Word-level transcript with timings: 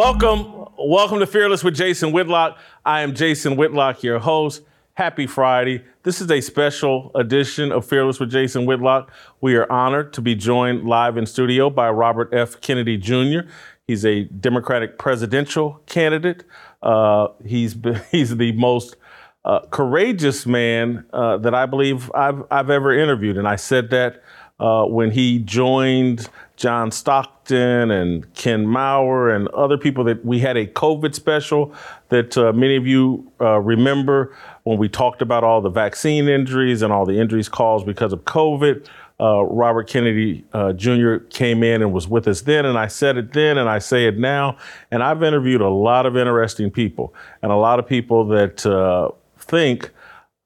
Welcome, 0.00 0.64
welcome 0.78 1.18
to 1.18 1.26
Fearless 1.26 1.62
with 1.62 1.74
Jason 1.74 2.10
Whitlock. 2.10 2.56
I 2.86 3.02
am 3.02 3.14
Jason 3.14 3.54
Whitlock, 3.54 4.02
your 4.02 4.18
host. 4.18 4.62
Happy 4.94 5.26
Friday. 5.26 5.84
This 6.04 6.22
is 6.22 6.30
a 6.30 6.40
special 6.40 7.10
edition 7.14 7.70
of 7.70 7.84
Fearless 7.84 8.18
with 8.18 8.30
Jason 8.30 8.64
Whitlock. 8.64 9.12
We 9.42 9.56
are 9.56 9.70
honored 9.70 10.14
to 10.14 10.22
be 10.22 10.34
joined 10.34 10.88
live 10.88 11.18
in 11.18 11.26
studio 11.26 11.68
by 11.68 11.90
Robert 11.90 12.32
F. 12.32 12.62
Kennedy 12.62 12.96
Jr. 12.96 13.40
He's 13.86 14.06
a 14.06 14.24
Democratic 14.24 14.96
presidential 14.96 15.82
candidate. 15.84 16.44
Uh, 16.82 17.28
he's 17.44 17.76
he's 18.10 18.34
the 18.34 18.52
most 18.52 18.96
uh, 19.44 19.66
courageous 19.66 20.46
man 20.46 21.04
uh, 21.12 21.36
that 21.36 21.54
I 21.54 21.66
believe 21.66 22.10
I've 22.14 22.44
I've 22.50 22.70
ever 22.70 22.98
interviewed, 22.98 23.36
and 23.36 23.46
I 23.46 23.56
said 23.56 23.90
that 23.90 24.22
uh, 24.60 24.84
when 24.84 25.10
he 25.10 25.38
joined 25.38 26.28
John 26.56 26.90
Stockton 26.90 27.90
and 27.90 28.32
Ken 28.34 28.66
Maurer 28.66 29.34
and 29.34 29.48
other 29.48 29.78
people 29.78 30.04
that 30.04 30.24
we 30.24 30.38
had 30.40 30.58
a 30.58 30.66
COVID 30.66 31.14
special 31.14 31.74
that 32.10 32.36
uh, 32.36 32.52
many 32.52 32.76
of 32.76 32.86
you 32.86 33.32
uh, 33.40 33.58
remember 33.58 34.36
when 34.64 34.76
we 34.76 34.88
talked 34.88 35.22
about 35.22 35.42
all 35.42 35.62
the 35.62 35.70
vaccine 35.70 36.28
injuries 36.28 36.82
and 36.82 36.92
all 36.92 37.06
the 37.06 37.18
injuries 37.18 37.48
caused 37.48 37.86
because 37.86 38.12
of 38.12 38.24
COVID. 38.24 38.86
Uh, 39.18 39.42
Robert 39.44 39.88
Kennedy 39.88 40.44
uh, 40.52 40.72
Jr. 40.74 41.16
came 41.30 41.62
in 41.62 41.82
and 41.82 41.92
was 41.92 42.08
with 42.08 42.28
us 42.28 42.42
then, 42.42 42.64
and 42.64 42.78
I 42.78 42.86
said 42.86 43.16
it 43.16 43.32
then, 43.32 43.58
and 43.58 43.68
I 43.68 43.78
say 43.78 44.06
it 44.06 44.18
now. 44.18 44.56
And 44.90 45.02
I've 45.02 45.22
interviewed 45.22 45.60
a 45.60 45.68
lot 45.68 46.06
of 46.06 46.16
interesting 46.16 46.70
people 46.70 47.14
and 47.42 47.50
a 47.52 47.56
lot 47.56 47.78
of 47.78 47.86
people 47.86 48.26
that 48.28 48.64
uh, 48.64 49.10
think 49.38 49.90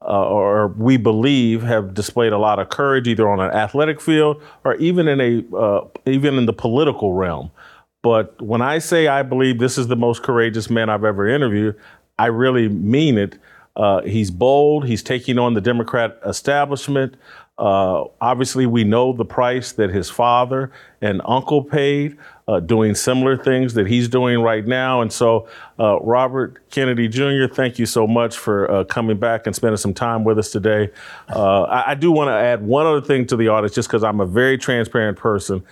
uh, 0.05 0.29
or 0.29 0.69
we 0.69 0.97
believe 0.97 1.63
have 1.63 1.95
displayed 1.95 2.33
a 2.33 2.39
lot 2.39 2.59
of 2.59 2.69
courage 2.69 3.09
either 3.09 3.29
on 3.29 3.41
an 3.41 3.51
athletic 3.51 4.01
field 4.01 4.43
or 4.65 4.75
even 4.77 5.09
in 5.09 5.21
a 5.21 5.57
uh, 5.57 5.87
even 6.07 6.37
in 6.37 6.47
the 6.47 6.53
political 6.53 7.15
realm. 7.15 7.51
But 8.03 8.41
when 8.41 8.61
I 8.61 8.79
say 8.79 9.09
I 9.09 9.23
believe 9.23 9.59
this 9.59 9.79
is 9.79 9.89
the 9.89 9.97
most 9.97 10.23
courageous 10.23 10.69
man 10.69 10.91
I've 10.91 11.05
ever 11.05 11.27
interviewed, 11.27 11.77
I 12.19 12.27
really 12.27 12.69
mean 12.69 13.17
it. 13.17 13.39
Uh, 13.77 14.03
he's 14.03 14.31
bold. 14.31 14.87
He's 14.87 15.03
taking 15.03 15.39
on 15.39 15.55
the 15.55 15.61
Democrat 15.61 16.19
establishment. 16.25 17.17
Uh, 17.57 18.05
obviously, 18.21 18.67
we 18.67 18.85
know 18.85 19.13
the 19.13 19.25
price 19.25 19.73
that 19.73 19.91
his 19.91 20.11
father 20.11 20.71
and 21.01 21.23
uncle 21.25 21.63
paid, 21.63 22.17
uh, 22.47 22.61
doing 22.61 22.95
similar 22.95 23.37
things 23.37 23.75
that 23.75 23.87
he's 23.87 24.09
doing 24.09 24.41
right 24.41 24.67
now. 24.67 25.01
And 25.01 25.13
so, 25.13 25.49
uh, 25.79 25.99
Robert 26.01 26.69
Kennedy 26.71 27.09
Jr., 27.09 27.47
thank 27.53 27.79
you 27.79 27.87
so 27.87 28.07
much 28.07 28.37
for 28.37 28.71
uh, 28.71 28.85
coming 28.85 29.19
back 29.19 29.47
and 29.47 29.57
spending 29.57 29.77
some 29.77 29.95
time 29.95 30.25
with 30.25 30.39
us 30.39 30.51
today. 30.51 30.91
Uh, 31.29 31.63
I, 31.63 31.93
I, 31.93 31.95
do 31.95 32.13
want 32.13 32.29
to 32.29 32.35
add 32.35 32.63
one 32.63 32.87
other 32.87 33.01
thing 33.01 33.27
to 33.29 33.37
the 33.37 33.49
audience, 33.49 33.75
just 33.75 33.89
because 33.89 34.05
I'm 34.05 34.21
a 34.21 34.27
very 34.27 34.59
transparent 34.59 35.17
person. 35.17 35.65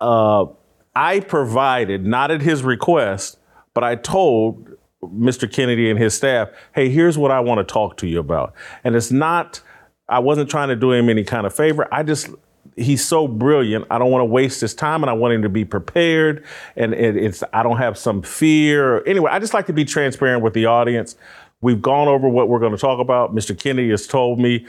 Uh, 0.00 0.46
I 0.94 1.20
provided, 1.20 2.06
not 2.06 2.30
at 2.30 2.40
his 2.40 2.62
request, 2.62 3.38
but 3.74 3.82
I 3.82 3.96
told 3.96 4.68
Mr. 5.02 5.50
Kennedy 5.50 5.90
and 5.90 5.98
his 5.98 6.14
staff, 6.14 6.48
hey, 6.74 6.88
here's 6.88 7.18
what 7.18 7.30
I 7.30 7.40
want 7.40 7.58
to 7.58 7.64
talk 7.64 7.96
to 7.98 8.06
you 8.06 8.20
about. 8.20 8.54
And 8.84 8.94
it's 8.94 9.10
not 9.10 9.60
I 10.08 10.20
wasn't 10.20 10.48
trying 10.48 10.68
to 10.68 10.76
do 10.76 10.92
him 10.92 11.08
any 11.08 11.24
kind 11.24 11.46
of 11.46 11.54
favor. 11.54 11.92
I 11.92 12.02
just 12.02 12.28
he's 12.76 13.04
so 13.04 13.26
brilliant. 13.26 13.86
I 13.90 13.98
don't 13.98 14.10
want 14.10 14.20
to 14.20 14.26
waste 14.26 14.60
his 14.60 14.74
time, 14.74 15.02
and 15.02 15.10
I 15.10 15.14
want 15.14 15.34
him 15.34 15.42
to 15.42 15.48
be 15.48 15.64
prepared. 15.64 16.44
And 16.76 16.94
it, 16.94 17.16
it's 17.16 17.42
I 17.52 17.62
don't 17.62 17.78
have 17.78 17.98
some 17.98 18.22
fear. 18.22 19.02
Anyway, 19.04 19.30
I 19.30 19.38
just 19.38 19.54
like 19.54 19.66
to 19.66 19.72
be 19.72 19.84
transparent 19.84 20.42
with 20.42 20.54
the 20.54 20.66
audience. 20.66 21.16
We've 21.66 21.82
gone 21.82 22.06
over 22.06 22.28
what 22.28 22.48
we're 22.48 22.60
going 22.60 22.76
to 22.76 22.78
talk 22.78 23.00
about. 23.00 23.34
Mr. 23.34 23.58
Kennedy 23.58 23.90
has 23.90 24.06
told 24.06 24.38
me 24.38 24.64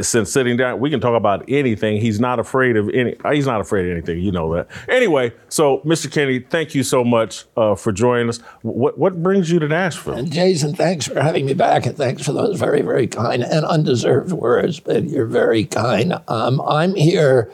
since 0.00 0.32
sitting 0.32 0.56
down, 0.56 0.80
we 0.80 0.88
can 0.88 0.98
talk 0.98 1.14
about 1.14 1.44
anything. 1.46 2.00
He's 2.00 2.18
not 2.18 2.38
afraid 2.38 2.78
of 2.78 2.88
any. 2.88 3.16
He's 3.30 3.44
not 3.44 3.60
afraid 3.60 3.84
of 3.84 3.92
anything. 3.92 4.22
You 4.22 4.32
know 4.32 4.54
that. 4.54 4.66
Anyway, 4.88 5.34
so 5.50 5.80
Mr. 5.80 6.10
Kennedy, 6.10 6.40
thank 6.40 6.74
you 6.74 6.84
so 6.84 7.04
much 7.04 7.44
uh, 7.58 7.74
for 7.74 7.92
joining 7.92 8.30
us. 8.30 8.38
What 8.62 8.96
what 8.96 9.22
brings 9.22 9.50
you 9.50 9.58
to 9.58 9.68
Nashville? 9.68 10.14
And 10.14 10.32
Jason, 10.32 10.74
thanks 10.74 11.06
for 11.06 11.20
having 11.20 11.44
me 11.44 11.52
back, 11.52 11.84
and 11.84 11.94
thanks 11.94 12.24
for 12.24 12.32
those 12.32 12.58
very 12.58 12.80
very 12.80 13.06
kind 13.06 13.44
and 13.44 13.66
undeserved 13.66 14.32
words. 14.32 14.80
But 14.80 15.04
you're 15.04 15.26
very 15.26 15.66
kind. 15.66 16.14
Um, 16.28 16.62
I'm 16.62 16.94
here 16.94 17.52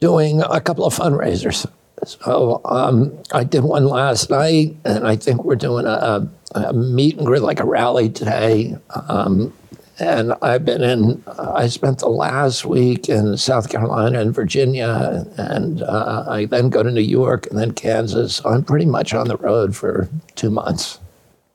doing 0.00 0.42
a 0.42 0.60
couple 0.60 0.84
of 0.84 0.96
fundraisers. 0.96 1.64
So 2.04 2.60
um, 2.64 3.16
I 3.32 3.44
did 3.44 3.62
one 3.62 3.84
last 3.84 4.30
night, 4.30 4.74
and 4.84 5.06
I 5.06 5.14
think 5.14 5.44
we're 5.44 5.54
doing 5.54 5.86
a, 5.86 5.90
a 5.90 6.28
meet 6.72 7.16
and 7.16 7.26
greet, 7.26 7.42
like 7.42 7.60
a 7.60 7.64
rally 7.64 8.08
today. 8.08 8.76
Um, 9.08 9.52
and 9.98 10.32
I've 10.42 10.64
been 10.64 10.82
in, 10.82 11.22
I 11.38 11.68
spent 11.68 11.98
the 11.98 12.08
last 12.08 12.64
week 12.64 13.08
in 13.08 13.36
South 13.36 13.68
Carolina 13.68 14.20
and 14.20 14.34
Virginia, 14.34 15.26
and 15.36 15.82
uh, 15.82 16.24
I 16.28 16.46
then 16.46 16.70
go 16.70 16.82
to 16.82 16.90
New 16.90 17.00
York 17.00 17.46
and 17.46 17.58
then 17.58 17.72
Kansas. 17.72 18.44
I'm 18.44 18.64
pretty 18.64 18.86
much 18.86 19.14
on 19.14 19.28
the 19.28 19.36
road 19.36 19.76
for 19.76 20.08
two 20.34 20.50
months. 20.50 20.98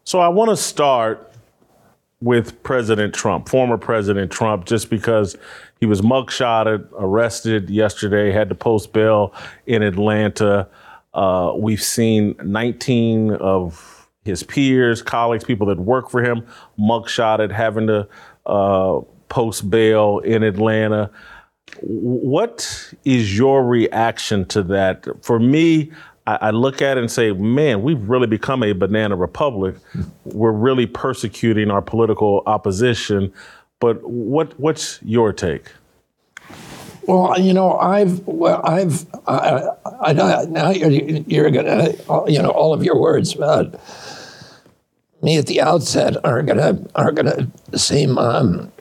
So 0.03 0.19
I 0.19 0.29
want 0.29 0.49
to 0.51 0.55
start 0.55 1.33
with 2.21 2.63
President 2.63 3.13
Trump, 3.13 3.49
former 3.49 3.77
President 3.77 4.31
Trump, 4.31 4.65
just 4.65 4.89
because 4.89 5.35
he 5.79 5.85
was 5.85 6.01
mugshotted, 6.01 6.87
arrested 6.97 7.69
yesterday, 7.69 8.31
had 8.31 8.49
to 8.49 8.55
post 8.55 8.93
bail 8.93 9.33
in 9.65 9.83
Atlanta. 9.83 10.67
Uh, 11.13 11.53
we've 11.55 11.83
seen 11.83 12.35
19 12.43 13.31
of 13.33 13.96
his 14.27 14.43
peers, 14.43 15.01
colleagues, 15.01 15.43
people 15.43 15.65
that 15.67 15.79
work 15.79 16.09
for 16.11 16.23
him, 16.23 16.45
mugshotted, 16.77 17.51
having 17.51 17.87
to 17.87 18.07
uh, 18.45 18.99
post 19.29 19.69
bail 19.69 20.19
in 20.19 20.43
Atlanta. 20.43 21.09
What 21.81 22.93
is 23.03 23.37
your 23.37 23.65
reaction 23.65 24.45
to 24.45 24.63
that? 24.63 25.07
For 25.23 25.39
me, 25.39 25.91
I, 26.27 26.37
I 26.41 26.49
look 26.51 26.81
at 26.81 26.97
it 26.97 27.01
and 27.01 27.11
say, 27.11 27.31
man, 27.31 27.81
we've 27.81 28.01
really 28.07 28.27
become 28.27 28.61
a 28.61 28.73
banana 28.73 29.15
republic. 29.15 29.75
We're 30.25 30.51
really 30.51 30.85
persecuting 30.85 31.71
our 31.71 31.81
political 31.81 32.43
opposition. 32.45 33.33
But 33.79 34.03
what 34.03 34.59
what's 34.59 34.99
your 35.03 35.33
take? 35.33 35.71
Well, 37.07 37.39
you 37.39 37.53
know, 37.53 37.77
I've, 37.77 38.19
well, 38.27 38.59
I've, 38.65 39.05
I, 39.27 39.69
I, 39.85 40.09
I 40.09 40.45
now 40.45 40.71
you're, 40.71 40.91
you're 40.91 41.49
gonna, 41.51 41.93
you 42.27 42.41
know, 42.41 42.49
all 42.49 42.73
of 42.73 42.83
your 42.83 42.99
words 42.99 43.33
about 43.33 43.79
me 45.21 45.37
at 45.37 45.47
the 45.47 45.61
outset 45.61 46.23
are 46.25 46.41
gonna 46.43 46.79
are 46.95 47.11
gonna 47.11 47.49
seem 47.75 48.17
um, 48.17 48.71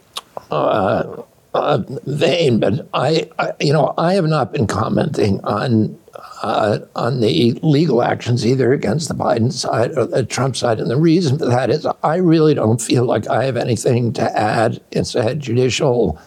uh, 0.50 1.22
uh, 1.54 1.82
vain, 2.04 2.60
but 2.60 2.86
I, 2.92 3.30
I, 3.38 3.52
you 3.60 3.72
know, 3.72 3.94
I 3.96 4.14
have 4.14 4.26
not 4.26 4.52
been 4.52 4.66
commenting 4.66 5.42
on 5.44 5.98
uh, 6.42 6.80
on 6.94 7.20
the 7.20 7.52
legal 7.62 8.02
actions 8.02 8.46
either 8.46 8.72
against 8.72 9.08
the 9.08 9.14
Biden 9.14 9.52
side 9.52 9.96
or 9.96 10.06
the 10.06 10.24
Trump 10.24 10.56
side, 10.56 10.78
and 10.78 10.90
the 10.90 10.98
reason 10.98 11.38
for 11.38 11.46
that 11.46 11.70
is 11.70 11.86
I 12.02 12.16
really 12.16 12.54
don't 12.54 12.80
feel 12.80 13.04
like 13.04 13.26
I 13.28 13.44
have 13.44 13.56
anything 13.56 14.12
to 14.14 14.38
add. 14.38 14.80
It's 14.92 15.14
a 15.14 15.34
judicial. 15.34 16.20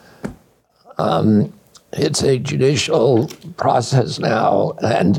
Um, 0.97 1.53
it's 1.94 2.21
a 2.23 2.38
judicial 2.38 3.29
process 3.57 4.19
now, 4.19 4.73
and 4.83 5.17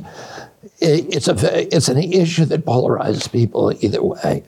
it, 0.80 1.14
it's 1.14 1.28
a 1.28 1.74
it's 1.74 1.88
an 1.88 1.98
issue 1.98 2.44
that 2.46 2.64
polarizes 2.64 3.30
people 3.30 3.72
either 3.80 4.02
way. 4.02 4.42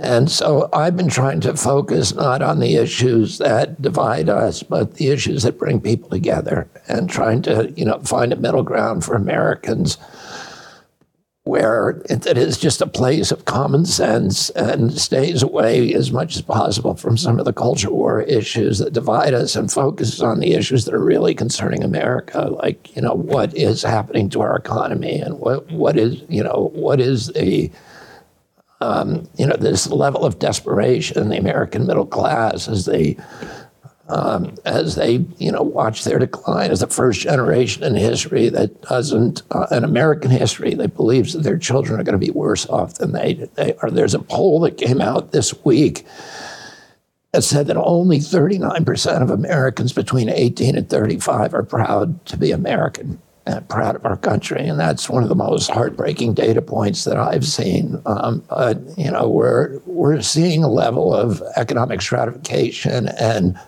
And 0.00 0.30
so 0.30 0.70
I've 0.72 0.96
been 0.96 1.10
trying 1.10 1.40
to 1.40 1.54
focus 1.56 2.14
not 2.14 2.40
on 2.40 2.58
the 2.58 2.76
issues 2.76 3.36
that 3.36 3.82
divide 3.82 4.30
us, 4.30 4.62
but 4.62 4.94
the 4.94 5.08
issues 5.08 5.42
that 5.42 5.58
bring 5.58 5.78
people 5.78 6.08
together 6.08 6.68
and 6.88 7.10
trying 7.10 7.42
to, 7.42 7.70
you 7.76 7.84
know, 7.84 7.98
find 8.00 8.32
a 8.32 8.36
middle 8.36 8.62
ground 8.62 9.04
for 9.04 9.14
Americans 9.14 9.98
where 11.44 12.02
it, 12.08 12.26
is 12.26 12.56
just 12.56 12.80
a 12.80 12.86
place 12.86 13.30
of 13.30 13.44
common 13.44 13.84
sense 13.84 14.48
and 14.50 14.98
stays 14.98 15.42
away 15.42 15.92
as 15.92 16.10
much 16.10 16.36
as 16.36 16.42
possible 16.42 16.94
from 16.94 17.18
some 17.18 17.38
of 17.38 17.44
the 17.44 17.52
culture 17.52 17.90
war 17.90 18.22
issues 18.22 18.78
that 18.78 18.92
divide 18.92 19.34
us 19.34 19.54
and 19.54 19.72
focuses 19.72 20.22
on 20.22 20.40
the 20.40 20.54
issues 20.54 20.84
that 20.84 20.94
are 20.94 21.04
really 21.04 21.34
concerning 21.34 21.82
America, 21.82 22.48
like 22.62 22.94
you 22.94 23.02
know 23.02 23.14
what 23.14 23.54
is 23.54 23.82
happening 23.82 24.30
to 24.30 24.40
our 24.40 24.56
economy 24.56 25.18
and 25.18 25.40
what 25.40 25.68
what 25.70 25.98
is 25.98 26.22
you 26.28 26.42
know 26.42 26.70
what 26.72 27.00
is 27.00 27.28
the 27.28 27.70
um, 28.80 29.28
you 29.36 29.46
know 29.46 29.56
this 29.56 29.88
level 29.88 30.24
of 30.24 30.38
desperation 30.38 31.18
in 31.18 31.28
the 31.28 31.36
American 31.36 31.86
middle 31.86 32.06
class 32.06 32.68
as 32.68 32.86
they 32.86 33.16
um, 34.10 34.56
as 34.64 34.96
they, 34.96 35.24
you 35.38 35.52
know, 35.52 35.62
watch 35.62 36.04
their 36.04 36.18
decline 36.18 36.70
as 36.70 36.80
the 36.80 36.88
first 36.88 37.20
generation 37.20 37.84
in 37.84 37.94
history 37.94 38.48
that 38.48 38.82
doesn't, 38.82 39.42
uh, 39.52 39.66
in 39.70 39.84
American 39.84 40.30
history, 40.30 40.74
that 40.74 40.96
believes 40.96 41.32
that 41.32 41.42
their 41.42 41.58
children 41.58 42.00
are 42.00 42.02
going 42.02 42.18
to 42.18 42.26
be 42.26 42.32
worse 42.32 42.66
off 42.66 42.94
than 42.94 43.12
they, 43.12 43.34
they 43.54 43.74
are. 43.74 43.90
There's 43.90 44.14
a 44.14 44.18
poll 44.18 44.60
that 44.60 44.76
came 44.76 45.00
out 45.00 45.30
this 45.30 45.54
week 45.64 46.04
that 47.32 47.42
said 47.42 47.68
that 47.68 47.76
only 47.76 48.18
39% 48.18 49.22
of 49.22 49.30
Americans 49.30 49.92
between 49.92 50.28
18 50.28 50.76
and 50.76 50.90
35 50.90 51.54
are 51.54 51.62
proud 51.62 52.24
to 52.26 52.36
be 52.36 52.50
American 52.50 53.22
and 53.46 53.68
proud 53.68 53.96
of 53.96 54.04
our 54.04 54.16
country. 54.16 54.66
And 54.66 54.78
that's 54.78 55.08
one 55.08 55.22
of 55.22 55.28
the 55.28 55.34
most 55.34 55.70
heartbreaking 55.70 56.34
data 56.34 56.62
points 56.62 57.04
that 57.04 57.16
I've 57.16 57.46
seen. 57.46 58.00
Um, 58.06 58.42
you 58.96 59.10
know, 59.10 59.28
we're, 59.28 59.78
we're 59.86 60.20
seeing 60.20 60.62
a 60.62 60.68
level 60.68 61.14
of 61.14 61.42
economic 61.56 62.02
stratification 62.02 63.08
and 63.08 63.58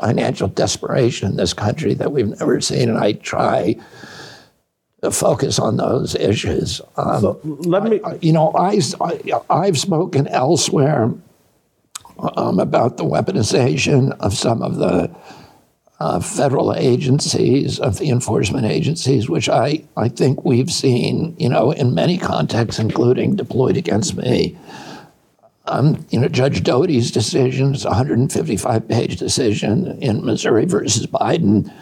financial 0.00 0.48
desperation 0.48 1.30
in 1.30 1.36
this 1.36 1.52
country 1.52 1.94
that 1.94 2.12
we've 2.12 2.28
never 2.28 2.60
seen, 2.60 2.88
and 2.88 2.98
I 2.98 3.12
try 3.12 3.76
to 5.02 5.10
focus 5.10 5.58
on 5.58 5.76
those 5.76 6.14
issues. 6.14 6.80
Um, 6.96 7.20
so 7.20 7.40
let 7.42 7.82
me, 7.84 8.00
I, 8.04 8.18
you 8.22 8.32
know, 8.32 8.52
I, 8.56 8.80
I 9.50 9.66
have 9.66 9.78
spoken 9.78 10.28
elsewhere 10.28 11.12
um, 12.18 12.58
about 12.58 12.96
the 12.96 13.04
weaponization 13.04 14.16
of 14.20 14.32
some 14.34 14.62
of 14.62 14.76
the 14.76 15.10
uh, 16.02 16.18
federal 16.18 16.74
agencies, 16.74 17.78
of 17.78 17.98
the 17.98 18.10
enforcement 18.10 18.66
agencies, 18.66 19.28
which 19.28 19.48
I, 19.48 19.84
I 19.96 20.08
think 20.08 20.44
we've 20.44 20.70
seen, 20.70 21.36
you 21.38 21.48
know, 21.48 21.70
in 21.70 21.94
many 21.94 22.18
contexts, 22.18 22.80
including 22.80 23.36
deployed 23.36 23.76
against 23.76 24.16
me. 24.16 24.58
Um, 25.66 26.04
you 26.10 26.18
know, 26.18 26.26
Judge 26.26 26.64
Doughty's 26.64 27.12
decision 27.12 27.76
is 27.76 27.84
a 27.84 27.90
155 27.90 28.88
page 28.88 29.16
decision 29.16 30.02
in 30.02 30.26
Missouri 30.26 30.64
versus 30.64 31.06
Biden. 31.06 31.72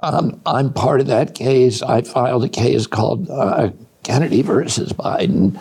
Um, 0.00 0.40
I'm 0.46 0.72
part 0.72 1.00
of 1.00 1.08
that 1.08 1.34
case. 1.34 1.82
I 1.82 2.02
filed 2.02 2.44
a 2.44 2.48
case 2.48 2.86
called 2.86 3.28
uh, 3.28 3.70
Kennedy 4.04 4.42
versus 4.42 4.92
Biden. 4.92 5.60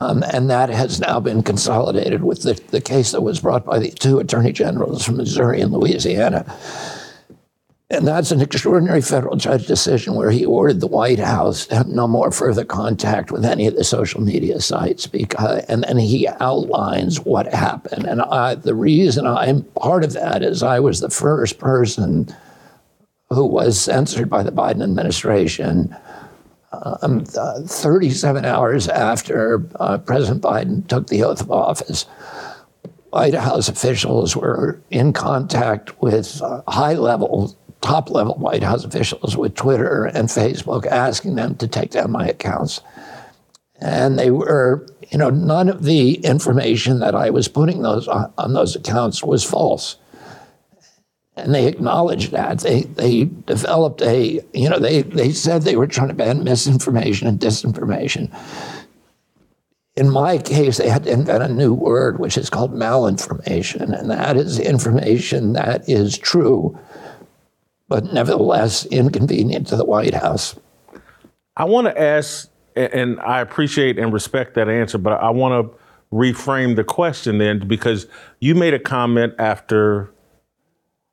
Um, 0.00 0.22
and 0.24 0.50
that 0.50 0.68
has 0.68 1.00
now 1.00 1.20
been 1.20 1.42
consolidated 1.42 2.22
with 2.22 2.42
the, 2.42 2.60
the 2.68 2.82
case 2.82 3.12
that 3.12 3.22
was 3.22 3.40
brought 3.40 3.64
by 3.64 3.78
the 3.78 3.90
two 3.90 4.18
attorney 4.18 4.52
generals 4.52 5.04
from 5.04 5.16
Missouri 5.16 5.60
and 5.60 5.72
Louisiana. 5.72 6.44
And 7.88 8.06
that's 8.06 8.32
an 8.32 8.40
extraordinary 8.40 9.00
federal 9.00 9.36
judge 9.36 9.66
decision 9.66 10.14
where 10.14 10.32
he 10.32 10.44
ordered 10.44 10.80
the 10.80 10.88
White 10.88 11.20
House 11.20 11.66
to 11.66 11.76
have 11.76 11.86
no 11.86 12.08
more 12.08 12.32
further 12.32 12.64
contact 12.64 13.30
with 13.30 13.44
any 13.44 13.68
of 13.68 13.76
the 13.76 13.84
social 13.84 14.20
media 14.20 14.60
sites 14.60 15.06
because, 15.06 15.64
and 15.66 15.84
then 15.84 15.96
he 15.96 16.26
outlines 16.40 17.20
what 17.20 17.46
happened. 17.46 18.04
And 18.04 18.22
I, 18.22 18.56
the 18.56 18.74
reason 18.74 19.24
I'm 19.24 19.62
part 19.62 20.02
of 20.02 20.14
that 20.14 20.42
is 20.42 20.64
I 20.64 20.80
was 20.80 20.98
the 20.98 21.10
first 21.10 21.58
person 21.58 22.34
who 23.30 23.46
was 23.46 23.80
censored 23.80 24.28
by 24.28 24.42
the 24.42 24.52
Biden 24.52 24.82
administration 24.82 25.96
um, 26.72 27.24
uh, 27.36 27.62
37 27.62 28.44
hours 28.44 28.88
after 28.88 29.66
uh, 29.76 29.98
President 29.98 30.42
Biden 30.42 30.86
took 30.88 31.06
the 31.06 31.22
oath 31.22 31.40
of 31.40 31.50
office. 31.50 32.04
White 33.10 33.34
House 33.34 33.68
officials 33.68 34.36
were 34.36 34.80
in 34.90 35.12
contact 35.12 36.00
with 36.02 36.40
uh, 36.42 36.62
high 36.68 36.94
level 36.94 37.56
top 37.80 38.10
level 38.10 38.34
White 38.34 38.62
House 38.62 38.84
officials 38.84 39.36
with 39.36 39.54
Twitter 39.54 40.06
and 40.06 40.28
Facebook 40.28 40.86
asking 40.86 41.36
them 41.36 41.54
to 41.56 41.68
take 41.68 41.90
down 41.90 42.10
my 42.10 42.26
accounts. 42.26 42.80
And 43.80 44.18
they 44.18 44.30
were, 44.30 44.86
you 45.10 45.18
know, 45.18 45.30
none 45.30 45.68
of 45.68 45.84
the 45.84 46.14
information 46.24 46.98
that 47.00 47.14
I 47.14 47.30
was 47.30 47.46
putting 47.46 47.82
those 47.82 48.08
on, 48.08 48.32
on 48.38 48.54
those 48.54 48.74
accounts 48.74 49.22
was 49.22 49.44
false. 49.44 49.96
And 51.36 51.54
they 51.54 51.66
acknowledged 51.66 52.32
that. 52.32 52.60
They, 52.60 52.82
they 52.82 53.24
developed 53.24 54.00
a, 54.02 54.40
you 54.54 54.70
know, 54.70 54.78
they, 54.78 55.02
they 55.02 55.32
said 55.32 55.62
they 55.62 55.76
were 55.76 55.86
trying 55.86 56.08
to 56.08 56.14
ban 56.14 56.44
misinformation 56.44 57.28
and 57.28 57.38
disinformation. 57.38 58.34
In 59.96 60.10
my 60.10 60.38
case, 60.38 60.78
they 60.78 60.88
had 60.88 61.04
to 61.04 61.10
invent 61.12 61.42
a 61.42 61.48
new 61.48 61.74
word, 61.74 62.18
which 62.18 62.38
is 62.38 62.50
called 62.50 62.72
malinformation. 62.72 63.98
And 63.98 64.10
that 64.10 64.36
is 64.36 64.58
information 64.58 65.52
that 65.54 65.88
is 65.88 66.16
true 66.16 66.78
but 67.88 68.12
nevertheless 68.12 68.86
inconvenient 68.86 69.68
to 69.68 69.76
the 69.76 69.84
White 69.84 70.14
House. 70.14 70.56
I 71.56 71.64
want 71.64 71.86
to 71.86 72.00
ask, 72.00 72.48
and 72.74 73.20
I 73.20 73.40
appreciate 73.40 73.98
and 73.98 74.12
respect 74.12 74.54
that 74.54 74.68
answer, 74.68 74.98
but 74.98 75.20
I 75.20 75.30
want 75.30 75.70
to 75.72 75.78
reframe 76.12 76.76
the 76.76 76.84
question 76.84 77.38
then 77.38 77.66
because 77.66 78.06
you 78.40 78.54
made 78.54 78.74
a 78.74 78.78
comment 78.78 79.34
after 79.38 80.10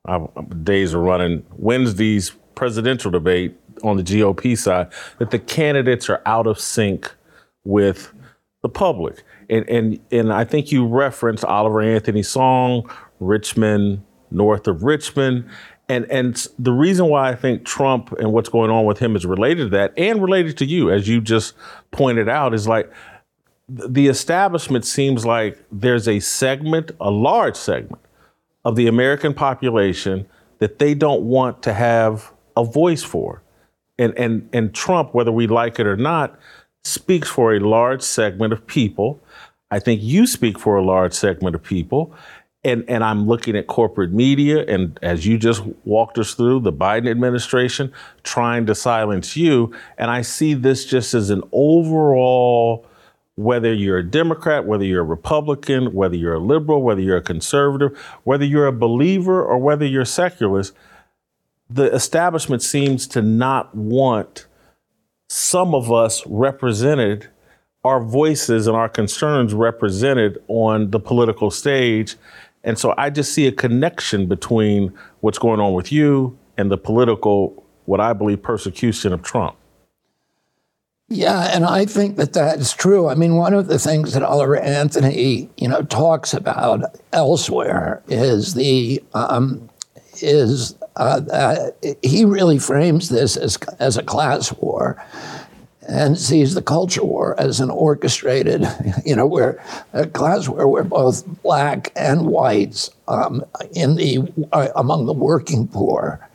uh, 0.06 0.26
days 0.62 0.94
are 0.94 1.00
running 1.00 1.44
Wednesday's 1.56 2.32
presidential 2.54 3.10
debate 3.10 3.56
on 3.82 3.96
the 3.96 4.02
GOP 4.02 4.56
side 4.56 4.92
that 5.18 5.30
the 5.30 5.38
candidates 5.38 6.08
are 6.08 6.22
out 6.26 6.46
of 6.46 6.58
sync 6.58 7.12
with 7.64 8.12
the 8.62 8.68
public. 8.68 9.22
And, 9.50 9.68
and, 9.68 10.00
and 10.10 10.32
I 10.32 10.44
think 10.44 10.72
you 10.72 10.86
referenced 10.86 11.44
Oliver 11.44 11.82
Anthony 11.82 12.22
Song, 12.22 12.90
Rich 13.20 13.56
Men, 13.56 14.04
north 14.30 14.66
of 14.66 14.82
Richmond, 14.82 15.48
and 15.88 16.10
and 16.10 16.48
the 16.58 16.72
reason 16.72 17.06
why 17.08 17.28
I 17.28 17.34
think 17.34 17.66
Trump 17.66 18.12
and 18.12 18.32
what's 18.32 18.48
going 18.48 18.70
on 18.70 18.86
with 18.86 18.98
him 18.98 19.16
is 19.16 19.26
related 19.26 19.64
to 19.64 19.68
that 19.70 19.92
and 19.98 20.22
related 20.22 20.56
to 20.58 20.64
you, 20.64 20.90
as 20.90 21.06
you 21.06 21.20
just 21.20 21.54
pointed 21.90 22.28
out, 22.28 22.54
is 22.54 22.66
like 22.66 22.90
the 23.68 24.08
establishment 24.08 24.84
seems 24.86 25.26
like 25.26 25.62
there's 25.70 26.08
a 26.08 26.20
segment, 26.20 26.92
a 27.00 27.10
large 27.10 27.56
segment 27.56 28.03
of 28.64 28.76
the 28.76 28.86
American 28.86 29.34
population 29.34 30.26
that 30.58 30.78
they 30.78 30.94
don't 30.94 31.22
want 31.22 31.62
to 31.62 31.72
have 31.72 32.32
a 32.56 32.64
voice 32.64 33.02
for. 33.02 33.42
And 33.98 34.16
and 34.18 34.48
and 34.52 34.74
Trump, 34.74 35.14
whether 35.14 35.32
we 35.32 35.46
like 35.46 35.78
it 35.78 35.86
or 35.86 35.96
not, 35.96 36.38
speaks 36.82 37.28
for 37.28 37.54
a 37.54 37.60
large 37.60 38.02
segment 38.02 38.52
of 38.52 38.66
people. 38.66 39.20
I 39.70 39.78
think 39.78 40.02
you 40.02 40.26
speak 40.26 40.58
for 40.58 40.76
a 40.76 40.82
large 40.82 41.12
segment 41.12 41.54
of 41.54 41.62
people 41.62 42.14
and 42.64 42.84
and 42.88 43.04
I'm 43.04 43.26
looking 43.26 43.56
at 43.56 43.66
corporate 43.66 44.12
media 44.12 44.64
and 44.66 44.98
as 45.02 45.26
you 45.26 45.38
just 45.38 45.62
walked 45.84 46.18
us 46.18 46.34
through 46.34 46.60
the 46.60 46.72
Biden 46.72 47.08
administration 47.08 47.92
trying 48.22 48.66
to 48.66 48.74
silence 48.74 49.36
you 49.36 49.72
and 49.98 50.10
I 50.10 50.22
see 50.22 50.54
this 50.54 50.84
just 50.84 51.14
as 51.14 51.30
an 51.30 51.42
overall 51.52 52.86
whether 53.36 53.72
you're 53.72 53.98
a 53.98 54.08
Democrat, 54.08 54.64
whether 54.64 54.84
you're 54.84 55.00
a 55.00 55.04
Republican, 55.04 55.92
whether 55.92 56.16
you're 56.16 56.34
a 56.34 56.38
liberal, 56.38 56.82
whether 56.82 57.00
you're 57.00 57.16
a 57.16 57.22
conservative, 57.22 57.98
whether 58.24 58.44
you're 58.44 58.66
a 58.66 58.72
believer 58.72 59.44
or 59.44 59.58
whether 59.58 59.84
you're 59.84 60.04
secularist, 60.04 60.72
the 61.68 61.92
establishment 61.92 62.62
seems 62.62 63.06
to 63.08 63.22
not 63.22 63.74
want 63.74 64.46
some 65.28 65.74
of 65.74 65.90
us 65.90 66.24
represented 66.26 67.28
our 67.82 68.00
voices 68.00 68.66
and 68.66 68.76
our 68.76 68.88
concerns 68.88 69.52
represented 69.52 70.42
on 70.48 70.90
the 70.90 71.00
political 71.00 71.50
stage 71.50 72.16
and 72.64 72.78
so 72.78 72.94
I 72.96 73.10
just 73.10 73.32
see 73.32 73.46
a 73.46 73.52
connection 73.52 74.26
between 74.26 74.92
what's 75.20 75.38
going 75.38 75.60
on 75.60 75.74
with 75.74 75.92
you 75.92 76.36
and 76.56 76.70
the 76.70 76.78
political, 76.78 77.62
what 77.84 78.00
I 78.00 78.14
believe, 78.14 78.42
persecution 78.42 79.12
of 79.12 79.22
Trump. 79.22 79.54
Yeah, 81.08 81.50
and 81.54 81.64
I 81.66 81.84
think 81.84 82.16
that 82.16 82.32
that's 82.32 82.72
true. 82.72 83.08
I 83.08 83.14
mean, 83.14 83.36
one 83.36 83.52
of 83.52 83.66
the 83.66 83.78
things 83.78 84.14
that 84.14 84.22
Oliver 84.22 84.56
Anthony, 84.56 85.50
you 85.56 85.68
know, 85.68 85.82
talks 85.82 86.32
about 86.32 86.98
elsewhere 87.12 88.02
is 88.08 88.54
the 88.54 89.02
um, 89.12 89.68
is 90.22 90.74
uh, 90.96 91.70
he 92.02 92.24
really 92.24 92.58
frames 92.58 93.10
this 93.10 93.36
as 93.36 93.58
as 93.78 93.98
a 93.98 94.02
class 94.02 94.50
war, 94.54 95.02
and 95.86 96.18
sees 96.18 96.54
the 96.54 96.62
culture 96.62 97.04
war 97.04 97.38
as 97.38 97.60
an 97.60 97.68
orchestrated, 97.70 98.66
you 99.04 99.14
know, 99.14 99.26
where 99.26 99.62
a 99.92 100.06
class 100.06 100.48
war 100.48 100.66
where 100.66 100.84
both 100.84 101.26
black 101.42 101.92
and 101.96 102.26
whites 102.26 102.90
um, 103.08 103.44
in 103.74 103.96
the 103.96 104.20
uh, 104.52 104.68
among 104.74 105.04
the 105.04 105.12
working 105.12 105.68
poor 105.68 106.26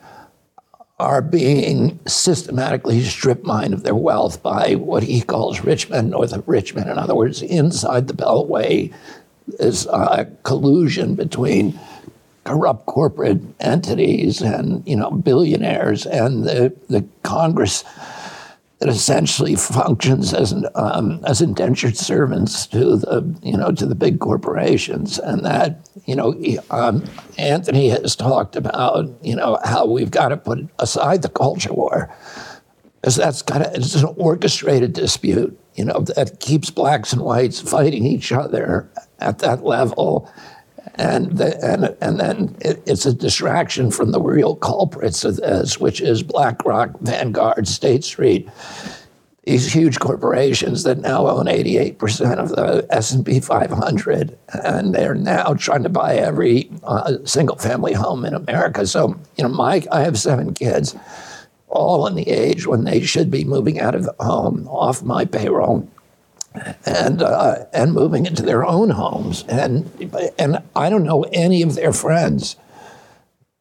are 1.00 1.22
being 1.22 1.98
systematically 2.06 3.02
strip 3.02 3.42
mined 3.42 3.72
of 3.72 3.82
their 3.82 3.94
wealth 3.94 4.42
by 4.42 4.74
what 4.74 5.02
he 5.02 5.22
calls 5.22 5.64
rich 5.64 5.88
men 5.88 6.10
north 6.10 6.32
of 6.34 6.46
Richmond. 6.46 6.90
In 6.90 6.98
other 6.98 7.14
words, 7.14 7.40
inside 7.40 8.06
the 8.06 8.14
Beltway 8.14 8.92
is 9.58 9.86
a 9.86 10.30
collusion 10.42 11.14
between 11.14 11.78
corrupt 12.44 12.84
corporate 12.86 13.40
entities 13.60 14.42
and 14.42 14.86
you 14.86 14.96
know 14.96 15.10
billionaires 15.10 16.04
and 16.06 16.44
the, 16.44 16.74
the 16.88 17.04
Congress 17.22 17.82
that 18.80 18.88
essentially 18.88 19.54
functions 19.56 20.32
as 20.32 20.52
an, 20.52 20.64
um, 20.74 21.22
as 21.26 21.42
indentured 21.42 21.96
servants 21.96 22.66
to 22.66 22.96
the 22.96 23.38
you 23.42 23.56
know 23.56 23.70
to 23.72 23.86
the 23.86 23.94
big 23.94 24.18
corporations, 24.20 25.18
and 25.18 25.44
that 25.44 25.88
you 26.06 26.16
know 26.16 26.34
um, 26.70 27.04
Anthony 27.38 27.90
has 27.90 28.16
talked 28.16 28.56
about 28.56 29.08
you 29.22 29.36
know 29.36 29.58
how 29.64 29.86
we've 29.86 30.10
got 30.10 30.28
to 30.28 30.36
put 30.36 30.66
aside 30.78 31.22
the 31.22 31.28
culture 31.28 31.72
war, 31.72 32.12
because 33.00 33.16
that's 33.16 33.42
kind 33.42 33.64
of 33.64 33.74
it's 33.74 33.94
an 33.94 34.14
orchestrated 34.16 34.94
dispute 34.94 35.56
you 35.74 35.84
know 35.84 36.00
that 36.16 36.40
keeps 36.40 36.70
blacks 36.70 37.12
and 37.12 37.22
whites 37.22 37.60
fighting 37.60 38.04
each 38.04 38.32
other 38.32 38.90
at 39.20 39.38
that 39.40 39.64
level 39.64 40.28
and 40.96 41.36
the, 41.38 41.62
and 41.64 41.96
and 42.00 42.20
then 42.20 42.56
it, 42.60 42.82
it's 42.86 43.06
a 43.06 43.14
distraction 43.14 43.90
from 43.90 44.10
the 44.10 44.20
real 44.20 44.56
culprits 44.56 45.24
of 45.24 45.36
this, 45.36 45.78
which 45.78 46.00
is 46.00 46.22
BlackRock, 46.22 46.98
Vanguard, 47.00 47.68
State 47.68 48.04
Street, 48.04 48.48
these 49.44 49.72
huge 49.72 49.98
corporations 49.98 50.82
that 50.82 50.98
now 50.98 51.26
own 51.26 51.46
88% 51.46 52.36
of 52.36 52.50
the 52.50 52.86
S&P 52.90 53.40
500, 53.40 54.38
and 54.64 54.94
they're 54.94 55.14
now 55.14 55.54
trying 55.54 55.82
to 55.82 55.88
buy 55.88 56.14
every 56.14 56.70
uh, 56.84 57.14
single-family 57.24 57.94
home 57.94 58.24
in 58.24 58.34
America. 58.34 58.86
So, 58.86 59.18
you 59.36 59.42
know, 59.42 59.48
Mike, 59.48 59.86
I 59.90 60.02
have 60.02 60.18
seven 60.18 60.52
kids, 60.52 60.94
all 61.68 62.06
in 62.06 62.16
the 62.16 62.28
age 62.28 62.66
when 62.66 62.84
they 62.84 63.00
should 63.00 63.30
be 63.30 63.44
moving 63.44 63.80
out 63.80 63.94
of 63.94 64.04
the 64.04 64.14
home, 64.20 64.68
off 64.68 65.02
my 65.02 65.24
payroll 65.24 65.88
and 66.86 67.22
uh, 67.22 67.64
and 67.72 67.92
moving 67.92 68.26
into 68.26 68.42
their 68.42 68.64
own 68.64 68.90
homes. 68.90 69.44
And 69.48 69.90
and 70.38 70.58
I 70.74 70.90
don't 70.90 71.04
know 71.04 71.22
any 71.32 71.62
of 71.62 71.74
their 71.74 71.92
friends. 71.92 72.56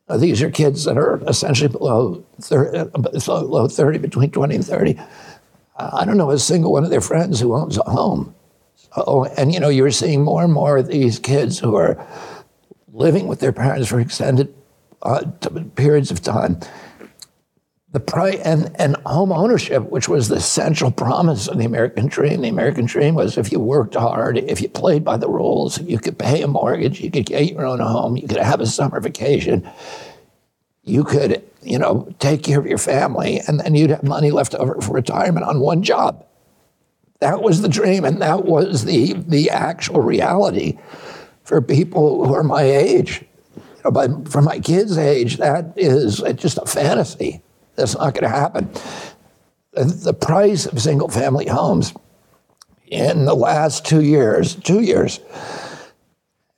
Uh, 0.08 0.18
these 0.18 0.42
are 0.42 0.50
kids 0.50 0.86
that 0.86 0.98
are 0.98 1.22
essentially 1.28 1.70
below 1.70 2.26
30, 2.42 2.90
below 3.00 3.68
30, 3.68 4.00
between 4.00 4.32
20 4.32 4.56
and 4.56 4.66
30. 4.66 4.98
Uh, 5.76 5.90
I 5.94 6.04
don't 6.04 6.18
know 6.18 6.32
a 6.32 6.40
single 6.40 6.72
one 6.72 6.84
of 6.84 6.90
their 6.90 7.00
friends 7.00 7.40
who 7.40 7.54
owns 7.56 7.78
a 7.78 7.84
home. 7.84 8.34
So, 8.76 9.26
and 9.38 9.54
you 9.54 9.60
know, 9.60 9.70
you're 9.70 9.92
seeing 9.92 10.24
more 10.24 10.44
and 10.44 10.52
more 10.52 10.78
of 10.78 10.88
these 10.88 11.20
kids 11.20 11.60
who 11.60 11.76
are 11.76 12.04
living 12.92 13.28
with 13.28 13.40
their 13.40 13.52
parents 13.52 13.88
for 13.88 14.00
extended 14.00 14.52
uh, 15.04 15.26
periods 15.76 16.10
of 16.10 16.22
time 16.22 16.60
the 17.92 18.00
price 18.00 18.40
and, 18.42 18.76
and 18.80 18.96
home 19.06 19.32
ownership, 19.32 19.84
which 19.90 20.08
was 20.08 20.28
the 20.28 20.40
central 20.40 20.92
promise 20.92 21.48
of 21.48 21.58
the 21.58 21.66
American 21.66 22.08
dream. 22.08 22.42
The 22.42 22.50
American 22.50 22.86
dream 22.86 23.16
was 23.16 23.38
if 23.38 23.52
you 23.52 23.60
worked 23.60 23.96
hard, 23.96 24.38
if 24.38 24.62
you 24.62 24.70
played 24.70 25.04
by 25.04 25.18
the 25.18 25.28
rules, 25.28 25.82
you 25.82 25.98
could 25.98 26.18
pay 26.20 26.44
a 26.44 26.48
mortgage, 26.48 27.02
you 27.02 27.10
could 27.10 27.26
get 27.26 27.52
your 27.52 27.66
own 27.66 27.80
home, 27.80 28.16
you 28.16 28.28
could 28.28 28.38
have 28.38 28.62
a 28.62 28.68
summer 28.68 29.00
vacation, 29.00 29.68
you 30.84 31.04
could, 31.04 31.44
you 31.64 31.80
know, 31.80 32.14
take 32.20 32.44
care 32.44 32.60
of 32.60 32.68
your 32.68 32.78
family, 32.78 33.42
and 33.48 33.60
then 33.60 33.74
you'd 33.74 33.90
have 33.90 34.04
money 34.04 34.30
left 34.30 34.54
over 34.56 34.80
for 34.82 34.94
retirement 34.94 35.46
on 35.46 35.60
one 35.60 35.82
job. 35.82 36.24
That 37.22 37.42
was 37.42 37.62
the 37.62 37.70
dream, 37.70 38.06
and 38.06 38.22
that 38.22 38.46
was 38.46 38.86
the 38.86 39.14
the 39.14 39.50
actual 39.50 40.02
reality 40.02 40.78
for 41.44 41.62
people 41.62 42.26
who 42.26 42.34
are 42.34 42.44
my 42.44 42.62
age. 42.62 43.26
You 43.84 43.92
know, 43.92 44.24
for 44.30 44.42
my 44.42 44.60
kids' 44.60 44.98
age, 44.98 45.38
that 45.38 45.74
is 45.76 46.24
just 46.36 46.58
a 46.60 46.66
fantasy. 46.66 47.42
That's 47.80 47.96
not 47.96 48.14
going 48.14 48.24
to 48.24 48.30
happen. 48.30 48.70
The 49.74 50.14
price 50.14 50.66
of 50.66 50.80
single 50.82 51.08
family 51.08 51.48
homes 51.48 51.94
in 52.88 53.26
the 53.26 53.36
last 53.36 53.86
two 53.86 54.02
years, 54.02 54.56
two 54.56 54.82
years, 54.82 55.20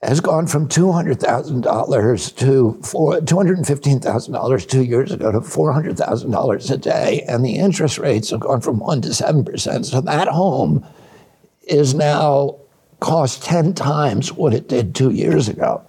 has 0.02 0.20
gone 0.20 0.48
from 0.48 0.68
$200,000 0.68 2.36
to 2.36 2.78
$215,000 2.82 4.68
two 4.68 4.82
years 4.82 5.12
ago 5.12 5.30
to 5.30 5.40
$400,000 5.40 6.70
a 6.70 6.76
day. 6.76 7.24
And 7.28 7.44
the 7.44 7.54
interest 7.56 7.98
rates 7.98 8.30
have 8.30 8.40
gone 8.40 8.60
from 8.60 8.80
1% 8.80 9.02
to 9.02 9.08
7%. 9.10 9.84
So 9.84 10.00
that 10.00 10.26
home 10.26 10.84
is 11.62 11.94
now 11.94 12.56
cost 12.98 13.44
10 13.44 13.74
times 13.74 14.32
what 14.32 14.54
it 14.54 14.68
did 14.68 14.94
two 14.94 15.10
years 15.10 15.48
ago. 15.48 15.84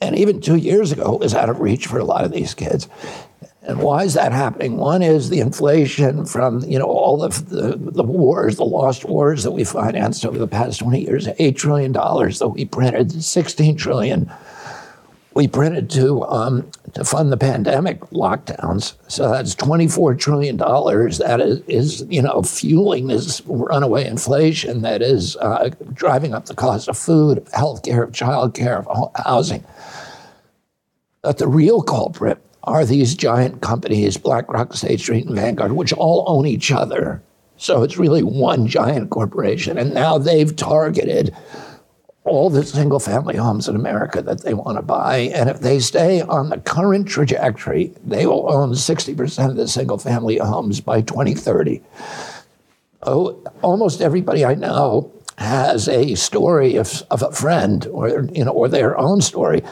And 0.00 0.16
even 0.16 0.40
two 0.40 0.56
years 0.56 0.92
ago, 0.92 1.14
it 1.14 1.20
was 1.20 1.34
out 1.34 1.50
of 1.50 1.60
reach 1.60 1.86
for 1.86 1.98
a 1.98 2.04
lot 2.04 2.24
of 2.24 2.32
these 2.32 2.54
kids. 2.54 2.88
And 3.68 3.80
why 3.80 4.02
is 4.02 4.14
that 4.14 4.32
happening? 4.32 4.78
One 4.78 5.02
is 5.02 5.28
the 5.28 5.40
inflation 5.40 6.24
from 6.24 6.60
you 6.64 6.78
know 6.78 6.86
all 6.86 7.22
of 7.22 7.50
the, 7.50 7.76
the 7.78 8.02
wars, 8.02 8.56
the 8.56 8.64
lost 8.64 9.04
wars 9.04 9.44
that 9.44 9.50
we 9.50 9.62
financed 9.62 10.24
over 10.24 10.38
the 10.38 10.48
past 10.48 10.80
20 10.80 11.00
years, 11.00 11.26
$8 11.26 11.54
trillion 11.54 11.92
that 11.92 12.52
we 12.54 12.64
printed, 12.64 13.22
16 13.22 13.76
trillion 13.76 14.32
we 15.38 15.46
printed 15.46 15.88
to 15.88 16.24
um, 16.24 16.68
to 16.94 17.04
fund 17.04 17.30
the 17.30 17.36
pandemic 17.36 18.00
lockdowns. 18.10 18.94
So 19.06 19.30
that's 19.30 19.54
$24 19.54 20.18
trillion 20.18 20.56
that 20.56 21.40
is, 21.40 21.60
is 21.68 22.06
you 22.08 22.22
know 22.22 22.42
fueling 22.42 23.06
this 23.06 23.40
runaway 23.46 24.04
inflation 24.04 24.82
that 24.82 25.00
is 25.00 25.36
uh, 25.36 25.70
driving 25.92 26.34
up 26.34 26.46
the 26.46 26.56
cost 26.56 26.88
of 26.88 26.98
food, 26.98 27.38
of 27.38 27.44
healthcare, 27.50 28.02
of 28.02 28.10
childcare, 28.10 28.84
of 28.84 29.12
housing. 29.14 29.64
But 31.22 31.38
the 31.38 31.46
real 31.46 31.82
culprit 31.82 32.42
are 32.64 32.84
these 32.84 33.14
giant 33.14 33.62
companies, 33.62 34.16
BlackRock, 34.16 34.74
State 34.74 35.00
Street, 35.00 35.26
and 35.26 35.34
Vanguard, 35.34 35.72
which 35.72 35.92
all 35.92 36.24
own 36.26 36.46
each 36.46 36.70
other. 36.70 37.22
So 37.56 37.82
it's 37.82 37.98
really 37.98 38.22
one 38.22 38.66
giant 38.66 39.10
corporation. 39.10 39.78
And 39.78 39.92
now 39.92 40.18
they've 40.18 40.54
targeted 40.54 41.34
all 42.24 42.50
the 42.50 42.64
single 42.64 43.00
family 43.00 43.36
homes 43.36 43.68
in 43.68 43.74
America 43.74 44.22
that 44.22 44.42
they 44.42 44.54
want 44.54 44.76
to 44.76 44.82
buy. 44.82 45.30
And 45.34 45.48
if 45.48 45.60
they 45.60 45.80
stay 45.80 46.20
on 46.20 46.50
the 46.50 46.58
current 46.58 47.08
trajectory, 47.08 47.92
they 48.04 48.26
will 48.26 48.52
own 48.52 48.72
60% 48.72 49.50
of 49.50 49.56
the 49.56 49.66
single 49.66 49.98
family 49.98 50.36
homes 50.38 50.80
by 50.80 51.00
2030. 51.00 51.82
Oh, 53.02 53.42
almost 53.62 54.00
everybody 54.00 54.44
I 54.44 54.54
know 54.54 55.10
has 55.38 55.88
a 55.88 56.14
story 56.16 56.76
of, 56.76 57.02
of 57.10 57.22
a 57.22 57.32
friend 57.32 57.86
or, 57.86 58.28
you 58.32 58.44
know, 58.44 58.50
or 58.50 58.68
their 58.68 58.98
own 58.98 59.20
story 59.20 59.62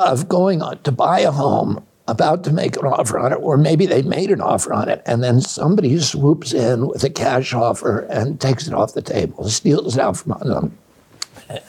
of 0.00 0.28
going 0.28 0.60
to 0.60 0.92
buy 0.92 1.20
a 1.20 1.30
home, 1.30 1.84
about 2.08 2.44
to 2.44 2.52
make 2.52 2.76
an 2.76 2.86
offer 2.86 3.18
on 3.18 3.32
it, 3.32 3.36
or 3.36 3.56
maybe 3.56 3.86
they 3.86 4.02
made 4.02 4.30
an 4.30 4.40
offer 4.40 4.72
on 4.72 4.88
it, 4.88 5.02
and 5.06 5.22
then 5.22 5.40
somebody 5.40 5.98
swoops 5.98 6.52
in 6.52 6.88
with 6.88 7.04
a 7.04 7.10
cash 7.10 7.54
offer 7.54 8.00
and 8.10 8.40
takes 8.40 8.66
it 8.66 8.74
off 8.74 8.94
the 8.94 9.02
table, 9.02 9.48
steals 9.48 9.96
it 9.96 10.00
out 10.00 10.16
from 10.16 10.32
under 10.32 10.54
them. 10.54 10.78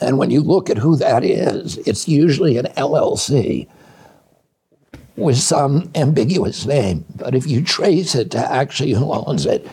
And 0.00 0.18
when 0.18 0.30
you 0.30 0.40
look 0.40 0.70
at 0.70 0.78
who 0.78 0.96
that 0.96 1.24
is, 1.24 1.78
it's 1.78 2.08
usually 2.08 2.56
an 2.56 2.66
LLC 2.76 3.68
with 5.16 5.38
some 5.38 5.90
ambiguous 5.94 6.66
name. 6.66 7.04
But 7.16 7.34
if 7.34 7.46
you 7.46 7.62
trace 7.62 8.14
it 8.14 8.30
to 8.32 8.38
actually 8.38 8.92
who 8.92 9.12
owns 9.12 9.46
it, 9.46 9.66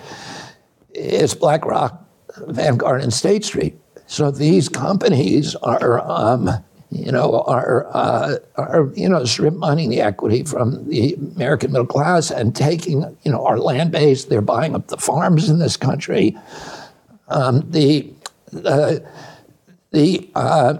it's 0.93 1.33
BlackRock, 1.33 2.03
Vanguard, 2.47 3.01
and 3.01 3.13
State 3.13 3.45
Street. 3.45 3.79
So 4.07 4.31
these 4.31 4.69
companies 4.69 5.55
are 5.55 5.99
um, 5.99 6.49
you 6.91 7.11
know, 7.11 7.41
are, 7.41 7.87
uh, 7.95 8.37
are 8.55 8.89
you 8.95 9.07
know, 9.07 9.23
strip 9.23 9.53
mining 9.53 9.89
the 9.89 10.01
equity 10.01 10.43
from 10.43 10.87
the 10.89 11.13
American 11.35 11.71
middle 11.71 11.85
class 11.85 12.31
and 12.31 12.55
taking, 12.55 13.01
you 13.23 13.31
know, 13.31 13.45
our 13.45 13.59
land 13.59 13.91
base. 13.91 14.25
They're 14.25 14.41
buying 14.41 14.73
up 14.73 14.87
the 14.87 14.97
farms 14.97 15.49
in 15.49 15.59
this 15.59 15.77
country. 15.77 16.35
Um, 17.27 17.69
the 17.69 18.11
uh, 18.65 18.95
the 19.91 20.29
uh, 20.33 20.79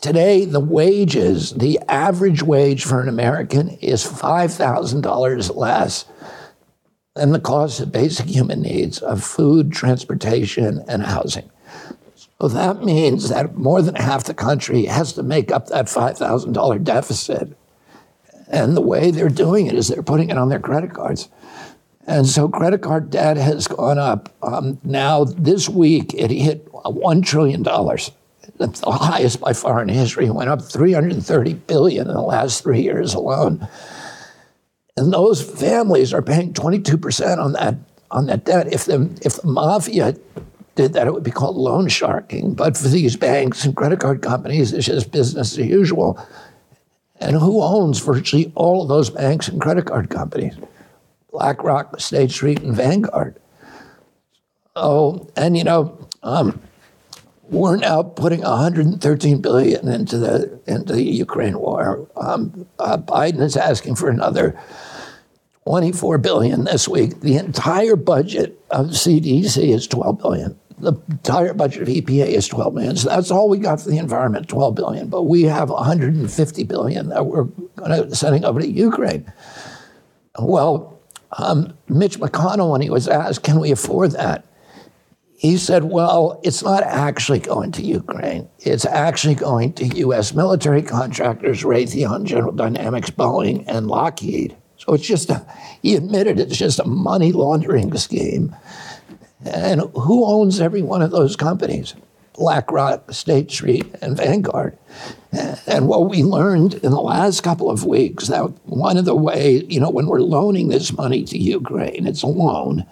today 0.00 0.46
the 0.46 0.60
wages, 0.60 1.52
the 1.52 1.78
average 1.88 2.42
wage 2.42 2.84
for 2.84 3.02
an 3.02 3.08
American 3.08 3.70
is 3.80 4.04
five 4.04 4.52
thousand 4.52 5.02
dollars 5.02 5.50
less 5.50 6.06
than 7.16 7.32
the 7.32 7.40
cost 7.40 7.80
of 7.80 7.92
basic 7.92 8.26
human 8.26 8.62
needs 8.62 8.98
of 9.00 9.22
food, 9.22 9.72
transportation, 9.72 10.82
and 10.88 11.02
housing. 11.02 11.50
Well, 12.40 12.48
that 12.48 12.82
means 12.82 13.28
that 13.28 13.56
more 13.56 13.82
than 13.82 13.96
half 13.96 14.24
the 14.24 14.32
country 14.32 14.86
has 14.86 15.12
to 15.12 15.22
make 15.22 15.52
up 15.52 15.66
that 15.66 15.86
$5,000 15.86 16.84
deficit. 16.84 17.54
And 18.48 18.74
the 18.74 18.80
way 18.80 19.10
they're 19.10 19.28
doing 19.28 19.66
it 19.66 19.74
is 19.74 19.88
they're 19.88 20.02
putting 20.02 20.30
it 20.30 20.38
on 20.38 20.48
their 20.48 20.58
credit 20.58 20.94
cards. 20.94 21.28
And 22.06 22.26
so 22.26 22.48
credit 22.48 22.80
card 22.80 23.10
debt 23.10 23.36
has 23.36 23.68
gone 23.68 23.98
up. 23.98 24.34
Um, 24.42 24.80
now, 24.82 25.24
this 25.24 25.68
week, 25.68 26.14
it 26.14 26.30
hit 26.30 26.72
$1 26.72 27.24
trillion. 27.24 27.62
That's 27.62 28.80
the 28.80 28.90
highest 28.90 29.40
by 29.40 29.52
far 29.52 29.82
in 29.82 29.90
history. 29.90 30.24
It 30.24 30.34
went 30.34 30.48
up 30.48 30.62
330 30.62 31.54
billion 31.54 32.08
in 32.08 32.14
the 32.14 32.22
last 32.22 32.62
three 32.62 32.80
years 32.80 33.12
alone. 33.12 33.68
And 34.96 35.12
those 35.12 35.42
families 35.42 36.14
are 36.14 36.22
paying 36.22 36.54
22% 36.54 37.38
on 37.38 37.52
that 37.52 37.76
on 38.10 38.26
that 38.26 38.44
debt. 38.44 38.72
If 38.72 38.86
the 38.86 39.08
if 39.22 39.36
the 39.36 39.46
mafia 39.46 40.16
that, 40.88 41.06
it 41.06 41.12
would 41.12 41.22
be 41.22 41.30
called 41.30 41.56
loan 41.56 41.88
sharking. 41.88 42.54
But 42.54 42.76
for 42.76 42.88
these 42.88 43.16
banks 43.16 43.64
and 43.64 43.76
credit 43.76 44.00
card 44.00 44.22
companies, 44.22 44.72
it's 44.72 44.86
just 44.86 45.12
business 45.12 45.52
as 45.52 45.66
usual. 45.66 46.24
And 47.20 47.36
who 47.36 47.62
owns 47.62 48.00
virtually 48.00 48.52
all 48.54 48.82
of 48.82 48.88
those 48.88 49.10
banks 49.10 49.48
and 49.48 49.60
credit 49.60 49.86
card 49.86 50.10
companies? 50.10 50.56
BlackRock, 51.32 52.00
State 52.00 52.30
Street, 52.30 52.60
and 52.60 52.74
Vanguard. 52.74 53.36
Oh, 54.76 55.28
and 55.36 55.56
you 55.56 55.64
know, 55.64 56.08
um, 56.22 56.60
we're 57.50 57.76
now 57.76 58.02
putting 58.02 58.40
113 58.40 59.40
billion 59.40 59.88
into 59.88 60.18
the 60.18 60.60
into 60.66 60.92
the 60.92 61.02
Ukraine 61.02 61.58
war. 61.58 62.08
Um, 62.16 62.66
uh, 62.78 62.96
Biden 62.96 63.40
is 63.40 63.56
asking 63.56 63.96
for 63.96 64.08
another 64.08 64.58
24 65.64 66.18
billion 66.18 66.64
this 66.64 66.88
week. 66.88 67.20
The 67.20 67.36
entire 67.36 67.96
budget 67.96 68.58
of 68.70 68.88
CDC 68.88 69.74
is 69.74 69.86
12 69.86 70.18
billion. 70.18 70.59
The 70.80 70.94
entire 71.10 71.54
budget 71.54 71.82
of 71.82 71.88
EPA 71.88 72.26
is 72.26 72.48
12 72.48 72.74
billion. 72.74 72.96
So 72.96 73.08
that's 73.08 73.30
all 73.30 73.48
we 73.48 73.58
got 73.58 73.80
for 73.80 73.90
the 73.90 73.98
environment, 73.98 74.48
12 74.48 74.74
billion. 74.74 75.08
But 75.08 75.24
we 75.24 75.42
have 75.42 75.70
150 75.70 76.64
billion 76.64 77.08
that 77.10 77.26
we're 77.26 77.46
sending 78.12 78.44
over 78.44 78.60
to 78.60 78.68
Ukraine. 78.68 79.32
Well, 80.38 81.00
um, 81.38 81.74
Mitch 81.88 82.18
McConnell, 82.18 82.72
when 82.72 82.80
he 82.80 82.90
was 82.90 83.08
asked, 83.08 83.42
"Can 83.42 83.60
we 83.60 83.70
afford 83.70 84.12
that?" 84.12 84.44
he 85.40 85.56
said, 85.56 85.84
well, 85.84 86.38
it's 86.44 86.62
not 86.62 86.82
actually 86.82 87.38
going 87.38 87.72
to 87.72 87.82
Ukraine. 87.82 88.46
It's 88.58 88.84
actually 88.84 89.36
going 89.36 89.72
to 89.72 89.86
U.S. 89.86 90.34
military 90.34 90.82
contractors, 90.82 91.62
Raytheon, 91.62 92.24
General 92.24 92.52
Dynamics, 92.52 93.08
Boeing, 93.08 93.64
and 93.66 93.86
Lockheed. 93.86 94.54
So 94.76 94.92
it's 94.92 95.06
just, 95.06 95.30
a, 95.30 95.46
he 95.80 95.94
admitted 95.94 96.38
it's 96.38 96.58
just 96.58 96.78
a 96.78 96.84
money 96.84 97.32
laundering 97.32 97.96
scheme. 97.96 98.54
And 99.44 99.80
who 99.94 100.26
owns 100.26 100.60
every 100.60 100.82
one 100.82 101.02
of 101.02 101.10
those 101.10 101.36
companies? 101.36 101.94
BlackRock, 102.34 103.12
State 103.12 103.50
Street, 103.50 103.86
and 104.00 104.16
Vanguard. 104.16 104.78
And 105.66 105.88
what 105.88 106.08
we 106.08 106.22
learned 106.22 106.74
in 106.74 106.90
the 106.90 107.00
last 107.00 107.42
couple 107.42 107.70
of 107.70 107.84
weeks 107.84 108.28
that 108.28 108.44
one 108.66 108.96
of 108.96 109.04
the 109.04 109.14
ways, 109.14 109.64
you 109.68 109.78
know, 109.78 109.90
when 109.90 110.06
we're 110.06 110.20
loaning 110.20 110.68
this 110.68 110.92
money 110.92 111.24
to 111.24 111.38
Ukraine, 111.38 112.06
it's 112.06 112.22
a 112.22 112.26
loan 112.26 112.86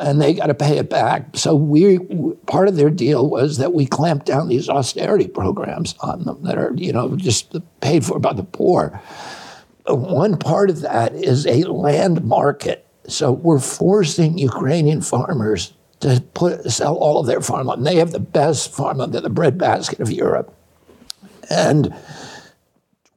and 0.00 0.20
they 0.20 0.34
got 0.34 0.46
to 0.46 0.54
pay 0.54 0.78
it 0.78 0.90
back. 0.90 1.36
So 1.36 1.54
we 1.54 1.98
part 2.46 2.68
of 2.68 2.76
their 2.76 2.90
deal 2.90 3.28
was 3.28 3.58
that 3.58 3.74
we 3.74 3.86
clamped 3.86 4.26
down 4.26 4.48
these 4.48 4.68
austerity 4.68 5.28
programs 5.28 5.94
on 6.00 6.24
them 6.24 6.42
that 6.44 6.58
are 6.58 6.72
you 6.74 6.92
know 6.92 7.16
just 7.16 7.54
paid 7.80 8.04
for 8.04 8.18
by 8.18 8.32
the 8.32 8.42
poor. 8.42 9.00
One 9.86 10.36
part 10.38 10.70
of 10.70 10.80
that 10.80 11.14
is 11.14 11.46
a 11.46 11.64
land 11.64 12.24
market. 12.24 12.86
So 13.12 13.32
we're 13.32 13.60
forcing 13.60 14.38
Ukrainian 14.38 15.00
farmers 15.00 15.72
to 16.00 16.22
put 16.34 16.70
sell 16.70 16.96
all 16.96 17.18
of 17.18 17.26
their 17.26 17.40
farmland. 17.40 17.86
They 17.86 17.96
have 17.96 18.12
the 18.12 18.20
best 18.20 18.72
farmland, 18.72 19.12
they're 19.12 19.20
the 19.20 19.30
breadbasket 19.30 20.00
of 20.00 20.10
Europe, 20.10 20.54
and 21.50 21.94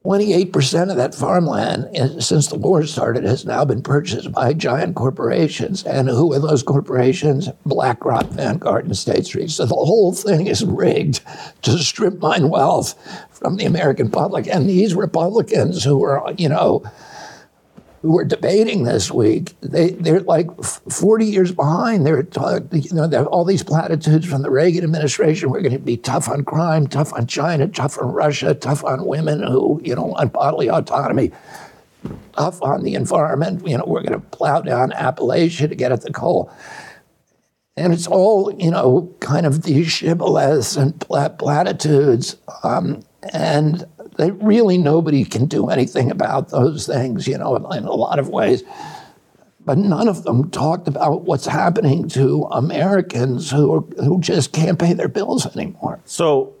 28% 0.04 0.90
of 0.90 0.98
that 0.98 1.14
farmland 1.14 2.22
since 2.22 2.48
the 2.48 2.58
war 2.58 2.84
started 2.84 3.24
has 3.24 3.46
now 3.46 3.64
been 3.64 3.80
purchased 3.80 4.30
by 4.32 4.52
giant 4.52 4.94
corporations. 4.96 5.82
And 5.84 6.10
who 6.10 6.34
are 6.34 6.38
those 6.38 6.62
corporations? 6.62 7.48
BlackRock, 7.64 8.26
Vanguard, 8.26 8.84
and 8.84 8.94
State 8.94 9.24
Street. 9.24 9.50
So 9.50 9.64
the 9.64 9.74
whole 9.74 10.12
thing 10.12 10.46
is 10.46 10.62
rigged 10.62 11.20
to 11.62 11.78
strip 11.78 12.18
mine 12.18 12.50
wealth 12.50 12.94
from 13.30 13.56
the 13.56 13.64
American 13.64 14.10
public. 14.10 14.46
And 14.46 14.68
these 14.68 14.94
Republicans 14.94 15.82
who 15.84 16.04
are, 16.04 16.34
you 16.36 16.50
know, 16.50 16.84
who 18.04 18.12
were 18.12 18.24
debating 18.24 18.84
this 18.84 19.10
week, 19.10 19.54
they, 19.62 19.92
they're 19.92 20.20
like 20.20 20.62
40 20.62 21.24
years 21.24 21.52
behind. 21.52 22.04
They're 22.04 22.26
you 22.70 22.92
know, 22.92 23.06
they 23.06 23.16
all 23.16 23.46
these 23.46 23.62
platitudes 23.62 24.26
from 24.26 24.42
the 24.42 24.50
Reagan 24.50 24.84
administration. 24.84 25.48
We're 25.48 25.62
going 25.62 25.72
to 25.72 25.78
be 25.78 25.96
tough 25.96 26.28
on 26.28 26.44
crime, 26.44 26.86
tough 26.86 27.14
on 27.14 27.26
China, 27.26 27.66
tough 27.66 27.98
on 27.98 28.12
Russia, 28.12 28.52
tough 28.52 28.84
on 28.84 29.06
women 29.06 29.42
who, 29.42 29.80
you 29.82 29.94
know, 29.94 30.12
on 30.16 30.28
bodily 30.28 30.68
autonomy, 30.68 31.32
tough 32.34 32.60
on 32.60 32.82
the 32.82 32.94
environment. 32.94 33.66
You 33.66 33.78
know, 33.78 33.84
we're 33.86 34.02
going 34.02 34.20
to 34.20 34.26
plow 34.36 34.60
down 34.60 34.90
Appalachia 34.90 35.70
to 35.70 35.74
get 35.74 35.90
at 35.90 36.02
the 36.02 36.12
coal. 36.12 36.52
And 37.74 37.94
it's 37.94 38.06
all, 38.06 38.52
you 38.52 38.70
know, 38.70 39.16
kind 39.20 39.46
of 39.46 39.62
these 39.62 39.86
shibboleths 39.86 40.76
and 40.76 41.00
platitudes. 41.00 42.36
Um, 42.62 43.02
and 43.32 43.86
they 44.16 44.30
really 44.32 44.78
nobody 44.78 45.24
can 45.24 45.46
do 45.46 45.68
anything 45.68 46.10
about 46.10 46.50
those 46.50 46.86
things, 46.86 47.26
you 47.26 47.38
know, 47.38 47.56
in 47.56 47.84
a 47.84 47.92
lot 47.92 48.18
of 48.18 48.28
ways. 48.28 48.62
But 49.64 49.78
none 49.78 50.08
of 50.08 50.24
them 50.24 50.50
talked 50.50 50.88
about 50.88 51.22
what's 51.22 51.46
happening 51.46 52.08
to 52.10 52.46
Americans 52.52 53.50
who 53.50 53.74
are, 53.74 53.80
who 54.02 54.20
just 54.20 54.52
can't 54.52 54.78
pay 54.78 54.92
their 54.92 55.08
bills 55.08 55.46
anymore. 55.56 56.00
So, 56.04 56.54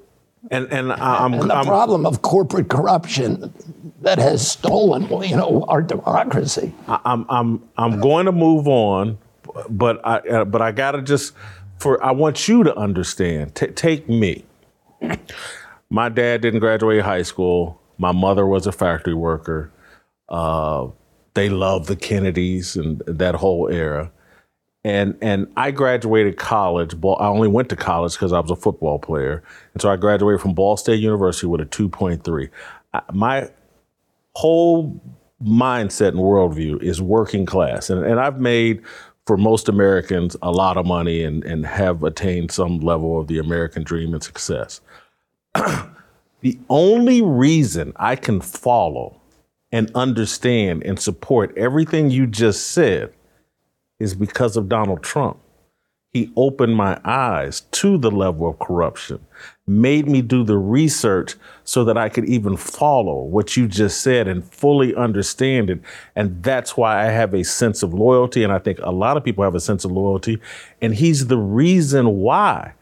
and 0.50 0.66
and 0.72 0.92
I'm 0.92 1.34
and 1.34 1.50
the 1.50 1.54
I'm, 1.54 1.66
problem 1.66 2.06
of 2.06 2.22
corporate 2.22 2.70
corruption 2.70 3.52
that 4.00 4.18
has 4.18 4.46
stolen, 4.50 5.06
you 5.22 5.36
know, 5.36 5.64
our 5.68 5.82
democracy. 5.82 6.72
I'm 6.88 7.26
I'm 7.28 7.62
I'm 7.76 8.00
going 8.00 8.26
to 8.26 8.32
move 8.32 8.66
on, 8.68 9.18
but 9.68 10.00
I 10.04 10.44
but 10.44 10.62
I 10.62 10.72
gotta 10.72 11.02
just 11.02 11.34
for 11.78 12.02
I 12.02 12.12
want 12.12 12.48
you 12.48 12.64
to 12.64 12.74
understand. 12.74 13.54
T- 13.54 13.66
take 13.68 14.08
me. 14.08 14.44
My 15.94 16.08
dad 16.08 16.40
didn't 16.40 16.58
graduate 16.58 17.02
high 17.02 17.22
school. 17.22 17.80
My 17.98 18.10
mother 18.10 18.44
was 18.44 18.66
a 18.66 18.72
factory 18.72 19.14
worker. 19.14 19.70
Uh, 20.28 20.88
they 21.34 21.48
loved 21.48 21.86
the 21.86 21.94
Kennedys 21.94 22.74
and 22.74 23.00
that 23.06 23.36
whole 23.36 23.68
era. 23.70 24.10
And 24.82 25.16
and 25.22 25.46
I 25.56 25.70
graduated 25.70 26.36
college. 26.36 26.94
I 26.94 27.28
only 27.28 27.46
went 27.46 27.68
to 27.68 27.76
college 27.76 28.14
because 28.14 28.32
I 28.32 28.40
was 28.40 28.50
a 28.50 28.56
football 28.56 28.98
player, 28.98 29.44
and 29.72 29.80
so 29.80 29.88
I 29.88 29.94
graduated 29.94 30.40
from 30.40 30.52
Ball 30.52 30.76
State 30.76 30.98
University 30.98 31.46
with 31.46 31.60
a 31.60 31.64
2.3. 31.64 32.50
My 33.12 33.48
whole 34.34 35.00
mindset 35.40 36.08
and 36.08 36.18
worldview 36.18 36.82
is 36.82 37.00
working 37.00 37.46
class, 37.46 37.88
and, 37.88 38.04
and 38.04 38.18
I've 38.18 38.40
made 38.40 38.82
for 39.26 39.36
most 39.36 39.68
Americans 39.68 40.36
a 40.42 40.50
lot 40.50 40.76
of 40.76 40.86
money 40.86 41.22
and, 41.22 41.44
and 41.44 41.64
have 41.64 42.02
attained 42.02 42.50
some 42.50 42.80
level 42.80 43.20
of 43.20 43.28
the 43.28 43.38
American 43.38 43.84
dream 43.84 44.12
and 44.12 44.22
success. 44.22 44.80
the 46.40 46.58
only 46.68 47.22
reason 47.22 47.92
I 47.96 48.16
can 48.16 48.40
follow 48.40 49.20
and 49.72 49.90
understand 49.94 50.84
and 50.84 51.00
support 51.00 51.56
everything 51.56 52.10
you 52.10 52.26
just 52.26 52.68
said 52.68 53.12
is 53.98 54.14
because 54.14 54.56
of 54.56 54.68
Donald 54.68 55.02
Trump. 55.02 55.38
He 56.12 56.30
opened 56.36 56.76
my 56.76 57.00
eyes 57.04 57.62
to 57.72 57.98
the 57.98 58.10
level 58.10 58.48
of 58.48 58.60
corruption, 58.60 59.18
made 59.66 60.06
me 60.06 60.22
do 60.22 60.44
the 60.44 60.56
research 60.56 61.34
so 61.64 61.82
that 61.84 61.98
I 61.98 62.08
could 62.08 62.26
even 62.26 62.56
follow 62.56 63.24
what 63.24 63.56
you 63.56 63.66
just 63.66 64.00
said 64.00 64.28
and 64.28 64.44
fully 64.44 64.94
understand 64.94 65.70
it. 65.70 65.80
And 66.14 66.40
that's 66.40 66.76
why 66.76 67.04
I 67.04 67.10
have 67.10 67.34
a 67.34 67.42
sense 67.42 67.82
of 67.82 67.92
loyalty. 67.92 68.44
And 68.44 68.52
I 68.52 68.60
think 68.60 68.78
a 68.80 68.92
lot 68.92 69.16
of 69.16 69.24
people 69.24 69.42
have 69.42 69.56
a 69.56 69.60
sense 69.60 69.84
of 69.84 69.90
loyalty. 69.90 70.40
And 70.80 70.94
he's 70.94 71.26
the 71.26 71.38
reason 71.38 72.20
why 72.20 72.74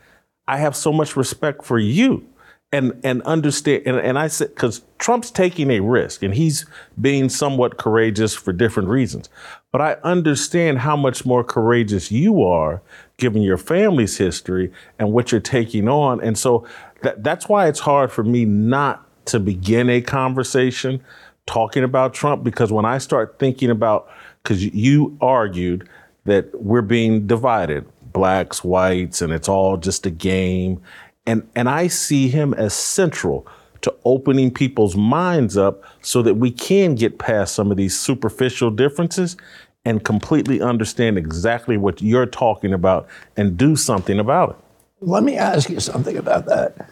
I 0.46 0.58
have 0.58 0.76
so 0.76 0.92
much 0.92 1.16
respect 1.16 1.64
for 1.64 1.78
you 1.78 2.26
and 2.72 2.98
and 3.04 3.22
understand 3.22 3.82
and, 3.86 3.98
and 3.98 4.18
I 4.18 4.28
said 4.28 4.48
because 4.48 4.82
Trump's 4.98 5.30
taking 5.30 5.70
a 5.70 5.80
risk 5.80 6.22
and 6.22 6.34
he's 6.34 6.64
being 7.00 7.28
somewhat 7.28 7.76
courageous 7.76 8.34
for 8.34 8.52
different 8.52 8.88
reasons. 8.88 9.28
But 9.70 9.80
I 9.80 9.92
understand 10.02 10.78
how 10.78 10.96
much 10.96 11.24
more 11.24 11.44
courageous 11.44 12.10
you 12.10 12.42
are 12.42 12.82
given 13.18 13.42
your 13.42 13.58
family's 13.58 14.16
history 14.18 14.72
and 14.98 15.12
what 15.12 15.32
you're 15.32 15.40
taking 15.40 15.88
on. 15.88 16.20
And 16.20 16.36
so 16.36 16.66
that, 17.02 17.22
that's 17.22 17.48
why 17.48 17.68
it's 17.68 17.80
hard 17.80 18.10
for 18.10 18.24
me 18.24 18.44
not 18.44 19.06
to 19.26 19.38
begin 19.38 19.88
a 19.88 20.00
conversation 20.00 21.02
talking 21.46 21.84
about 21.84 22.14
Trump 22.14 22.44
because 22.44 22.72
when 22.72 22.84
I 22.84 22.98
start 22.98 23.38
thinking 23.38 23.70
about 23.70 24.10
because 24.42 24.64
you 24.64 25.16
argued 25.20 25.88
that 26.24 26.62
we're 26.62 26.82
being 26.82 27.26
divided 27.26 27.86
blacks, 28.12 28.62
whites, 28.62 29.22
and 29.22 29.32
it's 29.32 29.48
all 29.48 29.76
just 29.76 30.06
a 30.06 30.10
game. 30.10 30.80
And, 31.26 31.48
and 31.54 31.68
I 31.68 31.86
see 31.86 32.28
him 32.28 32.52
as 32.54 32.74
central 32.74 33.46
to 33.82 33.94
opening 34.04 34.50
people's 34.50 34.96
minds 34.96 35.56
up 35.56 35.82
so 36.00 36.22
that 36.22 36.34
we 36.34 36.50
can 36.50 36.94
get 36.94 37.18
past 37.18 37.54
some 37.54 37.70
of 37.70 37.76
these 37.76 37.98
superficial 37.98 38.70
differences 38.70 39.36
and 39.84 40.04
completely 40.04 40.60
understand 40.60 41.18
exactly 41.18 41.76
what 41.76 42.00
you're 42.00 42.26
talking 42.26 42.72
about 42.72 43.08
and 43.36 43.56
do 43.56 43.76
something 43.76 44.18
about 44.18 44.50
it. 44.50 44.56
Let 45.00 45.24
me 45.24 45.36
ask 45.36 45.68
you 45.68 45.80
something 45.80 46.16
about 46.16 46.46
that. 46.46 46.88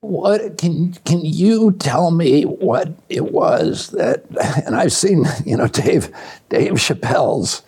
What 0.00 0.58
can 0.58 0.92
can 1.04 1.24
you 1.24 1.72
tell 1.72 2.10
me 2.10 2.42
what 2.42 2.90
it 3.08 3.32
was 3.32 3.88
that 3.90 4.24
and 4.66 4.76
I've 4.76 4.92
seen 4.92 5.24
you 5.44 5.56
know 5.56 5.66
Dave 5.66 6.10
Dave 6.48 6.72
Chappelle's 6.74 7.62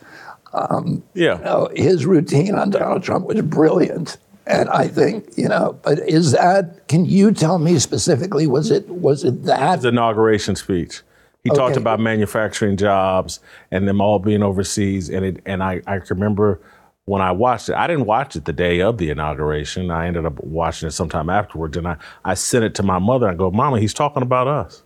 um, 0.52 1.02
yeah 1.14 1.38
you 1.38 1.44
know, 1.44 1.70
his 1.74 2.06
routine 2.06 2.54
on 2.54 2.70
Donald 2.70 3.02
Trump 3.02 3.26
was 3.26 3.40
brilliant 3.40 4.18
and 4.48 4.70
I 4.70 4.88
think, 4.88 5.36
you 5.36 5.46
know, 5.46 5.78
but 5.82 5.98
is 6.08 6.32
that, 6.32 6.88
can 6.88 7.04
you 7.04 7.32
tell 7.32 7.58
me 7.58 7.78
specifically, 7.78 8.46
was 8.46 8.70
it, 8.70 8.88
was 8.88 9.22
it 9.22 9.44
that? 9.44 9.76
His 9.76 9.84
inauguration 9.84 10.56
speech. 10.56 11.02
He 11.44 11.50
okay. 11.50 11.58
talked 11.58 11.76
about 11.76 12.00
manufacturing 12.00 12.78
jobs 12.78 13.40
and 13.70 13.86
them 13.86 14.00
all 14.00 14.18
being 14.18 14.42
overseas. 14.42 15.10
And 15.10 15.24
it, 15.24 15.42
and 15.44 15.62
I, 15.62 15.82
I 15.86 15.96
remember 15.96 16.60
when 17.04 17.20
I 17.20 17.30
watched 17.30 17.68
it, 17.68 17.74
I 17.74 17.86
didn't 17.86 18.06
watch 18.06 18.36
it 18.36 18.46
the 18.46 18.52
day 18.54 18.80
of 18.80 18.96
the 18.96 19.10
inauguration. 19.10 19.90
I 19.90 20.06
ended 20.06 20.24
up 20.24 20.42
watching 20.42 20.88
it 20.88 20.92
sometime 20.92 21.28
afterwards, 21.28 21.76
and 21.76 21.86
I, 21.86 21.96
I 22.24 22.34
sent 22.34 22.64
it 22.64 22.74
to 22.76 22.82
my 22.82 22.98
mother. 22.98 23.28
I 23.28 23.34
go, 23.34 23.50
Mama, 23.50 23.80
he's 23.80 23.94
talking 23.94 24.22
about 24.22 24.48
us. 24.48 24.82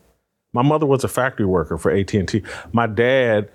My 0.53 0.62
mother 0.62 0.87
was 0.87 1.03
a 1.05 1.09
factory 1.09 1.46
worker 1.46 1.79
for 1.79 1.90
AT&T. 1.90 2.42
My 2.72 2.87
dad 2.87 3.48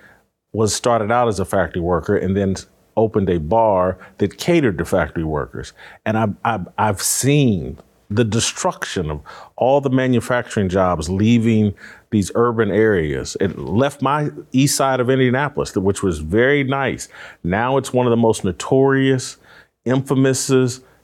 was 0.51 0.73
started 0.73 1.11
out 1.11 1.27
as 1.27 1.39
a 1.39 1.45
factory 1.45 1.81
worker 1.81 2.15
and 2.15 2.35
then 2.35 2.55
opened 2.97 3.29
a 3.29 3.39
bar 3.39 3.97
that 4.17 4.37
catered 4.37 4.77
to 4.79 4.85
factory 4.85 5.23
workers. 5.23 5.71
And 6.05 6.17
I've, 6.17 6.35
I've, 6.43 6.67
I've 6.77 7.01
seen 7.01 7.77
the 8.09 8.23
destruction 8.23 9.11
of 9.11 9.21
all 9.55 9.81
the 9.81 9.89
manufacturing 9.89 10.69
jobs 10.69 11.09
leaving 11.09 11.73
these 12.09 12.31
urban 12.35 12.71
areas. 12.71 13.35
It 13.39 13.57
left 13.57 14.01
my 14.01 14.29
east 14.51 14.75
side 14.77 14.99
of 14.99 15.09
Indianapolis, 15.09 15.75
which 15.75 16.03
was 16.03 16.19
very 16.19 16.63
nice. 16.63 17.09
Now 17.43 17.77
it's 17.77 17.91
one 17.91 18.05
of 18.05 18.11
the 18.11 18.17
most 18.17 18.43
notorious, 18.43 19.37
infamous, 19.83 20.49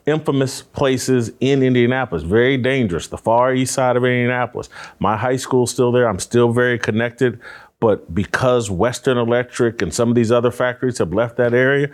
infamous 0.05 0.61
places 0.61 1.31
in 1.39 1.61
Indianapolis. 1.61 2.23
Very 2.23 2.57
dangerous. 2.57 3.07
The 3.07 3.17
far 3.17 3.53
east 3.53 3.73
side 3.73 3.97
of 3.97 4.05
Indianapolis. 4.05 4.69
My 4.99 5.17
high 5.17 5.37
school's 5.37 5.71
still 5.71 5.91
there. 5.91 6.07
I'm 6.07 6.19
still 6.19 6.51
very 6.51 6.79
connected. 6.79 7.39
But 7.83 8.15
because 8.15 8.69
Western 8.71 9.17
Electric 9.17 9.81
and 9.81 9.93
some 9.93 10.07
of 10.07 10.15
these 10.15 10.31
other 10.31 10.51
factories 10.51 10.99
have 10.99 11.13
left 11.13 11.35
that 11.35 11.53
area, 11.53 11.89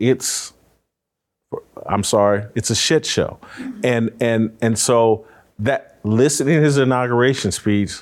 it's 0.00 0.52
I'm 1.86 2.02
sorry, 2.02 2.46
it's 2.56 2.70
a 2.70 2.74
shit 2.74 3.06
show. 3.06 3.38
And 3.84 4.10
and 4.20 4.58
and 4.60 4.76
so 4.76 5.24
that 5.60 6.00
listening 6.02 6.56
to 6.56 6.60
his 6.60 6.76
inauguration 6.76 7.52
speech, 7.52 7.98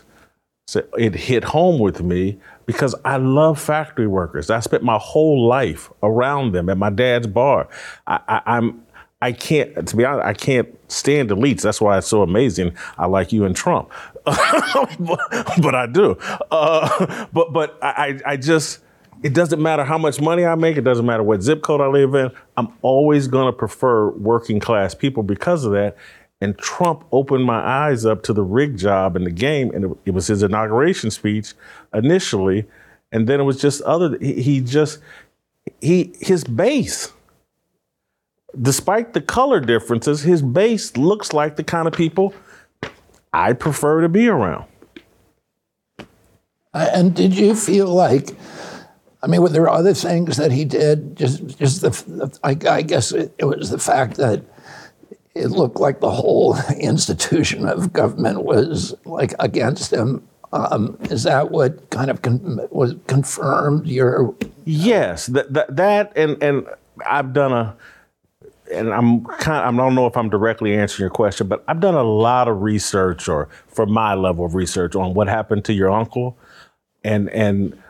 it 0.97 1.15
hit 1.15 1.45
home 1.45 1.79
with 1.79 2.03
me 2.03 2.39
because 2.65 2.95
I 3.05 3.19
love 3.19 3.61
factory 3.61 4.07
workers. 4.07 4.49
I 4.49 4.61
spent 4.61 4.83
my 4.83 4.97
whole 4.97 5.47
life 5.47 5.91
around 6.03 6.53
them 6.53 6.71
at 6.71 6.79
my 6.79 6.89
dad's 6.89 7.27
bar. 7.27 7.69
I, 8.07 8.21
I, 8.29 8.43
I'm 8.47 8.83
I 9.23 9.33
can't, 9.33 9.87
to 9.87 9.97
be 9.97 10.05
honest, 10.05 10.25
I 10.25 10.33
can't 10.33 10.69
stand 10.91 11.29
elites. 11.29 11.61
That's 11.61 11.81
why 11.81 11.99
it's 11.99 12.07
so 12.07 12.23
amazing. 12.23 12.75
I 12.97 13.07
like 13.07 13.33
you 13.33 13.45
and 13.45 13.55
Trump, 13.55 13.91
but, 15.01 15.53
but, 15.63 15.75
I 15.75 15.87
do. 15.87 16.17
Uh, 16.51 17.27
but 17.33 17.53
but 17.53 17.79
I, 17.83 18.21
I 18.25 18.37
just 18.37 18.81
it 19.23 19.35
doesn't 19.35 19.63
matter 19.63 19.85
how 19.85 19.99
much 19.99 20.21
money 20.21 20.45
I 20.45 20.55
make. 20.55 20.77
It 20.77 20.85
doesn't 20.85 21.05
matter 21.05 21.23
what 21.23 21.43
zip 21.43 21.63
code 21.63 21.81
I 21.81 21.87
live 21.87 22.15
in. 22.15 22.31
I'm 22.57 22.69
always 22.83 23.29
going 23.29 23.47
to 23.47 23.53
prefer 23.53 24.11
working 24.11 24.61
class 24.61 24.95
people 24.95 25.23
because 25.23 25.65
of 25.65 25.73
that. 25.73 25.97
And 26.41 26.57
Trump 26.57 27.05
opened 27.13 27.45
my 27.45 27.61
eyes 27.61 28.07
up 28.07 28.23
to 28.25 28.33
the 28.33 28.43
rig 28.43 28.79
job 28.79 29.17
in 29.17 29.25
the 29.25 29.31
game. 29.31 29.71
And 29.75 29.85
it, 29.85 29.91
it 30.07 30.11
was 30.13 30.27
his 30.27 30.43
inauguration 30.43 31.11
speech 31.11 31.53
initially. 31.93 32.67
And 33.13 33.29
then 33.29 33.41
it 33.41 33.43
was 33.43 33.61
just 33.61 33.83
other, 33.83 34.17
he, 34.19 34.41
he 34.41 34.61
just, 34.61 35.01
he, 35.83 36.15
his 36.21 36.45
base, 36.45 37.13
despite 38.61 39.13
the 39.13 39.21
color 39.21 39.61
differences, 39.61 40.23
his 40.23 40.41
base 40.41 40.97
looks 40.97 41.35
like 41.35 41.57
the 41.57 41.65
kind 41.65 41.87
of 41.87 41.93
people 41.93 42.33
I 43.33 43.53
prefer 43.53 44.01
to 44.03 44.09
be 44.09 44.29
around. 44.29 44.65
And 46.73 47.15
did 47.15 47.37
you 47.37 47.55
feel 47.55 47.89
like 47.89 48.31
I 49.23 49.27
mean, 49.27 49.43
were 49.43 49.49
there 49.51 49.69
other 49.69 49.95
things 49.95 50.37
that 50.39 50.51
he 50.51 50.65
did? 50.65 51.17
Just, 51.17 51.59
just 51.59 51.83
the, 51.83 52.39
I, 52.43 52.57
I 52.69 52.83
guess 52.83 53.13
it, 53.13 53.35
it, 53.39 53.45
was 53.45 53.71
the 53.71 53.79
fact 53.79 54.17
that 54.17 54.43
it 55.35 55.49
looked 55.49 55.79
like 55.79 56.01
the 56.01 56.11
whole 56.11 56.57
institution 56.79 57.69
of 57.69 57.93
government 57.93 58.45
was 58.45 58.95
like 59.05 59.35
against 59.39 59.93
him. 59.93 60.27
Um, 60.53 60.99
is 61.03 61.23
that 61.25 61.51
what 61.51 61.91
kind 61.91 62.11
of 62.11 62.23
con- 62.23 62.67
was 62.71 62.95
confirmed 63.07 63.87
your? 63.87 64.35
Yes, 64.65 65.27
that, 65.27 65.53
that 65.53 65.77
that 65.77 66.13
and 66.17 66.43
and 66.43 66.67
I've 67.07 67.33
done 67.33 67.53
a, 67.53 67.77
and 68.73 68.93
I'm 68.93 69.25
kind. 69.25 69.67
Of, 69.67 69.75
I 69.75 69.77
don't 69.77 69.95
know 69.95 70.07
if 70.07 70.17
I'm 70.17 70.31
directly 70.31 70.75
answering 70.75 71.05
your 71.05 71.11
question, 71.11 71.49
but 71.49 71.65
I've 71.69 71.81
done 71.81 71.95
a 71.95 72.03
lot 72.03 72.49
of 72.49 72.63
research, 72.63 73.29
or 73.29 73.49
for 73.69 73.87
my 73.87 74.15
level 74.15 74.45
of 74.45 74.55
research, 74.55 74.95
on 74.95 75.15
what 75.15 75.29
happened 75.29 75.65
to 75.67 75.73
your 75.73 75.91
uncle, 75.91 76.37
and 77.05 77.29
and 77.31 77.81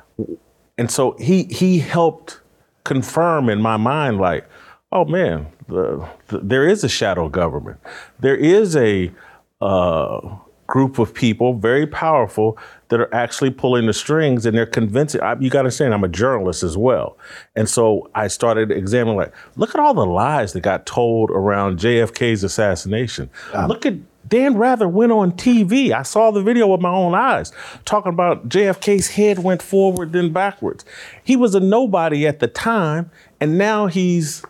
and 0.78 0.90
so 0.90 1.16
he 1.18 1.44
he 1.44 1.78
helped 1.78 2.40
confirm 2.84 3.48
in 3.48 3.60
my 3.60 3.76
mind, 3.76 4.18
like, 4.18 4.48
oh 4.92 5.04
man, 5.04 5.46
the, 5.68 6.08
the, 6.28 6.38
there 6.38 6.66
is 6.66 6.82
a 6.84 6.88
shadow 6.88 7.28
government. 7.28 7.78
There 8.18 8.36
is 8.36 8.76
a 8.76 9.12
uh, 9.60 10.36
group 10.66 10.98
of 10.98 11.12
people, 11.12 11.54
very 11.54 11.86
powerful, 11.86 12.56
that 12.90 13.00
are 13.00 13.12
actually 13.14 13.50
pulling 13.50 13.86
the 13.86 13.92
strings, 13.92 14.44
and 14.46 14.56
they're 14.56 14.66
convincing. 14.66 15.20
I, 15.20 15.36
you 15.40 15.48
got 15.48 15.62
to 15.62 15.66
understand, 15.66 15.94
I'm 15.94 16.04
a 16.04 16.08
journalist 16.08 16.62
as 16.62 16.76
well, 16.76 17.16
and 17.56 17.68
so 17.68 18.10
I 18.14 18.28
started 18.28 18.70
examining, 18.70 19.16
like, 19.16 19.34
look 19.56 19.74
at 19.74 19.80
all 19.80 19.94
the 19.94 20.06
lies 20.06 20.52
that 20.52 20.60
got 20.60 20.86
told 20.86 21.30
around 21.30 21.78
JFK's 21.78 22.44
assassination. 22.44 23.30
Um, 23.54 23.68
look 23.68 23.86
at 23.86 23.94
Dan 24.28 24.56
Rather 24.56 24.88
went 24.88 25.12
on 25.12 25.32
TV. 25.32 25.92
I 25.92 26.02
saw 26.02 26.30
the 26.30 26.42
video 26.42 26.68
with 26.68 26.80
my 26.80 26.90
own 26.90 27.14
eyes 27.14 27.52
talking 27.84 28.12
about 28.12 28.48
JFK's 28.48 29.08
head 29.08 29.40
went 29.40 29.62
forward 29.62 30.12
then 30.12 30.32
backwards. 30.32 30.84
He 31.24 31.36
was 31.36 31.54
a 31.54 31.60
nobody 31.60 32.26
at 32.26 32.38
the 32.38 32.46
time, 32.46 33.10
and 33.40 33.58
now 33.58 33.86
he's 33.86 34.42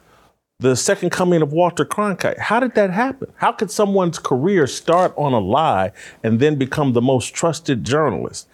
the 0.61 0.77
second 0.77 1.11
coming 1.11 1.43
of 1.43 1.53
Walter 1.53 1.85
Cronkite. 1.85 2.39
How 2.39 2.61
did 2.61 2.75
that 2.75 2.91
happen? 2.91 3.33
How 3.37 3.53
could 3.53 3.71
someone's 3.71 4.19
career 4.19 4.67
start 4.67 5.13
on 5.17 5.33
a 5.33 5.39
lie 5.39 5.93
and 6.23 6.39
then 6.39 6.57
become 6.57 6.93
the 6.93 7.03
most 7.03 7.35
trusted 7.35 7.85
journalist? 7.85 8.49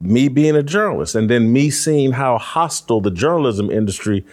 Me 0.00 0.28
being 0.28 0.56
a 0.56 0.62
journalist, 0.62 1.14
and 1.14 1.28
then 1.28 1.52
me 1.52 1.68
seeing 1.68 2.12
how 2.12 2.38
hostile 2.38 3.02
the 3.02 3.10
journalism 3.10 3.70
industry 3.70 4.24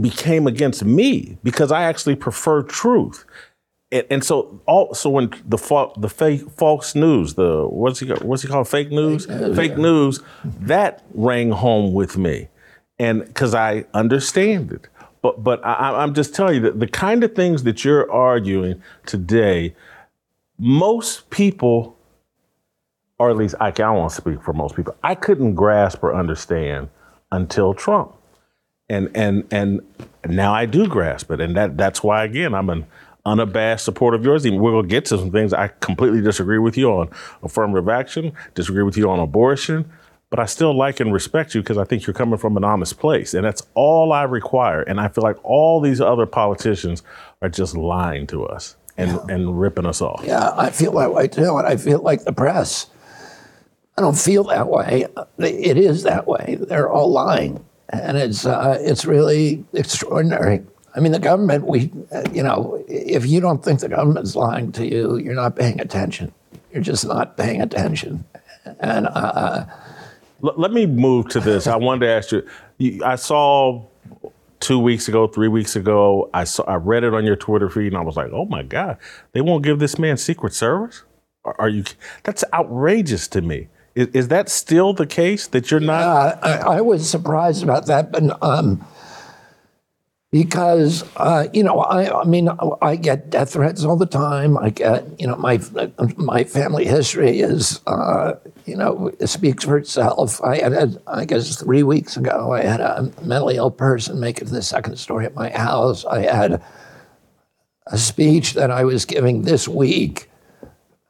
became 0.00 0.46
against 0.46 0.84
me 0.84 1.38
because 1.44 1.70
I 1.70 1.84
actually 1.84 2.16
prefer 2.16 2.62
truth 2.62 3.24
and, 3.92 4.06
and 4.10 4.24
so 4.24 4.60
also 4.66 5.10
when 5.10 5.32
the 5.46 5.58
fa- 5.58 5.90
the 5.96 6.08
fake 6.08 6.50
false 6.56 6.94
news, 6.94 7.34
the 7.34 7.66
what's 7.68 8.00
he 8.00 8.08
what's 8.08 8.42
he 8.42 8.48
called 8.48 8.66
fake 8.66 8.90
news, 8.90 9.26
fake, 9.26 9.54
fake 9.54 9.76
news, 9.76 10.20
that 10.44 11.04
rang 11.14 11.50
home 11.50 11.92
with 11.92 12.16
me, 12.16 12.48
and 12.98 13.24
because 13.24 13.54
I 13.54 13.84
understand 13.92 14.72
it. 14.72 14.88
But 15.22 15.42
but 15.42 15.64
I, 15.64 16.02
I'm 16.02 16.14
just 16.14 16.34
telling 16.34 16.56
you 16.56 16.60
that 16.62 16.80
the 16.80 16.88
kind 16.88 17.24
of 17.24 17.34
things 17.34 17.62
that 17.62 17.84
you're 17.84 18.10
arguing 18.10 18.82
today, 19.06 19.74
most 20.58 21.30
people, 21.30 21.96
or 23.18 23.30
at 23.30 23.36
least 23.36 23.54
I, 23.60 23.68
I 23.68 23.70
don't 23.70 24.10
speak 24.10 24.42
for 24.42 24.52
most 24.52 24.74
people, 24.74 24.96
I 25.02 25.14
couldn't 25.14 25.54
grasp 25.54 26.02
or 26.02 26.14
understand 26.14 26.90
until 27.30 27.72
Trump, 27.72 28.12
and 28.88 29.10
and 29.14 29.46
and 29.52 29.80
now 30.28 30.52
I 30.52 30.66
do 30.66 30.88
grasp 30.88 31.30
it, 31.30 31.40
and 31.40 31.56
that 31.56 31.76
that's 31.76 32.02
why 32.02 32.24
again 32.24 32.52
I'm 32.52 32.68
an 32.68 32.84
unabashed 33.24 33.84
support 33.84 34.14
of 34.14 34.24
yours. 34.24 34.44
Even 34.44 34.60
we're 34.60 34.82
to 34.82 34.86
get 34.86 35.04
to 35.06 35.18
some 35.18 35.30
things 35.30 35.52
I 35.52 35.68
completely 35.80 36.20
disagree 36.20 36.58
with 36.58 36.76
you 36.76 36.90
on 36.90 37.08
affirmative 37.44 37.88
action, 37.88 38.32
disagree 38.54 38.82
with 38.82 38.96
you 38.96 39.08
on 39.08 39.20
abortion, 39.20 39.90
but 40.32 40.40
I 40.40 40.46
still 40.46 40.74
like 40.74 40.98
and 40.98 41.12
respect 41.12 41.54
you 41.54 41.60
because 41.60 41.76
I 41.76 41.84
think 41.84 42.06
you're 42.06 42.14
coming 42.14 42.38
from 42.38 42.56
an 42.56 42.64
honest 42.64 42.98
place. 42.98 43.34
And 43.34 43.44
that's 43.44 43.66
all 43.74 44.14
I 44.14 44.22
require. 44.22 44.80
And 44.80 44.98
I 44.98 45.08
feel 45.08 45.22
like 45.22 45.36
all 45.44 45.78
these 45.78 46.00
other 46.00 46.24
politicians 46.24 47.02
are 47.42 47.50
just 47.50 47.76
lying 47.76 48.26
to 48.28 48.46
us 48.46 48.76
and, 48.96 49.10
yeah. 49.10 49.34
and 49.34 49.60
ripping 49.60 49.84
us 49.84 50.00
off. 50.00 50.22
Yeah, 50.24 50.52
I 50.56 50.70
feel 50.70 50.92
that 50.92 51.12
way 51.12 51.28
too. 51.28 51.58
And 51.58 51.66
I 51.66 51.76
feel 51.76 52.00
like 52.00 52.24
the 52.24 52.32
press. 52.32 52.86
I 53.98 54.00
don't 54.00 54.16
feel 54.16 54.44
that 54.44 54.70
way. 54.70 55.04
It 55.36 55.76
is 55.76 56.04
that 56.04 56.26
way. 56.26 56.56
They're 56.58 56.90
all 56.90 57.12
lying. 57.12 57.62
And 57.90 58.16
it's, 58.16 58.46
uh, 58.46 58.78
it's 58.80 59.04
really 59.04 59.66
extraordinary. 59.74 60.62
I 60.96 61.00
mean, 61.00 61.12
the 61.12 61.18
government, 61.18 61.66
we, 61.66 61.92
uh, 62.10 62.22
you 62.32 62.42
know, 62.42 62.82
if 62.88 63.26
you 63.26 63.42
don't 63.42 63.62
think 63.62 63.80
the 63.80 63.90
government's 63.90 64.34
lying 64.34 64.72
to 64.72 64.86
you, 64.86 65.18
you're 65.18 65.34
not 65.34 65.56
paying 65.56 65.78
attention. 65.78 66.32
You're 66.72 66.82
just 66.82 67.06
not 67.06 67.36
paying 67.36 67.60
attention. 67.60 68.24
And 68.80 69.08
uh, 69.08 69.66
L- 70.44 70.54
let 70.56 70.72
me 70.72 70.86
move 70.86 71.28
to 71.28 71.40
this. 71.40 71.66
I 71.66 71.76
wanted 71.76 72.06
to 72.06 72.12
ask 72.12 72.32
you, 72.32 72.46
you, 72.78 73.04
I 73.04 73.16
saw 73.16 73.84
two 74.60 74.78
weeks 74.78 75.08
ago, 75.08 75.26
three 75.26 75.48
weeks 75.48 75.76
ago, 75.76 76.30
I 76.32 76.44
saw, 76.44 76.62
I 76.64 76.76
read 76.76 77.04
it 77.04 77.14
on 77.14 77.24
your 77.24 77.36
Twitter 77.36 77.68
feed, 77.68 77.88
and 77.88 77.96
I 77.96 78.00
was 78.00 78.16
like, 78.16 78.30
oh 78.32 78.46
my 78.46 78.62
God, 78.62 78.96
they 79.32 79.40
won't 79.40 79.64
give 79.64 79.78
this 79.78 79.98
man 79.98 80.16
Secret 80.16 80.54
Service? 80.54 81.02
Are, 81.44 81.68
you? 81.68 81.84
That's 82.22 82.44
outrageous 82.52 83.26
to 83.28 83.40
me. 83.40 83.68
Is, 83.96 84.06
is, 84.08 84.28
that 84.28 84.48
still 84.48 84.94
the 84.94 85.06
case 85.06 85.48
that 85.48 85.70
you're 85.70 85.80
not? 85.80 86.00
Uh, 86.00 86.38
I, 86.42 86.76
I, 86.76 86.80
was 86.80 87.08
surprised 87.08 87.64
about 87.64 87.86
that, 87.86 88.12
but 88.12 88.40
um, 88.40 88.86
because 90.32 91.04
uh, 91.16 91.46
you 91.52 91.62
know 91.62 91.78
I, 91.80 92.22
I 92.22 92.24
mean 92.24 92.48
I 92.80 92.96
get 92.96 93.30
death 93.30 93.52
threats 93.52 93.84
all 93.84 93.96
the 93.96 94.06
time. 94.06 94.56
I 94.58 94.70
get 94.70 95.04
you 95.20 95.26
know 95.26 95.36
my 95.36 95.60
my 96.16 96.42
family 96.42 96.86
history 96.86 97.40
is 97.40 97.80
uh, 97.86 98.32
you 98.64 98.74
know 98.74 99.12
speaks 99.26 99.64
for 99.64 99.76
itself. 99.76 100.42
I 100.42 100.56
had 100.58 100.72
a, 100.72 101.02
I 101.06 101.26
guess 101.26 101.54
three 101.60 101.82
weeks 101.82 102.16
ago 102.16 102.52
I 102.52 102.62
had 102.62 102.80
a 102.80 103.12
mentally 103.22 103.56
ill 103.56 103.70
person 103.70 104.18
make 104.18 104.38
it 104.38 104.46
to 104.46 104.52
the 104.52 104.62
second 104.62 104.96
story 104.96 105.26
at 105.26 105.34
my 105.34 105.50
house. 105.50 106.04
I 106.06 106.20
had 106.22 106.62
a 107.88 107.98
speech 107.98 108.54
that 108.54 108.70
I 108.70 108.84
was 108.84 109.04
giving 109.04 109.42
this 109.42 109.68
week 109.68 110.30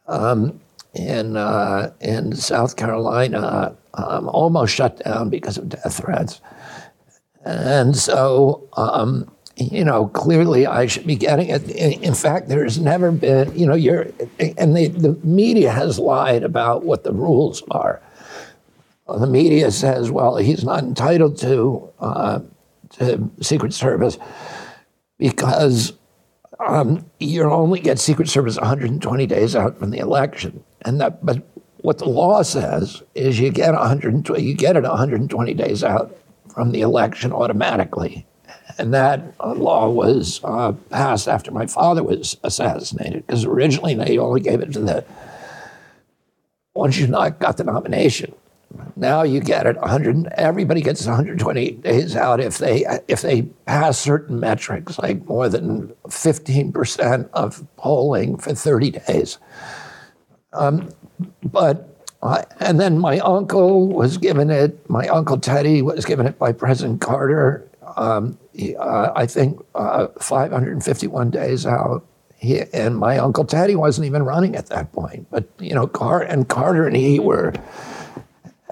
um, 0.09 0.61
in 0.95 1.37
uh, 1.37 1.93
in 2.01 2.35
South 2.35 2.75
Carolina 2.75 3.77
um, 3.95 4.29
almost 4.29 4.75
shut 4.75 4.99
down 5.05 5.31
because 5.31 5.59
of 5.59 5.69
death 5.69 5.99
threats 5.99 6.41
And 7.45 7.97
so, 7.97 8.69
um, 8.77 9.31
you 9.57 9.85
know, 9.85 10.09
clearly 10.09 10.67
I 10.67 10.87
should 10.87 11.07
be 11.07 11.17
getting 11.17 11.49
it. 11.49 11.69
In 11.71 12.15
fact, 12.15 12.49
there's 12.49 12.79
never 12.79 13.11
been, 13.13 13.57
you 13.59 13.67
know, 13.67 13.75
you're, 13.75 14.07
and 14.39 14.77
the, 14.77 14.89
the 14.89 15.13
media 15.25 15.71
has 15.71 15.99
lied 15.99 16.43
about 16.43 16.85
what 16.85 17.05
the 17.05 17.13
rules 17.13 17.63
are. 17.71 18.01
The 19.07 19.27
media 19.27 19.71
says, 19.71 20.11
well, 20.11 20.37
he's 20.37 20.65
not 20.65 20.85
entitled 20.85 21.37
to, 21.39 21.91
uh, 21.99 22.41
to 22.91 23.31
Secret 23.41 23.75
Service 23.75 24.17
because 25.19 25.93
um, 26.61 27.05
you 27.19 27.43
only 27.43 27.81
get 27.81 27.99
Secret 27.99 28.29
Service 28.29 28.57
120 28.57 29.27
days 29.27 29.55
out 29.57 29.79
from 29.79 29.91
the 29.91 29.99
election. 29.99 30.65
And 30.83 31.01
that, 31.01 31.25
but 31.25 31.43
what 31.79 31.99
the 31.99 32.09
law 32.09 32.43
says 32.43 33.03
is 33.15 33.39
you 33.39 33.51
get 33.51 33.75
120, 33.75 34.43
you 34.43 34.55
get 34.55 34.77
it 34.77 34.85
120 34.85 35.55
days 35.55 35.85
out 35.85 36.17
from 36.53 36.73
the 36.73 36.81
election 36.81 37.33
automatically. 37.33 38.27
And 38.79 38.93
that 38.95 39.39
law 39.41 39.89
was 39.91 40.41
uh, 40.45 40.73
passed 40.91 41.29
after 41.29 41.51
my 41.51 41.67
father 41.67 42.03
was 42.03 42.37
assassinated, 42.43 43.27
because 43.27 43.45
originally 43.45 43.95
they 43.95 44.19
only 44.19 44.41
gave 44.41 44.61
it 44.61 44.73
to 44.73 44.81
the 44.81 45.05
once 46.75 46.97
you 46.97 47.07
not 47.07 47.39
got 47.39 47.59
the 47.59 47.65
nomination. 47.65 48.35
Now 48.97 49.23
you 49.23 49.41
get 49.41 49.67
it 49.67 49.77
100. 49.77 50.27
Everybody 50.37 50.81
gets 50.81 51.05
120 51.07 51.71
days 51.73 52.17
out 52.17 52.41
if 52.41 52.59
they 52.59 52.87
if 53.09 53.21
they 53.21 53.43
pass 53.67 53.99
certain 53.99 54.41
metrics, 54.41 54.99
like 54.99 55.27
more 55.27 55.49
than 55.49 55.93
15 56.09 56.73
percent 56.73 57.29
of 57.35 57.67
polling 57.77 58.39
for 58.39 58.55
30 58.55 58.93
days. 58.93 59.39
Um, 60.55 60.91
but 61.45 61.92
uh, 62.23 62.45
and 62.61 62.79
then 62.79 62.99
my 62.99 63.19
uncle 63.19 63.89
was 63.89 64.17
given 64.17 64.51
it. 64.51 64.89
My 64.89 65.09
uncle 65.09 65.39
Teddy 65.39 65.83
was 65.83 66.05
given 66.05 66.27
it 66.27 66.39
by 66.39 66.53
President 66.53 67.01
Carter. 67.01 67.69
Um, 67.97 68.39
he, 68.53 68.77
uh, 68.77 69.13
I 69.15 69.27
think 69.27 69.61
uh, 69.75 70.09
551 70.21 71.31
days 71.31 71.67
out. 71.67 72.07
He, 72.37 72.61
and 72.73 72.97
my 72.97 73.19
uncle 73.19 73.45
Teddy 73.45 73.75
wasn't 73.75 74.07
even 74.07 74.23
running 74.23 74.55
at 74.55 74.67
that 74.67 74.93
point. 74.93 75.27
But 75.31 75.49
you 75.59 75.75
know, 75.75 75.87
Car- 75.87 76.23
and 76.23 76.49
Carter 76.49 76.87
and 76.87 76.97
he 76.97 77.19
were 77.19 77.55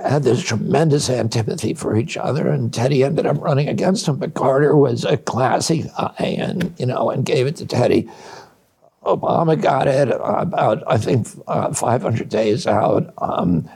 had 0.00 0.22
this 0.22 0.42
tremendous 0.42 1.10
antipathy 1.10 1.74
for 1.74 1.96
each 1.96 2.16
other, 2.16 2.48
and 2.48 2.72
Teddy 2.72 3.04
ended 3.04 3.26
up 3.26 3.40
running 3.40 3.68
against 3.68 4.08
him. 4.08 4.16
But 4.16 4.34
Carter 4.34 4.76
was 4.76 5.04
a 5.04 5.16
classy 5.16 5.82
guy, 5.82 6.36
and 6.38 6.74
you 6.78 6.86
know, 6.86 7.10
and 7.10 7.24
gave 7.24 7.46
it 7.46 7.56
to 7.56 7.66
Teddy. 7.66 8.08
Obama 9.04 9.60
got 9.60 9.88
it 9.88 10.08
about, 10.10 10.82
I 10.86 10.98
think, 10.98 11.26
uh, 11.46 11.72
500 11.72 12.28
days 12.28 12.66
out. 12.66 13.12
Um, 13.18 13.68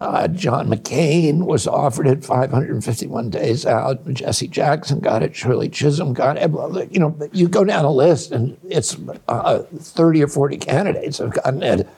uh, 0.00 0.26
John 0.28 0.68
McCain 0.68 1.44
was 1.44 1.68
offered 1.68 2.08
it 2.08 2.24
551 2.24 3.30
days 3.30 3.64
out. 3.64 4.04
Jesse 4.12 4.48
Jackson 4.48 4.98
got 4.98 5.22
it. 5.22 5.36
Shirley 5.36 5.68
Chisholm 5.68 6.12
got 6.12 6.36
it. 6.36 6.50
You 6.92 6.98
know, 6.98 7.30
you 7.32 7.46
go 7.46 7.62
down 7.62 7.84
a 7.84 7.92
list, 7.92 8.32
and 8.32 8.56
it's 8.68 8.96
uh, 9.28 9.60
30 9.60 10.24
or 10.24 10.28
40 10.28 10.56
candidates 10.56 11.18
have 11.18 11.34
gotten 11.34 11.62
it 11.62 11.88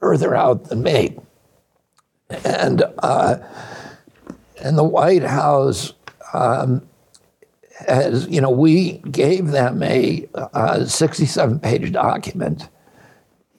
further 0.00 0.34
out 0.34 0.64
than 0.64 0.82
me. 0.82 1.18
And 2.44 2.82
uh, 2.98 3.36
and 4.60 4.76
the 4.76 4.84
White 4.84 5.22
House 5.22 5.92
um, 6.32 6.88
as 7.86 8.26
you 8.28 8.40
know, 8.40 8.50
we 8.50 8.98
gave 9.10 9.48
them 9.48 9.82
a, 9.82 10.28
a 10.34 10.86
67 10.86 11.60
page 11.60 11.92
document, 11.92 12.68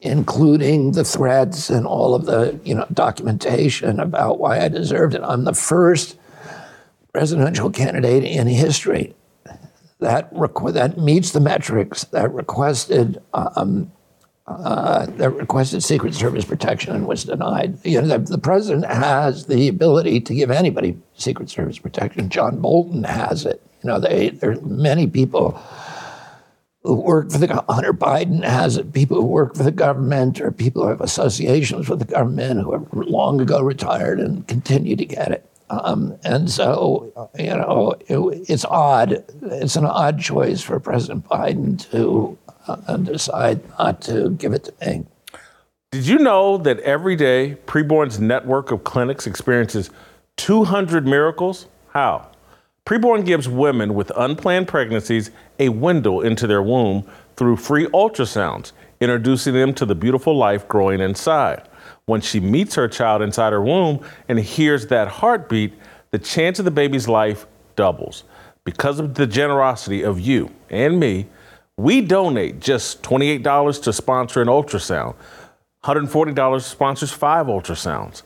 including 0.01 0.91
the 0.91 1.03
threads 1.03 1.69
and 1.69 1.85
all 1.85 2.15
of 2.15 2.25
the 2.25 2.59
you 2.63 2.75
know 2.75 2.85
documentation 2.93 3.99
about 3.99 4.39
why 4.39 4.59
I 4.59 4.67
deserved 4.67 5.15
it. 5.15 5.21
I'm 5.23 5.43
the 5.43 5.53
first 5.53 6.17
presidential 7.13 7.69
candidate 7.69 8.23
in 8.23 8.47
history 8.47 9.13
that 9.99 10.33
requ- 10.33 10.73
that 10.73 10.97
meets 10.97 11.31
the 11.31 11.39
metrics 11.39 12.03
that 12.05 12.33
requested 12.33 13.21
um, 13.33 13.91
uh, 14.47 15.05
that 15.05 15.29
requested 15.29 15.83
Secret 15.83 16.13
Service 16.13 16.43
protection 16.43 16.95
and 16.95 17.07
was 17.07 17.23
denied. 17.23 17.77
You 17.85 18.01
know, 18.01 18.07
the, 18.07 18.17
the, 18.17 18.37
president 18.37 18.85
has 18.85 19.45
the 19.45 19.67
ability 19.67 20.19
to 20.21 20.33
give 20.33 20.51
anybody 20.51 20.97
Secret 21.13 21.49
Service 21.49 21.77
protection. 21.77 22.29
John 22.29 22.59
Bolton 22.59 23.03
has 23.03 23.45
it. 23.45 23.61
You 23.83 23.89
know, 23.89 23.99
they, 23.99 24.29
there 24.29 24.51
are 24.51 24.61
many 24.61 25.07
people 25.07 25.61
who 26.83 26.95
work 26.95 27.31
for 27.31 27.37
the 27.37 27.63
Hunter 27.69 27.93
Biden 27.93 28.43
has 28.43 28.77
it. 28.77 28.93
People 28.93 29.17
who 29.17 29.27
work 29.27 29.55
for 29.55 29.63
the 29.63 29.71
government 29.71 30.41
or 30.41 30.51
people 30.51 30.83
who 30.83 30.89
have 30.89 31.01
associations 31.01 31.89
with 31.89 31.99
the 31.99 32.05
government 32.05 32.61
who 32.61 32.73
have 32.73 32.87
long 32.93 33.39
ago 33.39 33.61
retired 33.61 34.19
and 34.19 34.47
continue 34.47 34.95
to 34.95 35.05
get 35.05 35.31
it. 35.31 35.45
Um, 35.69 36.17
and 36.23 36.49
so, 36.49 37.29
you 37.37 37.49
know, 37.49 37.93
it, 38.07 38.49
it's 38.49 38.65
odd. 38.65 39.23
It's 39.41 39.75
an 39.75 39.85
odd 39.85 40.19
choice 40.19 40.61
for 40.61 40.79
President 40.79 41.27
Biden 41.27 41.89
to 41.91 42.37
uh, 42.67 42.97
decide 42.97 43.61
not 43.79 44.01
to 44.03 44.31
give 44.31 44.53
it 44.53 44.65
to 44.65 44.73
me. 44.85 45.05
Did 45.91 46.07
you 46.07 46.19
know 46.19 46.57
that 46.57 46.79
every 46.79 47.15
day 47.15 47.57
Preborn's 47.67 48.19
network 48.19 48.71
of 48.71 48.83
clinics 48.83 49.27
experiences 49.27 49.89
200 50.37 51.05
miracles? 51.05 51.67
How? 51.89 52.30
Preborn 52.85 53.25
gives 53.25 53.47
women 53.47 53.93
with 53.93 54.11
unplanned 54.17 54.67
pregnancies 54.67 55.31
a 55.59 55.69
window 55.69 56.21
into 56.21 56.47
their 56.47 56.63
womb 56.63 57.07
through 57.35 57.57
free 57.57 57.85
ultrasounds, 57.87 58.71
introducing 58.99 59.53
them 59.53 59.73
to 59.75 59.85
the 59.85 59.95
beautiful 59.95 60.35
life 60.35 60.67
growing 60.67 60.99
inside. 60.99 61.67
When 62.05 62.21
she 62.21 62.39
meets 62.39 62.75
her 62.75 62.87
child 62.87 63.21
inside 63.21 63.53
her 63.53 63.61
womb 63.61 64.05
and 64.27 64.39
hears 64.39 64.87
that 64.87 65.07
heartbeat, 65.07 65.73
the 66.09 66.19
chance 66.19 66.59
of 66.59 66.65
the 66.65 66.71
baby's 66.71 67.07
life 67.07 67.45
doubles. 67.75 68.23
Because 68.63 68.99
of 68.99 69.13
the 69.15 69.27
generosity 69.27 70.03
of 70.03 70.19
you 70.19 70.51
and 70.69 70.99
me, 70.99 71.27
we 71.77 72.01
donate 72.01 72.59
just 72.59 73.01
$28 73.03 73.83
to 73.83 73.93
sponsor 73.93 74.41
an 74.41 74.47
ultrasound. 74.47 75.15
$140 75.83 76.61
sponsors 76.61 77.11
five 77.11 77.47
ultrasounds. 77.47 78.23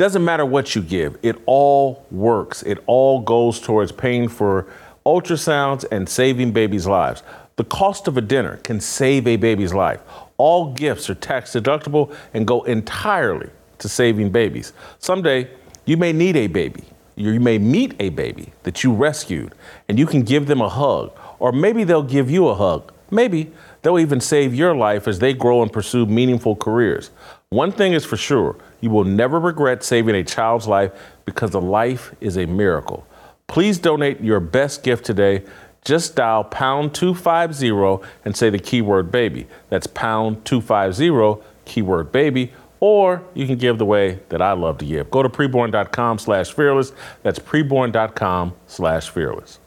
Doesn't 0.00 0.24
matter 0.24 0.46
what 0.46 0.74
you 0.74 0.80
give, 0.80 1.18
it 1.22 1.36
all 1.44 2.06
works. 2.10 2.62
It 2.62 2.82
all 2.86 3.20
goes 3.20 3.60
towards 3.60 3.92
paying 3.92 4.28
for 4.28 4.66
ultrasounds 5.04 5.84
and 5.92 6.08
saving 6.08 6.52
babies' 6.52 6.86
lives. 6.86 7.22
The 7.56 7.64
cost 7.64 8.08
of 8.08 8.16
a 8.16 8.22
dinner 8.22 8.56
can 8.62 8.80
save 8.80 9.26
a 9.26 9.36
baby's 9.36 9.74
life. 9.74 10.00
All 10.38 10.72
gifts 10.72 11.10
are 11.10 11.14
tax 11.14 11.50
deductible 11.50 12.16
and 12.32 12.46
go 12.46 12.62
entirely 12.62 13.50
to 13.76 13.90
saving 13.90 14.30
babies. 14.30 14.72
Someday, 15.00 15.50
you 15.84 15.98
may 15.98 16.14
need 16.14 16.34
a 16.34 16.46
baby. 16.46 16.84
You 17.14 17.38
may 17.38 17.58
meet 17.58 17.94
a 18.00 18.08
baby 18.08 18.54
that 18.62 18.82
you 18.82 18.94
rescued, 18.94 19.52
and 19.86 19.98
you 19.98 20.06
can 20.06 20.22
give 20.22 20.46
them 20.46 20.62
a 20.62 20.68
hug, 20.70 21.12
or 21.38 21.52
maybe 21.52 21.84
they'll 21.84 22.02
give 22.02 22.30
you 22.30 22.48
a 22.48 22.54
hug. 22.54 22.90
Maybe 23.10 23.52
they'll 23.82 23.98
even 23.98 24.22
save 24.22 24.54
your 24.54 24.74
life 24.74 25.06
as 25.06 25.18
they 25.18 25.34
grow 25.34 25.60
and 25.60 25.70
pursue 25.70 26.06
meaningful 26.06 26.56
careers. 26.56 27.10
One 27.50 27.70
thing 27.70 27.92
is 27.92 28.06
for 28.06 28.16
sure 28.16 28.56
you 28.80 28.90
will 28.90 29.04
never 29.04 29.38
regret 29.38 29.82
saving 29.82 30.14
a 30.14 30.24
child's 30.24 30.66
life 30.66 30.92
because 31.24 31.54
a 31.54 31.60
life 31.60 32.14
is 32.20 32.36
a 32.36 32.46
miracle. 32.46 33.06
Please 33.46 33.78
donate 33.78 34.20
your 34.20 34.40
best 34.40 34.82
gift 34.82 35.04
today. 35.04 35.42
Just 35.84 36.16
dial 36.16 36.44
pound 36.44 36.94
250 36.94 38.06
and 38.24 38.36
say 38.36 38.50
the 38.50 38.58
keyword 38.58 39.10
baby. 39.10 39.46
That's 39.70 39.86
pound 39.86 40.44
250, 40.44 41.42
keyword 41.64 42.12
baby. 42.12 42.52
Or 42.80 43.22
you 43.34 43.46
can 43.46 43.58
give 43.58 43.78
the 43.78 43.84
way 43.84 44.20
that 44.30 44.40
I 44.40 44.52
love 44.52 44.78
to 44.78 44.84
give. 44.86 45.10
Go 45.10 45.22
to 45.22 45.28
preborn.com 45.28 46.18
slash 46.18 46.52
fearless. 46.52 46.92
That's 47.22 47.38
preborn.com 47.38 48.54
slash 48.66 49.10
fearless. 49.10 49.58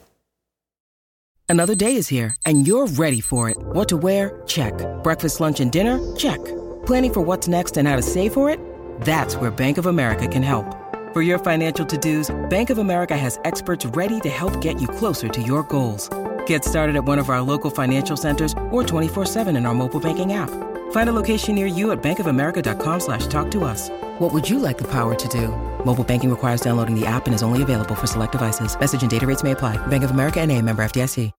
Another 1.50 1.76
day 1.76 1.96
is 1.96 2.08
here 2.08 2.36
and 2.46 2.66
you're 2.68 2.88
ready 2.88 3.22
for 3.22 3.50
it. 3.50 3.58
What 3.58 3.90
to 3.90 3.98
wear? 3.98 4.42
Check. 4.48 4.74
Breakfast, 5.04 5.40
lunch, 5.40 5.60
and 5.60 5.72
dinner? 5.72 6.00
Check. 6.16 6.40
Planning 6.86 7.14
for 7.14 7.22
what's 7.22 7.48
next 7.48 7.78
and 7.78 7.88
how 7.88 7.96
to 7.96 8.02
save 8.02 8.34
for 8.34 8.50
it? 8.50 8.60
That's 9.04 9.36
where 9.36 9.52
Bank 9.52 9.78
of 9.78 9.86
America 9.86 10.28
can 10.30 10.44
help. 10.44 10.66
For 11.14 11.22
your 11.22 11.38
financial 11.38 11.86
to-dos, 11.86 12.32
Bank 12.50 12.70
of 12.72 12.80
America 12.80 13.16
has 13.16 13.38
experts 13.44 13.86
ready 13.86 14.20
to 14.22 14.30
help 14.30 14.62
get 14.62 14.82
you 14.82 14.88
closer 14.88 15.28
to 15.28 15.42
your 15.42 15.62
goals. 15.64 16.10
Get 16.48 16.66
started 16.66 16.96
at 16.96 17.06
one 17.06 17.20
of 17.20 17.30
our 17.30 17.42
local 17.42 17.70
financial 17.70 18.18
centers 18.18 18.54
or 18.72 18.82
24-7 18.82 19.56
in 19.56 19.68
our 19.68 19.76
mobile 19.76 20.00
banking 20.00 20.34
app. 20.34 20.50
Find 20.92 21.10
a 21.10 21.14
location 21.14 21.54
near 21.54 21.68
you 21.68 21.92
at 21.92 22.02
bankofamerica.com 22.02 23.00
slash 23.00 23.28
talk 23.28 23.52
to 23.52 23.64
us. 23.64 23.90
What 24.20 24.34
would 24.34 24.50
you 24.50 24.58
like 24.58 24.80
the 24.80 24.88
power 24.88 25.14
to 25.14 25.28
do? 25.28 25.50
Mobile 25.86 26.04
banking 26.04 26.32
requires 26.32 26.62
downloading 26.62 27.00
the 27.00 27.06
app 27.06 27.26
and 27.28 27.36
is 27.36 27.44
only 27.44 27.62
available 27.62 27.96
for 27.96 28.08
select 28.08 28.32
devices. 28.32 28.80
Message 28.80 29.02
and 29.04 29.12
data 29.12 29.28
rates 29.28 29.44
may 29.44 29.52
apply. 29.52 29.86
Bank 29.88 30.04
of 30.04 30.12
America 30.12 30.40
and 30.40 30.52
a 30.52 30.60
member 30.62 30.84
FDIC. 30.84 31.32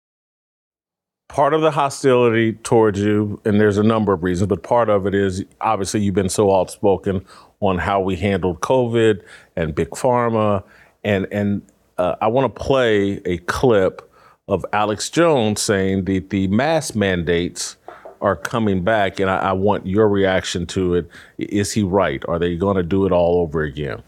Part 1.28 1.54
of 1.54 1.62
the 1.62 1.70
hostility 1.70 2.52
towards 2.52 3.00
you, 3.00 3.40
and 3.46 3.58
there's 3.58 3.78
a 3.78 3.82
number 3.82 4.12
of 4.12 4.22
reasons, 4.22 4.46
but 4.48 4.62
part 4.62 4.90
of 4.90 5.06
it 5.06 5.14
is 5.14 5.42
obviously 5.60 6.02
you've 6.02 6.14
been 6.14 6.28
so 6.28 6.54
outspoken 6.54 7.24
on 7.60 7.78
how 7.78 8.00
we 8.00 8.16
handled 8.16 8.60
COVID 8.60 9.22
and 9.56 9.74
big 9.74 9.90
pharma, 9.90 10.62
and 11.02 11.26
and 11.32 11.62
uh, 11.98 12.16
I 12.20 12.28
want 12.28 12.54
to 12.54 12.62
play 12.62 13.20
a 13.24 13.38
clip 13.38 14.10
of 14.48 14.64
Alex 14.72 15.08
Jones 15.10 15.62
saying 15.62 16.04
that 16.04 16.30
the 16.30 16.48
mask 16.48 16.94
mandates 16.94 17.76
are 18.20 18.36
coming 18.36 18.82
back, 18.82 19.20
and 19.20 19.30
I, 19.30 19.36
I 19.36 19.52
want 19.52 19.86
your 19.86 20.08
reaction 20.08 20.66
to 20.68 20.94
it. 20.94 21.08
Is 21.38 21.72
he 21.72 21.82
right? 21.82 22.22
Are 22.28 22.38
they 22.38 22.56
going 22.56 22.76
to 22.76 22.82
do 22.82 23.06
it 23.06 23.12
all 23.12 23.40
over 23.40 23.62
again? 23.62 24.02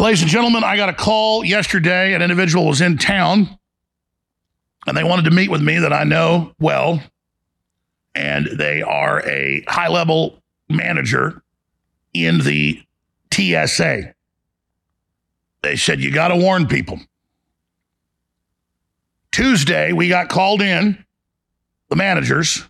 Ladies 0.00 0.22
and 0.22 0.30
gentlemen, 0.30 0.64
I 0.64 0.76
got 0.76 0.88
a 0.88 0.92
call 0.92 1.44
yesterday. 1.44 2.14
An 2.14 2.22
individual 2.22 2.66
was 2.66 2.80
in 2.80 2.98
town 2.98 3.58
and 4.88 4.96
they 4.96 5.04
wanted 5.04 5.26
to 5.26 5.30
meet 5.30 5.50
with 5.50 5.60
me 5.60 5.78
that 5.78 5.92
I 5.92 6.04
know 6.04 6.52
well. 6.58 7.02
And 8.14 8.46
they 8.46 8.82
are 8.82 9.20
a 9.28 9.62
high 9.68 9.88
level 9.88 10.38
manager 10.68 11.42
in 12.12 12.38
the 12.38 12.82
TSA. 13.32 14.14
They 15.62 15.76
said, 15.76 16.00
You 16.00 16.10
got 16.10 16.28
to 16.28 16.36
warn 16.36 16.66
people. 16.66 17.00
Tuesday, 19.30 19.92
we 19.92 20.08
got 20.08 20.28
called 20.28 20.62
in, 20.62 21.04
the 21.90 21.96
managers, 21.96 22.64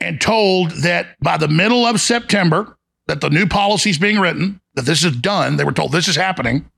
and 0.00 0.20
told 0.20 0.70
that 0.70 1.16
by 1.20 1.36
the 1.36 1.48
middle 1.48 1.86
of 1.86 2.00
September, 2.00 2.76
that 3.06 3.20
the 3.20 3.30
new 3.30 3.46
policy 3.46 3.90
is 3.90 3.98
being 3.98 4.18
written, 4.18 4.60
that 4.74 4.84
this 4.84 5.04
is 5.04 5.16
done. 5.16 5.56
They 5.56 5.64
were 5.64 5.72
told 5.72 5.92
this 5.92 6.08
is 6.08 6.16
happening. 6.16 6.68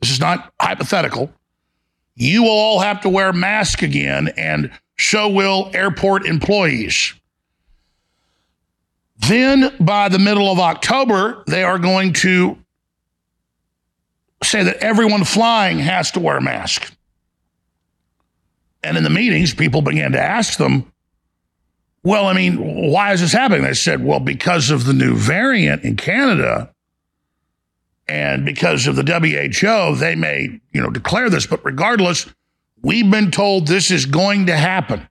This 0.00 0.10
is 0.10 0.20
not 0.20 0.52
hypothetical. 0.60 1.32
You 2.14 2.42
will 2.42 2.50
all 2.50 2.80
have 2.80 3.00
to 3.02 3.08
wear 3.08 3.32
masks 3.32 3.82
again, 3.82 4.28
and 4.36 4.70
so 4.98 5.28
will 5.28 5.70
airport 5.72 6.26
employees. 6.26 7.14
Then, 9.26 9.74
by 9.78 10.08
the 10.08 10.18
middle 10.18 10.50
of 10.50 10.58
October, 10.58 11.44
they 11.46 11.62
are 11.62 11.78
going 11.78 12.14
to 12.14 12.58
say 14.42 14.62
that 14.64 14.78
everyone 14.78 15.24
flying 15.24 15.78
has 15.78 16.10
to 16.12 16.20
wear 16.20 16.38
a 16.38 16.42
mask. 16.42 16.94
And 18.82 18.96
in 18.96 19.04
the 19.04 19.10
meetings, 19.10 19.52
people 19.52 19.82
began 19.82 20.12
to 20.12 20.20
ask 20.20 20.56
them, 20.56 20.90
well, 22.02 22.26
I 22.26 22.32
mean, 22.32 22.90
why 22.90 23.12
is 23.12 23.20
this 23.20 23.32
happening? 23.32 23.62
They 23.62 23.74
said, 23.74 24.02
well, 24.02 24.20
because 24.20 24.70
of 24.70 24.86
the 24.86 24.94
new 24.94 25.14
variant 25.14 25.84
in 25.84 25.96
Canada 25.96 26.72
and 28.08 28.46
because 28.46 28.86
of 28.86 28.96
the 28.96 29.02
WHO, 29.02 29.96
they 29.96 30.14
may, 30.14 30.60
you 30.72 30.80
know, 30.80 30.88
declare 30.88 31.28
this, 31.28 31.46
but 31.46 31.62
regardless, 31.62 32.26
we've 32.80 33.10
been 33.10 33.30
told 33.30 33.66
this 33.66 33.90
is 33.90 34.06
going 34.06 34.46
to 34.46 34.56
happen. 34.56 35.06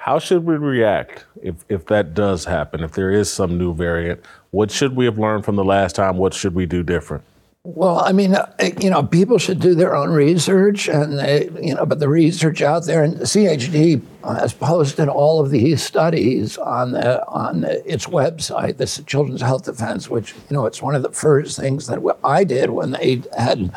How 0.00 0.18
should 0.18 0.46
we 0.46 0.56
react 0.56 1.26
if, 1.42 1.56
if 1.68 1.84
that 1.86 2.14
does 2.14 2.46
happen, 2.46 2.82
if 2.82 2.92
there 2.92 3.10
is 3.10 3.30
some 3.30 3.58
new 3.58 3.74
variant? 3.74 4.24
What 4.50 4.70
should 4.70 4.96
we 4.96 5.04
have 5.04 5.18
learned 5.18 5.44
from 5.44 5.56
the 5.56 5.64
last 5.64 5.94
time? 5.94 6.16
What 6.16 6.32
should 6.32 6.54
we 6.54 6.64
do 6.64 6.82
different? 6.82 7.22
Well, 7.64 7.98
I 7.98 8.12
mean, 8.12 8.34
uh, 8.34 8.50
you 8.80 8.88
know, 8.88 9.02
people 9.02 9.36
should 9.36 9.60
do 9.60 9.74
their 9.74 9.94
own 9.94 10.08
research, 10.08 10.88
and 10.88 11.18
they, 11.18 11.50
you 11.60 11.74
know, 11.74 11.84
but 11.84 11.98
the 11.98 12.08
research 12.08 12.62
out 12.62 12.86
there, 12.86 13.04
and 13.04 13.16
CHD 13.16 14.00
has 14.24 14.54
posted 14.54 15.10
all 15.10 15.38
of 15.38 15.50
these 15.50 15.82
studies 15.82 16.56
on 16.56 16.92
the, 16.92 17.22
on 17.26 17.64
its 17.64 18.06
website, 18.06 18.78
the 18.78 18.86
Children's 19.06 19.42
Health 19.42 19.66
Defense, 19.66 20.08
which 20.08 20.32
you 20.32 20.56
know, 20.56 20.64
it's 20.64 20.80
one 20.80 20.94
of 20.94 21.02
the 21.02 21.12
first 21.12 21.60
things 21.60 21.88
that 21.88 22.00
I 22.24 22.44
did 22.44 22.70
when 22.70 22.92
they 22.92 23.20
had 23.36 23.70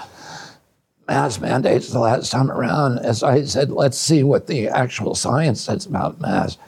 mask 1.08 1.42
mandates 1.42 1.90
the 1.90 2.00
last 2.00 2.32
time 2.32 2.52
around. 2.52 3.00
As 3.00 3.24
I 3.24 3.44
said, 3.46 3.72
let's 3.72 3.98
see 3.98 4.24
what 4.24 4.48
the 4.48 4.68
actual 4.68 5.16
science 5.16 5.62
says 5.62 5.86
about 5.86 6.22
masks. 6.22 6.62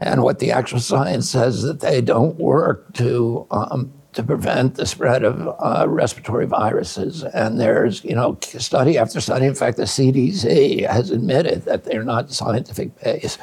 And 0.00 0.22
what 0.22 0.38
the 0.38 0.50
actual 0.50 0.80
science 0.80 1.28
says 1.28 1.62
that 1.62 1.80
they 1.80 2.00
don't 2.00 2.36
work 2.36 2.94
to 2.94 3.46
um, 3.50 3.92
to 4.12 4.22
prevent 4.22 4.74
the 4.74 4.86
spread 4.86 5.22
of 5.22 5.48
uh, 5.60 5.86
respiratory 5.88 6.46
viruses. 6.46 7.22
And 7.22 7.60
there's, 7.60 8.04
you 8.04 8.14
know, 8.14 8.38
study 8.42 8.98
after 8.98 9.20
study. 9.20 9.46
In 9.46 9.54
fact, 9.54 9.76
the 9.76 9.84
CDC 9.84 10.88
has 10.88 11.10
admitted 11.10 11.64
that 11.64 11.84
they're 11.84 12.02
not 12.02 12.32
scientific 12.32 12.98
based. 13.00 13.38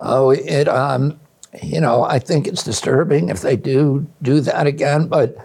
Oh, 0.00 0.30
it, 0.30 0.68
um, 0.68 1.18
you 1.62 1.80
know, 1.80 2.04
I 2.04 2.18
think 2.18 2.46
it's 2.46 2.62
disturbing 2.62 3.30
if 3.30 3.40
they 3.40 3.56
do 3.56 4.06
do 4.22 4.40
that 4.42 4.66
again. 4.66 5.08
But, 5.08 5.36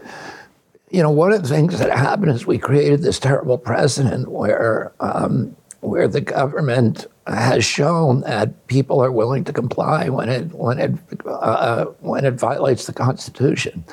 you 0.94 1.02
know, 1.02 1.10
one 1.10 1.34
of 1.34 1.42
the 1.42 1.50
things 1.50 1.80
that 1.80 1.90
happened 1.90 2.32
is 2.32 2.46
we 2.46 2.60
created 2.60 3.02
this 3.02 3.18
terrible 3.18 3.58
precedent 3.58 4.30
where, 4.30 4.94
um, 5.00 5.56
where 5.80 6.08
the 6.08 6.22
government 6.22 7.08
has 7.26 7.66
shown 7.66 8.22
that 8.22 8.68
people 8.68 9.04
are 9.04 9.12
willing 9.12 9.44
to 9.46 9.52
comply 9.52 10.08
when 10.08 10.30
it 10.30 10.54
when 10.54 10.78
it 10.78 10.92
uh, 11.26 11.86
when 12.02 12.26
it 12.26 12.36
violates 12.36 12.86
the 12.86 12.94
Constitution. 12.94 13.84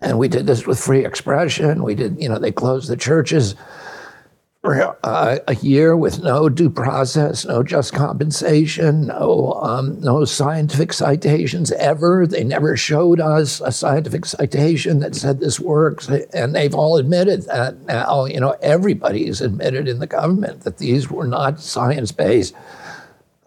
And 0.00 0.18
we 0.18 0.26
did 0.28 0.46
this 0.46 0.66
with 0.66 0.80
free 0.80 1.04
expression. 1.04 1.82
We 1.82 1.94
did, 1.94 2.20
you 2.20 2.28
know, 2.28 2.38
they 2.38 2.52
closed 2.52 2.88
the 2.88 2.96
churches 2.96 3.54
for 4.64 4.96
uh, 5.02 5.38
a 5.46 5.54
year 5.56 5.94
with 5.94 6.22
no 6.22 6.48
due 6.48 6.70
process, 6.70 7.44
no 7.44 7.62
just 7.62 7.92
compensation, 7.92 9.08
no 9.08 9.60
um, 9.62 10.00
no 10.00 10.24
scientific 10.24 10.94
citations 10.94 11.70
ever. 11.72 12.26
They 12.26 12.44
never 12.44 12.74
showed 12.74 13.20
us 13.20 13.60
a 13.60 13.70
scientific 13.70 14.24
citation 14.24 15.00
that 15.00 15.14
said 15.14 15.38
this 15.38 15.60
works, 15.60 16.08
and 16.08 16.54
they've 16.54 16.74
all 16.74 16.96
admitted 16.96 17.42
that 17.42 17.78
now. 17.82 18.24
You 18.24 18.40
know, 18.40 18.56
everybody's 18.62 19.42
admitted 19.42 19.86
in 19.86 19.98
the 19.98 20.06
government 20.06 20.62
that 20.62 20.78
these 20.78 21.10
were 21.10 21.26
not 21.26 21.60
science 21.60 22.10
based. 22.10 22.54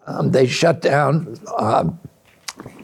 Um, 0.06 0.30
they 0.30 0.46
shut 0.46 0.80
down. 0.80 1.36
Uh, 1.48 1.90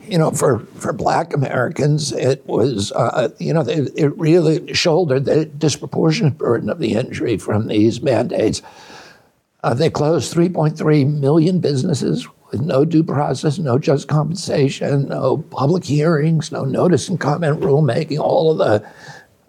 you 0.09 0.19
know, 0.19 0.31
for, 0.31 0.61
for 0.77 0.93
black 0.93 1.35
Americans, 1.35 2.12
it 2.12 2.47
was, 2.47 2.93
uh, 2.93 3.29
you 3.38 3.53
know, 3.53 3.62
they, 3.62 3.77
it 4.01 4.17
really 4.19 4.73
shouldered 4.75 5.25
the 5.25 5.47
disproportionate 5.47 6.38
burden 6.38 6.69
of 6.69 6.79
the 6.79 6.95
injury 6.95 7.38
from 7.38 7.67
these 7.69 8.03
mandates. 8.03 8.62
Uh, 9.62 9.75
they 9.75 9.90
closed 9.90 10.35
3.3 10.35 11.21
million 11.21 11.59
businesses 11.59 12.29
with 12.51 12.61
no 12.61 12.85
due 12.85 13.03
process, 13.03 13.59
no 13.59 13.79
just 13.79 14.09
compensation, 14.09 15.09
no 15.09 15.38
public 15.38 15.85
hearings, 15.85 16.53
no 16.53 16.64
notice 16.64 17.09
and 17.09 17.19
comment 17.19 17.61
rulemaking. 17.61 18.19
All 18.19 18.53
of 18.53 18.59
the 18.59 18.87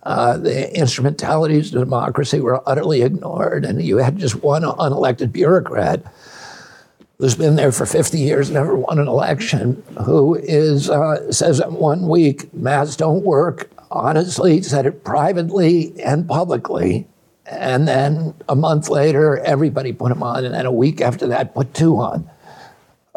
uh, 0.04 0.38
the 0.38 0.78
instrumentalities 0.78 1.74
of 1.74 1.82
democracy 1.82 2.40
were 2.40 2.62
utterly 2.70 3.02
ignored, 3.02 3.66
and 3.66 3.82
you 3.82 3.98
had 3.98 4.18
just 4.18 4.44
one 4.44 4.62
unelected 4.62 5.32
bureaucrat 5.32 6.04
who's 7.18 7.36
been 7.36 7.56
there 7.56 7.72
for 7.72 7.86
50 7.86 8.20
years, 8.20 8.52
never 8.52 8.76
won 8.76 9.00
an 9.00 9.08
election, 9.08 9.82
who 10.04 10.36
is 10.36 10.90
uh, 10.90 11.32
says 11.32 11.60
that 11.60 11.72
one 11.72 12.08
week 12.08 12.54
masks 12.54 12.96
don't 12.96 13.24
work. 13.24 13.70
Honestly, 13.92 14.62
said 14.62 14.86
it 14.86 15.04
privately 15.04 15.94
and 16.02 16.28
publicly, 16.28 17.08
and 17.46 17.88
then 17.88 18.34
a 18.50 18.56
month 18.56 18.90
later, 18.90 19.38
everybody 19.38 19.94
put 19.94 20.10
them 20.10 20.24
on, 20.24 20.44
and 20.44 20.54
then 20.54 20.66
a 20.66 20.72
week 20.72 21.00
after 21.00 21.28
that, 21.28 21.54
put 21.54 21.74
two 21.74 21.98
on. 21.98 22.30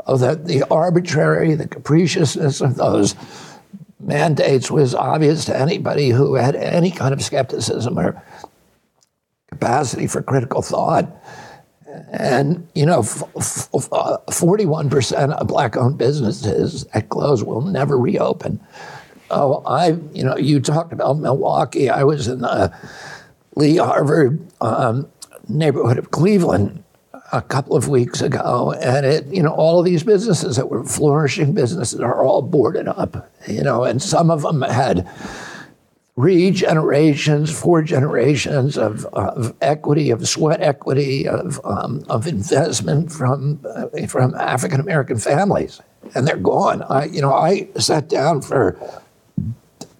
Oh, 0.07 0.17
the, 0.17 0.37
the 0.37 0.65
arbitrary, 0.71 1.55
the 1.55 1.67
capriciousness 1.67 2.61
of 2.61 2.77
those 2.77 3.17
mandates 3.99 4.71
was 4.71 4.95
obvious 4.95 5.45
to 5.47 5.59
anybody 5.59 6.11
who 6.11 6.35
had 6.35 6.55
any 6.55 6.91
kind 6.91 7.13
of 7.13 7.23
skepticism 7.23 7.99
or 7.99 8.23
capacity 9.49 10.07
for 10.07 10.23
critical 10.23 10.63
thought. 10.63 11.11
And, 12.11 12.69
you 12.75 12.85
know, 12.85 13.01
41% 13.01 15.33
of 15.33 15.47
black 15.47 15.77
owned 15.77 15.99
businesses 15.99 16.87
at 16.93 17.09
close 17.09 17.43
will 17.43 17.63
never 17.63 17.99
reopen. 17.99 18.61
Oh, 19.31 19.63
I, 19.67 19.99
you 20.13 20.25
know, 20.25 20.37
you 20.37 20.61
talked 20.61 20.93
about 20.93 21.19
Milwaukee. 21.19 21.89
I 21.89 22.05
was 22.05 22.29
in 22.29 22.41
the 22.41 22.75
Lee 23.57 23.77
Harvard 23.77 24.47
um, 24.61 25.09
neighborhood 25.49 25.99
of 25.99 26.11
Cleveland 26.11 26.83
a 27.33 27.43
couple 27.43 27.77
of 27.77 27.89
weeks 27.89 28.23
ago, 28.23 28.73
and 28.81 29.05
it, 29.05 29.27
you 29.27 29.43
know, 29.43 29.53
all 29.53 29.79
of 29.79 29.85
these 29.85 30.03
businesses 30.03 30.57
that 30.57 30.71
were 30.71 30.85
flourishing 30.85 31.53
businesses 31.53 32.01
are 32.01 32.25
all 32.25 32.41
boarded 32.41 32.89
up, 32.89 33.31
you 33.47 33.63
know, 33.63 33.85
and 33.85 34.03
some 34.03 34.31
of 34.31 34.43
them 34.43 34.63
had 34.63 35.07
three 36.19 36.51
generations, 36.51 37.57
four 37.57 37.81
generations 37.81 38.77
of, 38.77 39.05
of 39.13 39.55
equity, 39.61 40.11
of 40.11 40.29
sweat 40.29 40.61
equity, 40.61 41.29
of, 41.29 41.61
um, 41.65 42.05
of 42.09 42.27
investment 42.27 43.13
from, 43.13 43.65
uh, 43.65 43.87
from 44.09 44.35
African 44.35 44.81
American 44.81 45.17
families. 45.17 45.81
And 46.17 46.27
they're 46.27 46.37
gone. 46.37 46.83
I, 46.83 47.05
you 47.05 47.21
know, 47.21 47.33
I 47.33 47.69
sat 47.79 48.09
down 48.09 48.43
for 48.43 48.77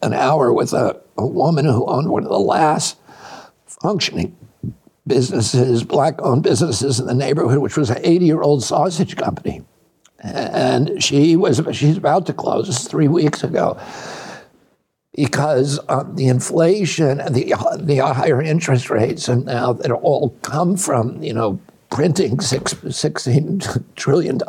an 0.03 0.13
hour 0.13 0.53
with 0.53 0.73
a, 0.73 1.01
a 1.17 1.25
woman 1.25 1.67
who 1.67 1.87
owned 1.87 2.09
one 2.09 2.25
of 2.25 2.31
the 2.31 2.41
last 2.41 2.97
functioning 3.81 4.37
businesses, 5.07 5.85
black 5.85 6.21
owned 6.21 6.43
businesses 6.43 6.99
in 6.99 7.07
the 7.07 7.15
neighborhood, 7.15 7.59
which 7.59 7.77
was 7.77 7.91
an 7.91 7.99
80 8.03 8.25
year 8.25 8.43
old 8.43 8.65
sausage 8.65 9.17
company. 9.17 9.63
And 10.19 11.01
she 11.01 11.37
was, 11.37 11.63
she's 11.71 11.97
about 11.97 12.27
to 12.27 12.33
close 12.33 12.89
three 12.89 13.07
weeks 13.07 13.45
ago 13.45 13.79
because 15.19 15.81
the 16.15 16.29
inflation 16.29 17.19
and 17.19 17.35
the, 17.35 17.53
the 17.81 17.97
higher 17.97 18.41
interest 18.41 18.89
rates 18.89 19.27
and 19.27 19.45
now 19.47 19.73
that 19.73 19.91
all 19.91 20.31
come 20.43 20.77
from, 20.77 21.21
you 21.21 21.33
know, 21.33 21.59
printing 21.91 22.39
six, 22.39 22.75
$16 22.75 23.85
trillion 23.97 24.41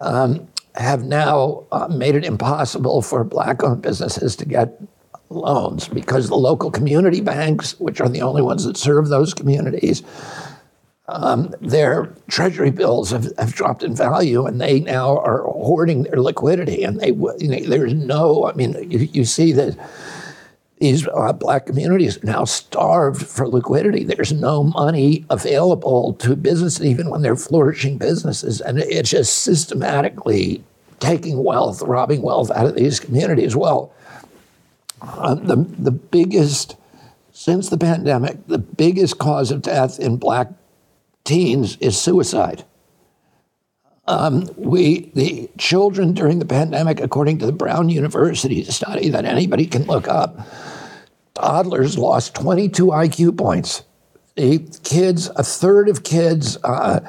um, 0.00 0.46
have 0.76 1.02
now 1.02 1.66
uh, 1.72 1.88
made 1.88 2.14
it 2.14 2.24
impossible 2.24 3.02
for 3.02 3.24
black-owned 3.24 3.82
businesses 3.82 4.36
to 4.36 4.44
get 4.44 4.80
loans 5.30 5.88
because 5.88 6.28
the 6.28 6.36
local 6.36 6.70
community 6.70 7.20
banks, 7.20 7.80
which 7.80 8.00
are 8.00 8.08
the 8.08 8.22
only 8.22 8.40
ones 8.40 8.64
that 8.64 8.76
serve 8.76 9.08
those 9.08 9.34
communities, 9.34 10.04
um, 11.06 11.54
their 11.60 12.14
treasury 12.28 12.70
bills 12.70 13.10
have, 13.10 13.30
have 13.36 13.52
dropped 13.52 13.82
in 13.82 13.94
value 13.94 14.46
and 14.46 14.60
they 14.60 14.80
now 14.80 15.18
are 15.18 15.42
hoarding 15.42 16.04
their 16.04 16.20
liquidity. 16.20 16.82
And 16.82 17.00
they, 17.00 17.08
you 17.08 17.48
know, 17.48 17.60
there's 17.60 17.94
no, 17.94 18.46
I 18.46 18.54
mean, 18.54 18.90
you, 18.90 19.00
you 19.12 19.24
see 19.24 19.52
that 19.52 19.76
these 20.78 21.06
uh, 21.06 21.32
black 21.32 21.66
communities 21.66 22.16
are 22.22 22.26
now 22.26 22.44
starved 22.44 23.26
for 23.26 23.46
liquidity. 23.46 24.04
There's 24.04 24.32
no 24.32 24.64
money 24.64 25.24
available 25.30 26.14
to 26.14 26.36
businesses, 26.36 26.84
even 26.84 27.10
when 27.10 27.22
they're 27.22 27.36
flourishing 27.36 27.98
businesses. 27.98 28.60
And 28.60 28.78
it's 28.78 29.10
just 29.10 29.38
systematically 29.38 30.64
taking 31.00 31.42
wealth, 31.44 31.82
robbing 31.82 32.22
wealth 32.22 32.50
out 32.50 32.66
of 32.66 32.76
these 32.76 32.98
communities. 32.98 33.54
Well, 33.54 33.92
uh, 35.02 35.34
the, 35.34 35.56
the 35.56 35.90
biggest, 35.90 36.76
since 37.32 37.68
the 37.68 37.78
pandemic, 37.78 38.46
the 38.46 38.58
biggest 38.58 39.18
cause 39.18 39.50
of 39.50 39.60
death 39.60 40.00
in 40.00 40.16
black 40.16 40.48
teens 41.24 41.76
is 41.78 41.98
suicide. 41.98 42.64
Um, 44.06 44.50
we, 44.56 45.10
the 45.14 45.50
children 45.56 46.12
during 46.12 46.38
the 46.38 46.44
pandemic, 46.44 47.00
according 47.00 47.38
to 47.38 47.46
the 47.46 47.52
Brown 47.52 47.88
University 47.88 48.62
study 48.64 49.08
that 49.08 49.24
anybody 49.24 49.66
can 49.66 49.84
look 49.84 50.06
up, 50.08 50.46
toddlers 51.32 51.96
lost 51.96 52.34
22 52.34 52.86
IQ 52.86 53.38
points. 53.38 53.82
The 54.36 54.58
kids, 54.82 55.30
a 55.36 55.42
third 55.42 55.88
of 55.88 56.02
kids 56.02 56.58
uh, 56.64 57.00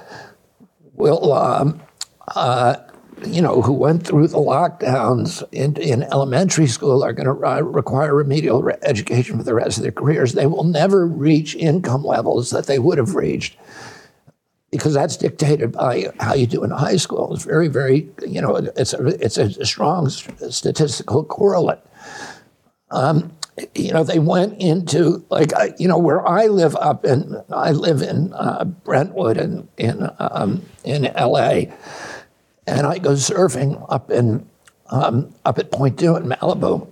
will, 0.93 1.34
um, 1.34 1.82
uh, 2.28 2.78
you 3.26 3.41
know, 3.41 3.61
who 3.61 3.74
went 3.74 4.07
through 4.07 4.28
the 4.28 4.38
lockdowns 4.38 5.43
in, 5.51 5.76
in 5.78 6.03
elementary 6.03 6.68
school 6.68 7.03
are 7.03 7.11
going 7.11 7.26
to 7.26 7.63
require 7.63 8.13
remedial 8.13 8.61
re- 8.61 8.76
education 8.84 9.38
for 9.38 9.43
the 9.43 9.53
rest 9.53 9.78
of 9.78 9.84
their 9.84 9.91
careers. 9.91 10.34
They 10.34 10.45
will 10.45 10.63
never 10.63 11.05
reach 11.05 11.55
income 11.55 12.05
levels 12.05 12.51
that 12.51 12.68
they 12.68 12.80
would 12.80 12.99
have 12.99 13.16
reached 13.16 13.57
because 14.78 14.93
that's 14.93 15.17
dictated 15.17 15.71
by 15.71 16.11
how 16.19 16.34
you 16.34 16.47
do 16.47 16.63
in 16.63 16.71
high 16.71 16.97
school. 16.97 17.34
It's 17.34 17.43
very, 17.43 17.67
very, 17.67 18.09
you 18.26 18.41
know, 18.41 18.55
it's 18.55 18.93
a, 18.93 19.05
it's 19.23 19.38
a 19.38 19.65
strong 19.65 20.09
statistical 20.09 21.23
correlate. 21.23 21.80
Um, 22.91 23.32
you 23.73 23.93
know, 23.93 24.03
they 24.03 24.19
went 24.19 24.59
into 24.61 25.26
like, 25.30 25.51
you 25.80 25.88
know, 25.88 25.97
where 25.97 26.28
I 26.28 26.47
live 26.47 26.76
up 26.76 27.05
in, 27.05 27.41
I 27.51 27.71
live 27.71 28.01
in 28.01 28.34
uh, 28.34 28.65
Brentwood 28.65 29.38
in 29.38 29.67
in 29.78 30.09
um, 30.19 30.65
in 30.84 31.05
L.A. 31.05 31.73
and 32.67 32.86
I 32.86 32.97
go 32.97 33.11
surfing 33.11 33.86
up 33.89 34.11
in 34.11 34.45
um, 34.89 35.34
up 35.45 35.57
at 35.57 35.71
Point 35.71 35.97
Dume 35.97 36.17
in 36.17 36.30
Malibu, 36.30 36.88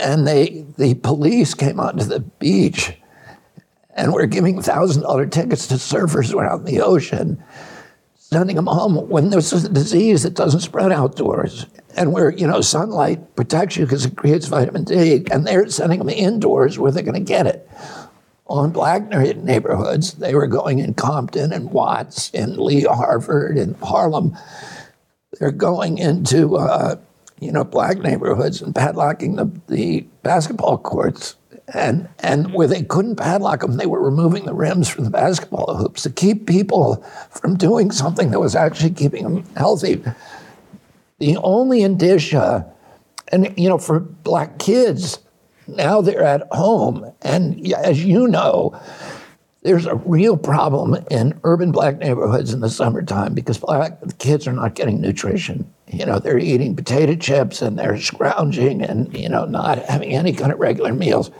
and 0.00 0.26
they 0.26 0.66
the 0.76 0.94
police 0.94 1.54
came 1.54 1.80
onto 1.80 2.04
the 2.04 2.20
beach 2.20 2.99
and 3.94 4.12
we're 4.12 4.26
giving 4.26 4.60
thousand 4.62 5.02
dollar 5.02 5.26
tickets 5.26 5.66
to 5.68 5.74
surfers 5.74 6.34
around 6.34 6.64
the 6.64 6.80
ocean, 6.80 7.42
sending 8.16 8.56
them 8.56 8.66
home 8.66 9.08
when 9.08 9.30
there's 9.30 9.52
a 9.52 9.68
disease 9.68 10.22
that 10.22 10.34
doesn't 10.34 10.60
spread 10.60 10.92
outdoors, 10.92 11.66
and 11.96 12.12
where 12.12 12.30
you 12.30 12.46
know 12.46 12.60
sunlight 12.60 13.36
protects 13.36 13.76
you 13.76 13.84
because 13.84 14.04
it 14.04 14.16
creates 14.16 14.46
vitamin 14.46 14.84
D, 14.84 15.24
and 15.30 15.46
they're 15.46 15.68
sending 15.68 15.98
them 15.98 16.08
indoors 16.08 16.78
where 16.78 16.92
they're 16.92 17.02
going 17.02 17.14
to 17.14 17.20
get 17.20 17.46
it. 17.46 17.68
On 18.46 18.72
black 18.72 19.08
neighborhoods, 19.08 20.14
they 20.14 20.34
were 20.34 20.48
going 20.48 20.80
in 20.80 20.94
Compton 20.94 21.52
and 21.52 21.70
Watts 21.70 22.32
and 22.34 22.58
Lee 22.58 22.82
Harvard 22.82 23.56
and 23.56 23.76
Harlem. 23.76 24.36
They're 25.38 25.52
going 25.52 25.98
into 25.98 26.56
uh, 26.56 26.96
you 27.40 27.52
know 27.52 27.64
black 27.64 27.98
neighborhoods 27.98 28.60
and 28.62 28.74
padlocking 28.74 29.36
the, 29.36 29.60
the 29.72 30.00
basketball 30.22 30.78
courts 30.78 31.36
and 31.74 32.08
and 32.20 32.52
where 32.52 32.66
they 32.66 32.82
couldn't 32.82 33.16
padlock 33.16 33.60
them, 33.60 33.76
they 33.76 33.86
were 33.86 34.02
removing 34.02 34.44
the 34.44 34.54
rims 34.54 34.88
from 34.88 35.04
the 35.04 35.10
basketball 35.10 35.76
hoops 35.76 36.02
to 36.02 36.10
keep 36.10 36.46
people 36.46 37.04
from 37.30 37.56
doing 37.56 37.90
something 37.90 38.30
that 38.30 38.40
was 38.40 38.54
actually 38.54 38.90
keeping 38.90 39.24
them 39.24 39.44
healthy. 39.56 40.02
The 41.18 41.36
only 41.38 41.82
indicia, 41.82 42.66
and 43.28 43.52
you 43.58 43.68
know, 43.68 43.78
for 43.78 44.00
black 44.00 44.58
kids, 44.58 45.18
now 45.66 46.00
they're 46.00 46.24
at 46.24 46.48
home, 46.50 47.12
and 47.22 47.72
as 47.72 48.04
you 48.04 48.26
know, 48.26 48.78
there's 49.62 49.86
a 49.86 49.96
real 49.96 50.36
problem 50.36 51.04
in 51.10 51.38
urban 51.44 51.70
black 51.70 51.98
neighborhoods 51.98 52.52
in 52.52 52.60
the 52.60 52.70
summertime 52.70 53.34
because 53.34 53.58
black 53.58 53.98
kids 54.18 54.46
are 54.46 54.52
not 54.52 54.74
getting 54.74 55.00
nutrition. 55.00 55.70
You 55.92 56.06
know, 56.06 56.18
they're 56.18 56.38
eating 56.38 56.76
potato 56.76 57.14
chips 57.16 57.62
and 57.62 57.78
they're 57.78 57.98
scrounging 57.98 58.82
and, 58.82 59.14
you 59.16 59.28
know, 59.28 59.44
not 59.44 59.78
having 59.86 60.12
any 60.12 60.32
kind 60.32 60.52
of 60.52 60.58
regular 60.58 60.92
meals. 60.92 61.30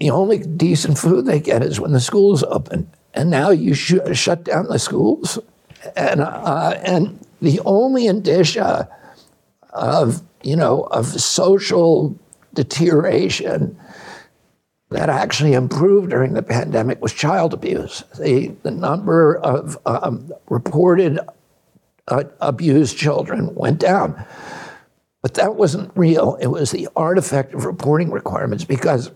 The 0.00 0.10
only 0.10 0.38
decent 0.38 0.98
food 0.98 1.26
they 1.26 1.40
get 1.40 1.62
is 1.62 1.80
when 1.80 1.92
the 1.92 2.00
schools 2.00 2.42
open. 2.44 2.90
And 3.12 3.30
now 3.30 3.50
you 3.50 3.74
sh- 3.74 3.94
shut 4.12 4.44
down 4.44 4.68
the 4.68 4.78
schools. 4.78 5.38
And, 5.96 6.20
uh, 6.20 6.78
and 6.84 7.18
the 7.40 7.60
only 7.64 8.06
indicia 8.06 8.88
of, 9.70 10.22
you 10.42 10.56
know, 10.56 10.82
of 10.90 11.06
social 11.06 12.18
deterioration 12.54 13.78
that 14.90 15.08
actually 15.10 15.54
improved 15.54 16.10
during 16.10 16.34
the 16.34 16.42
pandemic 16.42 17.02
was 17.02 17.12
child 17.12 17.52
abuse. 17.52 18.04
The, 18.18 18.54
the 18.62 18.70
number 18.70 19.36
of 19.36 19.76
um, 19.86 20.32
reported 20.48 21.18
uh, 22.08 22.24
abused 22.40 22.96
children 22.96 23.54
went 23.54 23.78
down. 23.78 24.24
But 25.22 25.34
that 25.34 25.54
wasn't 25.56 25.90
real. 25.94 26.36
It 26.40 26.48
was 26.48 26.70
the 26.70 26.88
artifact 26.94 27.54
of 27.54 27.64
reporting 27.64 28.10
requirements 28.10 28.64
because, 28.64 29.10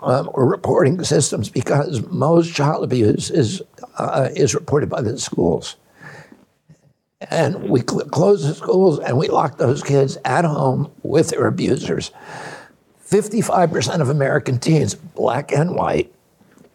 um, 0.00 0.30
or 0.32 0.46
reporting 0.46 1.02
systems, 1.04 1.50
because 1.50 2.06
most 2.06 2.54
child 2.54 2.84
abuse 2.84 3.30
is, 3.30 3.60
uh, 3.98 4.30
is 4.34 4.54
reported 4.54 4.88
by 4.88 5.02
the 5.02 5.18
schools. 5.18 5.76
And 7.30 7.68
we 7.68 7.80
cl- 7.80 8.08
closed 8.08 8.48
the 8.48 8.54
schools 8.54 8.98
and 8.98 9.18
we 9.18 9.28
locked 9.28 9.58
those 9.58 9.82
kids 9.82 10.16
at 10.24 10.46
home 10.46 10.90
with 11.02 11.28
their 11.28 11.46
abusers. 11.46 12.12
55% 13.06 14.00
of 14.00 14.08
American 14.08 14.58
teens, 14.58 14.94
black 14.94 15.52
and 15.52 15.74
white, 15.74 16.10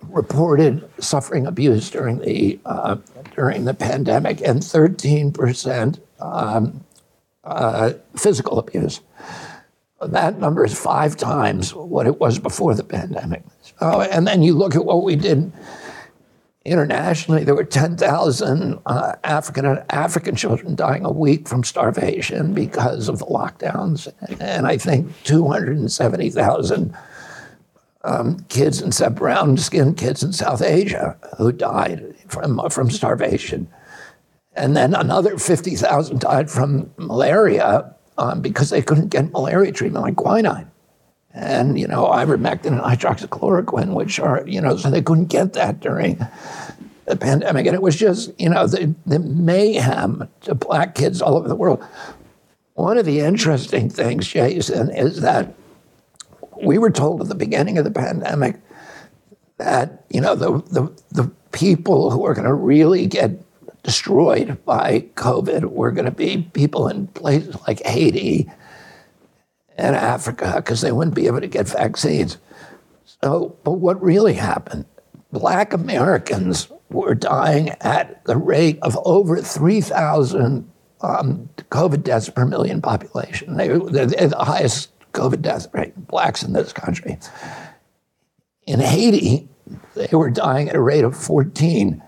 reported 0.09 0.87
suffering 0.99 1.47
abuse 1.47 1.89
during 1.89 2.19
the 2.19 2.59
uh, 2.65 2.97
during 3.35 3.65
the 3.65 3.73
pandemic, 3.73 4.41
and 4.41 4.61
13% 4.61 5.99
um, 6.19 6.83
uh, 7.43 7.93
physical 8.15 8.59
abuse. 8.59 9.01
That 10.01 10.39
number 10.39 10.65
is 10.65 10.77
five 10.77 11.17
times 11.17 11.73
what 11.73 12.07
it 12.07 12.19
was 12.19 12.39
before 12.39 12.75
the 12.75 12.83
pandemic. 12.83 13.43
So, 13.79 14.01
and 14.01 14.27
then 14.27 14.43
you 14.43 14.53
look 14.53 14.75
at 14.75 14.85
what 14.85 15.03
we 15.03 15.15
did 15.15 15.51
internationally, 16.65 17.43
there 17.43 17.55
were 17.55 17.63
10,000 17.63 18.79
uh, 18.85 19.15
African 19.23 19.83
African 19.89 20.35
children 20.35 20.75
dying 20.75 21.05
a 21.05 21.11
week 21.11 21.47
from 21.47 21.63
starvation 21.63 22.53
because 22.53 23.07
of 23.07 23.19
the 23.19 23.25
lockdowns, 23.25 24.11
and 24.39 24.65
I 24.65 24.77
think 24.77 25.11
270,000 25.23 26.97
um, 28.05 28.39
kids 28.49 28.81
in 28.81 29.13
brown 29.13 29.57
skinned 29.57 29.97
kids 29.97 30.23
in 30.23 30.31
South 30.31 30.61
Asia 30.61 31.17
who 31.37 31.51
died 31.51 32.15
from 32.27 32.69
from 32.69 32.89
starvation, 32.89 33.67
and 34.55 34.77
then 34.77 34.93
another 34.93 35.37
50,000 35.37 36.19
died 36.19 36.49
from 36.49 36.91
malaria 36.97 37.93
um, 38.17 38.41
because 38.41 38.69
they 38.69 38.81
couldn't 38.81 39.09
get 39.09 39.31
malaria 39.31 39.71
treatment 39.71 40.05
like 40.05 40.15
quinine. 40.15 40.71
And 41.33 41.77
you 41.77 41.87
know 41.87 42.05
ivermectin 42.05 42.67
and 42.67 42.81
hydroxychloroquine, 42.81 43.93
which 43.93 44.19
are 44.19 44.47
you 44.47 44.61
know 44.61 44.77
so 44.77 44.89
they 44.89 45.01
couldn't 45.01 45.25
get 45.25 45.53
that 45.53 45.81
during 45.81 46.25
the 47.05 47.17
pandemic, 47.17 47.65
and 47.65 47.75
it 47.75 47.81
was 47.81 47.95
just 47.95 48.31
you 48.39 48.49
know 48.49 48.67
the, 48.67 48.95
the 49.05 49.19
mayhem 49.19 50.29
to 50.41 50.55
black 50.55 50.95
kids 50.95 51.21
all 51.21 51.35
over 51.35 51.49
the 51.49 51.55
world. 51.55 51.83
One 52.75 52.97
of 52.97 53.05
the 53.05 53.21
interesting 53.21 53.89
things, 53.89 54.27
Jason, 54.27 54.89
is 54.93 55.21
that 55.21 55.53
we 56.61 56.77
were 56.77 56.91
told 56.91 57.21
at 57.21 57.27
the 57.27 57.35
beginning 57.35 57.77
of 57.77 57.83
the 57.83 57.91
pandemic 57.91 58.59
that 59.57 60.03
you 60.09 60.21
know 60.21 60.35
the 60.35 60.51
the, 60.71 61.03
the 61.11 61.31
people 61.51 62.11
who 62.11 62.25
are 62.25 62.33
going 62.33 62.47
to 62.47 62.53
really 62.53 63.07
get 63.07 63.31
destroyed 63.83 64.63
by 64.65 65.01
COVID 65.15 65.65
were 65.65 65.91
going 65.91 66.05
to 66.05 66.11
be 66.11 66.49
people 66.53 66.87
in 66.87 67.07
places 67.07 67.55
like 67.67 67.85
Haiti 67.85 68.49
and 69.77 69.95
Africa 69.95 70.53
because 70.57 70.81
they 70.81 70.91
wouldn't 70.91 71.15
be 71.15 71.27
able 71.27 71.41
to 71.41 71.47
get 71.47 71.67
vaccines. 71.67 72.37
So, 73.23 73.55
but 73.63 73.73
what 73.73 74.01
really 74.01 74.33
happened? 74.33 74.85
Black 75.31 75.71
Americans 75.73 76.67
were 76.89 77.13
dying 77.13 77.69
at 77.81 78.23
the 78.25 78.37
rate 78.37 78.79
of 78.81 78.97
over 79.05 79.41
3,000 79.41 80.69
um, 81.01 81.49
COVID 81.69 82.03
deaths 82.03 82.29
per 82.29 82.45
million 82.45 82.81
population. 82.81 83.57
They, 83.57 83.67
they're 83.67 84.07
the 84.07 84.35
highest 84.37 84.94
COVID 85.15 85.41
death 85.41 85.67
rate, 85.73 85.95
blacks 86.07 86.43
in 86.43 86.53
this 86.53 86.73
country. 86.73 87.17
In 88.67 88.79
Haiti, 88.79 89.47
they 89.95 90.09
were 90.11 90.29
dying 90.29 90.69
at 90.69 90.75
a 90.75 90.81
rate 90.81 91.03
of 91.03 91.17
14 91.17 92.03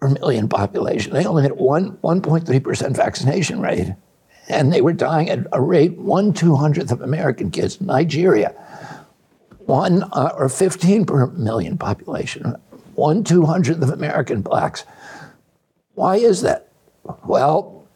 per 0.00 0.08
million 0.08 0.48
population. 0.48 1.12
They 1.12 1.26
only 1.26 1.42
had 1.42 1.52
one 1.52 1.96
1.3% 1.98 2.96
vaccination 2.96 3.60
rate 3.60 3.94
and 4.48 4.72
they 4.72 4.80
were 4.80 4.92
dying 4.92 5.28
at 5.28 5.46
a 5.52 5.60
rate 5.60 5.96
one 5.98 6.32
two 6.32 6.56
hundredth 6.56 6.90
of 6.90 7.02
American 7.02 7.50
kids. 7.50 7.80
Nigeria, 7.80 8.50
one 9.66 10.02
uh, 10.04 10.32
or 10.36 10.48
15 10.48 11.04
per 11.04 11.26
million 11.28 11.76
population, 11.76 12.56
one 12.94 13.22
two 13.22 13.44
hundredth 13.44 13.82
of 13.82 13.90
American 13.90 14.42
blacks. 14.42 14.84
Why 15.94 16.16
is 16.16 16.42
that? 16.42 16.68
Well, 17.26 17.86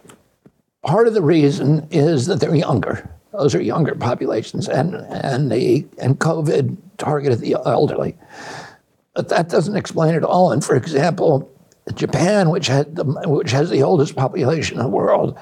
part 0.82 1.08
of 1.08 1.14
the 1.14 1.22
reason 1.22 1.88
is 1.90 2.26
that 2.26 2.40
they're 2.40 2.54
younger. 2.54 3.08
Those 3.32 3.54
are 3.54 3.62
younger 3.62 3.94
populations, 3.94 4.68
and 4.68 4.94
and 4.94 5.50
the 5.50 5.86
and 5.98 6.18
COVID 6.18 6.76
targeted 6.98 7.40
the 7.40 7.56
elderly. 7.64 8.16
But 9.14 9.28
that 9.30 9.48
doesn't 9.48 9.76
explain 9.76 10.14
it 10.14 10.24
all. 10.24 10.52
And 10.52 10.64
for 10.64 10.76
example, 10.76 11.50
Japan, 11.94 12.50
which 12.50 12.66
had 12.66 12.96
the, 12.96 13.04
which 13.04 13.50
has 13.52 13.70
the 13.70 13.82
oldest 13.82 14.16
population 14.16 14.78
in 14.78 14.82
the 14.82 14.88
world, 14.88 15.38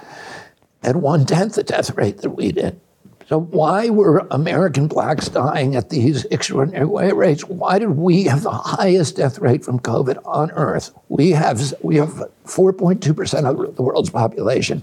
had 0.82 0.96
one 0.96 1.26
tenth 1.26 1.54
the 1.56 1.62
death 1.62 1.96
rate 1.96 2.18
that 2.18 2.30
we 2.30 2.52
did. 2.52 2.80
So 3.28 3.38
why 3.38 3.90
were 3.90 4.26
American 4.32 4.88
blacks 4.88 5.28
dying 5.28 5.76
at 5.76 5.90
these 5.90 6.24
extraordinary 6.26 7.12
rates? 7.12 7.44
Why 7.44 7.78
did 7.78 7.90
we 7.90 8.24
have 8.24 8.42
the 8.42 8.50
highest 8.50 9.16
death 9.16 9.38
rate 9.38 9.64
from 9.64 9.78
COVID 9.78 10.18
on 10.24 10.50
Earth? 10.52 10.90
We 11.08 11.30
have 11.30 11.74
we 11.80 11.96
have 11.96 12.24
4.2 12.44 13.16
percent 13.16 13.46
of 13.46 13.76
the 13.76 13.82
world's 13.82 14.10
population. 14.10 14.82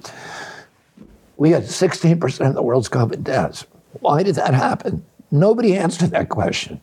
We 1.37 1.51
had 1.51 1.69
16 1.69 2.19
percent 2.19 2.49
of 2.49 2.55
the 2.55 2.63
world's 2.63 2.89
COVID 2.89 3.23
deaths. 3.23 3.65
Why 3.99 4.23
did 4.23 4.35
that 4.35 4.53
happen? 4.53 5.05
Nobody 5.31 5.75
answered 5.75 6.11
that 6.11 6.29
question. 6.29 6.81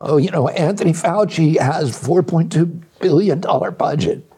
Oh, 0.00 0.16
you 0.16 0.30
know, 0.30 0.48
Anthony 0.48 0.92
Fauci 0.92 1.58
has 1.58 1.90
4.2 1.90 2.82
billion 3.00 3.40
dollar 3.40 3.70
budget. 3.70 4.30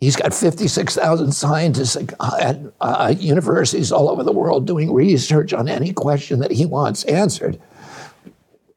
He's 0.00 0.16
got 0.16 0.32
56,000 0.32 1.32
scientists 1.32 1.94
at 1.94 2.58
uh, 2.80 3.14
universities 3.18 3.92
all 3.92 4.08
over 4.08 4.24
the 4.24 4.32
world 4.32 4.66
doing 4.66 4.92
research 4.92 5.52
on 5.52 5.68
any 5.68 5.92
question 5.92 6.40
that 6.40 6.52
he 6.52 6.64
wants 6.64 7.04
answered. 7.04 7.60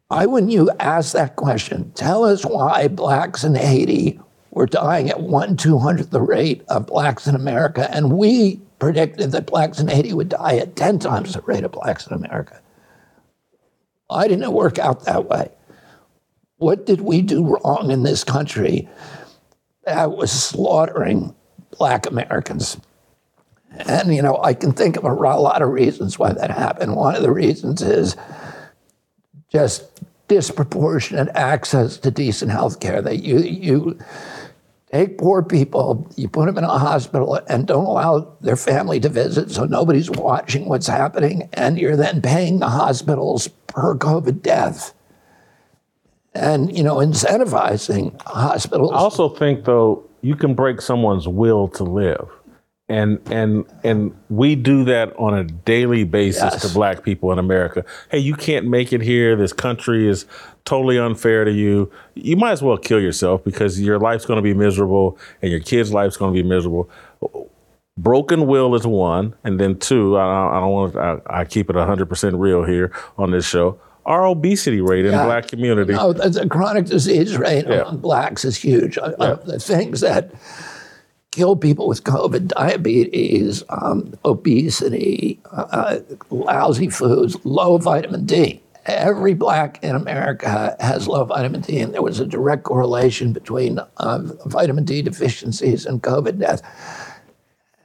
Why 0.10 0.26
wouldn't 0.26 0.52
you 0.52 0.70
ask 0.80 1.14
that 1.14 1.38
question? 1.38 1.92
Tell 1.96 2.26
us 2.26 2.46
why 2.46 2.90
blacks 2.90 3.46
in 3.46 3.56
Haiti 3.56 4.20
were 4.52 4.66
dying 4.66 5.10
at 5.10 5.22
one 5.22 5.56
two 5.56 5.80
hundredth 5.80 6.12
the 6.12 6.22
rate 6.22 6.62
of 6.68 6.88
blacks 6.88 7.26
in 7.26 7.36
America, 7.36 7.90
and 7.90 8.12
we 8.18 8.60
predicted 8.84 9.32
that 9.32 9.46
blacks 9.46 9.80
in 9.80 9.88
Haiti 9.88 10.14
would 10.14 10.30
die 10.30 10.58
at 10.58 10.76
10 10.76 11.00
times 11.00 11.34
the 11.34 11.42
rate 11.42 11.64
of 11.64 11.72
blacks 11.72 12.06
in 12.06 12.14
America. 12.14 12.62
Why 14.08 14.28
didn't 14.28 14.44
it 14.44 14.52
work 14.52 14.78
out 14.78 15.06
that 15.06 15.30
way? 15.30 15.50
What 16.58 16.86
did 16.86 17.00
we 17.00 17.22
do 17.22 17.46
wrong 17.46 17.92
in 17.92 18.04
this 18.04 18.26
country 18.26 18.90
that 19.86 20.12
was 20.12 20.32
slaughtering 20.32 21.34
black 21.78 22.06
Americans? 22.06 22.78
And, 23.72 24.14
you 24.14 24.22
know, 24.22 24.38
I 24.44 24.54
can 24.54 24.74
think 24.74 24.98
of 24.98 25.06
a 25.06 25.14
lot 25.14 25.62
of 25.62 25.70
reasons 25.70 26.20
why 26.20 26.34
that 26.34 26.52
happened. 26.52 26.96
One 26.96 27.16
of 27.16 27.24
the 27.24 27.32
reasons 27.32 27.82
is 27.82 28.18
just 29.50 30.02
disproportionate 30.28 31.30
access 31.36 31.98
to 31.98 32.12
decent 32.12 32.52
health 32.52 32.82
care. 32.82 33.02
That 33.02 33.24
you, 33.24 33.40
you 33.40 33.98
take 34.94 35.18
poor 35.18 35.42
people, 35.42 36.08
you 36.16 36.30
put 36.30 36.46
them 36.46 36.58
in 36.58 36.64
a 36.64 36.78
hospital 36.78 37.40
and 37.48 37.66
don't 37.66 37.86
allow 37.86 38.36
their 38.42 38.56
family 38.56 39.00
to 39.00 39.10
visit 39.10 39.50
so 39.50 39.66
nobody's 39.66 40.10
watching 40.10 40.70
what's 40.70 40.88
happening, 40.88 41.50
and 41.54 41.80
you're 41.80 41.98
then 41.98 42.22
paying 42.22 42.60
the 42.60 42.70
hospitals 42.70 43.48
per 43.68 43.96
COVID 43.96 44.42
death 44.42 44.94
and 46.36 46.76
you 46.76 46.84
know 46.84 46.98
incentivizing 46.98 48.20
hospitals. 48.22 48.92
I 48.92 48.98
also 48.98 49.30
think 49.30 49.66
though 49.66 50.04
you 50.22 50.36
can 50.36 50.54
break 50.54 50.82
someone's 50.82 51.28
will 51.28 51.68
to 51.70 51.84
live. 51.84 52.30
And 52.94 53.20
and 53.32 53.66
and 53.84 54.16
we 54.30 54.56
do 54.56 54.84
that 54.84 55.16
on 55.18 55.34
a 55.34 55.44
daily 55.44 56.04
basis 56.04 56.54
yes. 56.54 56.62
to 56.62 56.72
black 56.72 57.02
people 57.02 57.32
in 57.32 57.40
America. 57.40 57.84
Hey, 58.12 58.20
you 58.20 58.36
can't 58.36 58.68
make 58.68 58.94
it 58.94 59.02
here. 59.02 59.36
This 59.36 59.52
country 59.52 60.08
is 60.08 60.28
totally 60.64 61.00
unfair 61.00 61.44
to 61.44 61.52
you. 61.52 61.92
You 62.14 62.38
might 62.38 62.52
as 62.52 62.62
well 62.62 62.78
kill 62.78 63.02
yourself 63.02 63.44
because 63.44 63.82
your 63.82 63.98
life's 63.98 64.28
going 64.28 64.38
to 64.38 64.44
be 64.44 64.54
miserable 64.54 65.18
and 65.42 65.50
your 65.50 65.60
kid's 65.60 65.92
life's 65.92 66.18
going 66.18 66.36
to 66.36 66.44
be 66.44 66.48
miserable. 66.48 66.88
Broken 67.98 68.46
will 68.46 68.76
is 68.76 68.86
one, 68.86 69.34
and 69.44 69.60
then 69.60 69.80
two. 69.80 70.16
I, 70.16 70.58
I 70.58 70.60
don't 70.60 70.72
want. 70.72 70.96
I, 70.96 71.18
I 71.26 71.46
keep 71.46 71.72
it 71.72 71.76
hundred 71.76 72.10
percent 72.10 72.36
real 72.36 72.64
here 72.64 72.92
on 73.18 73.32
this 73.32 73.46
show 73.46 73.80
our 74.06 74.26
obesity 74.26 74.82
rate 74.82 75.06
in 75.06 75.14
yeah. 75.14 75.24
black 75.24 75.48
community. 75.48 75.94
No, 75.94 76.12
the 76.12 76.48
chronic 76.50 76.86
disease 76.86 77.38
rate 77.38 77.66
yeah. 77.66 77.82
among 77.82 78.00
blacks 78.00 78.44
is 78.44 78.58
huge. 78.58 78.98
Yeah. 78.98 79.04
Uh, 79.04 79.36
the 79.36 79.60
things 79.60 80.02
that 80.02 80.32
kill 81.34 81.56
people 81.56 81.88
with 81.88 82.04
COVID, 82.04 82.50
diabetes, 82.50 83.64
um, 83.70 84.14
obesity, 84.24 85.40
uh, 85.52 85.98
lousy 86.30 86.90
foods, 86.90 87.36
low 87.44 87.78
vitamin 87.78 88.26
D. 88.26 88.62
Every 88.86 89.34
black 89.34 89.84
in 89.84 89.96
America 89.96 90.76
has 90.80 91.08
low 91.08 91.24
vitamin 91.26 91.62
D, 91.62 91.80
and 91.80 91.92
there 91.94 92.04
was 92.04 92.20
a 92.20 92.26
direct 92.26 92.64
correlation 92.64 93.34
between 93.34 93.80
uh, 93.98 94.20
vitamin 94.46 94.84
D 94.84 95.02
deficiencies 95.02 95.88
and 95.88 96.04
COVID 96.04 96.40
death. 96.40 96.62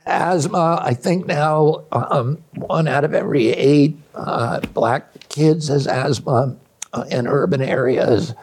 Asthma, 0.05 0.83
I 0.83 0.93
think 0.93 1.27
now 1.27 1.85
um, 1.93 2.45
one 2.55 2.87
out 2.87 3.05
of 3.05 3.15
every 3.15 3.49
eight 3.49 3.97
uh, 4.15 4.61
black 4.75 5.29
kids 5.31 5.69
has 5.69 5.87
asthma 5.87 6.57
uh, 6.93 7.05
in 7.11 7.27
urban 7.27 7.63
areas. 7.63 8.35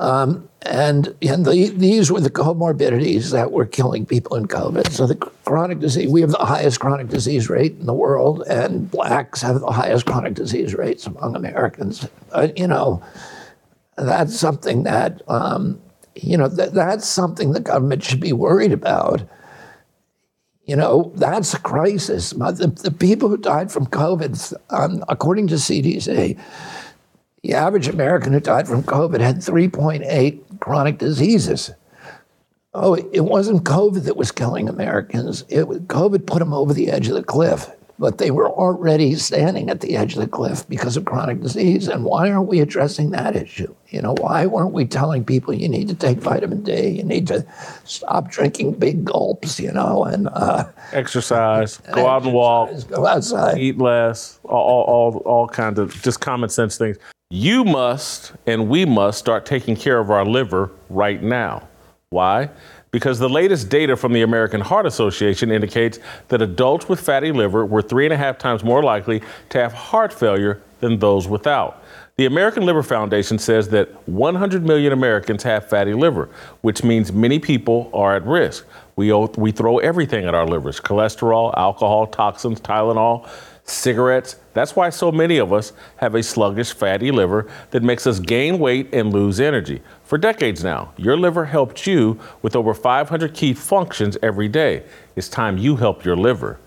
Um, 0.00 0.48
and 0.62 1.14
and 1.20 1.44
the, 1.44 1.68
these 1.76 2.10
were 2.10 2.20
the 2.20 2.30
comorbidities 2.30 3.32
that 3.32 3.52
were 3.52 3.66
killing 3.66 4.06
people 4.06 4.34
in 4.36 4.46
COVID. 4.46 4.90
So 4.90 5.06
the 5.06 5.14
chronic 5.14 5.78
disease, 5.80 6.10
we 6.10 6.22
have 6.22 6.30
the 6.30 6.38
highest 6.38 6.80
chronic 6.80 7.08
disease 7.08 7.50
rate 7.50 7.72
in 7.78 7.84
the 7.84 7.94
world, 7.94 8.42
and 8.48 8.90
blacks 8.90 9.42
have 9.42 9.60
the 9.60 9.70
highest 9.70 10.06
chronic 10.06 10.34
disease 10.34 10.74
rates 10.74 11.06
among 11.06 11.36
Americans. 11.36 12.08
Uh, 12.32 12.48
you 12.56 12.66
know, 12.66 13.02
that's 13.98 14.38
something 14.38 14.84
that, 14.84 15.20
um, 15.28 15.78
you 16.14 16.38
know, 16.38 16.48
th- 16.48 16.70
that's 16.70 17.06
something 17.06 17.52
the 17.52 17.60
government 17.60 18.02
should 18.02 18.20
be 18.20 18.32
worried 18.32 18.72
about. 18.72 19.22
You 20.64 20.76
know, 20.76 21.12
that's 21.16 21.52
a 21.52 21.58
crisis. 21.58 22.30
The, 22.30 22.72
the 22.82 22.90
people 22.90 23.28
who 23.28 23.36
died 23.36 23.70
from 23.70 23.86
COVID, 23.86 24.54
um, 24.70 25.04
according 25.08 25.48
to 25.48 25.56
CDC, 25.56 26.38
the 27.42 27.54
average 27.54 27.88
American 27.88 28.32
who 28.32 28.40
died 28.40 28.68
from 28.68 28.82
COVID 28.82 29.20
had 29.20 29.36
3.8 29.36 30.60
chronic 30.60 30.98
diseases. 30.98 31.70
Oh, 32.72 32.94
it 32.94 33.24
wasn't 33.24 33.64
COVID 33.64 34.04
that 34.04 34.16
was 34.16 34.30
killing 34.30 34.68
Americans. 34.68 35.44
It 35.48 35.66
was, 35.66 35.80
COVID 35.80 36.26
put 36.26 36.38
them 36.38 36.52
over 36.52 36.72
the 36.72 36.90
edge 36.90 37.08
of 37.08 37.14
the 37.14 37.22
cliff 37.22 37.70
but 38.00 38.16
they 38.16 38.30
were 38.30 38.48
already 38.48 39.14
standing 39.14 39.68
at 39.68 39.80
the 39.80 39.94
edge 39.94 40.14
of 40.14 40.20
the 40.20 40.26
cliff 40.26 40.66
because 40.70 40.96
of 40.96 41.04
chronic 41.04 41.42
disease. 41.42 41.86
And 41.86 42.02
why 42.02 42.30
aren't 42.30 42.48
we 42.48 42.60
addressing 42.60 43.10
that 43.10 43.36
issue? 43.36 43.72
You 43.90 44.00
know, 44.00 44.14
why 44.18 44.46
weren't 44.46 44.72
we 44.72 44.86
telling 44.86 45.22
people 45.22 45.52
you 45.52 45.68
need 45.68 45.88
to 45.88 45.94
take 45.94 46.16
vitamin 46.16 46.62
D, 46.62 46.88
you 46.88 47.04
need 47.04 47.26
to 47.26 47.46
stop 47.84 48.30
drinking 48.30 48.72
big 48.72 49.04
gulps, 49.04 49.60
you 49.60 49.70
know, 49.70 50.04
and 50.04 50.28
uh, 50.32 50.64
exercise, 50.92 51.76
go 51.92 52.08
out 52.08 52.22
and 52.22 52.32
walk, 52.32 52.70
go 52.88 53.06
outside, 53.06 53.58
eat 53.58 53.76
less, 53.76 54.40
all, 54.44 54.84
all, 54.84 55.16
all 55.26 55.46
kinds 55.46 55.78
of 55.78 55.92
just 56.02 56.22
common 56.22 56.48
sense 56.48 56.78
things. 56.78 56.96
You 57.32 57.64
must 57.64 58.32
and 58.44 58.68
we 58.68 58.84
must 58.84 59.18
start 59.20 59.46
taking 59.46 59.76
care 59.76 60.00
of 60.00 60.10
our 60.10 60.24
liver 60.24 60.72
right 60.88 61.22
now. 61.22 61.68
Why? 62.08 62.50
because 62.90 63.18
the 63.18 63.28
latest 63.28 63.68
data 63.68 63.96
from 63.96 64.12
the 64.12 64.22
American 64.22 64.60
Heart 64.60 64.86
Association 64.86 65.50
indicates 65.50 65.98
that 66.28 66.42
adults 66.42 66.88
with 66.88 67.00
fatty 67.00 67.32
liver 67.32 67.64
were 67.64 67.82
three 67.82 68.04
and 68.04 68.12
a 68.12 68.16
half 68.16 68.38
times 68.38 68.64
more 68.64 68.82
likely 68.82 69.22
to 69.50 69.58
have 69.58 69.72
heart 69.72 70.12
failure 70.12 70.60
than 70.80 70.98
those 70.98 71.28
without. 71.28 71.84
The 72.16 72.26
American 72.26 72.66
Liver 72.66 72.82
Foundation 72.82 73.38
says 73.38 73.68
that 73.68 74.06
100 74.08 74.64
million 74.64 74.92
Americans 74.92 75.42
have 75.44 75.68
fatty 75.68 75.94
liver, 75.94 76.28
which 76.60 76.82
means 76.82 77.12
many 77.12 77.38
people 77.38 77.90
are 77.94 78.14
at 78.14 78.26
risk. 78.26 78.66
We, 78.96 79.12
we 79.12 79.52
throw 79.52 79.78
everything 79.78 80.26
at 80.26 80.34
our 80.34 80.46
livers 80.46 80.80
cholesterol, 80.80 81.54
alcohol, 81.56 82.06
toxins, 82.08 82.60
Tylenol 82.60 83.28
cigarettes. 83.70 84.36
That's 84.52 84.74
why 84.74 84.90
so 84.90 85.12
many 85.12 85.38
of 85.38 85.52
us 85.52 85.72
have 85.96 86.14
a 86.14 86.22
sluggish 86.22 86.72
fatty 86.72 87.10
liver 87.10 87.50
that 87.70 87.82
makes 87.82 88.06
us 88.06 88.18
gain 88.18 88.58
weight 88.58 88.92
and 88.92 89.12
lose 89.12 89.40
energy. 89.40 89.82
For 90.04 90.18
decades 90.18 90.64
now, 90.64 90.92
your 90.96 91.16
liver 91.16 91.44
helped 91.44 91.86
you 91.86 92.18
with 92.42 92.56
over 92.56 92.74
500 92.74 93.34
key 93.34 93.54
functions 93.54 94.16
every 94.22 94.48
day. 94.48 94.84
It's 95.16 95.28
time 95.28 95.58
you 95.58 95.76
help 95.76 96.04
your 96.04 96.16
liver. 96.16 96.58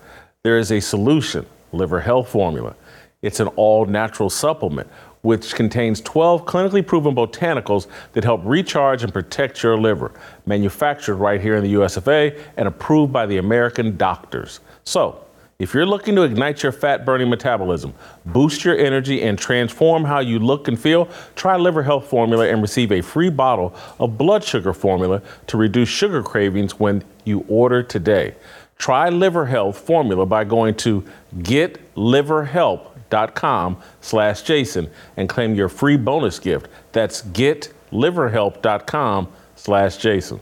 There 0.42 0.58
is 0.58 0.72
a 0.72 0.80
solution, 0.80 1.46
Liver 1.72 2.00
Health 2.00 2.28
Formula. 2.28 2.74
It's 3.22 3.40
an 3.40 3.48
all 3.48 3.86
natural 3.86 4.30
supplement 4.30 4.88
which 5.24 5.54
contains 5.54 6.02
12 6.02 6.44
clinically 6.44 6.86
proven 6.86 7.14
botanicals 7.14 7.86
that 8.12 8.22
help 8.22 8.42
recharge 8.44 9.02
and 9.02 9.12
protect 9.12 9.62
your 9.62 9.78
liver. 9.78 10.12
Manufactured 10.44 11.16
right 11.16 11.40
here 11.40 11.56
in 11.56 11.62
the 11.62 11.70
US 11.80 11.96
of 11.96 12.06
A 12.08 12.38
and 12.58 12.68
approved 12.68 13.10
by 13.10 13.24
the 13.24 13.38
American 13.38 13.96
doctors. 13.96 14.60
So, 14.84 15.23
if 15.58 15.72
you're 15.72 15.86
looking 15.86 16.16
to 16.16 16.22
ignite 16.22 16.64
your 16.64 16.72
fat 16.72 17.06
burning 17.06 17.30
metabolism, 17.30 17.94
boost 18.26 18.64
your 18.64 18.76
energy, 18.76 19.22
and 19.22 19.38
transform 19.38 20.04
how 20.04 20.18
you 20.18 20.40
look 20.40 20.66
and 20.66 20.76
feel, 20.78 21.08
try 21.36 21.56
Liver 21.56 21.84
Health 21.84 22.08
Formula 22.08 22.48
and 22.48 22.60
receive 22.60 22.90
a 22.90 23.00
free 23.00 23.30
bottle 23.30 23.72
of 24.00 24.18
blood 24.18 24.42
sugar 24.42 24.72
formula 24.72 25.22
to 25.46 25.56
reduce 25.56 25.88
sugar 25.88 26.24
cravings 26.24 26.80
when 26.80 27.04
you 27.24 27.44
order 27.48 27.84
today. 27.84 28.34
Try 28.78 29.08
Liver 29.08 29.46
Health 29.46 29.78
Formula 29.78 30.26
by 30.26 30.42
going 30.42 30.74
to 30.76 31.04
getliverhelp.com 31.38 33.76
slash 34.00 34.42
Jason 34.42 34.90
and 35.16 35.28
claim 35.28 35.54
your 35.54 35.68
free 35.68 35.96
bonus 35.96 36.40
gift. 36.40 36.66
That's 36.90 37.22
getliverhelp.com 37.22 39.28
slash 39.54 39.98
Jason. 39.98 40.40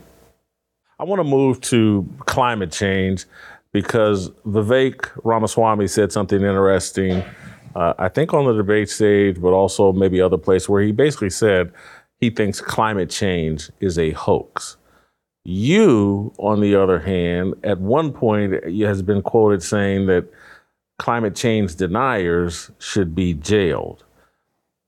I 0.99 1.05
want 1.05 1.19
to 1.19 1.23
move 1.23 1.59
to 1.61 2.07
climate 2.19 2.71
change 2.71 3.25
because 3.73 4.29
Vivek 4.45 5.09
Ramaswamy 5.23 5.87
said 5.87 6.11
something 6.11 6.41
interesting, 6.41 7.23
uh, 7.75 7.93
I 7.97 8.07
think 8.07 8.33
on 8.33 8.45
the 8.45 8.53
debate 8.53 8.89
stage, 8.89 9.41
but 9.41 9.49
also 9.49 9.91
maybe 9.91 10.21
other 10.21 10.37
places, 10.37 10.69
where 10.69 10.83
he 10.83 10.91
basically 10.91 11.31
said 11.31 11.71
he 12.19 12.29
thinks 12.29 12.61
climate 12.61 13.09
change 13.09 13.69
is 13.81 13.99
a 13.99 14.11
hoax. 14.11 14.77
You, 15.43 16.33
on 16.37 16.61
the 16.61 16.75
other 16.75 16.99
hand, 16.99 17.55
at 17.63 17.79
one 17.79 18.13
point 18.13 18.63
has 18.81 19.01
been 19.01 19.21
quoted 19.21 19.61
saying 19.61 20.05
that 20.05 20.31
climate 20.99 21.35
change 21.35 21.75
deniers 21.75 22.71
should 22.79 23.13
be 23.13 23.33
jailed. 23.33 24.05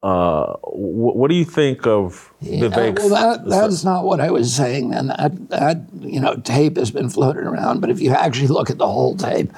Uh, 0.06 0.54
wh- 0.58 1.16
what 1.16 1.30
do 1.32 1.36
you 1.36 1.44
think 1.44 1.88
of 1.88 2.32
the 2.40 2.70
Vivek's? 2.70 3.02
well, 3.02 3.10
that, 3.10 3.50
that's 3.50 3.84
not 3.84 4.04
what 4.04 4.22
I 4.22 4.30
was 4.30 4.56
saying. 4.56 4.94
And 4.94 5.10
that, 5.10 5.50
that, 5.50 5.82
you 6.00 6.20
know, 6.20 6.36
tape 6.36 6.78
has 6.78 6.92
been 6.92 7.10
floated 7.10 7.44
around. 7.44 7.82
But 7.82 7.90
if 7.90 8.00
you 8.00 8.12
actually 8.12 8.50
look 8.50 8.70
at 8.70 8.78
the 8.78 8.86
whole 8.86 9.18
tape, 9.18 9.52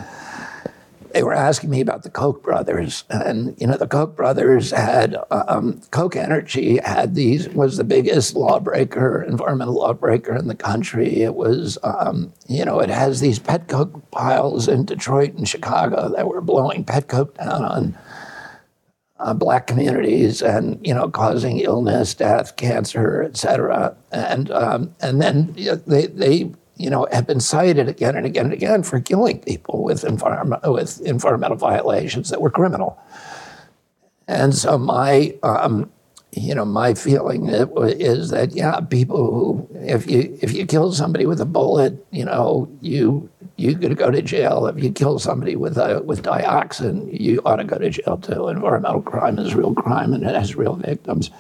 they 1.12 1.22
were 1.22 1.34
asking 1.34 1.70
me 1.70 1.82
about 1.82 2.04
the 2.04 2.10
Koch 2.10 2.42
brothers, 2.44 3.04
and 3.10 3.60
you 3.60 3.68
know 3.68 3.76
the 3.76 3.88
Koch 3.88 4.16
brothers 4.16 4.72
had 4.72 5.18
um, 5.32 5.82
Koch 5.92 6.16
Energy 6.16 6.78
had 6.78 7.16
these 7.16 7.50
was 7.50 7.78
the 7.78 7.84
biggest 7.84 8.36
lawbreaker, 8.36 9.24
environmental 9.24 9.76
lawbreaker 9.76 10.36
in 10.36 10.48
the 10.48 10.56
country. 10.56 11.24
It 11.24 11.36
was 11.36 11.78
um, 11.84 12.32
you 12.48 12.64
know 12.64 12.80
it 12.80 12.90
has 12.90 13.20
these 13.20 13.40
pet 13.40 13.68
coke 13.68 14.12
piles 14.12 14.68
in 14.68 14.86
Detroit 14.86 15.34
and 15.34 15.48
Chicago 15.48 16.10
that 16.10 16.28
were 16.28 16.40
blowing 16.40 16.84
pet 16.84 17.08
coke 17.08 17.36
down 17.36 17.64
on 17.64 17.98
uh, 19.20 19.34
black 19.34 19.68
communities 19.68 20.42
and 20.42 20.80
you 20.86 20.94
know 20.94 21.10
causing 21.10 21.60
illness, 21.60 22.14
death, 22.14 22.56
cancer, 22.56 23.24
et 23.24 23.38
cetera. 23.38 23.96
And 24.12 24.52
um, 24.52 24.96
and 25.02 25.22
then 25.22 25.54
they 25.88 26.08
they 26.08 26.52
you 26.78 26.90
know, 26.90 27.08
have 27.12 27.26
been 27.26 27.40
cited 27.40 27.90
again 27.90 28.16
and 28.16 28.26
again 28.26 28.46
and 28.46 28.54
again 28.54 28.84
for 28.84 29.00
killing 29.00 29.40
people 29.40 29.84
with, 29.84 30.04
environment, 30.04 30.62
with 30.64 31.02
environmental 31.02 31.58
violations 31.58 32.30
that 32.30 32.42
were 32.42 32.52
criminal. 32.52 33.00
And 34.28 34.54
so 34.54 34.78
my, 34.78 35.36
um, 35.44 35.92
you 36.32 36.54
know, 36.54 36.66
my 36.66 36.94
feeling 36.94 37.48
is 37.48 38.30
that 38.30 38.52
yeah, 38.54 38.80
people 38.82 39.34
who 39.34 39.68
if 39.74 40.10
you 40.10 40.38
if 40.42 40.54
you 40.54 40.66
kill 40.66 40.92
somebody 40.92 41.26
with 41.26 41.40
a 41.42 41.46
bullet, 41.46 42.06
you 42.12 42.26
know, 42.26 42.70
you 42.82 43.30
you 43.56 43.76
could 43.78 43.98
go 43.98 44.12
to 44.12 44.22
jail. 44.22 44.68
If 44.68 44.84
you 44.84 44.92
kill 44.92 45.20
somebody 45.20 45.56
with 45.56 45.78
a 45.78 46.02
with 46.04 46.24
dioxin, 46.24 47.08
you 47.20 47.42
ought 47.46 47.58
to 47.58 47.64
go 47.64 47.78
to 47.78 47.90
jail 47.90 48.18
too. 48.18 48.50
Environmental 48.50 49.02
crime 49.02 49.40
is 49.40 49.56
real 49.56 49.74
crime 49.74 50.14
and 50.14 50.24
it 50.24 50.36
has 50.36 50.56
real 50.56 50.76
victims. 50.76 51.32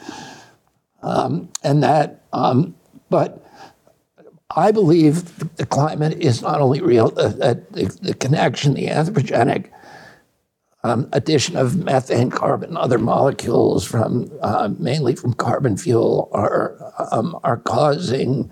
Um, 1.03 1.49
and 1.63 1.83
that, 1.83 2.23
um, 2.33 2.75
but 3.09 3.45
I 4.49 4.71
believe 4.71 5.55
the 5.57 5.65
climate 5.65 6.17
is 6.19 6.41
not 6.41 6.61
only 6.61 6.81
real, 6.81 7.13
uh, 7.17 7.29
the, 7.29 7.97
the, 8.01 8.13
connection, 8.13 8.73
the 8.73 8.87
anthropogenic 8.87 9.69
um, 10.87 11.09
addition 11.11 11.55
of 11.57 11.75
methane, 11.75 12.29
carbon, 12.29 12.77
other 12.77 12.97
molecules 12.97 13.85
from 13.85 14.31
uh, 14.41 14.69
mainly 14.77 15.15
from 15.15 15.33
carbon 15.33 15.77
fuel 15.77 16.29
are 16.31 16.75
um, 17.11 17.37
are 17.43 17.57
causing 17.57 18.51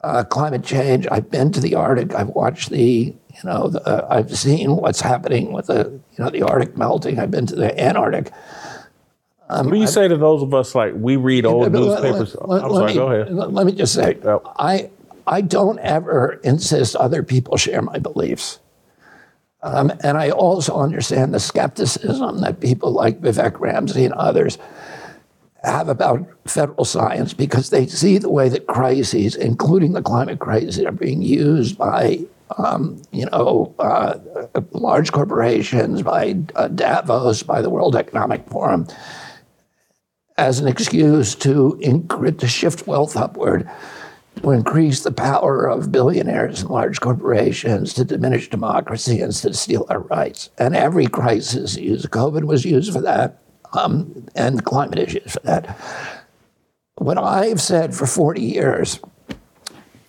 uh, 0.00 0.24
climate 0.24 0.64
change. 0.64 1.06
I've 1.10 1.30
been 1.30 1.52
to 1.52 1.60
the 1.60 1.74
Arctic. 1.74 2.14
I've 2.14 2.28
watched 2.28 2.70
the 2.70 3.14
you 3.14 3.40
know 3.44 3.68
the, 3.68 3.82
uh, 3.86 4.06
I've 4.10 4.36
seen 4.36 4.76
what's 4.76 5.00
happening 5.00 5.52
with 5.52 5.66
the 5.66 6.00
you 6.16 6.24
know 6.24 6.30
the 6.30 6.42
Arctic 6.42 6.76
melting. 6.76 7.18
I've 7.18 7.30
been 7.30 7.46
to 7.46 7.56
the 7.56 7.78
Antarctic. 7.80 8.32
Um, 9.48 9.66
what 9.66 9.72
do 9.72 9.78
you 9.78 9.84
I've, 9.84 9.90
say 9.90 10.08
to 10.08 10.16
those 10.16 10.42
of 10.42 10.54
us 10.54 10.74
like 10.74 10.94
we 10.96 11.16
read 11.16 11.44
old 11.44 11.70
newspapers? 11.72 12.34
Let, 12.40 12.48
let, 12.48 12.64
I'm 12.64 12.70
sorry. 12.70 12.86
Me, 12.86 12.94
go 12.94 13.08
ahead. 13.08 13.32
Let 13.32 13.66
me 13.66 13.72
just 13.72 13.92
say, 13.92 14.18
I 14.56 14.90
I 15.26 15.40
don't 15.42 15.78
ever 15.80 16.40
insist 16.42 16.96
other 16.96 17.22
people 17.22 17.56
share 17.56 17.82
my 17.82 17.98
beliefs. 17.98 18.58
Um, 19.62 19.92
and 20.02 20.18
I 20.18 20.30
also 20.30 20.76
understand 20.76 21.32
the 21.32 21.40
skepticism 21.40 22.40
that 22.40 22.60
people 22.60 22.92
like 22.92 23.20
Vivek 23.20 23.60
Ramsey 23.60 24.04
and 24.04 24.14
others 24.14 24.58
have 25.62 25.88
about 25.88 26.26
federal 26.46 26.84
science 26.84 27.32
because 27.32 27.70
they 27.70 27.86
see 27.86 28.18
the 28.18 28.28
way 28.28 28.48
that 28.48 28.66
crises, 28.66 29.36
including 29.36 29.92
the 29.92 30.02
climate 30.02 30.40
crisis, 30.40 30.84
are 30.84 30.90
being 30.90 31.22
used 31.22 31.78
by 31.78 32.18
um, 32.58 33.00
you 33.12 33.26
know 33.26 33.72
uh, 33.78 34.18
large 34.72 35.12
corporations, 35.12 36.02
by 36.02 36.36
uh, 36.56 36.66
Davos, 36.68 37.44
by 37.44 37.62
the 37.62 37.70
World 37.70 37.94
Economic 37.94 38.44
Forum, 38.48 38.88
as 40.36 40.58
an 40.58 40.66
excuse 40.66 41.36
to, 41.36 41.78
to 42.38 42.46
shift 42.48 42.88
wealth 42.88 43.16
upward 43.16 43.70
to 44.36 44.50
increase 44.50 45.02
the 45.02 45.12
power 45.12 45.66
of 45.66 45.92
billionaires 45.92 46.62
and 46.62 46.70
large 46.70 47.00
corporations, 47.00 47.92
to 47.94 48.04
diminish 48.04 48.48
democracy, 48.48 49.20
and 49.20 49.32
to 49.32 49.52
steal 49.52 49.86
our 49.90 50.00
rights. 50.00 50.50
And 50.58 50.74
every 50.74 51.06
crisis 51.06 51.76
used, 51.76 52.10
COVID 52.10 52.44
was 52.44 52.64
used 52.64 52.92
for 52.92 53.00
that, 53.02 53.42
um, 53.74 54.26
and 54.34 54.64
climate 54.64 54.98
issues 54.98 55.32
for 55.32 55.40
that. 55.40 55.78
What 56.96 57.18
I've 57.18 57.60
said 57.60 57.94
for 57.94 58.06
40 58.06 58.40
years 58.40 59.00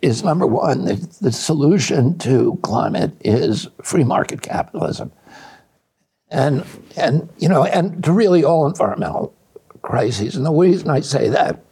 is 0.02 0.24
number 0.24 0.46
one, 0.46 0.86
the, 0.86 0.96
the 1.22 1.32
solution 1.32 2.18
to 2.20 2.60
climate 2.62 3.14
is 3.22 3.68
free 3.82 4.04
market 4.04 4.42
capitalism. 4.42 5.12
And, 6.30 6.66
and, 6.98 7.30
you 7.38 7.48
know, 7.48 7.64
and 7.64 8.04
to 8.04 8.12
really 8.12 8.44
all 8.44 8.68
environmental 8.68 9.34
crises. 9.82 10.36
And 10.36 10.46
the 10.46 10.52
reason 10.52 10.90
I 10.90 11.02
say 11.02 11.30
that 11.30 11.64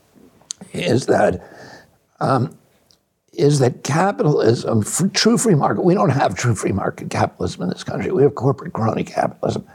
is 0.74 1.08
that 1.08 1.44
um, 2.22 2.58
is 3.34 3.60
that 3.60 3.84
capitalism, 3.84 4.84
true 5.14 5.38
free 5.38 5.56
market, 5.56 5.84
we 5.84 5.94
don't 5.94 6.10
have 6.10 6.36
true 6.36 6.56
free 6.56 6.72
market 6.72 7.10
capitalism 7.10 7.64
in 7.64 7.70
this 7.70 7.84
country. 7.84 8.12
We 8.12 8.24
have 8.24 8.36
corporate 8.36 8.74
crony 8.74 9.04
capitalism. 9.04 9.66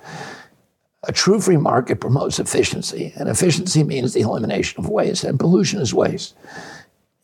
A 1.05 1.13
true 1.13 1.41
free 1.41 1.57
market 1.57 2.01
promotes 2.01 2.39
efficiency, 2.39 3.13
and 3.17 3.29
efficiency 3.29 3.83
means 3.83 4.13
the 4.13 4.21
elimination 4.21 4.83
of 4.83 4.91
waste, 4.91 5.25
and 5.25 5.39
pollution 5.39 5.81
is 5.81 5.95
waste. 5.95 6.35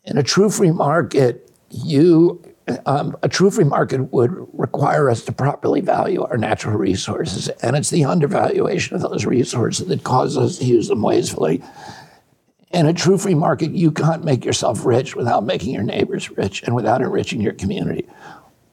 In 0.05 0.19
a 0.19 0.23
true 0.23 0.51
free 0.51 0.71
market, 0.71 1.51
you 1.71 2.43
um, 2.87 3.17
a 3.25 3.29
true 3.29 3.51
free 3.51 3.65
market 3.65 4.13
would 4.13 4.31
require 4.53 5.11
us 5.11 5.25
to 5.25 5.33
properly 5.33 5.81
value 5.81 6.23
our 6.23 6.39
natural 6.39 6.79
resources, 6.79 7.49
and 7.49 7.77
it's 7.77 7.91
the 7.91 8.05
undervaluation 8.05 8.95
of 8.95 9.03
those 9.03 9.27
resources 9.27 9.89
that 9.89 10.05
causes 10.05 10.39
us 10.39 10.59
to 10.59 10.65
use 10.65 10.87
them 10.87 11.03
wastefully 11.03 11.61
in 12.73 12.87
a 12.87 12.93
true 12.93 13.19
free 13.19 13.35
market, 13.35 13.73
you 13.73 13.91
can't 13.91 14.25
make 14.25 14.45
yourself 14.45 14.85
rich 14.85 15.15
without 15.15 15.45
making 15.45 15.75
your 15.75 15.83
neighbors 15.83 16.31
rich 16.31 16.63
and 16.63 16.75
without 16.75 17.03
enriching 17.03 17.41
your 17.41 17.53
community. 17.53 18.07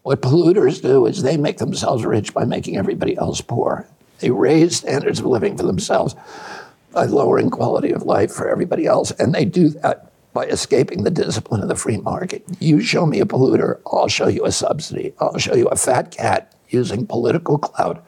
What 0.04 0.22
polluters 0.22 0.82
do 0.82 1.06
is 1.06 1.22
they 1.22 1.38
make 1.38 1.58
themselves 1.58 2.06
rich 2.06 2.34
by 2.34 2.46
making 2.46 2.78
everybody 2.78 3.18
else 3.18 3.42
poor. 3.42 3.88
They 4.20 4.32
raise 4.32 4.78
standards 4.78 5.20
of 5.20 5.26
living 5.26 5.58
for 5.58 5.64
themselves 5.64 6.16
by 6.94 7.06
lowering 7.06 7.50
quality 7.50 7.92
of 7.92 8.04
life 8.04 8.32
for 8.32 8.50
everybody 8.50 8.86
else, 8.86 9.12
and 9.12 9.34
they 9.34 9.46
do 9.46 9.70
that 9.70 10.12
by 10.34 10.46
escaping 10.46 11.04
the 11.04 11.12
discipline 11.12 11.62
of 11.62 11.68
the 11.68 11.76
free 11.76 11.98
market. 11.98 12.44
You 12.60 12.82
show 12.82 13.06
me 13.06 13.20
a 13.20 13.26
polluter, 13.26 13.80
I'll 13.86 14.08
show 14.08 14.28
you 14.28 14.46
a 14.46 14.52
subsidy. 14.52 15.14
I'll 15.20 15.38
show 15.38 15.56
you 15.56 15.68
a 15.68 15.76
fat 15.76 16.12
cat 16.12 16.54
using 16.70 17.06
political 17.06 17.58
clout 17.58 18.06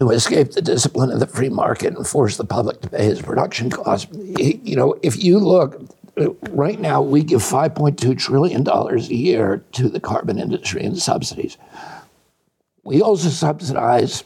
to 0.00 0.10
escaped 0.10 0.54
the 0.54 0.62
discipline 0.62 1.10
of 1.10 1.20
the 1.20 1.26
free 1.26 1.50
market 1.50 1.94
and 1.94 2.06
forced 2.06 2.38
the 2.38 2.44
public 2.44 2.80
to 2.80 2.88
pay 2.88 3.04
his 3.04 3.20
production 3.20 3.68
costs. 3.68 4.10
You 4.12 4.74
know, 4.74 4.98
if 5.02 5.22
you 5.22 5.38
look, 5.38 5.80
right 6.50 6.80
now 6.80 7.02
we 7.02 7.22
give 7.22 7.42
$5.2 7.42 8.18
trillion 8.18 8.66
a 8.66 8.96
year 8.98 9.62
to 9.72 9.88
the 9.90 10.00
carbon 10.00 10.38
industry 10.38 10.82
in 10.82 10.96
subsidies. 10.96 11.58
We 12.82 13.02
also 13.02 13.28
subsidize 13.28 14.24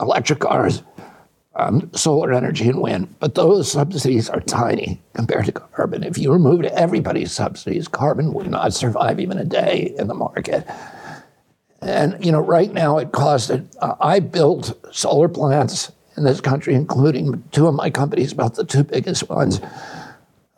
electric 0.00 0.40
cars, 0.40 0.82
um, 1.56 1.90
solar 1.92 2.32
energy, 2.32 2.70
and 2.70 2.80
wind, 2.80 3.14
but 3.20 3.34
those 3.34 3.70
subsidies 3.70 4.30
are 4.30 4.40
tiny 4.40 4.98
compared 5.12 5.44
to 5.44 5.52
carbon. 5.52 6.04
If 6.04 6.16
you 6.16 6.32
removed 6.32 6.64
everybody's 6.64 7.32
subsidies, 7.32 7.86
carbon 7.86 8.32
would 8.32 8.50
not 8.50 8.72
survive 8.72 9.20
even 9.20 9.36
a 9.36 9.44
day 9.44 9.94
in 9.98 10.08
the 10.08 10.14
market. 10.14 10.66
And, 11.82 12.24
you 12.24 12.30
know, 12.30 12.40
right 12.40 12.72
now 12.72 12.98
it 12.98 13.10
costs, 13.10 13.50
uh, 13.50 13.94
I 14.00 14.20
built 14.20 14.78
solar 14.94 15.28
plants 15.28 15.90
in 16.16 16.24
this 16.24 16.40
country, 16.40 16.74
including 16.74 17.42
two 17.50 17.66
of 17.66 17.74
my 17.74 17.90
companies, 17.90 18.32
about 18.32 18.54
the 18.54 18.64
two 18.64 18.84
biggest 18.84 19.28
ones. 19.28 19.60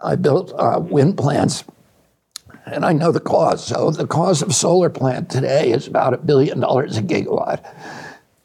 I 0.02 0.16
built 0.16 0.52
uh, 0.58 0.80
wind 0.80 1.16
plants, 1.16 1.64
and 2.66 2.84
I 2.84 2.92
know 2.92 3.10
the 3.10 3.20
cost. 3.20 3.68
So 3.68 3.90
the 3.90 4.06
cost 4.06 4.42
of 4.42 4.50
a 4.50 4.52
solar 4.52 4.90
plant 4.90 5.30
today 5.30 5.70
is 5.70 5.86
about 5.86 6.12
a 6.12 6.18
billion 6.18 6.60
dollars 6.60 6.98
a 6.98 7.02
gigawatt. 7.02 7.64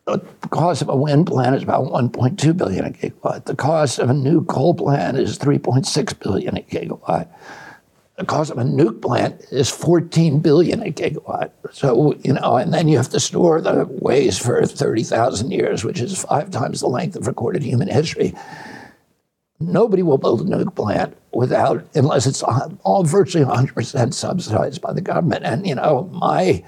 The 0.05 0.19
cost 0.49 0.81
of 0.81 0.89
a 0.89 0.95
wind 0.95 1.27
plant 1.27 1.55
is 1.55 1.63
about 1.63 1.83
1.2 1.83 2.55
billion 2.55 2.85
a 2.85 2.91
gigawatt. 2.91 3.45
The 3.45 3.55
cost 3.55 3.99
of 3.99 4.09
a 4.09 4.13
new 4.13 4.45
coal 4.45 4.73
plant 4.73 5.17
is 5.17 5.37
3.6 5.37 6.19
billion 6.19 6.57
a 6.57 6.61
gigawatt 6.61 7.27
the 8.19 8.25
cost 8.25 8.51
of 8.51 8.57
a 8.57 8.63
nuke 8.63 9.01
plant 9.01 9.41
is 9.49 9.69
14 9.69 10.39
billion 10.39 10.81
a 10.83 10.91
gigawatt. 10.91 11.51
So, 11.71 12.13
you 12.15 12.33
know, 12.33 12.57
and 12.57 12.73
then 12.73 12.89
you 12.89 12.97
have 12.97 13.09
to 13.09 13.19
store 13.19 13.61
the 13.61 13.87
waste 13.89 14.41
for 14.41 14.63
30,000 14.65 15.51
years, 15.51 15.85
which 15.85 16.01
is 16.01 16.25
five 16.25 16.51
times 16.51 16.81
the 16.81 16.87
length 16.87 17.15
of 17.15 17.27
recorded 17.27 17.63
human 17.63 17.87
history. 17.87 18.35
Nobody 19.61 20.03
will 20.03 20.17
build 20.17 20.41
a 20.41 20.43
nuke 20.43 20.75
plant 20.75 21.15
without, 21.31 21.85
unless 21.95 22.27
it's 22.27 22.43
all 22.43 23.03
virtually 23.03 23.45
100% 23.45 24.13
subsidized 24.13 24.81
by 24.81 24.91
the 24.91 25.01
government. 25.01 25.45
And 25.45 25.65
you 25.65 25.75
know, 25.75 26.09
my 26.11 26.63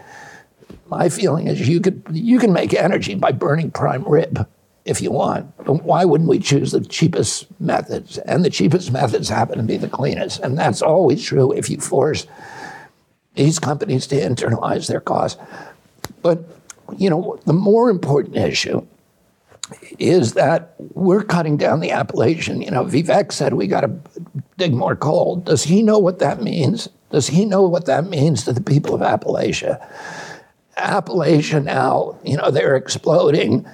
my 0.88 1.10
feeling 1.10 1.48
is 1.48 1.68
you 1.68 1.82
could 1.82 2.02
you 2.12 2.40
can 2.40 2.54
make 2.54 2.74
energy 2.74 3.16
by 3.16 3.34
burning 3.34 3.72
prime 3.72 4.04
rib 4.04 4.48
if 4.86 5.02
you 5.02 5.12
want. 5.12 5.56
But 5.66 5.84
why 5.84 6.06
wouldn't 6.06 6.30
we 6.30 6.40
choose 6.40 6.72
the 6.72 6.82
cheapest 6.82 7.48
methods? 7.60 8.18
And 8.20 8.44
the 8.44 8.50
cheapest 8.50 8.92
methods 8.92 9.30
happen 9.30 9.58
to 9.58 9.64
be 9.64 9.78
the 9.78 9.88
cleanest. 9.88 10.40
And 10.40 10.58
that's 10.58 10.82
always 10.82 11.24
true 11.24 11.52
if 11.52 11.70
you 11.70 11.80
force 11.80 12.26
these 13.36 13.60
companies 13.60 14.08
to 14.08 14.16
internalize 14.20 14.88
their 14.88 15.02
costs. 15.02 15.42
But 16.22 16.44
you 16.98 17.10
know, 17.10 17.40
the 17.46 17.54
more 17.54 17.90
important 17.90 18.36
issue 18.36 18.86
is 20.00 20.34
that 20.34 20.74
we're 20.94 21.24
cutting 21.24 21.58
down 21.58 21.80
the 21.80 21.92
Appalachian. 21.92 22.62
You 22.62 22.72
know, 22.72 22.84
Vivek 22.84 23.32
said 23.32 23.54
we 23.54 23.68
got 23.68 23.82
to 23.82 23.92
dig 24.58 24.74
more 24.74 24.96
coal. 24.96 25.38
Does 25.38 25.64
he 25.64 25.82
know 25.82 25.98
what 25.98 26.20
that 26.20 26.42
means? 26.42 26.90
Does 27.12 27.28
he 27.28 27.46
know 27.46 27.64
what 27.64 27.86
that 27.86 28.06
means 28.06 28.44
to 28.44 28.54
the 28.54 28.62
people 28.62 28.94
of 28.94 29.02
Appalachia? 29.02 29.86
Appalachia 30.78 31.64
now, 31.64 32.18
you 32.24 32.38
know, 32.38 32.52
they're 32.52 32.76
exploding 32.76 33.66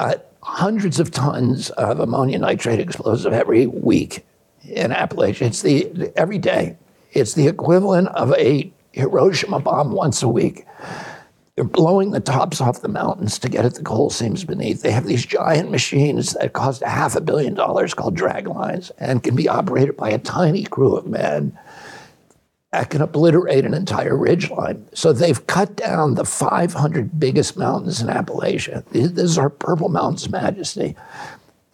uh, 0.00 0.14
hundreds 0.42 0.98
of 0.98 1.10
tons 1.10 1.68
of 1.70 2.00
ammonia 2.00 2.38
nitrate 2.38 2.80
explosive 2.80 3.34
every 3.34 3.66
week 3.66 4.24
in 4.64 4.90
Appalachia. 4.90 5.42
It's 5.42 5.60
the 5.60 6.10
every 6.16 6.38
day. 6.38 6.78
It's 7.12 7.34
the 7.34 7.48
equivalent 7.48 8.08
of 8.08 8.32
a 8.32 8.72
Hiroshima 8.92 9.60
bomb 9.60 9.92
once 9.92 10.22
a 10.22 10.28
week. 10.28 10.66
They're 11.54 11.64
blowing 11.64 12.12
the 12.12 12.20
tops 12.20 12.62
off 12.62 12.80
the 12.80 12.88
mountains 12.88 13.38
to 13.40 13.50
get 13.50 13.66
at 13.66 13.74
the 13.74 13.82
coal 13.82 14.08
seams 14.08 14.44
beneath. 14.44 14.80
They 14.80 14.92
have 14.92 15.06
these 15.06 15.26
giant 15.26 15.70
machines 15.70 16.32
that 16.32 16.54
cost 16.54 16.80
a 16.80 16.88
half 16.88 17.14
a 17.14 17.20
billion 17.20 17.52
dollars 17.52 17.92
called 17.92 18.14
drag 18.14 18.46
lines 18.46 18.90
and 18.98 19.22
can 19.22 19.36
be 19.36 19.48
operated 19.48 19.98
by 19.98 20.08
a 20.08 20.18
tiny 20.18 20.64
crew 20.64 20.96
of 20.96 21.06
men 21.06 21.58
that 22.72 22.90
can 22.90 23.02
obliterate 23.02 23.64
an 23.64 23.74
entire 23.74 24.16
ridge 24.16 24.50
line. 24.50 24.88
So 24.94 25.12
they've 25.12 25.46
cut 25.46 25.76
down 25.76 26.14
the 26.14 26.24
500 26.24 27.18
biggest 27.18 27.56
mountains 27.56 28.00
in 28.00 28.06
Appalachia. 28.06 28.84
These 28.90 29.38
are 29.38 29.50
Purple 29.50 29.88
Mountains 29.88 30.28
Majesty. 30.28 30.96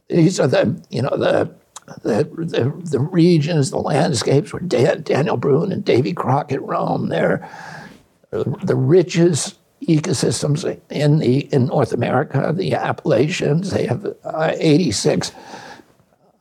These 0.09 0.41
are 0.41 0.47
the, 0.47 0.83
you 0.91 1.03
know, 1.03 1.17
the 1.17 1.55
the, 2.03 2.25
the, 2.25 2.73
the 2.91 2.99
regions, 2.99 3.71
the 3.71 3.79
landscapes 3.79 4.53
where 4.53 4.61
Dan, 4.61 5.03
Daniel 5.03 5.37
Boone 5.37 5.71
and 5.71 5.85
Davy 5.85 6.13
Crockett 6.13 6.61
roam. 6.63 7.11
They're 7.11 7.49
the 8.31 8.75
richest 8.75 9.57
ecosystems 9.83 10.81
in 10.91 11.19
the 11.19 11.41
in 11.55 11.67
North 11.67 11.93
America, 11.93 12.53
the 12.53 12.75
Appalachians. 12.75 13.71
They 13.71 13.87
have 13.87 14.05
uh, 14.25 14.53
86 14.57 15.31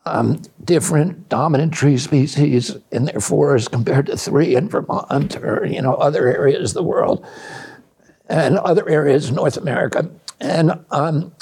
um, 0.06 0.41
different 0.64 1.30
dominant 1.30 1.74
tree 1.74 1.97
species 1.97 2.78
in 2.91 3.06
their 3.06 3.20
forests 3.20 3.68
compared 3.68 4.06
to 4.08 4.18
three 4.18 4.56
in 4.56 4.70
Vermont 4.70 5.36
or 5.38 5.66
you 5.66 5.82
know 5.82 5.95
other 5.95 6.28
areas 6.28 6.72
of 6.72 6.76
the 6.76 6.84
world 6.84 7.26
and 8.28 8.58
other 8.58 8.88
areas 8.89 9.30
of 9.30 9.36
North 9.36 9.58
America. 9.58 10.10
And 10.39 10.86
um, 10.91 11.34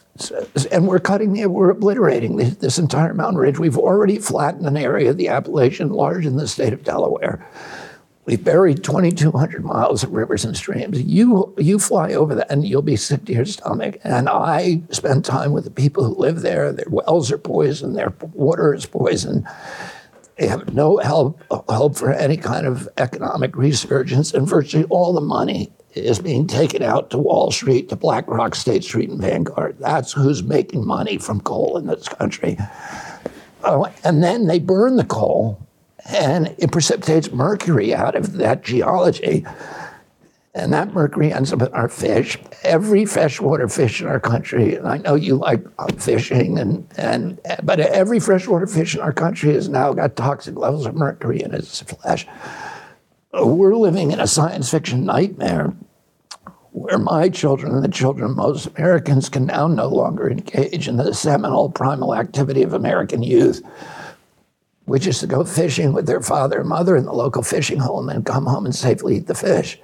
and 0.72 0.88
we're 0.88 1.00
cutting 1.00 1.52
we're 1.52 1.72
obliterating 1.72 2.38
this, 2.38 2.56
this 2.56 2.80
entire 2.80 3.14
mountain 3.14 3.38
ridge. 3.38 3.60
We've 3.60 3.78
already 3.78 4.20
flattened 4.20 4.68
an 4.68 4.78
area 4.78 5.10
of 5.10 5.18
the 5.18 5.30
Appalachian 5.30 5.90
large 5.90 6.26
in 6.26 6.38
the 6.38 6.48
state 6.48 6.74
of 6.74 6.84
Delaware. 6.84 7.46
We 8.26 8.38
buried 8.38 8.84
2,200 8.84 9.66
miles 9.66 10.04
of 10.04 10.12
rivers 10.14 10.46
and 10.46 10.56
streams. 10.56 11.02
You, 11.02 11.54
you 11.58 11.78
fly 11.78 12.14
over 12.14 12.36
that 12.36 12.50
and 12.50 12.66
you'll 12.66 12.82
be 12.82 12.96
sick 12.96 13.26
to 13.26 13.34
your 13.34 13.46
stomach. 13.46 13.98
And 14.04 14.30
I 14.30 14.82
spend 14.92 15.26
time 15.26 15.52
with 15.52 15.66
the 15.66 15.72
people 15.72 16.06
who 16.06 16.16
live 16.16 16.42
there. 16.42 16.72
Their 16.72 16.86
wells 16.90 17.32
are 17.32 17.38
poisoned, 17.38 17.96
their 17.96 18.14
water 18.34 18.74
is 18.74 18.86
poisoned. 18.86 19.46
They 20.38 20.48
have 20.48 20.74
no 20.74 20.98
help, 20.98 21.44
help 21.70 21.96
for 21.96 22.12
any 22.12 22.38
kind 22.38 22.66
of 22.66 22.90
economic 22.98 23.56
resurgence, 23.56 24.34
and 24.34 24.48
virtually 24.48 24.86
all 24.86 25.14
the 25.14 25.22
money 25.22 25.72
is 25.94 26.18
being 26.18 26.48
taken 26.48 26.82
out 26.82 27.12
to 27.12 27.20
Wall 27.20 27.52
Street, 27.52 27.90
to 27.90 27.96
BlackRock, 27.96 28.56
State 28.56 28.84
Street, 28.84 29.12
and 29.12 29.22
Vanguard. 29.22 29.78
That's 29.80 30.12
who's 30.12 30.42
making 30.42 30.88
money 30.88 31.20
from 31.20 31.40
coal 31.42 31.78
in 31.78 31.86
this 31.86 32.08
country. 32.08 32.58
Oh, 33.64 33.88
and 34.04 34.24
then 34.24 34.48
they 34.48 34.60
burn 34.60 34.96
the 34.98 35.06
coal 35.06 35.64
and 36.06 36.54
it 36.58 36.72
precipitates 36.72 37.32
mercury 37.32 37.94
out 37.94 38.16
of 38.16 38.34
that 38.34 38.64
geology. 38.64 39.46
And 40.56 40.72
that 40.72 40.94
mercury 40.94 41.34
ends 41.34 41.52
up 41.52 41.64
in 41.64 41.74
our 41.74 41.90
fish. 41.90 42.38
Every 42.64 43.06
freshwater 43.06 43.68
fish 43.68 44.02
in 44.02 44.08
our 44.08 44.20
country, 44.20 44.76
and 44.76 44.88
I 44.88 44.98
know 44.98 45.16
you 45.16 45.36
like 45.36 45.66
uh, 45.80 45.92
fishing, 45.94 46.60
and, 46.60 46.88
and 46.96 47.40
but 47.64 47.80
every 47.80 48.20
freshwater 48.20 48.68
fish 48.68 48.94
in 48.94 49.02
our 49.02 49.14
country 49.14 49.54
has 49.54 49.68
now 49.68 49.94
got 49.94 50.16
toxic 50.16 50.56
levels 50.56 50.86
of 50.86 50.94
mercury 50.94 51.42
in 51.42 51.56
its 51.56 51.82
flesh. 51.82 52.28
We're 53.34 53.76
living 53.76 54.12
in 54.12 54.20
a 54.20 54.28
science 54.28 54.70
fiction 54.70 55.06
nightmare 55.06 55.74
where 56.70 57.00
my 57.00 57.30
children 57.30 57.74
and 57.74 57.84
the 57.84 57.88
children 57.88 58.30
of 58.30 58.38
most 58.38 58.68
Americans 58.78 59.30
can 59.30 59.48
now 59.48 59.68
no 59.68 59.88
longer 59.88 60.30
engage 60.30 60.88
in 60.88 60.98
the 60.98 61.14
seminal 61.16 61.72
primal 61.72 62.14
activity 62.14 62.62
of 62.62 62.74
American 62.74 63.24
youth 63.24 63.64
which 64.86 65.08
is 65.08 65.20
to 65.20 65.28
go 65.28 65.44
fishing 65.44 65.94
with 65.94 66.06
their 66.06 66.22
father 66.22 66.60
and 66.60 66.70
mother 66.70 66.96
in 66.96 67.06
the 67.06 67.14
local 67.14 67.44
fishing 67.44 67.80
hole 67.80 68.00
and 68.00 68.10
then 68.10 68.24
come 68.24 68.46
home 68.46 68.66
and 68.66 68.76
safely 68.76 69.18
eat 69.18 69.28
the 69.28 69.36
fish. 69.36 69.80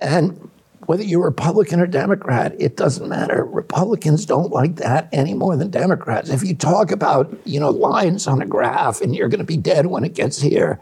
And 0.00 0.50
whether 0.86 1.02
you're 1.02 1.24
Republican 1.24 1.80
or 1.80 1.86
Democrat, 1.86 2.54
it 2.58 2.76
doesn't 2.76 3.08
matter. 3.08 3.44
Republicans 3.44 4.26
don't 4.26 4.50
like 4.50 4.76
that 4.76 5.08
any 5.12 5.32
more 5.32 5.56
than 5.56 5.70
Democrats. 5.70 6.28
If 6.28 6.44
you 6.44 6.54
talk 6.54 6.90
about, 6.90 7.34
you 7.44 7.58
know, 7.58 7.70
lines 7.70 8.26
on 8.26 8.42
a 8.42 8.46
graph 8.46 9.00
and 9.00 9.16
you're 9.16 9.28
going 9.28 9.38
to 9.38 9.44
be 9.44 9.56
dead 9.56 9.86
when 9.86 10.04
it 10.04 10.14
gets 10.14 10.40
here, 10.40 10.78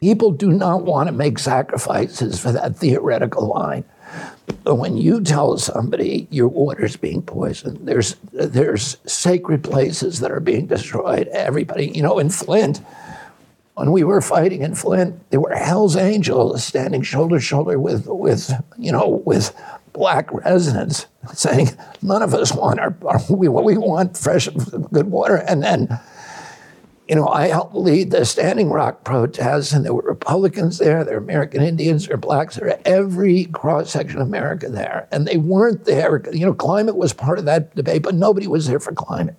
people 0.00 0.30
do 0.30 0.50
not 0.50 0.84
want 0.84 1.08
to 1.08 1.12
make 1.12 1.38
sacrifices 1.38 2.38
for 2.38 2.52
that 2.52 2.76
theoretical 2.76 3.48
line. 3.48 3.84
When 4.64 4.96
you 4.96 5.22
tell 5.22 5.58
somebody 5.58 6.28
your 6.30 6.48
water's 6.48 6.96
being 6.96 7.22
poisoned, 7.22 7.86
there's 7.86 8.16
there's 8.32 8.96
sacred 9.06 9.64
places 9.64 10.20
that 10.20 10.30
are 10.30 10.40
being 10.40 10.66
destroyed. 10.66 11.28
Everybody, 11.28 11.88
you 11.88 12.02
know, 12.02 12.18
in 12.18 12.30
Flint, 12.30 12.80
when 13.74 13.92
we 13.92 14.04
were 14.04 14.20
fighting 14.20 14.62
in 14.62 14.74
Flint, 14.74 15.30
there 15.30 15.40
were 15.40 15.54
Hell's 15.54 15.96
Angels 15.96 16.64
standing 16.64 17.02
shoulder 17.02 17.36
to 17.36 17.40
shoulder 17.40 17.78
with 17.78 18.06
with 18.06 18.52
you 18.78 18.92
know 18.92 19.22
with 19.24 19.54
black 19.92 20.32
residents 20.32 21.06
saying 21.34 21.68
none 22.02 22.22
of 22.22 22.34
us 22.34 22.52
want 22.52 22.78
our, 22.78 22.94
our 23.06 23.20
we, 23.30 23.48
we 23.48 23.76
want 23.78 24.16
fresh 24.16 24.46
good 24.92 25.10
water 25.10 25.36
and 25.36 25.62
then 25.62 25.98
you 27.08 27.14
know, 27.14 27.28
I 27.28 27.46
helped 27.46 27.74
lead 27.74 28.10
the 28.10 28.24
Standing 28.24 28.68
Rock 28.68 29.04
protests, 29.04 29.72
and 29.72 29.84
there 29.84 29.94
were 29.94 30.02
Republicans 30.02 30.78
there, 30.78 31.04
there 31.04 31.14
were 31.14 31.24
American 31.24 31.62
Indians, 31.62 32.06
there 32.06 32.16
were 32.16 32.20
blacks, 32.20 32.56
there 32.56 32.68
were 32.68 32.80
every 32.84 33.44
cross 33.44 33.90
section 33.90 34.20
of 34.20 34.26
America 34.26 34.68
there. 34.68 35.06
And 35.12 35.26
they 35.26 35.36
weren't 35.36 35.84
there. 35.84 36.22
You 36.32 36.46
know, 36.46 36.54
climate 36.54 36.96
was 36.96 37.12
part 37.12 37.38
of 37.38 37.44
that 37.44 37.76
debate, 37.76 38.02
but 38.02 38.16
nobody 38.16 38.48
was 38.48 38.66
there 38.66 38.80
for 38.80 38.92
climate. 38.92 39.36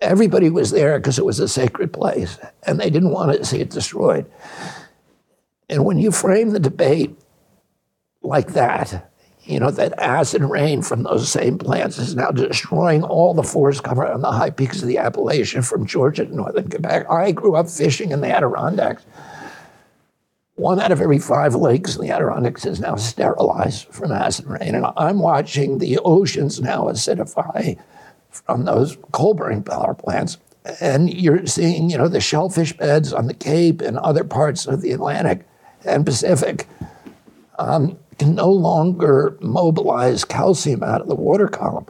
Everybody 0.00 0.48
was 0.48 0.70
there 0.70 0.98
because 0.98 1.18
it 1.18 1.26
was 1.26 1.40
a 1.40 1.48
sacred 1.48 1.92
place, 1.92 2.38
and 2.62 2.80
they 2.80 2.88
didn't 2.88 3.10
want 3.10 3.36
to 3.36 3.44
see 3.44 3.60
it 3.60 3.68
destroyed. 3.68 4.24
And 5.68 5.84
when 5.84 5.98
you 5.98 6.10
frame 6.10 6.50
the 6.50 6.60
debate 6.60 7.18
like 8.22 8.54
that, 8.54 9.12
you 9.44 9.58
know, 9.58 9.70
that 9.70 9.98
acid 9.98 10.42
rain 10.42 10.82
from 10.82 11.02
those 11.02 11.30
same 11.30 11.58
plants 11.58 11.98
is 11.98 12.14
now 12.14 12.30
destroying 12.30 13.02
all 13.02 13.34
the 13.34 13.42
forest 13.42 13.82
cover 13.82 14.06
on 14.06 14.20
the 14.20 14.30
high 14.30 14.50
peaks 14.50 14.82
of 14.82 14.88
the 14.88 14.98
Appalachian 14.98 15.62
from 15.62 15.86
Georgia 15.86 16.26
to 16.26 16.34
northern 16.34 16.68
Quebec. 16.68 17.10
I 17.10 17.32
grew 17.32 17.56
up 17.56 17.68
fishing 17.68 18.12
in 18.12 18.20
the 18.20 18.28
Adirondacks. 18.28 19.04
One 20.56 20.78
out 20.78 20.92
of 20.92 21.00
every 21.00 21.18
five 21.18 21.54
lakes 21.54 21.96
in 21.96 22.02
the 22.02 22.12
Adirondacks 22.12 22.66
is 22.66 22.80
now 22.80 22.96
sterilized 22.96 23.86
from 23.86 24.12
acid 24.12 24.46
rain. 24.46 24.74
And 24.74 24.86
I'm 24.96 25.20
watching 25.20 25.78
the 25.78 25.98
oceans 26.04 26.60
now 26.60 26.84
acidify 26.84 27.78
from 28.28 28.66
those 28.66 28.98
coal 29.10 29.32
burning 29.32 29.62
power 29.62 29.94
plants. 29.94 30.36
And 30.80 31.12
you're 31.12 31.46
seeing, 31.46 31.88
you 31.88 31.96
know, 31.96 32.08
the 32.08 32.20
shellfish 32.20 32.76
beds 32.76 33.14
on 33.14 33.26
the 33.26 33.34
Cape 33.34 33.80
and 33.80 33.96
other 33.96 34.22
parts 34.22 34.66
of 34.66 34.82
the 34.82 34.92
Atlantic 34.92 35.46
and 35.86 36.04
Pacific. 36.04 36.68
Um, 37.58 37.98
can 38.20 38.34
no 38.34 38.52
longer 38.52 39.34
mobilize 39.40 40.26
calcium 40.26 40.82
out 40.82 41.00
of 41.00 41.08
the 41.08 41.14
water 41.14 41.48
column. 41.48 41.86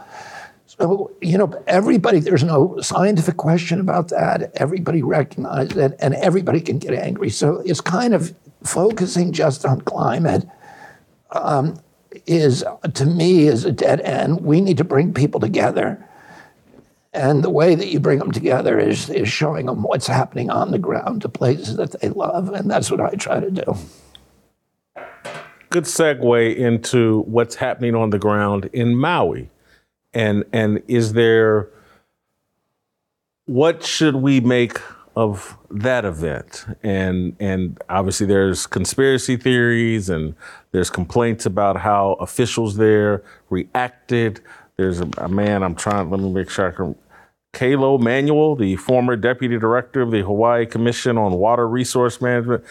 So, 0.64 1.10
you 1.20 1.36
know, 1.36 1.60
everybody, 1.66 2.20
there's 2.20 2.44
no 2.44 2.80
scientific 2.80 3.36
question 3.36 3.80
about 3.80 4.10
that. 4.10 4.52
Everybody 4.54 5.02
recognizes 5.02 5.76
it 5.76 5.96
and 5.98 6.14
everybody 6.14 6.60
can 6.60 6.78
get 6.78 6.94
angry. 6.94 7.30
So 7.30 7.64
it's 7.66 7.80
kind 7.80 8.14
of 8.14 8.32
focusing 8.62 9.32
just 9.32 9.66
on 9.66 9.80
climate 9.80 10.46
um, 11.32 11.80
is, 12.26 12.64
to 12.94 13.04
me, 13.04 13.48
is 13.48 13.64
a 13.64 13.72
dead 13.72 14.00
end. 14.02 14.42
We 14.42 14.60
need 14.60 14.76
to 14.76 14.84
bring 14.84 15.12
people 15.12 15.40
together. 15.40 16.06
And 17.12 17.42
the 17.42 17.50
way 17.50 17.74
that 17.74 17.88
you 17.88 17.98
bring 17.98 18.20
them 18.20 18.30
together 18.30 18.78
is, 18.78 19.10
is 19.10 19.28
showing 19.28 19.66
them 19.66 19.82
what's 19.82 20.06
happening 20.06 20.48
on 20.48 20.70
the 20.70 20.78
ground 20.78 21.22
to 21.22 21.28
places 21.28 21.74
that 21.74 22.00
they 22.00 22.10
love. 22.10 22.50
And 22.50 22.70
that's 22.70 22.88
what 22.88 23.00
I 23.00 23.16
try 23.16 23.40
to 23.40 23.50
do 23.50 23.74
good 25.70 25.84
segue 25.84 26.56
into 26.56 27.22
what's 27.22 27.54
happening 27.54 27.94
on 27.94 28.10
the 28.10 28.18
ground 28.18 28.68
in 28.72 28.96
Maui. 28.96 29.50
And 30.12 30.44
and 30.52 30.82
is 30.88 31.12
there 31.14 31.70
what 33.46 33.82
should 33.82 34.16
we 34.16 34.40
make 34.40 34.78
of 35.16 35.56
that 35.70 36.04
event? 36.04 36.66
And 36.82 37.36
and 37.40 37.80
obviously 37.88 38.26
there's 38.26 38.66
conspiracy 38.66 39.36
theories 39.36 40.08
and 40.08 40.34
there's 40.72 40.90
complaints 40.90 41.46
about 41.46 41.76
how 41.76 42.12
officials 42.20 42.76
there 42.76 43.22
reacted. 43.48 44.40
There's 44.76 45.00
a, 45.00 45.08
a 45.18 45.28
man 45.28 45.62
I'm 45.62 45.74
trying. 45.74 46.10
Let 46.10 46.20
me 46.20 46.30
make 46.30 46.50
sure 46.50 46.68
I 46.68 46.70
can. 46.72 46.96
Kaleo 47.52 48.00
Manuel, 48.00 48.54
the 48.54 48.76
former 48.76 49.16
deputy 49.16 49.58
director 49.58 50.02
of 50.02 50.12
the 50.12 50.22
Hawaii 50.22 50.66
Commission 50.66 51.18
on 51.18 51.32
Water 51.32 51.66
Resource 51.66 52.20
Management, 52.20 52.64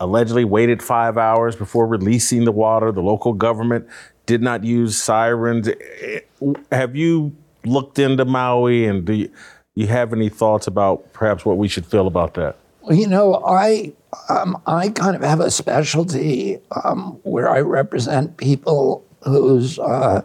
allegedly 0.00 0.44
waited 0.44 0.82
five 0.82 1.16
hours 1.16 1.56
before 1.56 1.86
releasing 1.86 2.44
the 2.44 2.52
water. 2.52 2.92
The 2.92 3.02
local 3.02 3.32
government 3.32 3.86
did 4.26 4.42
not 4.42 4.64
use 4.64 4.96
sirens. 4.96 5.68
Have 6.72 6.96
you 6.96 7.34
looked 7.64 7.98
into 7.98 8.24
Maui 8.24 8.86
and 8.86 9.04
do 9.04 9.12
you, 9.12 9.30
you 9.74 9.86
have 9.86 10.12
any 10.12 10.28
thoughts 10.28 10.66
about 10.66 11.12
perhaps 11.12 11.44
what 11.44 11.56
we 11.58 11.68
should 11.68 11.86
feel 11.86 12.06
about 12.06 12.34
that? 12.34 12.56
Well, 12.82 12.96
you 12.96 13.08
know, 13.08 13.42
I 13.46 13.92
um, 14.28 14.60
I 14.66 14.90
kind 14.90 15.16
of 15.16 15.22
have 15.22 15.40
a 15.40 15.50
specialty 15.50 16.58
um, 16.84 17.18
where 17.22 17.48
I 17.48 17.60
represent 17.60 18.36
people 18.36 19.04
whose 19.22 19.78
uh, 19.78 20.20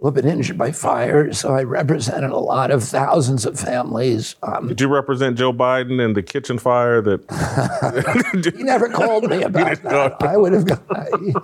who've 0.00 0.14
been 0.14 0.28
injured 0.28 0.56
by 0.56 0.72
fire. 0.72 1.32
So 1.32 1.54
I 1.54 1.62
represented 1.62 2.30
a 2.30 2.38
lot 2.38 2.70
of 2.70 2.84
thousands 2.84 3.44
of 3.44 3.58
families. 3.58 4.36
Um, 4.42 4.68
Did 4.68 4.80
you 4.80 4.88
represent 4.88 5.36
Joe 5.36 5.52
Biden 5.52 6.04
and 6.04 6.16
the 6.16 6.22
kitchen 6.22 6.58
fire 6.58 7.00
that? 7.02 8.54
he 8.56 8.62
never 8.62 8.88
called 8.88 9.28
me 9.28 9.42
about 9.42 9.82
that. 9.82 10.22
I 10.22 10.36
would 10.36 10.52
have. 10.52 10.80
He, 11.20 11.34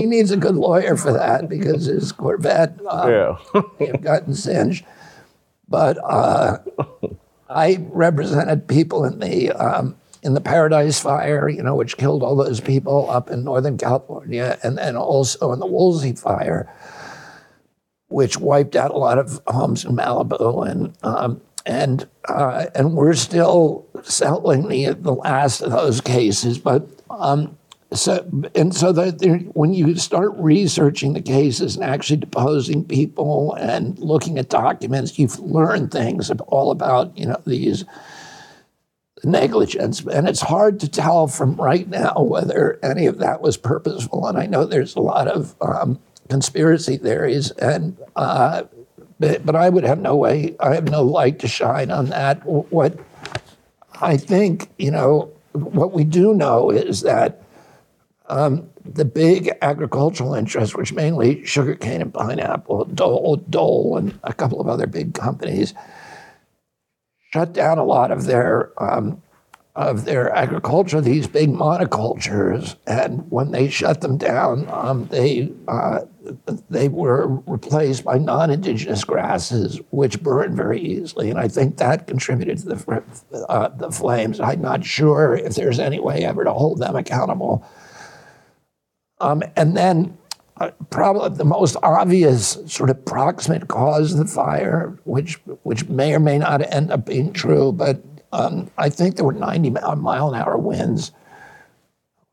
he, 0.00 0.06
needs 0.06 0.30
a 0.30 0.36
good 0.36 0.54
lawyer 0.54 0.96
for 0.96 1.12
that 1.12 1.48
because 1.48 1.86
his 1.86 2.12
Corvette 2.12 2.78
um, 2.88 3.10
yeah. 3.10 3.36
may 3.80 3.86
have 3.86 4.02
gotten 4.02 4.34
singed. 4.34 4.84
But 5.68 5.98
uh, 6.04 6.58
I 7.48 7.78
represented 7.90 8.68
people 8.68 9.04
in 9.04 9.18
the 9.18 9.50
um, 9.52 9.96
in 10.22 10.34
the 10.34 10.40
Paradise 10.40 11.00
Fire, 11.00 11.48
you 11.48 11.62
know, 11.62 11.74
which 11.74 11.96
killed 11.96 12.22
all 12.22 12.36
those 12.36 12.60
people 12.60 13.10
up 13.10 13.30
in 13.30 13.44
Northern 13.44 13.76
California, 13.76 14.58
and 14.62 14.78
then 14.78 14.96
also 14.96 15.52
in 15.52 15.58
the 15.58 15.66
Woolsey 15.66 16.12
Fire, 16.12 16.72
which 18.14 18.38
wiped 18.38 18.76
out 18.76 18.92
a 18.92 18.96
lot 18.96 19.18
of 19.18 19.40
homes 19.48 19.84
in 19.84 19.96
Malibu, 19.96 20.70
and 20.70 20.96
um, 21.02 21.40
and 21.66 22.08
uh, 22.28 22.66
and 22.72 22.94
we're 22.94 23.14
still 23.14 23.84
settling 24.04 24.68
the 24.68 24.94
the 24.94 25.12
last 25.12 25.60
of 25.60 25.72
those 25.72 26.00
cases, 26.00 26.58
but. 26.58 26.88
Um, 27.10 27.58
so 27.92 28.28
and 28.56 28.74
so 28.74 28.90
that 28.90 29.50
when 29.54 29.72
you 29.72 29.94
start 29.94 30.32
researching 30.36 31.12
the 31.12 31.22
cases 31.22 31.76
and 31.76 31.84
actually 31.84 32.16
deposing 32.16 32.84
people 32.84 33.54
and 33.54 33.96
looking 34.00 34.36
at 34.36 34.48
documents, 34.48 35.16
you've 35.16 35.38
learned 35.38 35.92
things 35.92 36.28
all 36.48 36.72
about 36.72 37.16
you 37.16 37.26
know 37.26 37.40
these 37.46 37.84
negligence, 39.22 40.04
and 40.06 40.28
it's 40.28 40.40
hard 40.40 40.80
to 40.80 40.88
tell 40.88 41.28
from 41.28 41.54
right 41.54 41.88
now 41.88 42.14
whether 42.18 42.80
any 42.82 43.06
of 43.06 43.18
that 43.18 43.40
was 43.40 43.56
purposeful. 43.56 44.26
And 44.26 44.38
I 44.38 44.46
know 44.46 44.64
there's 44.64 44.96
a 44.96 45.00
lot 45.00 45.28
of 45.28 45.54
um, 45.60 46.00
conspiracy 46.28 46.96
theories, 46.96 47.50
and 47.52 47.96
uh, 48.16 48.64
but, 49.20 49.46
but 49.46 49.56
I 49.56 49.68
would 49.68 49.84
have 49.84 50.00
no 50.00 50.16
way, 50.16 50.56
I 50.60 50.74
have 50.74 50.90
no 50.90 51.02
light 51.02 51.38
to 51.40 51.48
shine 51.48 51.90
on 51.90 52.06
that. 52.06 52.44
What 52.44 52.98
I 54.00 54.16
think, 54.16 54.70
you 54.78 54.90
know, 54.90 55.32
what 55.52 55.92
we 55.92 56.04
do 56.04 56.34
know 56.34 56.70
is 56.70 57.02
that 57.02 57.42
um, 58.28 58.68
the 58.84 59.04
big 59.04 59.50
agricultural 59.62 60.34
interests, 60.34 60.74
which 60.74 60.92
mainly 60.92 61.44
sugarcane 61.44 62.02
and 62.02 62.12
pineapple, 62.12 62.86
Dole, 62.86 63.36
Dole, 63.36 63.96
and 63.98 64.18
a 64.24 64.32
couple 64.32 64.60
of 64.60 64.68
other 64.68 64.86
big 64.86 65.14
companies, 65.14 65.74
shut 67.32 67.52
down 67.52 67.78
a 67.78 67.84
lot 67.84 68.10
of 68.10 68.24
their 68.24 68.72
um, 68.82 69.22
of 69.76 70.04
their 70.04 70.32
agriculture, 70.34 71.00
these 71.00 71.26
big 71.26 71.48
monocultures, 71.48 72.76
and 72.86 73.28
when 73.30 73.50
they 73.50 73.68
shut 73.68 74.00
them 74.00 74.16
down, 74.16 74.68
um, 74.70 75.06
they 75.06 75.50
uh, 75.66 76.00
they 76.70 76.88
were 76.88 77.26
replaced 77.46 78.04
by 78.04 78.16
non-indigenous 78.16 79.04
grasses, 79.04 79.80
which 79.90 80.22
burn 80.22 80.54
very 80.54 80.80
easily, 80.80 81.28
and 81.28 81.38
I 81.38 81.48
think 81.48 81.76
that 81.78 82.06
contributed 82.06 82.58
to 82.58 82.66
the 82.66 83.46
uh, 83.48 83.68
the 83.68 83.90
flames. 83.90 84.40
I'm 84.40 84.62
not 84.62 84.84
sure 84.84 85.34
if 85.34 85.54
there's 85.54 85.80
any 85.80 85.98
way 85.98 86.24
ever 86.24 86.44
to 86.44 86.52
hold 86.52 86.78
them 86.78 86.94
accountable 86.94 87.66
um, 89.20 89.42
and 89.56 89.76
then 89.76 90.16
uh, 90.58 90.70
probably 90.90 91.36
the 91.36 91.44
most 91.44 91.76
obvious 91.82 92.58
sort 92.66 92.90
of 92.90 93.04
proximate 93.04 93.68
cause 93.68 94.12
of 94.12 94.18
the 94.18 94.26
fire, 94.26 94.96
which 95.04 95.34
which 95.62 95.88
may 95.88 96.14
or 96.14 96.20
may 96.20 96.38
not 96.38 96.62
end 96.72 96.92
up 96.92 97.06
being 97.06 97.32
true, 97.32 97.72
but 97.72 98.02
um, 98.34 98.68
I 98.76 98.88
think 98.88 99.14
there 99.14 99.24
were 99.24 99.32
90 99.32 99.70
mile 99.70 100.34
an 100.34 100.40
hour 100.40 100.58
winds. 100.58 101.12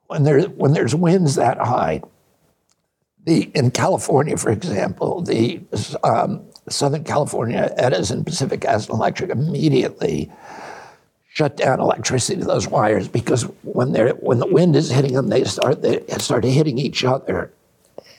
When 0.07 0.23
there 0.23 0.41
when 0.41 0.73
there's 0.73 0.95
winds 0.95 1.35
that 1.35 1.57
high, 1.59 2.01
the 3.23 3.51
in 3.53 3.69
California, 3.71 4.35
for 4.35 4.51
example, 4.51 5.21
the 5.21 5.61
um, 6.03 6.43
Southern 6.69 7.03
California 7.03 7.71
Edison 7.77 8.23
Pacific 8.23 8.61
Gas 8.61 8.87
and 8.87 8.95
Electric 8.95 9.29
immediately 9.29 10.31
shut 11.33 11.55
down 11.55 11.79
electricity 11.79 12.41
to 12.41 12.45
those 12.45 12.67
wires 12.67 13.07
because 13.07 13.43
when 13.63 13.91
they're 13.91 14.09
when 14.15 14.39
the 14.39 14.47
wind 14.47 14.75
is 14.75 14.89
hitting 14.89 15.13
them, 15.13 15.29
they 15.29 15.43
start 15.43 15.83
they 15.83 16.03
start 16.17 16.43
hitting 16.43 16.79
each 16.79 17.05
other, 17.05 17.53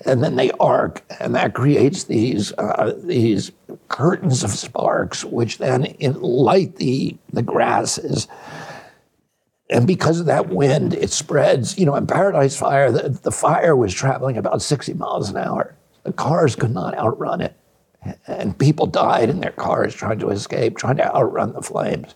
and 0.05 0.23
then 0.23 0.37
they 0.37 0.51
arc, 0.53 1.03
and 1.21 1.35
that 1.35 1.55
creates 1.55 2.05
these 2.05 2.53
uh, 2.59 2.95
these 3.05 3.53
curtains 3.89 4.43
of 4.43 4.51
sparks, 4.51 5.25
which 5.25 5.59
then 5.59 5.95
light 6.21 6.77
the 6.77 7.17
the 7.33 7.43
grasses. 7.43 8.29
And 9.71 9.87
because 9.87 10.21
of 10.21 10.27
that 10.27 10.51
wind, 10.51 10.93
it 10.93 11.11
spreads. 11.11 11.79
You 11.79 11.87
know, 11.87 11.95
in 11.95 12.07
Paradise 12.07 12.57
Fire, 12.57 12.93
the, 12.93 13.09
the 13.09 13.31
fire 13.31 13.75
was 13.75 13.95
traveling 13.95 14.37
about 14.37 14.61
60 14.61 14.93
miles 14.95 15.31
an 15.31 15.39
hour. 15.39 15.75
The 16.03 16.13
cars 16.13 16.55
could 16.57 16.73
not 16.75 16.97
outrun 16.99 17.41
it. 17.41 17.57
And 18.27 18.59
people 18.59 18.87
died 18.87 19.31
in 19.31 19.41
their 19.41 19.53
cars 19.53 19.95
trying 19.95 20.19
to 20.19 20.29
escape, 20.29 20.77
trying 20.77 20.97
to 20.97 21.17
outrun 21.17 21.55
the 21.55 21.63
flames. 21.63 22.15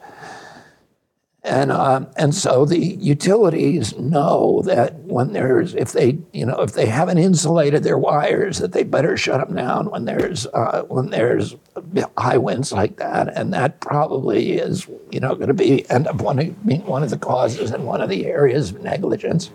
And, 1.47 1.71
um, 1.71 2.09
and 2.17 2.35
so 2.35 2.65
the 2.65 2.77
utilities 2.77 3.97
know 3.97 4.63
that 4.65 4.95
when 5.05 5.33
there's, 5.33 5.77
if 5.77 5.93
they, 5.93 6.19
you 6.33 6.45
know, 6.45 6.57
if 6.57 6.73
they 6.73 6.87
haven't 6.87 7.19
insulated 7.19 7.85
their 7.85 7.97
wires, 7.97 8.59
that 8.59 8.73
they 8.73 8.83
better 8.83 9.17
shut 9.17 9.47
them 9.47 9.57
down 9.57 9.89
when 9.89 10.07
there's, 10.07 10.49
uh, 10.49 10.83
when 10.89 11.11
there's 11.11 11.55
high 12.19 12.37
winds 12.37 12.73
like 12.73 12.97
that. 12.97 13.29
And 13.29 13.55
that 13.55 13.81
probably 13.81 14.55
is, 14.55 14.89
you 15.13 15.21
know, 15.21 15.37
going 15.37 15.47
to 15.47 15.55
be, 15.55 15.89
end 15.89 16.09
up 16.09 16.17
one 16.17 16.41
of, 16.41 16.67
being 16.67 16.85
one 16.85 17.05
of 17.05 17.11
the 17.11 17.19
causes 17.19 17.71
and 17.71 17.85
one 17.85 18.01
of 18.01 18.09
the 18.09 18.27
areas 18.27 18.73
of 18.73 18.83
negligence. 18.83 19.53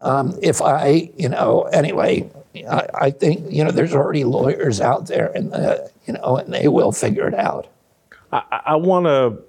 Um, 0.00 0.38
if 0.40 0.62
I, 0.62 1.10
you 1.18 1.28
know, 1.28 1.64
anyway, 1.64 2.30
I, 2.66 2.88
I, 2.94 3.10
think, 3.10 3.52
you 3.52 3.64
know, 3.64 3.70
there's 3.70 3.94
already 3.94 4.24
lawyers 4.24 4.80
out 4.80 5.08
there 5.08 5.30
and, 5.34 5.52
the, 5.52 5.90
you 6.06 6.14
know, 6.14 6.38
and 6.38 6.54
they 6.54 6.68
will 6.68 6.92
figure 6.92 7.28
it 7.28 7.34
out. 7.34 7.66
I, 8.32 8.60
I 8.64 8.76
want 8.76 9.04
to 9.04 9.44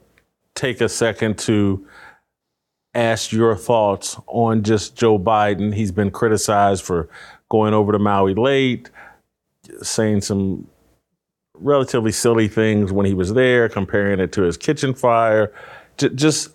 take 0.55 0.81
a 0.81 0.89
second 0.89 1.37
to 1.37 1.85
ask 2.93 3.31
your 3.31 3.55
thoughts 3.55 4.17
on 4.27 4.63
just 4.63 4.95
Joe 4.95 5.19
Biden. 5.19 5.73
He's 5.73 5.91
been 5.91 6.11
criticized 6.11 6.83
for 6.83 7.09
going 7.49 7.73
over 7.73 7.91
to 7.91 7.99
Maui 7.99 8.33
late, 8.33 8.89
saying 9.81 10.21
some 10.21 10.67
relatively 11.53 12.11
silly 12.11 12.47
things 12.47 12.91
when 12.91 13.05
he 13.05 13.13
was 13.13 13.33
there, 13.33 13.69
comparing 13.69 14.19
it 14.19 14.31
to 14.33 14.43
his 14.43 14.57
kitchen 14.57 14.93
fire. 14.93 15.53
J- 15.97 16.09
just 16.09 16.49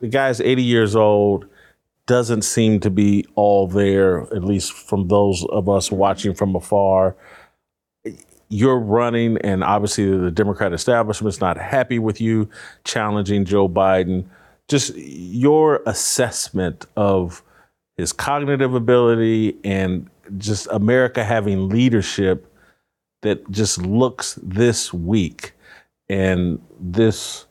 the 0.00 0.08
guy's 0.08 0.40
80 0.40 0.62
years 0.62 0.96
old, 0.96 1.46
doesn't 2.06 2.42
seem 2.42 2.80
to 2.80 2.90
be 2.90 3.26
all 3.34 3.66
there, 3.66 4.22
at 4.34 4.44
least 4.44 4.72
from 4.72 5.08
those 5.08 5.44
of 5.46 5.68
us 5.68 5.90
watching 5.90 6.34
from 6.34 6.54
afar 6.54 7.16
you're 8.48 8.78
running, 8.78 9.38
and 9.38 9.64
obviously 9.64 10.16
the 10.16 10.30
Democrat 10.30 10.72
establishment's 10.72 11.40
not 11.40 11.56
happy 11.56 11.98
with 11.98 12.20
you 12.20 12.48
challenging 12.84 13.44
Joe 13.44 13.68
Biden. 13.68 14.24
Just 14.68 14.94
your 14.96 15.82
assessment 15.86 16.86
of 16.96 17.42
his 17.96 18.12
cognitive 18.12 18.74
ability 18.74 19.56
and 19.64 20.08
just 20.38 20.66
America 20.70 21.24
having 21.24 21.68
leadership 21.68 22.50
that 23.22 23.50
just 23.50 23.78
looks 23.78 24.38
this 24.42 24.92
weak 24.92 25.52
and 26.08 26.60
this. 26.78 27.46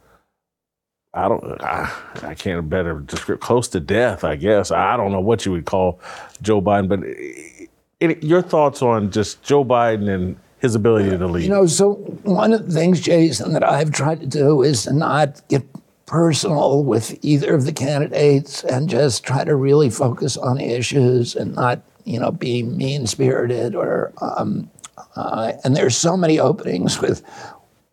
I 1.14 1.28
don't. 1.28 1.62
I, 1.62 1.92
I 2.24 2.34
can't 2.34 2.68
better 2.70 3.00
describe 3.00 3.40
close 3.40 3.68
to 3.70 3.80
death. 3.80 4.24
I 4.24 4.36
guess 4.36 4.72
I 4.72 4.98
don't 4.98 5.12
know 5.12 5.20
what 5.20 5.46
you 5.46 5.52
would 5.52 5.66
call 5.66 6.00
Joe 6.42 6.62
Biden, 6.62 6.88
but 6.88 7.04
it, 7.04 7.70
it, 8.00 8.24
your 8.24 8.42
thoughts 8.42 8.82
on 8.82 9.12
just 9.12 9.44
Joe 9.44 9.64
Biden 9.64 10.10
and 10.10 10.36
his 10.64 10.76
ability 10.76 11.16
to 11.16 11.28
lead. 11.28 11.44
You 11.44 11.50
know, 11.50 11.68
so 11.68 11.96
one 12.24 12.54
of 12.54 12.66
the 12.66 12.74
things, 12.74 13.02
Jason, 13.02 13.52
that 13.52 13.64
I've 13.64 13.92
tried 13.92 14.22
to 14.22 14.26
do 14.26 14.64
is 14.64 14.84
to 14.84 14.94
not 14.94 15.46
get 15.50 15.64
personal 16.06 16.84
with 16.86 17.18
either 17.22 17.54
of 17.54 17.66
the 17.66 17.74
candidates 17.74 18.64
and 18.64 18.90
just 18.90 19.24
try 19.26 19.44
to 19.44 19.56
really 19.56 19.90
focus 19.90 20.38
on 20.38 20.60
issues 20.60 21.36
and 21.36 21.54
not, 21.54 21.82
you 22.06 22.18
know, 22.18 22.32
be 22.32 22.64
mean 22.64 23.06
spirited 23.06 23.76
or. 23.76 24.14
Um, 24.22 24.72
uh, 25.16 25.54
and 25.64 25.76
there's 25.76 25.98
so 25.98 26.16
many 26.18 26.40
openings 26.40 27.00
with 27.00 27.22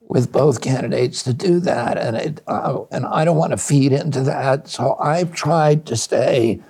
with 0.09 0.33
both 0.33 0.61
candidates 0.61 1.23
to 1.23 1.33
do 1.33 1.61
that, 1.61 1.97
and 1.97 2.17
it, 2.17 2.41
uh, 2.47 2.81
and 2.91 3.07
I 3.07 3.25
don't 3.25 3.37
want 3.37 3.53
to 3.53 3.57
feed 3.57 3.93
into 3.93 4.23
that. 4.23 4.69
So 4.69 4.97
I've 4.97 5.33
tried 5.33 5.87
to 5.87 5.97
stay, 5.97 6.61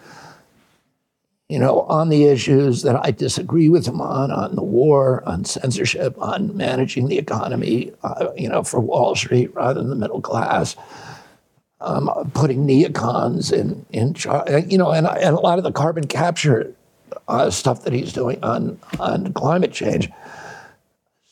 you 1.50 1.58
know, 1.58 1.80
on 1.82 2.10
the 2.10 2.26
issues 2.26 2.82
that 2.82 2.94
I 3.04 3.10
disagree 3.10 3.68
with 3.68 3.84
him 3.84 4.00
on, 4.00 4.30
on 4.30 4.54
the 4.54 4.62
war, 4.62 5.24
on 5.26 5.44
censorship, 5.44 6.14
on 6.22 6.56
managing 6.56 7.08
the 7.08 7.18
economy, 7.18 7.92
uh, 8.04 8.28
you 8.36 8.48
know, 8.48 8.62
for 8.62 8.78
Wall 8.78 9.16
Street 9.16 9.52
rather 9.52 9.80
than 9.80 9.90
the 9.90 9.96
middle 9.96 10.20
class. 10.20 10.76
Um, 11.80 12.10
putting 12.34 12.66
neocons 12.66 13.52
in 13.52 13.86
in 13.90 14.12
charge, 14.12 14.70
you 14.70 14.76
know, 14.76 14.92
and, 14.92 15.06
and 15.06 15.34
a 15.34 15.40
lot 15.40 15.56
of 15.56 15.64
the 15.64 15.72
carbon 15.72 16.06
capture 16.06 16.74
uh, 17.26 17.50
stuff 17.50 17.84
that 17.84 17.94
he's 17.94 18.12
doing 18.12 18.38
on 18.44 18.78
on 19.00 19.32
climate 19.32 19.72
change 19.72 20.10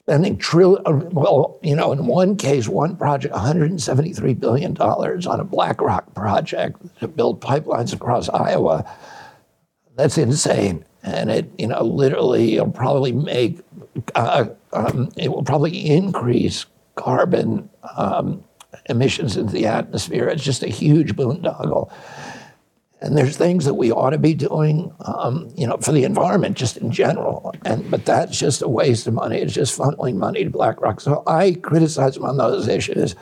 spending 0.09 0.39
trillion, 0.39 0.83
uh, 0.87 0.93
well, 1.13 1.59
you 1.63 1.77
know, 1.77 1.93
in 1.93 2.07
one 2.07 2.35
case, 2.35 2.67
one 2.67 2.97
project, 2.97 3.35
$173 3.35 4.41
billion 4.41 4.75
on 4.79 5.41
a 5.41 5.45
BlackRock 5.45 6.15
project 6.15 6.81
to 7.01 7.07
build 7.07 7.43
pipelines 7.43 7.93
across 7.93 8.31
Iowa. 8.31 8.87
That's 9.99 10.17
insane. 10.17 10.85
And 11.03 11.29
it, 11.29 11.51
you 11.59 11.67
know, 11.67 11.83
literally, 11.83 12.55
it'll 12.55 12.71
probably 12.71 13.11
make, 13.11 13.59
uh, 14.15 14.47
um, 14.73 15.11
it 15.17 15.29
will 15.29 15.43
probably 15.43 15.91
increase 15.91 16.67
carbon 16.95 17.69
um, 17.97 18.45
emissions 18.89 19.37
into 19.37 19.53
the 19.53 19.67
atmosphere. 19.67 20.29
It's 20.29 20.45
just 20.45 20.63
a 20.63 20.69
huge 20.69 21.17
boondoggle. 21.17 21.93
And 23.01 23.19
there's 23.19 23.37
things 23.37 23.65
that 23.65 23.75
we 23.75 23.91
ought 23.91 24.11
to 24.11 24.19
be 24.19 24.35
doing, 24.35 24.95
um, 25.01 25.53
you 25.57 25.67
know, 25.67 25.79
for 25.79 25.91
the 25.91 26.05
environment 26.05 26.57
just 26.57 26.77
in 26.77 26.93
general. 26.93 27.53
And 27.65 27.91
but 27.91 28.05
that's 28.05 28.39
just 28.39 28.63
a 28.63 28.69
waste 28.69 29.09
of 29.09 29.15
money. 29.15 29.39
It's 29.39 29.53
just 29.53 29.77
funneling 29.77 30.15
money 30.15 30.45
to 30.45 30.51
BlackRock. 30.51 31.01
So 31.01 31.25
I 31.27 31.55
criticize 31.55 32.15
them 32.15 32.25
on 32.25 32.37
those 32.37 32.69
issues. 32.69 33.17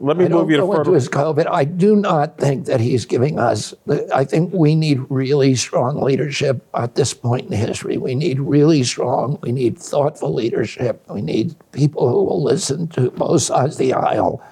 Let 0.00 0.16
me 0.16 0.26
I 0.26 0.28
move 0.28 0.50
you 0.50 0.56
to 0.58 0.66
further. 0.66 0.94
his 0.94 1.08
COVID. 1.08 1.46
I 1.46 1.64
do 1.64 1.96
not 1.96 2.38
think 2.38 2.66
that 2.66 2.80
he's 2.80 3.04
giving 3.04 3.38
us. 3.38 3.74
I 4.14 4.24
think 4.24 4.52
we 4.52 4.74
need 4.74 5.00
really 5.08 5.54
strong 5.54 6.00
leadership 6.00 6.66
at 6.74 6.94
this 6.94 7.14
point 7.14 7.46
in 7.46 7.52
history. 7.52 7.96
We 7.96 8.14
need 8.14 8.40
really 8.40 8.82
strong. 8.84 9.38
We 9.42 9.52
need 9.52 9.78
thoughtful 9.78 10.32
leadership. 10.32 11.02
We 11.08 11.22
need 11.22 11.54
people 11.72 12.08
who 12.08 12.24
will 12.24 12.42
listen 12.42 12.88
to 12.88 13.10
both 13.10 13.42
sides 13.42 13.74
of 13.74 13.78
the 13.78 13.92
aisle 13.92 14.42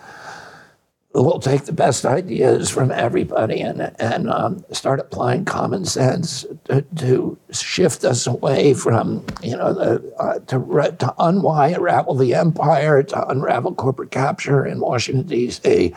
we'll 1.22 1.40
take 1.40 1.64
the 1.64 1.72
best 1.72 2.04
ideas 2.04 2.68
from 2.68 2.90
everybody 2.90 3.60
and, 3.60 3.80
and 3.98 4.28
um, 4.28 4.64
start 4.72 5.00
applying 5.00 5.44
common 5.44 5.84
sense 5.84 6.44
to, 6.64 6.82
to, 6.96 7.38
shift 7.50 8.04
us 8.04 8.26
away 8.26 8.74
from, 8.74 9.24
you 9.42 9.56
know, 9.56 9.72
the, 9.72 10.14
uh, 10.18 10.38
to, 10.40 10.58
re- 10.58 10.90
to 10.98 11.14
unravel 11.18 12.14
the 12.14 12.34
empire, 12.34 13.02
to 13.02 13.28
unravel 13.28 13.74
corporate 13.74 14.10
capture 14.10 14.66
in 14.66 14.80
Washington, 14.80 15.26
D.C. 15.26 15.94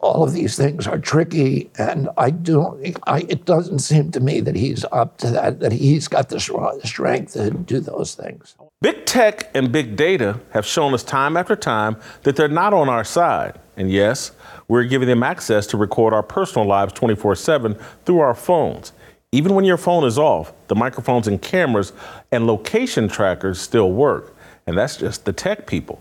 All 0.00 0.22
of 0.22 0.32
these 0.32 0.56
things 0.56 0.86
are 0.86 0.98
tricky, 0.98 1.70
and 1.78 2.08
I 2.16 2.30
don't. 2.30 2.96
I, 3.06 3.20
it 3.28 3.44
doesn't 3.44 3.80
seem 3.80 4.10
to 4.12 4.20
me 4.20 4.40
that 4.40 4.56
he's 4.56 4.84
up 4.92 5.18
to 5.18 5.30
that. 5.30 5.60
That 5.60 5.72
he's 5.72 6.08
got 6.08 6.30
the 6.30 6.40
strength 6.40 7.34
to 7.34 7.50
do 7.50 7.80
those 7.80 8.14
things. 8.14 8.56
Big 8.82 9.04
tech 9.04 9.50
and 9.52 9.70
big 9.70 9.94
data 9.94 10.40
have 10.52 10.64
shown 10.64 10.94
us 10.94 11.02
time 11.02 11.36
after 11.36 11.54
time 11.54 11.98
that 12.22 12.34
they're 12.34 12.48
not 12.48 12.72
on 12.72 12.88
our 12.88 13.04
side. 13.04 13.60
And 13.76 13.90
yes, 13.90 14.32
we're 14.68 14.84
giving 14.84 15.06
them 15.06 15.22
access 15.22 15.66
to 15.66 15.76
record 15.76 16.14
our 16.14 16.22
personal 16.22 16.66
lives 16.66 16.94
24 16.94 17.34
7 17.34 17.76
through 18.06 18.20
our 18.20 18.34
phones. 18.34 18.94
Even 19.32 19.54
when 19.54 19.66
your 19.66 19.76
phone 19.76 20.04
is 20.04 20.16
off, 20.16 20.54
the 20.68 20.74
microphones 20.74 21.28
and 21.28 21.42
cameras 21.42 21.92
and 22.32 22.46
location 22.46 23.06
trackers 23.06 23.60
still 23.60 23.92
work. 23.92 24.34
And 24.66 24.78
that's 24.78 24.96
just 24.96 25.26
the 25.26 25.32
tech 25.34 25.66
people. 25.66 26.00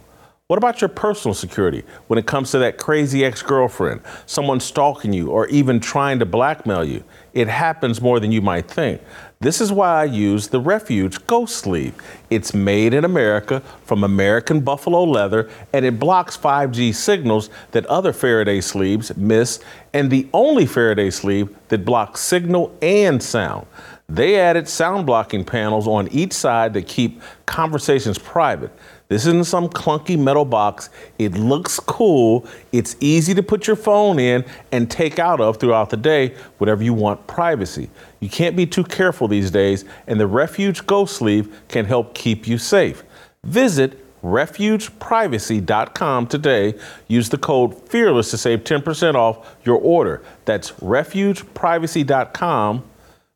What 0.49 0.57
about 0.57 0.81
your 0.81 0.87
personal 0.87 1.35
security 1.35 1.83
when 2.07 2.17
it 2.17 2.25
comes 2.25 2.49
to 2.49 2.57
that 2.57 2.79
crazy 2.79 3.23
ex 3.23 3.43
girlfriend, 3.43 4.01
someone 4.25 4.59
stalking 4.59 5.13
you, 5.13 5.29
or 5.29 5.45
even 5.49 5.79
trying 5.79 6.17
to 6.17 6.25
blackmail 6.25 6.83
you? 6.83 7.03
It 7.33 7.47
happens 7.47 8.01
more 8.01 8.19
than 8.19 8.31
you 8.31 8.41
might 8.41 8.67
think. 8.67 8.99
This 9.41 9.61
is 9.61 9.71
why 9.71 10.01
I 10.01 10.05
use 10.05 10.47
the 10.47 10.59
Refuge 10.59 11.23
Ghost 11.27 11.55
Sleeve. 11.57 11.93
It's 12.31 12.55
made 12.55 12.95
in 12.95 13.05
America 13.05 13.61
from 13.85 14.03
American 14.03 14.61
buffalo 14.61 15.03
leather 15.03 15.51
and 15.71 15.85
it 15.85 15.99
blocks 15.99 16.35
5G 16.35 16.95
signals 16.95 17.51
that 17.69 17.85
other 17.85 18.11
Faraday 18.11 18.59
sleeves 18.59 19.15
miss, 19.15 19.59
and 19.93 20.09
the 20.09 20.27
only 20.33 20.65
Faraday 20.65 21.11
sleeve 21.11 21.55
that 21.67 21.85
blocks 21.85 22.21
signal 22.21 22.75
and 22.81 23.21
sound. 23.21 23.67
They 24.09 24.39
added 24.39 24.67
sound 24.67 25.05
blocking 25.05 25.45
panels 25.45 25.87
on 25.87 26.07
each 26.07 26.33
side 26.33 26.73
that 26.73 26.87
keep 26.87 27.21
conversations 27.45 28.17
private. 28.17 28.71
This 29.09 29.25
isn't 29.25 29.45
some 29.45 29.69
clunky 29.69 30.19
metal 30.19 30.45
box. 30.45 30.91
It 31.17 31.33
looks 31.33 31.79
cool. 31.79 32.45
It's 32.71 32.95
easy 32.99 33.33
to 33.33 33.41
put 33.41 33.65
your 33.65 33.75
phone 33.75 34.19
in 34.19 34.45
and 34.71 34.87
take 34.89 35.17
out 35.17 35.41
of 35.41 35.57
throughout 35.57 35.89
the 35.89 35.97
day, 35.97 36.35
whatever 36.59 36.83
you 36.83 36.93
want 36.93 37.25
privacy. 37.25 37.89
You 38.19 38.29
can't 38.29 38.55
be 38.55 38.67
too 38.67 38.83
careful 38.83 39.27
these 39.27 39.49
days, 39.49 39.83
and 40.05 40.19
the 40.19 40.27
Refuge 40.27 40.85
Ghost 40.85 41.15
Sleeve 41.15 41.59
can 41.69 41.85
help 41.85 42.13
keep 42.13 42.47
you 42.47 42.59
safe. 42.59 43.03
Visit 43.43 44.05
refugeprivacy.com 44.21 46.27
today. 46.27 46.75
Use 47.07 47.29
the 47.29 47.39
code 47.39 47.89
FEARLESS 47.89 48.29
to 48.29 48.37
save 48.37 48.63
10% 48.63 49.15
off 49.15 49.57
your 49.63 49.79
order. 49.79 50.21
That's 50.45 50.69
refugeprivacy.com 50.73 52.83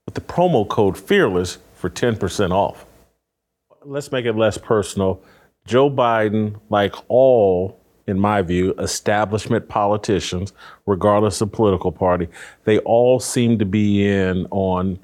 with 0.06 0.14
the 0.14 0.22
promo 0.22 0.68
code 0.68 1.00
FEARLESS 1.00 1.58
for 1.74 1.90
10% 1.90 2.52
off. 2.52 2.86
Let's 3.84 4.12
make 4.12 4.26
it 4.26 4.36
less 4.36 4.60
personal. 4.60 5.20
Joe 5.66 5.90
Biden, 5.90 6.60
like 6.70 6.94
all, 7.08 7.80
in 8.08 8.20
my 8.20 8.42
view, 8.42 8.74
establishment 8.80 9.70
politicians, 9.70 10.54
regardless 10.86 11.42
of 11.42 11.52
political 11.52 11.92
party, 11.92 12.28
they 12.66 12.80
all 12.80 13.20
seem 13.20 13.60
to 13.60 13.66
be 13.66 14.06
in 14.06 14.46
on 14.52 15.00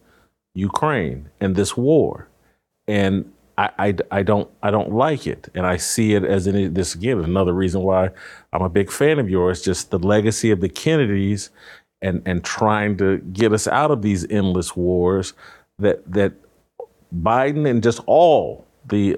Ukraine 0.53 1.29
and 1.39 1.55
this 1.55 1.77
war. 1.77 2.27
And 2.87 3.31
I, 3.57 3.69
I, 3.77 3.95
I, 4.11 4.23
don't 4.23 4.49
I 4.63 4.71
don't 4.71 4.91
like 4.91 5.27
it, 5.27 5.49
and 5.53 5.65
I 5.65 5.77
see 5.77 6.13
it 6.13 6.23
as 6.23 6.45
this 6.45 6.95
again 6.95 7.19
another 7.19 7.53
reason 7.53 7.81
why 7.81 8.09
I'm 8.53 8.61
a 8.61 8.69
big 8.69 8.91
fan 8.91 9.19
of 9.19 9.29
yours. 9.29 9.61
Just 9.61 9.91
the 9.91 9.99
legacy 9.99 10.51
of 10.51 10.61
the 10.61 10.69
Kennedys, 10.69 11.49
and 12.01 12.21
and 12.25 12.43
trying 12.43 12.97
to 12.97 13.17
get 13.17 13.53
us 13.53 13.67
out 13.67 13.91
of 13.91 14.01
these 14.01 14.25
endless 14.29 14.75
wars 14.75 15.33
that 15.77 16.09
that 16.11 16.33
Biden 17.13 17.69
and 17.69 17.83
just 17.83 17.99
all 18.05 18.65
the 18.89 19.15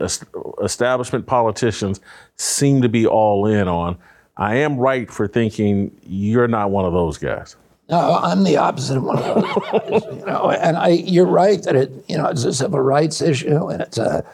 establishment 0.63 1.25
politicians 1.25 1.99
seem 2.37 2.81
to 2.81 2.89
be 2.89 3.05
all 3.07 3.45
in 3.45 3.67
on. 3.67 3.97
I 4.37 4.55
am 4.55 4.77
right 4.77 5.09
for 5.11 5.27
thinking 5.27 5.95
you're 6.03 6.47
not 6.47 6.71
one 6.71 6.85
of 6.85 6.93
those 6.93 7.17
guys. 7.17 7.55
No, 7.89 8.19
I'm 8.23 8.43
the 8.43 8.57
opposite 8.57 8.97
of 8.97 9.03
one 9.03 9.17
of 9.17 9.25
those 9.25 10.03
guys. 10.03 10.17
You 10.17 10.25
know, 10.25 10.49
and 10.49 10.77
I, 10.77 10.89
you're 10.89 11.25
right 11.25 11.61
that 11.63 11.75
it, 11.75 11.91
you 12.07 12.17
know, 12.17 12.27
it's 12.27 12.45
a 12.45 12.53
civil 12.53 12.79
rights 12.79 13.21
issue, 13.21 13.67
and 13.67 13.81
it's 13.81 13.97
a 13.97 14.25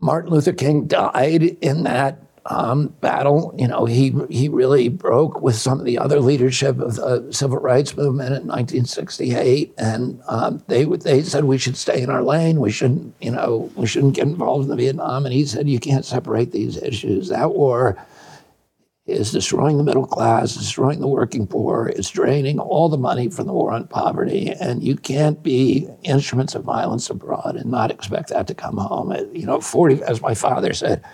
Martin 0.00 0.30
Luther 0.30 0.52
King 0.52 0.86
died 0.86 1.42
in 1.60 1.84
that 1.84 2.25
um, 2.48 2.88
battle. 3.00 3.54
You 3.58 3.68
know, 3.68 3.84
he 3.84 4.14
he 4.30 4.48
really 4.48 4.88
broke 4.88 5.40
with 5.40 5.56
some 5.56 5.78
of 5.78 5.84
the 5.84 5.98
other 5.98 6.20
leadership 6.20 6.78
of 6.78 6.96
the 6.96 7.28
civil 7.32 7.58
rights 7.58 7.96
movement 7.96 8.28
in 8.28 8.46
1968, 8.46 9.74
and 9.78 10.20
um, 10.28 10.62
they 10.68 10.84
they 10.84 11.22
said 11.22 11.44
we 11.44 11.58
should 11.58 11.76
stay 11.76 12.02
in 12.02 12.10
our 12.10 12.22
lane. 12.22 12.60
We 12.60 12.70
shouldn't, 12.70 13.14
you 13.20 13.30
know, 13.30 13.70
we 13.76 13.86
shouldn't 13.86 14.14
get 14.14 14.26
involved 14.26 14.64
in 14.64 14.70
the 14.70 14.76
Vietnam. 14.76 15.26
And 15.26 15.32
he 15.32 15.44
said 15.44 15.68
you 15.68 15.80
can't 15.80 16.04
separate 16.04 16.52
these 16.52 16.76
issues. 16.82 17.28
That 17.28 17.54
war 17.54 17.96
is 19.06 19.30
destroying 19.30 19.78
the 19.78 19.84
middle 19.84 20.06
class, 20.06 20.54
destroying 20.54 21.00
the 21.00 21.06
working 21.06 21.46
poor, 21.46 21.86
it's 21.86 22.10
draining 22.10 22.58
all 22.58 22.88
the 22.88 22.98
money 22.98 23.30
from 23.30 23.46
the 23.46 23.52
war 23.52 23.72
on 23.72 23.86
poverty, 23.86 24.50
and 24.60 24.82
you 24.82 24.96
can't 24.96 25.42
be 25.44 25.88
instruments 26.02 26.56
of 26.56 26.64
violence 26.64 27.08
abroad 27.08 27.54
and 27.54 27.70
not 27.70 27.92
expect 27.92 28.30
that 28.30 28.48
to 28.48 28.54
come 28.54 28.76
home. 28.76 29.14
You 29.32 29.46
know, 29.46 29.60
40, 29.60 30.02
as 30.02 30.20
my 30.20 30.34
father 30.34 30.72
said, 30.72 31.04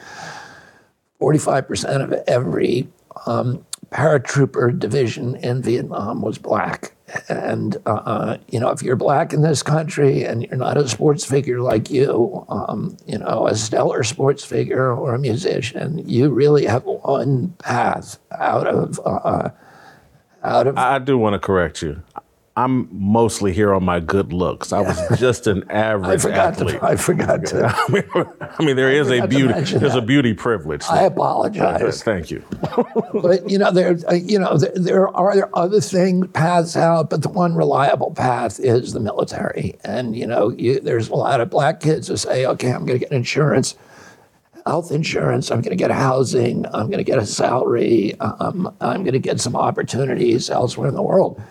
45% 1.23 2.03
of 2.03 2.13
every 2.27 2.89
um, 3.27 3.65
paratrooper 3.91 4.77
division 4.77 5.37
in 5.37 5.63
Vietnam 5.63 6.23
was 6.23 6.39
black. 6.39 6.95
And, 7.29 7.77
uh, 7.85 7.91
uh, 7.91 8.39
you 8.49 8.59
know, 8.59 8.71
if 8.71 8.83
you're 8.83 8.97
black 8.97 9.33
in 9.33 9.43
this 9.43 9.63
country 9.63 10.25
and 10.25 10.43
you're 10.43 10.57
not 10.57 10.79
a 10.79 10.89
sports 10.89 11.25
figure 11.25 11.61
like 11.61 11.91
you, 11.91 12.45
um, 12.49 12.97
you 13.07 13.19
know, 13.19 13.47
a 13.47 13.55
stellar 13.55 14.03
sports 14.03 14.45
figure 14.45 14.93
or 14.93 15.15
a 15.15 15.19
musician, 15.19 16.03
you 16.09 16.31
really 16.31 16.65
have 16.65 16.85
one 16.85 17.51
path 17.59 18.19
out 18.33 18.67
of, 18.67 18.99
uh, 19.05 19.51
out 20.43 20.67
of. 20.67 20.79
I 20.79 20.99
do 20.99 21.19
want 21.19 21.35
to 21.35 21.39
correct 21.39 21.83
you. 21.83 22.03
I'm 22.55 22.87
mostly 22.93 23.53
here 23.55 23.73
on 23.73 23.83
my 23.83 23.99
good 23.99 24.33
looks. 24.33 24.75
I 24.75 24.81
was 24.81 25.19
just 25.19 25.47
an 25.47 25.71
average 25.71 26.21
I 26.21 26.23
forgot 26.23 26.53
athlete. 26.53 26.81
To, 26.81 26.85
I 26.85 26.97
forgot 26.97 27.47
to. 27.47 27.67
I 27.75 27.93
mean, 27.93 28.27
I 28.41 28.63
mean 28.63 28.77
there 28.77 28.91
is 28.91 29.11
a 29.11 29.27
beauty. 29.27 29.79
There's 29.79 29.95
a 29.95 30.03
beauty 30.03 30.35
privilege. 30.35 30.85
I 30.85 31.05
apologize. 31.05 32.03
Thank 32.05 32.31
you. 32.31 32.45
but 33.15 33.49
you 33.49 33.57
know 33.57 33.71
there 33.71 33.97
uh, 34.07 34.15
you 34.15 34.39
know 34.39 34.59
there, 34.59 34.73
there 34.75 35.17
are 35.17 35.49
other 35.55 35.81
things 35.81 36.27
paths 36.35 36.77
out 36.77 37.09
but 37.09 37.23
the 37.23 37.29
one 37.31 37.55
reliable 37.55 38.11
path 38.11 38.61
is 38.61 38.93
the 38.93 39.01
military 39.01 39.79
and 39.85 40.15
you 40.15 40.27
know 40.27 40.51
you, 40.51 40.79
there's 40.81 41.09
a 41.09 41.15
lot 41.15 41.41
of 41.41 41.49
black 41.49 41.81
kids 41.81 42.09
who 42.09 42.17
say 42.17 42.47
okay 42.47 42.71
i'm 42.71 42.85
going 42.85 42.99
to 42.99 43.05
get 43.05 43.13
insurance 43.13 43.75
health 44.67 44.93
insurance. 44.93 45.51
I'm 45.51 45.61
going 45.61 45.77
to 45.77 45.83
get 45.83 45.91
housing. 45.91 46.67
I'm 46.67 46.87
going 46.87 46.99
to 46.99 47.05
get 47.05 47.19
a 47.19 47.27
salary. 47.27 48.15
Um, 48.21 48.73
I'm 48.81 49.03
going 49.03 49.13
to 49.15 49.19
get 49.19 49.41
some 49.41 49.57
opportunities 49.57 50.51
elsewhere 50.51 50.89
in 50.89 50.95
the 50.95 51.03
world. 51.03 51.43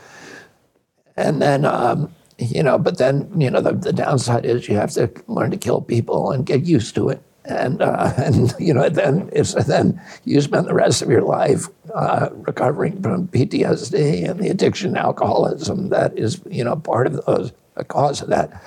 And 1.17 1.41
then, 1.41 1.65
um, 1.65 2.13
you 2.37 2.63
know, 2.63 2.77
but 2.77 2.97
then, 2.97 3.31
you 3.39 3.49
know, 3.49 3.61
the, 3.61 3.73
the 3.73 3.93
downside 3.93 4.45
is 4.45 4.67
you 4.67 4.75
have 4.75 4.91
to 4.91 5.11
learn 5.27 5.51
to 5.51 5.57
kill 5.57 5.81
people 5.81 6.31
and 6.31 6.45
get 6.45 6.63
used 6.63 6.95
to 6.95 7.09
it. 7.09 7.21
And, 7.45 7.81
uh, 7.81 8.13
and 8.17 8.53
you 8.59 8.73
know, 8.73 8.89
then 8.89 9.29
if 9.33 9.51
then 9.51 10.01
you 10.25 10.41
spend 10.41 10.67
the 10.67 10.73
rest 10.73 11.01
of 11.01 11.09
your 11.09 11.23
life 11.23 11.67
uh, 11.93 12.29
recovering 12.31 13.01
from 13.01 13.27
PTSD 13.27 14.29
and 14.29 14.39
the 14.39 14.49
addiction, 14.49 14.97
alcoholism 14.97 15.89
that 15.89 16.17
is, 16.17 16.41
you 16.49 16.63
know, 16.63 16.75
part 16.75 17.07
of 17.07 17.25
those, 17.25 17.51
a 17.75 17.83
cause 17.83 18.21
of 18.21 18.29
that. 18.29 18.63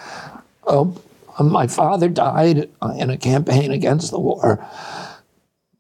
Oh, 0.67 0.97
my 1.41 1.67
father 1.67 2.09
died 2.09 2.71
in 2.97 3.11
a 3.11 3.17
campaign 3.17 3.71
against 3.71 4.11
the 4.11 4.21
war. 4.21 4.65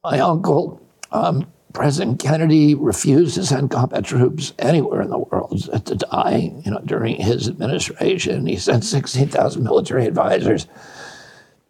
My 0.03 0.19
uncle, 0.19 0.81
um, 1.13 1.47
President 1.75 2.21
Kennedy, 2.21 2.75
refused 2.77 3.35
to 3.35 3.45
send 3.45 3.71
combat 3.71 4.05
troops 4.05 4.55
anywhere 4.61 5.03
in 5.03 5.11
the 5.11 5.19
world 5.19 5.69
to 5.85 5.95
die. 5.97 6.53
You 6.65 6.71
know, 6.71 6.81
during 6.85 7.17
his 7.17 7.49
administration, 7.49 8.47
he 8.47 8.57
sent 8.57 8.85
16,000 8.85 9.63
military 9.63 10.07
advisors 10.07 10.69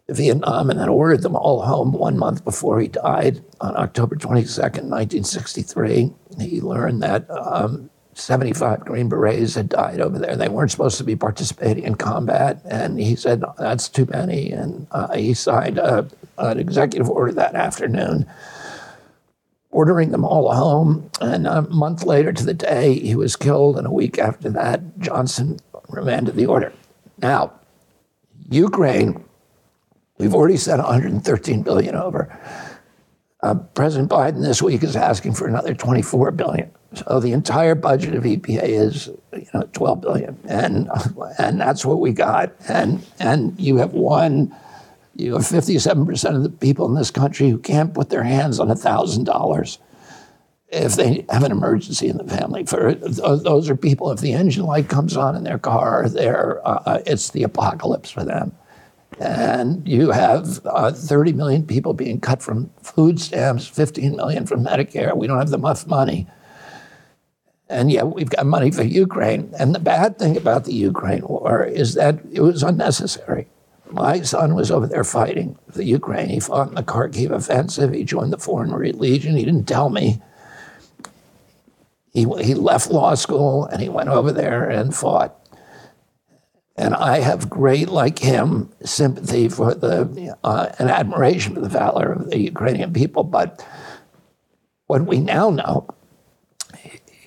to 0.07 0.13
Vietnam 0.13 0.69
and 0.69 0.79
then 0.79 0.89
ordered 0.89 1.23
them 1.23 1.35
all 1.35 1.63
home 1.63 1.91
one 1.91 2.19
month 2.19 2.45
before 2.45 2.79
he 2.79 2.87
died 2.87 3.43
on 3.59 3.75
October 3.75 4.15
22nd, 4.15 4.85
1963. 4.85 6.13
He 6.39 6.61
learned 6.61 7.01
that 7.01 7.27
um, 7.31 7.89
75 8.13 8.85
Green 8.85 9.09
Berets 9.09 9.55
had 9.55 9.69
died 9.69 9.99
over 9.99 10.19
there. 10.19 10.35
They 10.35 10.49
weren't 10.49 10.69
supposed 10.69 10.99
to 10.99 11.03
be 11.03 11.15
participating 11.15 11.83
in 11.83 11.95
combat. 11.95 12.61
And 12.63 12.99
he 12.99 13.15
said, 13.15 13.43
that's 13.57 13.89
too 13.89 14.05
many. 14.05 14.51
And 14.51 14.85
uh, 14.91 15.15
he 15.15 15.33
signed 15.33 15.79
a, 15.79 16.07
an 16.37 16.59
executive 16.59 17.09
order 17.09 17.31
that 17.33 17.55
afternoon 17.55 18.27
ordering 19.75 20.11
them 20.11 20.23
all 20.23 20.53
home. 20.53 21.11
And 21.19 21.45
a 21.45 21.63
month 21.63 22.03
later 22.03 22.31
to 22.31 22.45
the 22.45 22.53
day, 22.53 22.97
he 22.97 23.13
was 23.13 23.35
killed. 23.35 23.77
And 23.77 23.85
a 23.85 23.91
week 23.91 24.17
after 24.17 24.49
that, 24.51 24.97
Johnson 24.99 25.59
remanded 25.89 26.35
the 26.35 26.45
order. 26.45 26.71
Now, 27.17 27.51
Ukraine, 28.49 29.23
we've 30.17 30.33
already 30.33 30.55
sent 30.55 30.81
113 30.81 31.61
billion 31.61 31.95
over. 31.95 32.39
Uh, 33.43 33.55
President 33.75 34.09
Biden 34.09 34.41
this 34.41 34.61
week 34.61 34.81
is 34.81 34.95
asking 34.95 35.33
for 35.33 35.45
another 35.45 35.73
24 35.73 36.31
billion. 36.31 36.71
So 36.95 37.19
the 37.19 37.33
entire 37.33 37.75
budget 37.75 38.15
of 38.15 38.23
EPA 38.23 38.63
is, 38.63 39.07
you 39.33 39.47
know, 39.53 39.67
12 39.73 40.01
billion, 40.01 40.39
and 40.47 40.89
and 41.37 41.59
that's 41.59 41.83
what 41.85 41.99
we 41.99 42.13
got. 42.13 42.53
And 42.69 43.05
and 43.19 43.59
you 43.59 43.75
have 43.77 43.91
one, 43.91 44.55
you 45.15 45.33
have 45.33 45.47
57 45.47 46.05
percent 46.05 46.35
of 46.35 46.43
the 46.43 46.49
people 46.49 46.87
in 46.87 46.95
this 46.95 47.11
country 47.11 47.49
who 47.49 47.57
can't 47.57 47.93
put 47.93 48.09
their 48.09 48.23
hands 48.23 48.59
on 48.59 48.75
thousand 48.75 49.23
dollars 49.23 49.79
if 50.69 50.95
they 50.95 51.25
have 51.29 51.43
an 51.43 51.51
emergency 51.51 52.07
in 52.07 52.17
the 52.17 52.23
family. 52.23 52.65
For 52.65 52.95
those 52.95 53.69
are 53.69 53.77
people, 53.77 54.11
if 54.11 54.19
the 54.19 54.33
engine 54.33 54.65
light 54.65 54.89
comes 54.89 55.15
on 55.15 55.35
in 55.35 55.43
their 55.43 55.59
car, 55.59 56.09
they're, 56.09 56.67
uh, 56.67 57.01
it's 57.05 57.29
the 57.29 57.43
apocalypse 57.43 58.09
for 58.09 58.25
them. 58.25 58.51
And 59.19 59.87
you 59.87 60.11
have 60.11 60.59
uh, 60.65 60.91
30 60.91 61.33
million 61.33 61.65
people 61.65 61.93
being 61.93 62.19
cut 62.19 62.41
from 62.41 62.71
food 62.81 63.21
stamps, 63.21 63.67
15 63.67 64.15
million 64.17 64.45
from 64.45 64.65
Medicare. 64.65 65.15
We 65.15 65.27
don't 65.27 65.37
have 65.37 65.53
enough 65.53 65.87
money 65.87 66.27
and 67.69 67.91
yet 67.91 68.07
we've 68.13 68.29
got 68.29 68.45
money 68.45 68.71
for 68.71 68.83
Ukraine. 68.83 69.51
And 69.57 69.73
the 69.73 69.79
bad 69.79 70.19
thing 70.19 70.37
about 70.37 70.65
the 70.65 70.73
Ukraine 70.73 71.27
war 71.27 71.63
is 71.63 71.95
that 71.95 72.19
it 72.31 72.41
was 72.41 72.63
unnecessary. 72.63 73.47
My 73.95 74.21
son 74.23 74.55
was 74.55 74.71
over 74.71 74.87
there 74.87 75.05
fighting 75.05 75.57
the 75.69 75.85
Ukraine. 75.85 76.27
He 76.27 76.41
fought 76.41 76.67
in 76.67 76.75
the 76.75 76.83
Kharkiv 76.83 77.31
offensive. 77.31 77.93
He 77.93 78.03
joined 78.03 78.33
the 78.33 78.37
Foreign 78.37 78.71
Legion. 78.71 79.37
He 79.37 79.45
didn't 79.45 79.69
tell 79.69 79.89
me. 79.89 80.21
He, 82.11 82.25
he 82.41 82.55
left 82.55 82.91
law 82.91 83.15
school 83.15 83.65
and 83.65 83.81
he 83.81 83.87
went 83.87 84.09
over 84.09 84.33
there 84.33 84.69
and 84.69 84.93
fought. 84.93 85.39
And 86.75 86.93
I 86.93 87.19
have 87.19 87.49
great, 87.49 87.87
like 87.87 88.19
him, 88.19 88.69
sympathy 88.83 89.47
for 89.47 89.73
the 89.73 90.35
uh, 90.43 90.73
and 90.77 90.89
admiration 90.89 91.53
for 91.53 91.61
the 91.61 91.69
valor 91.69 92.11
of 92.11 92.29
the 92.29 92.39
Ukrainian 92.39 92.91
people. 92.91 93.23
But 93.23 93.65
what 94.87 95.05
we 95.05 95.19
now 95.21 95.49
know 95.51 95.87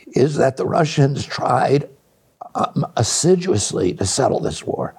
is 0.08 0.36
that 0.36 0.58
the 0.58 0.66
Russians 0.66 1.24
tried 1.24 1.88
um, 2.54 2.86
assiduously 2.94 3.94
to 3.94 4.04
settle 4.04 4.40
this 4.40 4.66
war. 4.66 4.94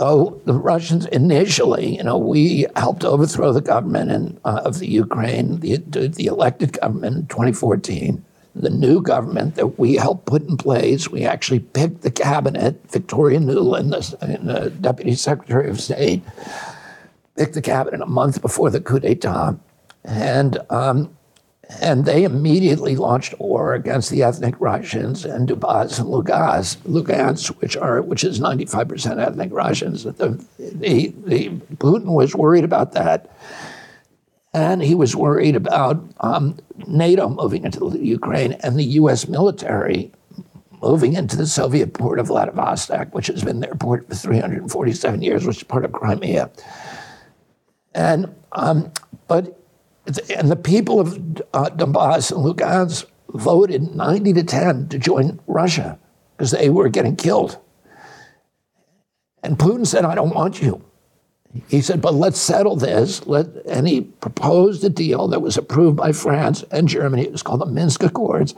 So 0.00 0.40
the 0.46 0.54
Russians 0.54 1.04
initially, 1.04 1.98
you 1.98 2.02
know, 2.02 2.16
we 2.16 2.64
helped 2.74 3.04
overthrow 3.04 3.52
the 3.52 3.60
government 3.60 4.10
in, 4.10 4.40
uh, 4.46 4.62
of 4.64 4.78
the 4.78 4.88
Ukraine, 4.88 5.60
the, 5.60 5.76
the 5.76 6.24
elected 6.24 6.80
government 6.80 7.16
in 7.16 7.26
2014. 7.26 8.24
The 8.54 8.70
new 8.70 9.02
government 9.02 9.56
that 9.56 9.78
we 9.78 9.96
helped 9.96 10.24
put 10.24 10.48
in 10.48 10.56
place, 10.56 11.10
we 11.10 11.26
actually 11.26 11.58
picked 11.58 12.00
the 12.00 12.10
cabinet. 12.10 12.80
Victoria 12.90 13.40
Nuland, 13.40 13.90
the, 13.90 14.38
the 14.38 14.70
Deputy 14.70 15.14
Secretary 15.14 15.68
of 15.68 15.78
State, 15.78 16.22
picked 17.36 17.52
the 17.52 17.60
cabinet 17.60 18.00
a 18.00 18.06
month 18.06 18.40
before 18.40 18.70
the 18.70 18.80
coup 18.80 19.00
d'etat. 19.00 19.54
And 20.02 20.58
um, 20.70 21.14
and 21.80 22.04
they 22.04 22.24
immediately 22.24 22.96
launched 22.96 23.38
war 23.38 23.74
against 23.74 24.10
the 24.10 24.22
ethnic 24.22 24.54
Russians 24.58 25.24
and 25.24 25.48
Donbass 25.48 25.98
and 25.98 26.08
Lugansk, 26.08 26.78
Lugansk 26.78 27.48
which 27.60 27.76
are 27.76 28.02
which 28.02 28.24
is 28.24 28.40
95% 28.40 29.18
ethnic 29.18 29.50
Russians. 29.52 30.04
The, 30.04 30.12
the, 30.58 31.14
the, 31.24 31.48
Putin 31.76 32.14
was 32.14 32.34
worried 32.34 32.64
about 32.64 32.92
that, 32.92 33.30
and 34.52 34.82
he 34.82 34.94
was 34.94 35.14
worried 35.14 35.56
about 35.56 36.02
um, 36.20 36.58
NATO 36.86 37.28
moving 37.28 37.64
into 37.64 37.96
Ukraine 37.98 38.52
and 38.60 38.78
the 38.78 38.84
U.S. 38.84 39.28
military 39.28 40.12
moving 40.82 41.12
into 41.12 41.36
the 41.36 41.46
Soviet 41.46 41.92
port 41.92 42.18
of 42.18 42.28
Vladivostok, 42.28 43.14
which 43.14 43.26
has 43.26 43.44
been 43.44 43.60
their 43.60 43.74
port 43.74 44.08
for 44.08 44.14
347 44.14 45.20
years, 45.22 45.46
which 45.46 45.58
is 45.58 45.62
part 45.62 45.84
of 45.84 45.92
Crimea. 45.92 46.50
And 47.94 48.34
um, 48.52 48.92
but 49.28 49.59
and 50.06 50.50
the 50.50 50.56
people 50.56 51.00
of 51.00 51.14
uh, 51.52 51.70
Donbass 51.70 52.32
and 52.32 52.44
Lugansk 52.44 53.06
voted 53.28 53.94
90 53.94 54.32
to 54.34 54.42
10 54.42 54.88
to 54.88 54.98
join 54.98 55.40
Russia 55.46 55.98
because 56.36 56.50
they 56.50 56.70
were 56.70 56.88
getting 56.88 57.16
killed. 57.16 57.58
And 59.42 59.58
Putin 59.58 59.86
said, 59.86 60.04
I 60.04 60.14
don't 60.14 60.34
want 60.34 60.60
you. 60.60 60.84
He 61.68 61.80
said, 61.80 62.00
but 62.00 62.14
let's 62.14 62.38
settle 62.38 62.76
this. 62.76 63.26
Let, 63.26 63.46
and 63.66 63.88
he 63.88 64.02
proposed 64.02 64.84
a 64.84 64.88
deal 64.88 65.28
that 65.28 65.40
was 65.40 65.56
approved 65.56 65.96
by 65.96 66.12
France 66.12 66.64
and 66.70 66.86
Germany. 66.86 67.22
It 67.22 67.32
was 67.32 67.42
called 67.42 67.60
the 67.60 67.66
Minsk 67.66 68.02
Accords. 68.02 68.54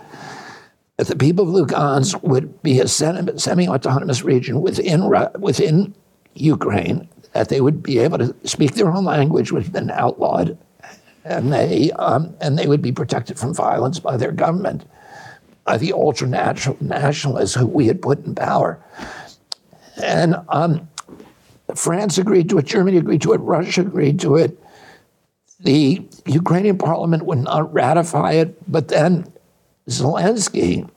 That 0.99 1.07
the 1.07 1.17
people 1.17 1.49
of 1.49 1.69
Lugansk 1.69 2.23
would 2.23 2.63
be 2.63 2.79
a 2.81 2.87
semi 2.87 3.69
autonomous 3.69 4.23
region 4.23 4.61
within, 4.61 5.11
within 5.39 5.95
Ukraine, 6.35 7.09
that 7.33 7.49
they 7.49 7.63
would 7.63 7.83
be 7.83 7.99
able 7.99 8.19
to 8.19 8.37
speak 8.45 8.75
their 8.75 8.93
own 8.93 9.05
language, 9.05 9.53
which 9.53 9.65
had 9.65 9.73
been 9.73 9.91
outlawed, 9.91 10.59
and 11.25 11.53
they 11.53 11.91
um, 11.93 12.35
and 12.41 12.59
they 12.59 12.67
would 12.67 12.83
be 12.83 12.93
protected 12.93 13.39
from 13.39 13.55
violence 13.55 13.99
by 13.99 14.17
their 14.17 14.33
government, 14.33 14.85
by 15.65 15.79
the 15.79 15.93
ultra 15.93 16.27
nationalists 16.27 17.55
who 17.55 17.67
we 17.67 17.87
had 17.87 18.03
put 18.03 18.25
in 18.25 18.35
power. 18.35 18.83
And 20.03 20.37
um, 20.49 20.89
France 21.75 22.19
agreed 22.19 22.49
to 22.51 22.59
it, 22.59 22.67
Germany 22.67 22.97
agreed 22.97 23.23
to 23.23 23.33
it, 23.33 23.39
Russia 23.39 23.83
agreed 23.83 24.21
to 24.21 24.37
it. 24.37 24.59
The 25.61 26.05
Ukrainian 26.27 26.79
parliament 26.79 27.25
would 27.25 27.39
not 27.39 27.73
ratify 27.73 28.33
it, 28.33 28.71
but 28.71 28.89
then 28.89 29.33
Zelensky 29.89 30.89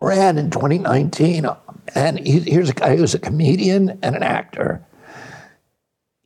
ran 0.00 0.38
in 0.38 0.50
2019, 0.50 1.46
and 1.94 2.18
he, 2.18 2.40
here's 2.40 2.70
a 2.70 2.74
guy 2.74 2.96
who's 2.96 3.14
a 3.14 3.18
comedian 3.18 3.98
and 4.02 4.16
an 4.16 4.22
actor. 4.22 4.84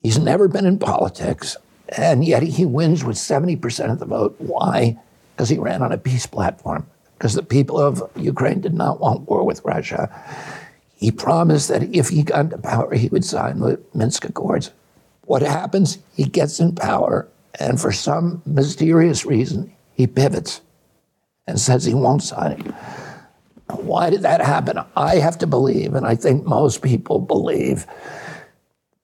He's 0.02 0.18
never 0.18 0.48
been 0.48 0.66
in 0.66 0.78
politics. 0.78 1.56
And 1.96 2.24
yet 2.24 2.42
he 2.42 2.64
wins 2.64 3.04
with 3.04 3.16
70% 3.16 3.90
of 3.90 3.98
the 3.98 4.06
vote. 4.06 4.34
Why? 4.38 4.98
Because 5.34 5.48
he 5.48 5.58
ran 5.58 5.82
on 5.82 5.92
a 5.92 5.98
peace 5.98 6.26
platform. 6.26 6.86
Because 7.16 7.34
the 7.34 7.42
people 7.42 7.78
of 7.78 8.02
Ukraine 8.16 8.60
did 8.60 8.74
not 8.74 9.00
want 9.00 9.28
war 9.28 9.44
with 9.44 9.64
Russia. 9.64 10.10
He 10.96 11.10
promised 11.10 11.68
that 11.68 11.94
if 11.94 12.08
he 12.08 12.22
got 12.22 12.40
into 12.40 12.58
power, 12.58 12.94
he 12.94 13.08
would 13.08 13.24
sign 13.24 13.60
the 13.60 13.80
Minsk 13.94 14.24
Accords. 14.24 14.70
What 15.22 15.42
happens? 15.42 15.98
He 16.14 16.24
gets 16.24 16.60
in 16.60 16.74
power, 16.74 17.28
and 17.58 17.80
for 17.80 17.92
some 17.92 18.42
mysterious 18.44 19.24
reason, 19.24 19.72
he 19.94 20.06
pivots 20.06 20.60
and 21.46 21.58
says 21.58 21.84
he 21.84 21.94
won't 21.94 22.22
sign 22.22 22.52
it. 22.52 22.74
Why 23.70 24.10
did 24.10 24.22
that 24.22 24.40
happen? 24.40 24.78
I 24.96 25.16
have 25.16 25.38
to 25.38 25.46
believe, 25.46 25.94
and 25.94 26.06
I 26.06 26.14
think 26.14 26.44
most 26.44 26.82
people 26.82 27.18
believe, 27.18 27.86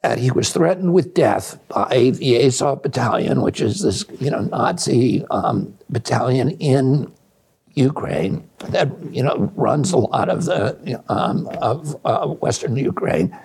that 0.03 0.19
he 0.19 0.31
was 0.31 0.53
threatened 0.53 0.95
with 0.95 1.15
death 1.15 1.59
by 1.69 2.11
the 2.15 2.43
Azov 2.43 2.83
Battalion, 2.83 3.43
which 3.43 3.61
is 3.61 3.83
this 3.83 4.05
you 4.19 4.31
know 4.31 4.41
Nazi 4.41 5.25
um, 5.31 5.77
battalion 5.91 6.51
in 6.53 7.13
Ukraine 7.75 8.49
that 8.71 8.89
you 9.11 9.23
know 9.23 9.53
runs 9.55 9.93
a 9.93 9.99
lot 9.99 10.29
of 10.29 10.47
the 10.47 11.03
um, 11.09 11.49
of 11.61 11.97
uh, 12.05 12.27
Western 12.29 12.77
Ukraine, 12.77 13.37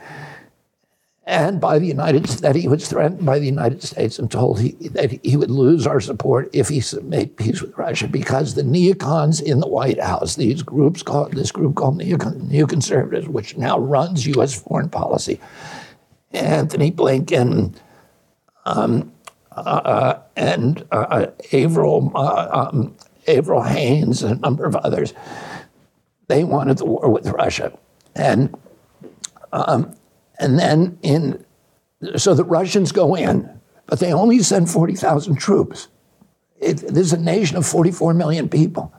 and 1.26 1.60
by 1.60 1.78
the 1.78 1.88
United 1.88 2.26
that 2.26 2.56
he 2.56 2.70
was 2.70 2.88
threatened 2.88 3.26
by 3.26 3.38
the 3.38 3.46
United 3.46 3.84
States 3.84 4.18
and 4.18 4.32
told 4.32 4.62
he, 4.62 4.72
that 4.90 5.12
he 5.26 5.36
would 5.36 5.52
lose 5.52 5.86
our 5.86 6.00
support 6.00 6.50
if 6.54 6.70
he 6.70 6.82
made 7.02 7.36
peace 7.36 7.62
with 7.62 7.78
Russia 7.78 8.08
because 8.08 8.54
the 8.54 8.62
neocons 8.62 9.42
in 9.42 9.60
the 9.60 9.68
White 9.68 10.00
House, 10.00 10.36
these 10.36 10.64
groups 10.64 11.04
called 11.04 11.34
this 11.34 11.52
group 11.52 11.76
called 11.76 12.00
neocon, 12.00 12.50
neoconservatives, 12.50 13.28
which 13.28 13.58
now 13.58 13.78
runs 13.78 14.26
U.S. 14.28 14.54
foreign 14.54 14.90
policy, 14.90 15.40
Antony 16.34 16.92
Blinken, 16.92 17.76
um, 18.66 19.12
uh, 19.52 20.20
and 20.36 20.86
uh, 20.92 21.28
Avril, 21.54 22.12
uh, 22.16 22.70
um, 22.72 22.96
Avril 23.28 23.62
Haines, 23.62 24.24
and 24.24 24.38
a 24.38 24.42
number 24.42 24.66
of 24.66 24.76
others, 24.76 25.14
they 26.28 26.44
wanted 26.44 26.78
the 26.78 26.86
war 26.86 27.10
with 27.10 27.28
Russia, 27.28 27.78
and 28.16 28.54
um, 29.54 29.96
and 30.40 30.60
then 30.60 30.98
in, 31.02 31.46
so 32.18 32.34
the 32.34 32.44
Russians 32.44 32.92
go 32.92 33.16
in, 33.16 33.50
but 33.86 34.00
they 34.00 34.12
only 34.12 34.40
send 34.40 34.70
40,000 34.70 35.36
troops. 35.36 35.88
It, 36.60 36.78
this 36.78 37.08
is 37.08 37.14
a 37.14 37.20
nation 37.20 37.58
of 37.58 37.66
44 37.66 38.14
million 38.14 38.50
people. 38.50 38.94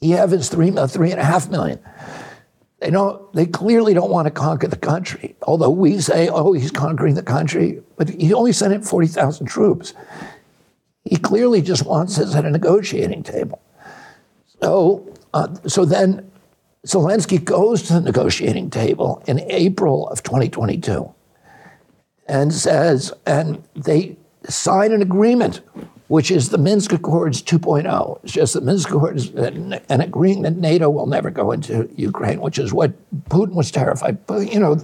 Kiev 0.00 0.32
is 0.32 0.48
three, 0.48 0.70
uh, 0.70 0.86
three 0.86 1.10
and 1.10 1.20
a 1.20 1.24
half 1.24 1.48
million. 1.48 1.78
They 2.80 2.90
don't. 2.90 3.32
They 3.32 3.46
clearly 3.46 3.92
don't 3.92 4.10
want 4.10 4.26
to 4.26 4.30
conquer 4.30 4.68
the 4.68 4.76
country. 4.76 5.36
Although 5.42 5.70
we 5.70 6.00
say, 6.00 6.28
"Oh, 6.28 6.52
he's 6.52 6.70
conquering 6.70 7.14
the 7.14 7.22
country," 7.22 7.82
but 7.96 8.08
he 8.08 8.32
only 8.32 8.52
sent 8.52 8.72
in 8.72 8.82
forty 8.82 9.08
thousand 9.08 9.46
troops. 9.46 9.94
He 11.04 11.16
clearly 11.16 11.62
just 11.62 11.84
wants 11.86 12.18
us 12.18 12.34
at 12.34 12.44
a 12.44 12.50
negotiating 12.50 13.22
table. 13.22 13.60
So, 14.60 15.14
uh, 15.32 15.54
so 15.66 15.84
then 15.84 16.30
Zelensky 16.86 17.42
goes 17.42 17.82
to 17.84 17.94
the 17.94 18.00
negotiating 18.00 18.70
table 18.70 19.22
in 19.26 19.40
April 19.50 20.08
of 20.08 20.22
2022 20.22 21.12
and 22.26 22.52
says, 22.52 23.12
and 23.26 23.62
they 23.74 24.16
sign 24.48 24.92
an 24.92 25.02
agreement, 25.02 25.60
which 26.08 26.30
is 26.30 26.48
the 26.48 26.58
Minsk 26.58 26.92
Accords 26.92 27.42
2.0. 27.42 28.20
It's 28.24 28.32
just 28.32 28.54
the 28.54 28.60
Minsk 28.60 28.88
Accords, 28.88 29.30
and 29.30 30.02
agreeing 30.02 30.42
that 30.42 30.56
NATO 30.56 30.90
will 30.90 31.06
never 31.06 31.30
go 31.30 31.52
into 31.52 31.88
Ukraine, 31.96 32.40
which 32.40 32.58
is 32.58 32.72
what 32.72 32.92
Putin 33.28 33.52
was 33.52 33.70
terrified. 33.70 34.26
But, 34.26 34.52
you 34.52 34.58
know, 34.58 34.80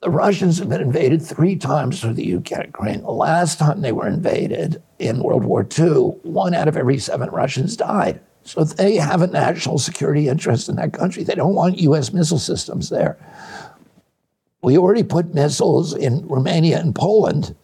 the 0.00 0.10
Russians 0.10 0.58
have 0.58 0.68
been 0.68 0.82
invaded 0.82 1.22
three 1.22 1.56
times 1.56 2.00
through 2.00 2.14
the 2.14 2.26
Ukraine. 2.26 3.02
The 3.02 3.10
last 3.10 3.58
time 3.58 3.80
they 3.80 3.92
were 3.92 4.08
invaded 4.08 4.82
in 4.98 5.22
World 5.22 5.44
War 5.44 5.66
II, 5.78 6.18
one 6.22 6.54
out 6.54 6.68
of 6.68 6.76
every 6.76 6.98
seven 6.98 7.30
Russians 7.30 7.76
died. 7.76 8.20
So 8.42 8.64
they 8.64 8.96
have 8.96 9.22
a 9.22 9.28
national 9.28 9.78
security 9.78 10.28
interest 10.28 10.68
in 10.68 10.76
that 10.76 10.92
country. 10.92 11.22
They 11.22 11.34
don't 11.34 11.54
want 11.54 11.78
U.S. 11.78 12.12
missile 12.12 12.38
systems 12.38 12.90
there. 12.90 13.16
We 14.60 14.76
already 14.76 15.04
put 15.04 15.34
missiles 15.34 15.94
in 15.94 16.26
Romania 16.26 16.80
and 16.80 16.94
Poland. 16.94 17.54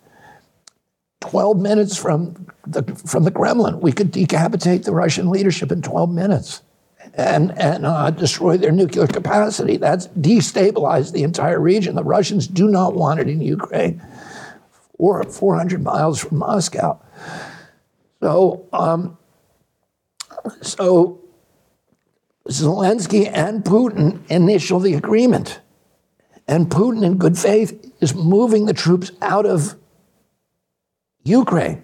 12 1.21 1.59
minutes 1.59 1.97
from 1.97 2.47
the, 2.67 2.83
from 3.07 3.25
the 3.25 3.31
Kremlin, 3.31 3.81
we 3.81 3.93
could 3.93 4.11
decapitate 4.11 4.85
the 4.85 4.93
Russian 4.93 5.31
leadership 5.31 5.71
in 5.71 5.83
12 5.83 6.11
minutes 6.11 6.63
and, 7.15 7.57
and 7.59 7.85
uh, 7.85 8.11
destroy 8.11 8.57
their 8.57 8.73
nuclear 8.73 9.07
capacity. 9.07 9.77
That's 9.77 10.07
destabilized 10.09 11.13
the 11.13 11.23
entire 11.23 11.61
region. 11.61 11.95
The 11.95 12.05
Russians 12.05 12.47
do 12.47 12.69
not 12.69 12.95
want 12.95 13.21
it 13.21 13.29
in 13.29 13.41
Ukraine 13.41 14.03
or 14.95 15.23
400 15.25 15.83
miles 15.83 16.21
from 16.21 16.39
Moscow. 16.39 17.01
So 18.21 18.67
um, 18.73 19.19
so 20.63 21.21
Zelensky 22.49 23.31
and 23.33 23.65
Putin 23.65 24.21
initial 24.31 24.81
the 24.81 24.95
agreement. 24.95 25.61
And 26.49 26.69
Putin, 26.69 27.05
in 27.05 27.17
good 27.17 27.39
faith, 27.39 27.93
is 28.01 28.15
moving 28.15 28.67
the 28.67 28.75
troops 28.75 29.13
out 29.23 29.47
of 29.47 29.77
Ukraine. 31.25 31.83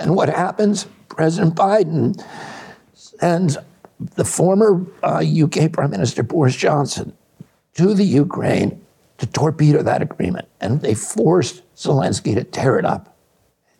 And 0.00 0.16
what 0.16 0.28
happens? 0.28 0.86
President 1.08 1.54
Biden 1.54 2.22
sends 2.94 3.56
the 4.16 4.24
former 4.24 4.84
uh, 5.02 5.22
UK 5.24 5.72
Prime 5.72 5.90
Minister 5.90 6.22
Boris 6.22 6.56
Johnson 6.56 7.12
to 7.74 7.94
the 7.94 8.04
Ukraine 8.04 8.84
to 9.18 9.26
torpedo 9.26 9.82
that 9.82 10.02
agreement. 10.02 10.48
And 10.60 10.80
they 10.80 10.94
forced 10.94 11.62
Zelensky 11.76 12.34
to 12.34 12.44
tear 12.44 12.78
it 12.78 12.84
up. 12.84 13.16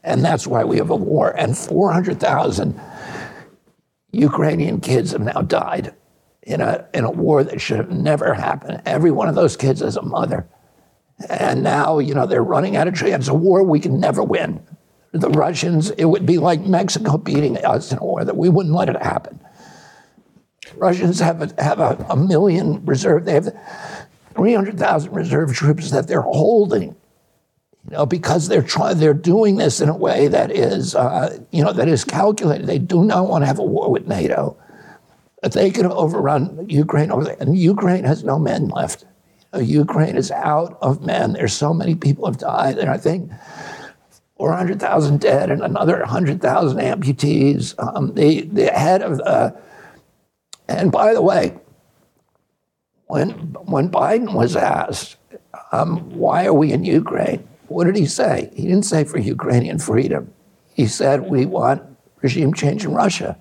And 0.04 0.24
that's 0.24 0.46
why 0.46 0.64
we 0.64 0.78
have 0.78 0.90
a 0.90 0.96
war. 0.96 1.30
And 1.30 1.56
400,000 1.56 2.80
Ukrainian 4.12 4.80
kids 4.80 5.12
have 5.12 5.20
now 5.22 5.42
died 5.42 5.94
in 6.42 6.60
a, 6.60 6.86
in 6.92 7.04
a 7.04 7.10
war 7.10 7.44
that 7.44 7.60
should 7.60 7.78
have 7.78 7.90
never 7.90 8.34
happened. 8.34 8.82
Every 8.84 9.10
one 9.10 9.28
of 9.28 9.34
those 9.34 9.56
kids 9.56 9.80
has 9.80 9.96
a 9.96 10.02
mother. 10.02 10.46
And 11.28 11.62
now, 11.62 11.98
you 11.98 12.14
know, 12.14 12.26
they're 12.26 12.42
running 12.42 12.76
out 12.76 12.88
of 12.88 12.94
chance. 12.94 13.28
A 13.28 13.34
war 13.34 13.62
we 13.62 13.80
can 13.80 14.00
never 14.00 14.22
win. 14.22 14.64
The 15.12 15.28
Russians, 15.28 15.90
it 15.90 16.06
would 16.06 16.24
be 16.24 16.38
like 16.38 16.60
Mexico 16.60 17.18
beating 17.18 17.56
us 17.58 17.92
in 17.92 17.98
a 17.98 18.04
war 18.04 18.24
that 18.24 18.36
we 18.36 18.48
wouldn't 18.48 18.74
let 18.74 18.88
it 18.88 18.96
happen. 18.96 19.38
Russians 20.76 21.18
have 21.20 21.42
a, 21.42 21.62
have 21.62 21.80
a, 21.80 22.06
a 22.08 22.16
million 22.16 22.84
reserve, 22.86 23.26
they 23.26 23.34
have 23.34 23.54
300,000 24.34 25.12
reserve 25.12 25.54
troops 25.54 25.90
that 25.90 26.08
they're 26.08 26.22
holding 26.22 26.96
you 27.90 27.96
know, 27.96 28.06
because 28.06 28.48
they're 28.48 28.62
trying, 28.62 28.98
they're 28.98 29.14
doing 29.14 29.56
this 29.56 29.80
in 29.80 29.88
a 29.88 29.96
way 29.96 30.28
that 30.28 30.50
is, 30.52 30.94
uh, 30.94 31.38
you 31.50 31.62
know, 31.64 31.72
that 31.72 31.88
is 31.88 32.04
calculated. 32.04 32.66
They 32.66 32.78
do 32.78 33.04
not 33.04 33.28
want 33.28 33.42
to 33.42 33.46
have 33.46 33.58
a 33.58 33.64
war 33.64 33.90
with 33.90 34.06
NATO. 34.06 34.56
If 35.42 35.52
they 35.52 35.70
can 35.70 35.86
overrun 35.86 36.66
Ukraine, 36.68 37.10
and 37.10 37.58
Ukraine 37.58 38.04
has 38.04 38.22
no 38.22 38.38
men 38.38 38.68
left. 38.68 39.04
Ukraine 39.60 40.16
is 40.16 40.30
out 40.30 40.78
of 40.80 41.04
men. 41.04 41.34
There's 41.34 41.52
so 41.52 41.74
many 41.74 41.94
people 41.94 42.26
have 42.26 42.38
died, 42.38 42.78
and 42.78 42.88
I 42.88 42.96
think 42.96 43.30
400,000 44.36 45.20
dead 45.20 45.50
and 45.50 45.62
another 45.62 45.98
100,000 45.98 46.78
amputees. 46.78 47.74
Um, 47.78 48.14
the 48.14 48.42
the 48.42 48.66
head 48.70 49.02
of 49.02 49.18
the, 49.18 49.56
and 50.68 50.90
by 50.90 51.12
the 51.12 51.22
way, 51.22 51.58
when 53.06 53.30
when 53.64 53.90
Biden 53.90 54.34
was 54.34 54.56
asked, 54.56 55.16
um, 55.70 56.16
why 56.16 56.46
are 56.46 56.54
we 56.54 56.72
in 56.72 56.84
Ukraine? 56.84 57.46
What 57.68 57.84
did 57.84 57.96
he 57.96 58.06
say? 58.06 58.50
He 58.54 58.62
didn't 58.62 58.84
say 58.84 59.04
for 59.04 59.18
Ukrainian 59.18 59.78
freedom. 59.78 60.32
He 60.74 60.86
said, 60.86 61.22
we 61.22 61.46
want 61.46 61.82
regime 62.20 62.54
change 62.54 62.84
in 62.84 62.94
Russia, 62.94 63.40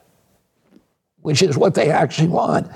which 1.22 1.42
is 1.42 1.58
what 1.58 1.76
they 1.76 1.90
actually 1.90 2.28
want. 2.28 2.70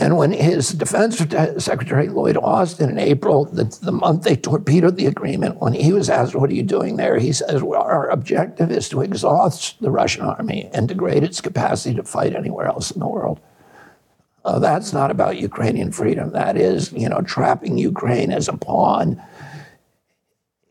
And 0.00 0.16
when 0.16 0.32
his 0.32 0.70
defense 0.70 1.18
secretary, 1.62 2.08
Lloyd 2.08 2.36
Austin, 2.36 2.90
in 2.90 2.98
April, 2.98 3.44
the, 3.44 3.64
the, 3.80 3.92
month 3.92 4.24
they 4.24 4.34
torpedoed 4.34 4.96
the 4.96 5.06
agreement, 5.06 5.60
when 5.60 5.72
he 5.72 5.92
was 5.92 6.10
asked, 6.10 6.34
What 6.34 6.50
are 6.50 6.54
you 6.54 6.64
doing 6.64 6.96
there? 6.96 7.18
He 7.18 7.32
says, 7.32 7.62
Well, 7.62 7.82
our 7.82 8.08
objective 8.08 8.72
is 8.72 8.88
to 8.88 9.02
exhaust 9.02 9.80
the 9.80 9.92
Russian 9.92 10.24
army 10.24 10.68
and 10.72 10.88
degrade 10.88 11.22
its 11.22 11.40
capacity 11.40 11.94
to 11.94 12.02
fight 12.02 12.34
anywhere 12.34 12.66
else 12.66 12.90
in 12.90 12.98
the 12.98 13.06
world. 13.06 13.40
Uh, 14.44 14.58
that's 14.58 14.92
not 14.92 15.10
about 15.10 15.38
Ukrainian 15.38 15.92
freedom. 15.92 16.32
That 16.32 16.56
is, 16.56 16.92
you 16.92 17.08
know, 17.08 17.20
trapping 17.22 17.78
Ukraine 17.78 18.32
as 18.32 18.48
a 18.48 18.56
pawn 18.56 19.22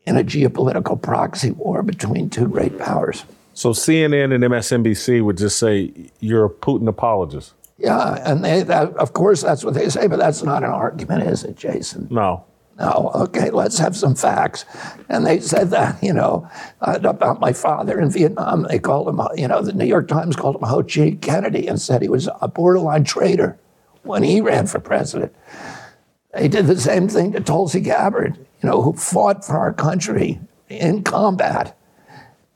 in 0.06 0.16
a 0.16 0.22
geopolitical 0.22 1.00
proxy 1.00 1.50
war 1.50 1.82
between 1.82 2.28
two 2.28 2.46
great 2.46 2.78
powers. 2.78 3.24
So 3.54 3.70
CNN 3.70 4.34
and 4.34 4.44
MSNBC 4.44 5.24
would 5.24 5.38
just 5.38 5.58
say 5.58 5.92
you're 6.20 6.44
a 6.44 6.50
Putin 6.50 6.88
apologist. 6.88 7.54
Yeah, 7.84 8.14
and 8.24 8.44
they, 8.44 8.62
that, 8.62 8.96
of 8.96 9.12
course 9.12 9.42
that's 9.42 9.64
what 9.64 9.74
they 9.74 9.88
say, 9.88 10.06
but 10.06 10.18
that's 10.18 10.42
not 10.42 10.64
an 10.64 10.70
argument, 10.70 11.24
is 11.24 11.44
it, 11.44 11.56
Jason? 11.56 12.08
No. 12.10 12.44
No. 12.78 13.12
Okay, 13.14 13.50
let's 13.50 13.78
have 13.78 13.96
some 13.96 14.14
facts. 14.14 14.64
And 15.08 15.24
they 15.24 15.38
said 15.38 15.70
that, 15.70 16.02
you 16.02 16.12
know, 16.12 16.48
uh, 16.80 16.98
about 17.04 17.38
my 17.38 17.52
father 17.52 18.00
in 18.00 18.10
Vietnam. 18.10 18.62
They 18.62 18.78
called 18.78 19.08
him, 19.08 19.20
you 19.36 19.46
know, 19.46 19.62
the 19.62 19.72
New 19.72 19.84
York 19.84 20.08
Times 20.08 20.34
called 20.34 20.56
him 20.56 20.62
Ho 20.62 20.82
Chi 20.82 21.18
Kennedy 21.20 21.68
and 21.68 21.80
said 21.80 22.02
he 22.02 22.08
was 22.08 22.28
a 22.40 22.48
borderline 22.48 23.04
traitor 23.04 23.58
when 24.02 24.22
he 24.22 24.40
ran 24.40 24.66
for 24.66 24.80
president. 24.80 25.34
They 26.32 26.48
did 26.48 26.66
the 26.66 26.80
same 26.80 27.06
thing 27.08 27.32
to 27.32 27.40
Tulsi 27.40 27.80
Gabbard 27.80 28.44
you 28.64 28.70
know, 28.70 28.80
who 28.80 28.94
fought 28.94 29.44
for 29.44 29.58
our 29.58 29.74
country 29.74 30.40
in 30.70 31.02
combat 31.02 31.76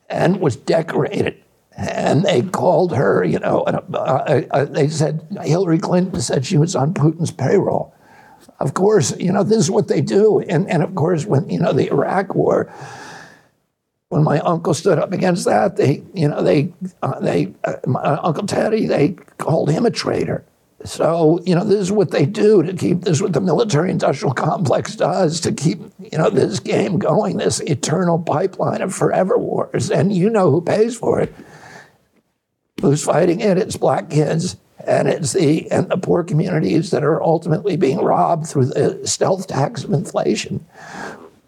and 0.09 0.41
was 0.41 0.55
decorated. 0.55 1.43
And 1.79 2.23
they 2.23 2.41
called 2.41 2.93
her, 2.93 3.23
you 3.23 3.39
know, 3.39 3.61
uh, 3.61 3.81
uh, 3.93 4.41
uh, 4.51 4.65
they 4.65 4.89
said 4.89 5.25
Hillary 5.41 5.79
Clinton 5.79 6.19
said 6.19 6.45
she 6.45 6.57
was 6.57 6.75
on 6.75 6.93
Putin's 6.93 7.31
payroll. 7.31 7.95
Of 8.59 8.73
course, 8.73 9.17
you 9.17 9.31
know, 9.31 9.43
this 9.43 9.59
is 9.59 9.71
what 9.71 9.87
they 9.87 10.01
do. 10.01 10.39
And, 10.39 10.69
and 10.69 10.83
of 10.83 10.93
course, 10.93 11.25
when, 11.25 11.49
you 11.49 11.57
know, 11.57 11.71
the 11.71 11.89
Iraq 11.89 12.35
war, 12.35 12.69
when 14.09 14.23
my 14.23 14.39
uncle 14.39 14.73
stood 14.73 14.99
up 14.99 15.13
against 15.13 15.45
that, 15.45 15.77
they, 15.77 16.03
you 16.13 16.27
know, 16.27 16.43
they, 16.43 16.73
uh, 17.01 17.19
they, 17.21 17.53
uh, 17.63 17.77
Uncle 18.23 18.45
Teddy, 18.45 18.85
they 18.85 19.11
called 19.37 19.71
him 19.71 19.85
a 19.85 19.91
traitor. 19.91 20.43
So, 20.83 21.39
you 21.45 21.55
know, 21.55 21.63
this 21.63 21.79
is 21.79 21.91
what 21.91 22.11
they 22.11 22.25
do 22.25 22.61
to 22.63 22.73
keep 22.73 23.01
this, 23.01 23.21
what 23.21 23.31
the 23.33 23.41
military 23.41 23.91
industrial 23.91 24.33
complex 24.33 24.95
does 24.97 25.39
to 25.41 25.53
keep, 25.53 25.79
you 25.99 26.17
know, 26.17 26.29
this 26.29 26.59
game 26.59 26.99
going, 26.99 27.37
this 27.37 27.61
eternal 27.61 28.19
pipeline 28.19 28.81
of 28.81 28.93
forever 28.93 29.37
wars. 29.37 29.91
And 29.91 30.11
you 30.11 30.29
know 30.29 30.51
who 30.51 30.61
pays 30.61 30.97
for 30.97 31.21
it. 31.21 31.33
Who's 32.81 33.03
fighting 33.03 33.39
it? 33.41 33.57
It's 33.57 33.77
black 33.77 34.09
kids 34.09 34.57
and 34.85 35.07
it's 35.07 35.33
the 35.33 35.69
and 35.71 35.89
the 35.89 35.97
poor 35.97 36.23
communities 36.23 36.91
that 36.91 37.03
are 37.03 37.21
ultimately 37.21 37.77
being 37.77 37.99
robbed 37.99 38.47
through 38.47 38.65
the 38.65 39.07
stealth 39.07 39.47
tax 39.47 39.83
of 39.83 39.91
inflation. 39.91 40.65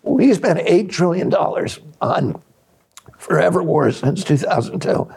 We 0.03 0.33
spent 0.33 0.59
eight 0.59 0.89
trillion 0.89 1.29
dollars 1.29 1.79
on 2.01 2.41
forever 3.17 3.63
wars 3.63 3.97
since 3.97 4.23
2002, 4.23 5.11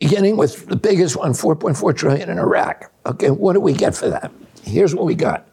beginning 0.00 0.36
with 0.36 0.66
the 0.66 0.76
biggest 0.76 1.16
one, 1.16 1.32
4.4 1.32 1.96
trillion 1.96 2.28
in 2.28 2.38
Iraq. 2.38 2.90
Okay, 3.06 3.30
what 3.30 3.52
do 3.52 3.60
we 3.60 3.72
get 3.72 3.94
for 3.94 4.08
that? 4.08 4.32
Here's 4.62 4.94
what 4.94 5.04
we 5.04 5.14
got. 5.14 5.48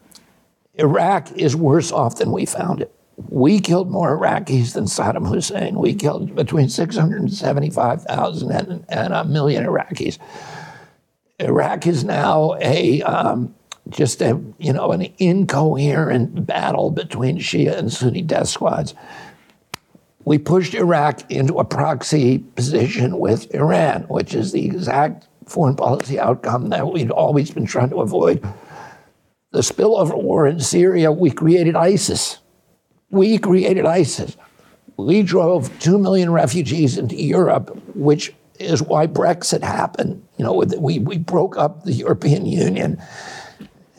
Iraq 0.76 1.32
is 1.34 1.56
worse 1.56 1.92
off 1.92 2.16
than 2.18 2.32
we 2.32 2.46
found 2.46 2.82
it. 2.82 2.94
We 3.30 3.60
killed 3.60 3.90
more 3.90 4.18
Iraqis 4.18 4.74
than 4.74 4.86
Saddam 4.86 5.28
Hussein. 5.28 5.76
We 5.76 5.94
killed 5.94 6.36
between 6.36 6.70
675,000 6.70 8.86
and, 8.90 9.14
a 9.14 9.26
million 9.26 9.66
Iraqis. 9.66 10.18
Iraq 11.40 11.88
is 11.88 12.04
now 12.04 12.56
a 12.62 13.02
um, 13.02 13.56
just 13.90 14.22
a 14.22 14.40
you 14.60 14.74
know 14.74 14.92
an 14.92 15.12
incoherent 15.18 16.46
battle 16.46 16.92
between 16.92 17.40
Shia 17.40 17.78
and 17.78 17.92
Sunni 17.92 18.22
death 18.22 18.48
squads. 18.48 18.94
We 20.24 20.38
pushed 20.38 20.76
Iraq 20.76 21.30
into 21.32 21.58
a 21.58 21.66
proxy 21.66 22.40
position 22.40 23.18
with 23.18 23.54
Iran, 23.56 24.04
which 24.04 24.36
is 24.36 24.52
the 24.52 24.66
exact 24.66 25.28
foreign 25.48 25.76
policy 25.76 26.20
outcome 26.20 26.70
that 26.70 26.92
we'd 26.92 27.10
always 27.10 27.52
been 27.52 27.66
trying 27.66 27.90
to 27.90 28.02
avoid. 28.02 28.46
The 29.52 29.60
spillover 29.60 30.22
war 30.22 30.48
in 30.48 30.60
Syria, 30.60 31.12
we 31.12 31.32
created 31.32 31.76
ISIS. 31.76 32.41
We 33.12 33.38
created 33.38 33.86
ISIS. 33.86 34.36
We 34.98 35.22
drove 35.24 35.78
two 35.80 35.98
million 35.98 36.32
refugees 36.32 36.98
into 36.98 37.16
Europe, 37.16 37.76
which 37.96 38.34
is 38.60 38.82
why 38.82 39.08
Brexit 39.08 39.62
happened. 39.62 40.24
You 40.38 40.46
know, 40.46 40.54
we, 40.54 41.00
we 41.00 41.18
broke 41.18 41.58
up 41.58 41.84
the 41.84 41.94
European 41.94 42.46
Union. 42.46 43.02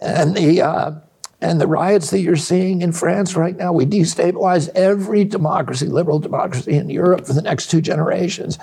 And 0.00 0.36
the, 0.36 0.62
uh, 0.62 0.92
and 1.40 1.60
the 1.60 1.66
riots 1.66 2.10
that 2.10 2.20
you're 2.20 2.36
seeing 2.36 2.82
in 2.82 2.92
France 2.92 3.34
right 3.34 3.56
now, 3.56 3.72
we 3.72 3.84
destabilize 3.84 4.68
every 4.74 5.24
democracy, 5.24 5.86
liberal 5.86 6.18
democracy 6.18 6.74
in 6.74 6.88
Europe 6.88 7.26
for 7.26 7.32
the 7.32 7.42
next 7.42 7.70
two 7.70 7.80
generations. 7.80 8.58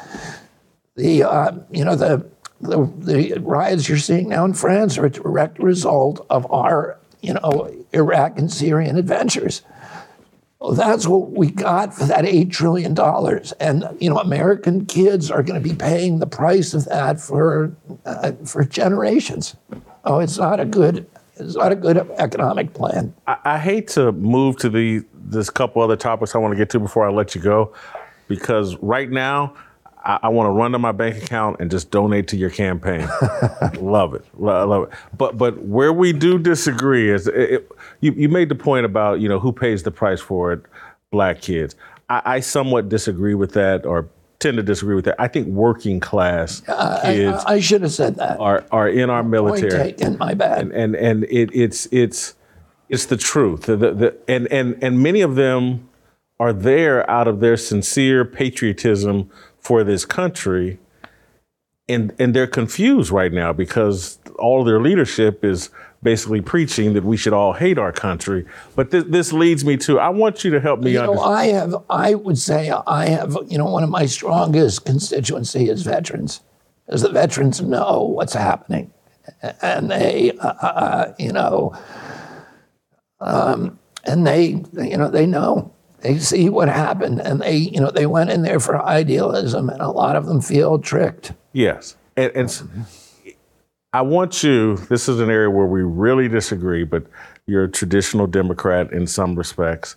The, 0.96 1.24
uh, 1.24 1.52
you 1.72 1.84
know, 1.84 1.96
the, 1.96 2.26
the, 2.62 2.92
the 2.98 3.40
riots 3.42 3.88
you're 3.88 3.98
seeing 3.98 4.30
now 4.30 4.46
in 4.46 4.54
France 4.54 4.98
are 4.98 5.06
a 5.06 5.10
direct 5.10 5.60
result 5.60 6.26
of 6.30 6.50
our, 6.52 6.98
you 7.22 7.34
know, 7.34 7.74
Iraq 7.94 8.38
and 8.38 8.52
Syrian 8.52 8.98
adventures. 8.98 9.62
Well, 10.60 10.74
that's 10.74 11.08
what 11.08 11.32
we 11.32 11.52
got 11.52 11.94
for 11.94 12.04
that 12.06 12.26
$8 12.26 12.52
trillion. 12.52 12.98
And, 13.62 13.98
you 14.02 14.10
know, 14.10 14.18
American 14.18 14.86
kids 14.86 15.32
are 15.32 15.42
going 15.42 15.62
to 15.62 15.68
be 15.70 15.74
paying 15.74 16.20
the 16.20 16.28
price 16.28 16.74
of 16.74 16.86
that 16.86 17.22
for, 17.22 17.74
uh, 18.06 18.34
for 18.46 18.66
generations. 18.66 19.56
Oh, 20.04 20.20
it's 20.20 20.38
not 20.38 20.60
a 20.60 20.66
good, 20.66 21.10
it's 21.38 21.56
not 21.56 21.72
a 21.72 21.76
good 21.76 21.98
economic 22.18 22.74
plan. 22.74 23.14
I, 23.26 23.38
I 23.46 23.58
hate 23.58 23.88
to 23.90 24.12
move 24.12 24.58
to 24.58 24.70
the 24.70 25.06
this 25.14 25.50
couple 25.50 25.82
other 25.82 25.96
topics 25.96 26.36
I 26.36 26.40
want 26.40 26.54
to 26.54 26.58
get 26.58 26.70
to 26.72 26.80
before 26.80 27.08
I 27.08 27.12
let 27.12 27.36
you 27.36 27.42
go, 27.42 27.74
because 28.28 28.76
right 28.78 29.10
now 29.10 29.54
I, 30.04 30.20
I 30.24 30.30
want 30.30 30.48
to 30.48 30.52
run 30.52 30.72
to 30.72 30.80
my 30.80 30.92
bank 30.92 31.24
account 31.24 31.58
and 31.60 31.70
just 31.70 31.92
donate 31.92 32.28
to 32.30 32.38
your 32.38 32.50
campaign. 32.50 33.08
love 33.80 34.14
it, 34.14 34.26
love 34.38 34.84
it. 34.84 34.90
But 35.18 35.38
but 35.38 35.64
where 35.64 35.94
we 35.94 36.14
do 36.14 36.40
disagree 36.40 37.12
is 37.12 37.28
it, 37.28 37.36
it, 37.36 37.72
you 38.02 38.12
you 38.14 38.30
made 38.30 38.50
the 38.50 38.56
point 38.56 38.86
about 38.86 39.20
you 39.20 39.30
know 39.30 39.40
who 39.40 39.52
pays 39.52 39.84
the 39.84 39.92
price 39.92 40.22
for 40.22 40.54
it, 40.54 40.62
black 41.12 41.42
kids. 41.42 41.76
I, 42.10 42.22
I 42.26 42.40
somewhat 42.40 42.90
disagree 42.90 43.36
with 43.36 43.54
that, 43.54 43.86
or 43.86 44.08
tend 44.40 44.58
to 44.58 44.64
disagree 44.64 44.96
with 44.96 45.06
that. 45.06 45.16
I 45.20 45.28
think 45.28 45.48
working 45.48 46.00
class 46.00 46.62
Uh, 46.68 47.02
kids 47.04 47.44
I, 47.46 47.56
I 47.56 47.60
should 47.60 47.82
have 47.82 47.92
said 47.92 48.16
that. 48.16 48.40
are 48.40 48.66
are 48.72 48.88
in 48.88 49.10
our 49.10 49.24
military. 49.24 49.72
Point 49.72 49.98
taken, 49.98 50.18
my 50.18 50.34
bad. 50.34 50.60
and 50.60 50.72
and, 50.74 50.96
and 50.96 51.24
it, 51.26 51.50
it's 51.54 51.88
it's 51.92 52.36
it's 52.88 53.06
the 53.06 53.18
truth. 53.18 53.64
The, 53.64 53.78
the, 53.78 54.18
and 54.28 54.48
and 54.48 54.78
and 54.82 55.02
many 55.04 55.22
of 55.22 55.36
them 55.36 55.90
are 56.40 56.54
there 56.54 57.08
out 57.10 57.28
of 57.28 57.42
their 57.42 57.58
sincere 57.58 58.24
patriotism 58.24 59.30
for 59.60 59.84
this 59.84 60.06
country, 60.06 60.80
and 61.88 62.14
and 62.18 62.34
they're 62.34 62.48
confused 62.48 63.12
right 63.12 63.34
now 63.34 63.52
because 63.54 64.20
all 64.40 64.64
their 64.64 64.80
leadership 64.80 65.44
is 65.44 65.70
basically 66.02 66.42
preaching 66.42 66.94
that 66.94 67.04
we 67.04 67.18
should 67.18 67.34
all 67.34 67.54
hate 67.54 67.78
our 67.78 67.92
country. 67.92 68.46
But 68.76 68.92
this, 68.92 69.04
this 69.08 69.34
leads 69.34 69.66
me 69.66 69.76
to 69.78 70.00
I 70.00 70.10
want 70.10 70.44
you 70.44 70.52
to 70.52 70.60
help 70.62 70.80
me 70.80 70.92
You 70.92 71.00
know, 71.04 71.12
understand. 71.12 71.36
I 71.36 71.46
have, 71.48 71.76
I 71.90 72.16
would 72.16 72.38
say 72.38 72.72
I 72.88 73.08
have, 73.08 73.38
you 73.48 73.58
know, 73.58 73.66
one 73.66 73.84
of 73.84 73.90
my 73.90 74.06
strongest 74.06 74.86
constituency 74.86 75.70
is 75.70 75.82
veterans, 75.84 76.42
because 76.86 77.02
the 77.02 77.10
veterans 77.12 77.62
know 77.62 78.04
what's 78.04 78.34
happening. 78.34 78.92
And 79.62 79.92
they, 79.92 80.32
uh, 80.40 80.48
uh, 80.48 81.14
you 81.20 81.32
know, 81.32 81.76
um, 83.20 83.78
and 84.06 84.26
they, 84.26 84.64
you 84.74 84.98
know, 84.98 85.10
they 85.10 85.26
know. 85.26 85.74
They 86.02 86.18
see 86.18 86.48
what 86.50 86.70
happened, 86.70 87.20
and 87.20 87.42
they, 87.42 87.58
you 87.58 87.82
know, 87.82 87.92
they 87.92 88.06
went 88.06 88.30
in 88.30 88.42
there 88.42 88.62
for 88.62 88.82
idealism, 88.82 89.70
and 89.70 89.82
a 89.82 89.90
lot 89.90 90.16
of 90.16 90.26
them 90.28 90.40
feel 90.40 90.80
tricked. 90.80 91.34
Yes. 91.52 91.98
And, 92.16 92.32
and 92.34 92.46
s- 92.50 92.64
I 93.92 94.02
want 94.02 94.44
you, 94.44 94.78
this 94.78 95.10
is 95.10 95.20
an 95.20 95.32
area 95.32 95.50
where 95.50 95.66
we 95.66 95.82
really 95.82 96.28
disagree, 96.28 96.84
but 96.84 97.06
you're 97.48 97.64
a 97.64 97.72
traditional 97.72 98.28
Democrat 98.28 98.92
in 98.92 99.08
some 99.08 99.36
respects. 99.36 99.96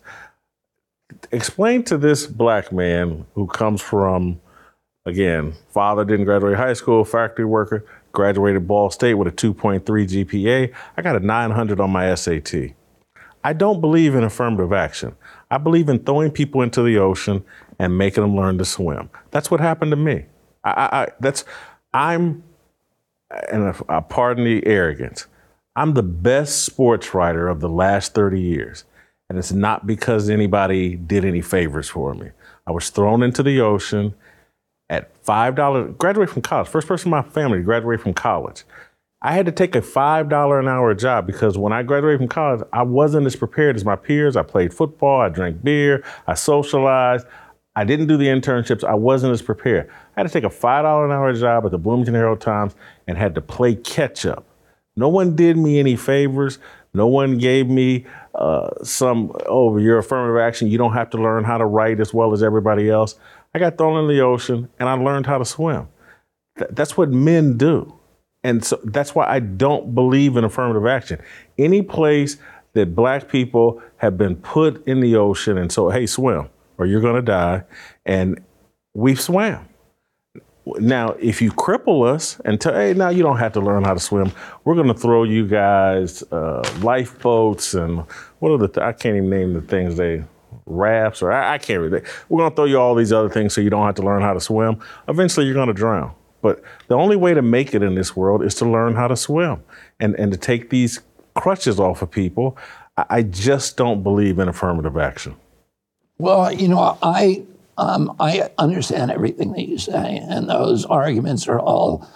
Explain 1.31 1.83
to 1.85 1.99
this 1.99 2.27
black 2.27 2.73
man 2.73 3.27
who 3.35 3.47
comes 3.47 3.83
from, 3.83 4.41
again, 5.05 5.53
father 5.69 6.07
didn't 6.07 6.25
graduate 6.25 6.57
high 6.57 6.73
school, 6.73 7.05
factory 7.05 7.45
worker, 7.45 7.85
graduated 8.13 8.67
Ball 8.67 8.91
State 8.91 9.15
with 9.15 9.29
a 9.29 9.33
2.3 9.33 9.83
GPA. 9.83 10.73
I 10.97 11.03
got 11.03 11.17
a 11.17 11.21
900 11.21 11.79
on 11.79 11.91
my 11.91 12.15
SAT. 12.15 12.55
I 13.45 13.53
don't 13.53 13.83
believe 13.83 14.15
in 14.15 14.25
affirmative 14.25 14.73
action. 14.73 15.15
I 15.51 15.59
believe 15.59 15.91
in 15.91 15.99
throwing 15.99 16.31
people 16.31 16.63
into 16.63 16.83
the 16.83 16.97
ocean 16.97 17.45
and 17.79 17.99
making 17.99 18.23
them 18.23 18.37
learn 18.37 18.57
to 18.57 18.65
swim. 18.65 19.11
That's 19.33 19.51
what 19.51 19.61
happened 19.61 19.91
to 19.91 19.97
me. 19.97 20.25
I, 20.65 20.71
I, 20.71 21.03
I 21.03 21.09
that's 21.21 21.45
I'm, 21.93 22.43
and 23.51 23.69
if, 23.69 23.83
uh, 23.89 24.01
pardon 24.01 24.45
the 24.45 24.67
arrogance, 24.67 25.27
I'm 25.77 25.95
the 25.95 26.03
best 26.03 26.65
sports 26.65 27.15
writer 27.15 27.49
of 27.49 27.61
the 27.61 27.69
last 27.69 28.15
30 28.15 28.41
years, 28.41 28.85
and 29.29 29.39
it's 29.39 29.53
not 29.53 29.87
because 29.87 30.29
anybody 30.29 30.97
did 30.97 31.25
any 31.25 31.41
favors 31.41 31.89
for 31.89 32.15
me. 32.15 32.31
I 32.67 32.73
was 32.73 32.91
thrown 32.91 33.23
into 33.23 33.43
the 33.43 33.61
ocean 33.61 34.15
at 34.91 35.17
five 35.25 35.55
dollars. 35.55 35.95
Graduate 35.99 36.31
from 36.31 36.43
college, 36.43 36.69
first 36.69 36.87
person 36.87 37.09
in 37.09 37.11
my 37.11 37.23
family 37.23 37.59
to 37.59 37.65
graduate 37.65 38.01
from 38.01 38.15
college. 38.15 38.65
I 39.25 39.33
had 39.33 39.47
to 39.47 39.53
take 39.53 39.77
a 39.77 39.81
$5 39.81 40.59
an 40.59 40.67
hour 40.67 40.95
job 40.95 41.29
because 41.29 41.57
when 41.57 41.73
I 41.73 41.85
graduated 41.85 42.19
from 42.19 42.29
college, 42.29 42.67
I 42.73 42.83
wasn't 42.83 43.25
as 43.27 43.37
prepared 43.37 43.77
as 43.77 43.85
my 43.85 43.95
peers. 43.95 44.37
I 44.37 44.43
played 44.43 44.75
football, 44.75 45.21
I 45.21 45.29
drank 45.29 45.63
beer, 45.63 46.03
I 46.27 46.35
socialized. 46.35 47.25
I 47.75 47.85
didn't 47.85 48.07
do 48.07 48.17
the 48.17 48.27
internships. 48.27 48.85
I 48.85 48.95
wasn't 48.95 49.33
as 49.33 49.41
prepared. 49.41 49.89
I 50.17 50.21
had 50.21 50.27
to 50.27 50.33
take 50.33 50.45
a 50.45 50.55
$5 50.55 51.05
an 51.05 51.11
hour 51.11 51.33
job 51.33 51.65
at 51.65 51.71
the 51.71 51.79
Bloomington 51.79 52.15
Herald 52.15 52.41
Times 52.41 52.75
and 53.07 53.17
had 53.17 53.35
to 53.35 53.41
play 53.41 53.75
catch 53.75 54.27
up. 54.27 54.45
No 54.95 55.09
one 55.09 55.35
did 55.35 55.57
me 55.57 55.79
any 55.79 55.97
favors. 55.97 56.59
No 56.93 57.07
one 57.07 57.39
gave 57.39 57.69
me 57.69 58.05
uh, 58.35 58.69
some, 58.83 59.33
oh, 59.47 59.79
you're 59.79 59.99
affirmative 59.99 60.39
action. 60.39 60.69
You 60.69 60.77
don't 60.77 60.93
have 60.93 61.09
to 61.11 61.19
learn 61.19 61.45
how 61.45 61.57
to 61.57 61.65
write 61.65 61.99
as 61.99 62.13
well 62.13 62.35
as 62.35 62.43
everybody 62.43 62.91
else. 62.91 63.15
I 63.55 63.59
got 63.59 63.79
thrown 63.79 63.99
in 64.03 64.15
the 64.15 64.23
ocean 64.23 64.69
and 64.79 64.89
I 64.89 64.93
learned 64.93 65.25
how 65.25 65.39
to 65.39 65.45
swim. 65.47 65.89
Th- 66.59 66.71
that's 66.73 66.99
what 66.99 67.11
men 67.11 67.57
do. 67.57 67.95
And 68.45 68.63
so 68.63 68.79
that's 68.85 69.15
why 69.15 69.27
I 69.27 69.39
don't 69.39 69.95
believe 69.95 70.37
in 70.37 70.45
affirmative 70.45 70.87
action. 70.87 71.21
Any 71.57 71.81
place 71.81 72.37
that 72.75 72.95
black 72.95 73.29
people 73.29 73.81
have 73.97 74.19
been 74.19 74.37
put 74.37 74.87
in 74.87 75.01
the 75.01 75.17
ocean 75.17 75.57
and 75.57 75.73
so, 75.73 75.89
hey, 75.89 76.05
swim 76.05 76.51
or 76.79 76.87
you're 76.87 77.01
going 77.01 77.17
to 77.17 77.23
die, 77.23 77.65
and 78.05 78.41
we've 78.95 79.21
swam. 79.21 79.69
Now, 80.65 81.11
if 81.19 81.43
you 81.43 81.51
cripple 81.51 82.07
us 82.07 82.41
and 82.45 82.61
tell, 82.61 82.75
hey, 82.75 82.95
now 82.95 83.09
you 83.09 83.23
don't 83.25 83.39
have 83.39 83.53
to 83.55 83.61
learn 83.61 83.83
how 83.83 83.95
to 83.95 84.01
swim, 84.01 84.31
we're 84.65 84.77
going 84.77 84.87
to 84.89 84.95
throw 84.95 85.25
you 85.25 85.47
guys 85.47 86.23
uh, 86.31 86.63
lifeboats 86.83 87.75
and 87.75 88.05
what 88.39 88.51
are 88.53 88.59
the, 88.59 88.69
th- 88.69 88.85
I 88.85 88.93
can't 88.93 89.17
even 89.17 89.29
name 89.29 89.55
the 89.55 89.61
things 89.61 89.97
they, 89.97 90.23
rafts 90.67 91.23
or 91.23 91.33
I, 91.33 91.55
I 91.55 91.59
can't 91.59 91.81
really, 91.81 92.03
we're 92.29 92.39
going 92.39 92.51
to 92.51 92.57
throw 92.57 92.65
you 92.67 92.79
all 92.79 92.95
these 92.95 93.13
other 93.13 93.29
things 93.29 93.55
so 93.55 93.61
you 93.61 93.71
don't 93.71 93.85
have 93.85 93.97
to 93.97 94.03
learn 94.03 94.23
how 94.23 94.35
to 94.35 94.41
swim. 94.41 94.79
Eventually, 95.09 95.47
you're 95.47 95.55
going 95.55 95.69
to 95.69 95.75
drown. 95.75 96.15
But 96.41 96.63
the 96.89 96.95
only 96.97 97.17
way 97.17 97.35
to 97.35 97.43
make 97.43 97.75
it 97.75 97.83
in 97.83 97.95
this 97.95 98.17
world 98.17 98.43
is 98.43 98.55
to 98.57 98.65
learn 98.65 98.95
how 98.95 99.09
to 99.09 99.17
swim 99.17 99.63
and, 100.01 100.15
and 100.17 100.33
to 100.33 100.39
take 100.39 100.71
these 100.71 101.01
crutches 101.35 101.81
off 101.81 102.03
of 102.03 102.11
people. 102.11 102.57
I, 102.97 103.05
I 103.11 103.23
just 103.23 103.77
don't 103.77 104.03
believe 104.03 104.39
in 104.39 104.49
affirmative 104.49 104.97
action. 104.97 105.37
Well, 106.19 106.53
you 106.53 106.69
know, 106.69 106.99
I 107.03 107.45
um, 107.79 108.15
I 108.21 108.51
understand 108.59 109.11
everything 109.11 109.53
that 109.53 109.69
you 109.69 109.79
say, 109.79 110.21
and 110.29 110.49
those 110.49 110.85
arguments 110.85 111.49
are 111.49 111.59
all 111.59 112.07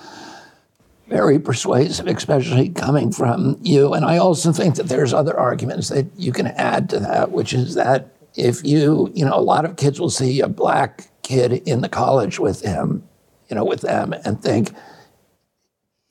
very 1.08 1.38
persuasive, 1.38 2.06
especially 2.06 2.68
coming 2.68 3.12
from 3.12 3.56
you. 3.62 3.94
And 3.94 4.04
I 4.04 4.18
also 4.18 4.52
think 4.52 4.74
that 4.74 4.88
there's 4.88 5.14
other 5.14 5.38
arguments 5.38 5.88
that 5.88 6.06
you 6.16 6.32
can 6.32 6.48
add 6.48 6.90
to 6.90 7.00
that, 7.00 7.30
which 7.30 7.52
is 7.52 7.74
that 7.74 8.16
if 8.34 8.64
you, 8.64 9.10
you 9.14 9.24
know, 9.24 9.34
a 9.34 9.40
lot 9.40 9.64
of 9.64 9.76
kids 9.76 10.00
will 10.00 10.10
see 10.10 10.40
a 10.40 10.48
black 10.48 11.08
kid 11.22 11.52
in 11.52 11.80
the 11.80 11.88
college 11.88 12.38
with 12.38 12.60
him, 12.60 13.02
you 13.48 13.56
know, 13.56 13.64
with 13.64 13.80
them, 13.80 14.12
and 14.24 14.42
think 14.42 14.72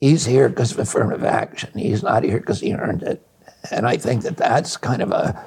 he's 0.00 0.24
here 0.26 0.48
because 0.48 0.72
of 0.72 0.78
affirmative 0.78 1.24
action. 1.24 1.70
He's 1.78 2.02
not 2.02 2.24
here 2.24 2.38
because 2.38 2.60
he 2.60 2.74
earned 2.74 3.02
it. 3.02 3.26
And 3.70 3.86
I 3.86 3.96
think 3.96 4.22
that 4.22 4.36
that's 4.36 4.76
kind 4.76 5.02
of 5.02 5.10
a 5.10 5.44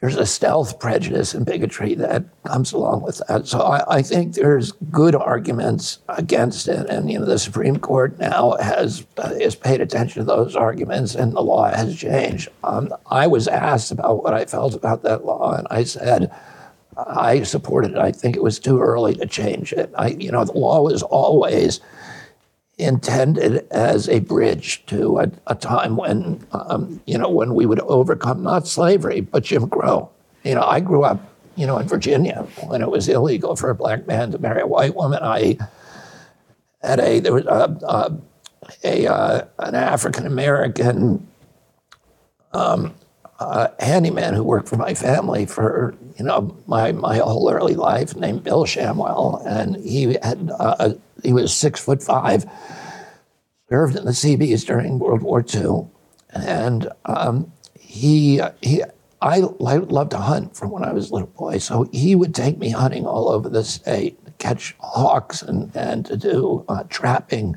there's 0.00 0.16
a 0.16 0.26
stealth 0.26 0.78
prejudice 0.78 1.34
and 1.34 1.44
bigotry 1.44 1.94
that 1.94 2.24
comes 2.44 2.72
along 2.72 3.02
with 3.02 3.20
that. 3.26 3.46
So 3.48 3.60
I, 3.60 3.96
I, 3.96 4.02
think 4.02 4.34
there's 4.34 4.72
good 4.92 5.16
arguments 5.16 5.98
against 6.08 6.68
it, 6.68 6.86
and 6.88 7.10
you 7.10 7.18
know 7.18 7.24
the 7.24 7.38
Supreme 7.38 7.78
Court 7.78 8.16
now 8.18 8.56
has 8.60 9.04
uh, 9.16 9.34
has 9.40 9.56
paid 9.56 9.80
attention 9.80 10.20
to 10.20 10.24
those 10.24 10.54
arguments, 10.54 11.14
and 11.14 11.32
the 11.32 11.40
law 11.40 11.68
has 11.68 11.96
changed. 11.96 12.48
Um, 12.62 12.94
I 13.10 13.26
was 13.26 13.48
asked 13.48 13.90
about 13.90 14.22
what 14.22 14.34
I 14.34 14.44
felt 14.44 14.74
about 14.74 15.02
that 15.02 15.24
law, 15.24 15.54
and 15.54 15.66
I 15.70 15.84
said. 15.84 16.32
I 17.06 17.44
supported 17.44 17.92
it. 17.92 17.98
I 17.98 18.10
think 18.10 18.34
it 18.34 18.42
was 18.42 18.58
too 18.58 18.80
early 18.80 19.14
to 19.14 19.26
change 19.26 19.72
it. 19.72 19.88
I, 19.96 20.08
you 20.08 20.32
know, 20.32 20.44
the 20.44 20.58
law 20.58 20.82
was 20.82 21.04
always 21.04 21.78
intended 22.78 23.66
as 23.70 24.08
a 24.08 24.20
bridge 24.20 24.84
to 24.86 25.18
a, 25.18 25.30
a 25.48 25.54
time 25.54 25.96
when, 25.96 26.46
um, 26.52 27.00
you 27.06 27.18
know, 27.18 27.28
when 27.28 27.54
we 27.54 27.66
would 27.66 27.80
overcome 27.80 28.42
not 28.42 28.66
slavery, 28.66 29.20
but 29.20 29.42
Jim 29.42 29.68
Crow. 29.68 30.10
You 30.44 30.54
know, 30.54 30.62
I 30.62 30.80
grew 30.80 31.02
up, 31.02 31.20
you 31.56 31.66
know, 31.66 31.78
in 31.78 31.88
Virginia 31.88 32.46
when 32.68 32.80
it 32.80 32.90
was 32.90 33.08
illegal 33.08 33.56
for 33.56 33.70
a 33.70 33.74
black 33.74 34.06
man 34.06 34.30
to 34.30 34.38
marry 34.38 34.62
a 34.62 34.66
white 34.66 34.94
woman. 34.94 35.20
I 35.22 35.58
had 36.82 37.00
a, 37.00 37.18
there 37.18 37.32
was 37.32 37.46
a, 37.46 37.76
a, 37.82 38.18
a 38.84 39.06
uh, 39.06 39.44
an 39.58 39.74
African 39.74 40.26
American 40.26 41.26
um, 42.52 42.94
uh, 43.38 43.68
handyman 43.78 44.34
who 44.34 44.42
worked 44.42 44.68
for 44.68 44.76
my 44.76 44.94
family 44.94 45.46
for 45.46 45.94
you 46.18 46.24
know 46.24 46.56
my 46.66 46.92
my 46.92 47.18
whole 47.18 47.50
early 47.50 47.74
life, 47.74 48.16
named 48.16 48.42
Bill 48.42 48.64
Shamwell, 48.64 49.44
and 49.46 49.76
he 49.76 50.18
had 50.22 50.50
uh, 50.58 50.94
he 51.22 51.32
was 51.32 51.54
six 51.54 51.80
foot 51.80 52.02
five, 52.02 52.46
served 53.68 53.96
in 53.96 54.04
the 54.04 54.14
Seabees 54.14 54.64
during 54.64 54.98
World 54.98 55.22
War 55.22 55.44
II, 55.54 55.86
and 56.30 56.88
um, 57.04 57.52
he 57.78 58.40
he. 58.60 58.82
I 59.20 59.40
loved 59.40 60.12
to 60.12 60.18
hunt 60.18 60.56
from 60.56 60.70
when 60.70 60.84
I 60.84 60.92
was 60.92 61.10
a 61.10 61.14
little 61.14 61.28
boy, 61.28 61.58
so 61.58 61.88
he 61.92 62.14
would 62.14 62.36
take 62.36 62.58
me 62.58 62.70
hunting 62.70 63.04
all 63.04 63.28
over 63.30 63.48
the 63.48 63.64
state, 63.64 64.16
catch 64.38 64.76
hawks 64.78 65.42
and, 65.42 65.74
and 65.74 66.06
to 66.06 66.16
do 66.16 66.64
uh, 66.68 66.84
trapping 66.88 67.56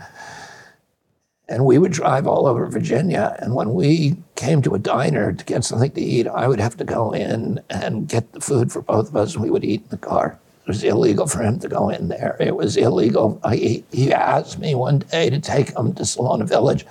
and 1.52 1.66
we 1.66 1.78
would 1.78 1.92
drive 1.92 2.26
all 2.26 2.48
over 2.48 2.66
Virginia. 2.66 3.36
And 3.40 3.54
when 3.54 3.74
we 3.74 4.16
came 4.36 4.62
to 4.62 4.74
a 4.74 4.80
diner 4.80 5.34
to 5.34 5.46
get 5.46 5.66
something 5.66 5.92
to 5.92 6.02
eat, 6.02 6.26
I 6.26 6.48
would 6.48 6.62
have 6.62 6.78
to 6.78 6.86
go 6.86 7.12
in 7.12 7.60
and 7.70 8.08
get 8.08 8.32
the 8.32 8.40
food 8.40 8.72
for 8.72 8.82
both 8.82 9.10
of 9.10 9.18
us, 9.18 9.34
and 9.34 9.44
we 9.44 9.52
would 9.52 9.66
eat 9.66 9.82
in 9.82 9.90
the 9.90 9.98
car. 9.98 10.40
It 10.66 10.70
was 10.70 10.84
illegal 10.84 11.28
for 11.28 11.44
him 11.44 11.60
to 11.60 11.68
go 11.68 11.90
in 11.90 12.08
there. 12.08 12.38
It 12.40 12.56
was 12.56 12.78
illegal. 12.78 13.40
I, 13.44 13.84
he 13.92 14.14
asked 14.14 14.60
me 14.60 14.76
one 14.76 15.00
day 15.00 15.30
to 15.30 15.40
take 15.40 15.76
him 15.76 15.94
to 15.96 16.06
Salona 16.06 16.46
Village 16.46 16.86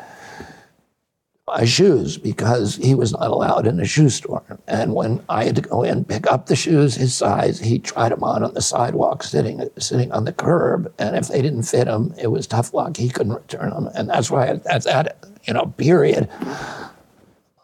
buy 1.50 1.64
shoes 1.64 2.16
because 2.16 2.76
he 2.76 2.94
was 2.94 3.12
not 3.12 3.30
allowed 3.30 3.66
in 3.66 3.80
a 3.80 3.84
shoe 3.84 4.08
store. 4.08 4.42
And 4.68 4.94
when 4.94 5.22
I 5.28 5.44
had 5.44 5.56
to 5.56 5.62
go 5.62 5.82
in, 5.82 6.04
pick 6.04 6.30
up 6.30 6.46
the 6.46 6.56
shoes 6.56 6.94
his 6.94 7.14
size, 7.14 7.58
he 7.58 7.78
tried 7.78 8.12
them 8.12 8.22
on 8.22 8.44
on 8.44 8.54
the 8.54 8.62
sidewalk, 8.62 9.22
sitting 9.22 9.68
sitting 9.78 10.12
on 10.12 10.24
the 10.24 10.32
curb. 10.32 10.92
And 10.98 11.16
if 11.16 11.28
they 11.28 11.42
didn't 11.42 11.64
fit 11.64 11.88
him, 11.88 12.14
it 12.18 12.28
was 12.28 12.46
tough 12.46 12.72
luck. 12.72 12.96
He 12.96 13.08
couldn't 13.08 13.34
return 13.34 13.70
them. 13.70 13.88
And 13.94 14.08
that's 14.08 14.30
why 14.30 14.46
at 14.46 14.84
that 14.84 15.24
you 15.46 15.54
know 15.54 15.66
period, 15.76 16.28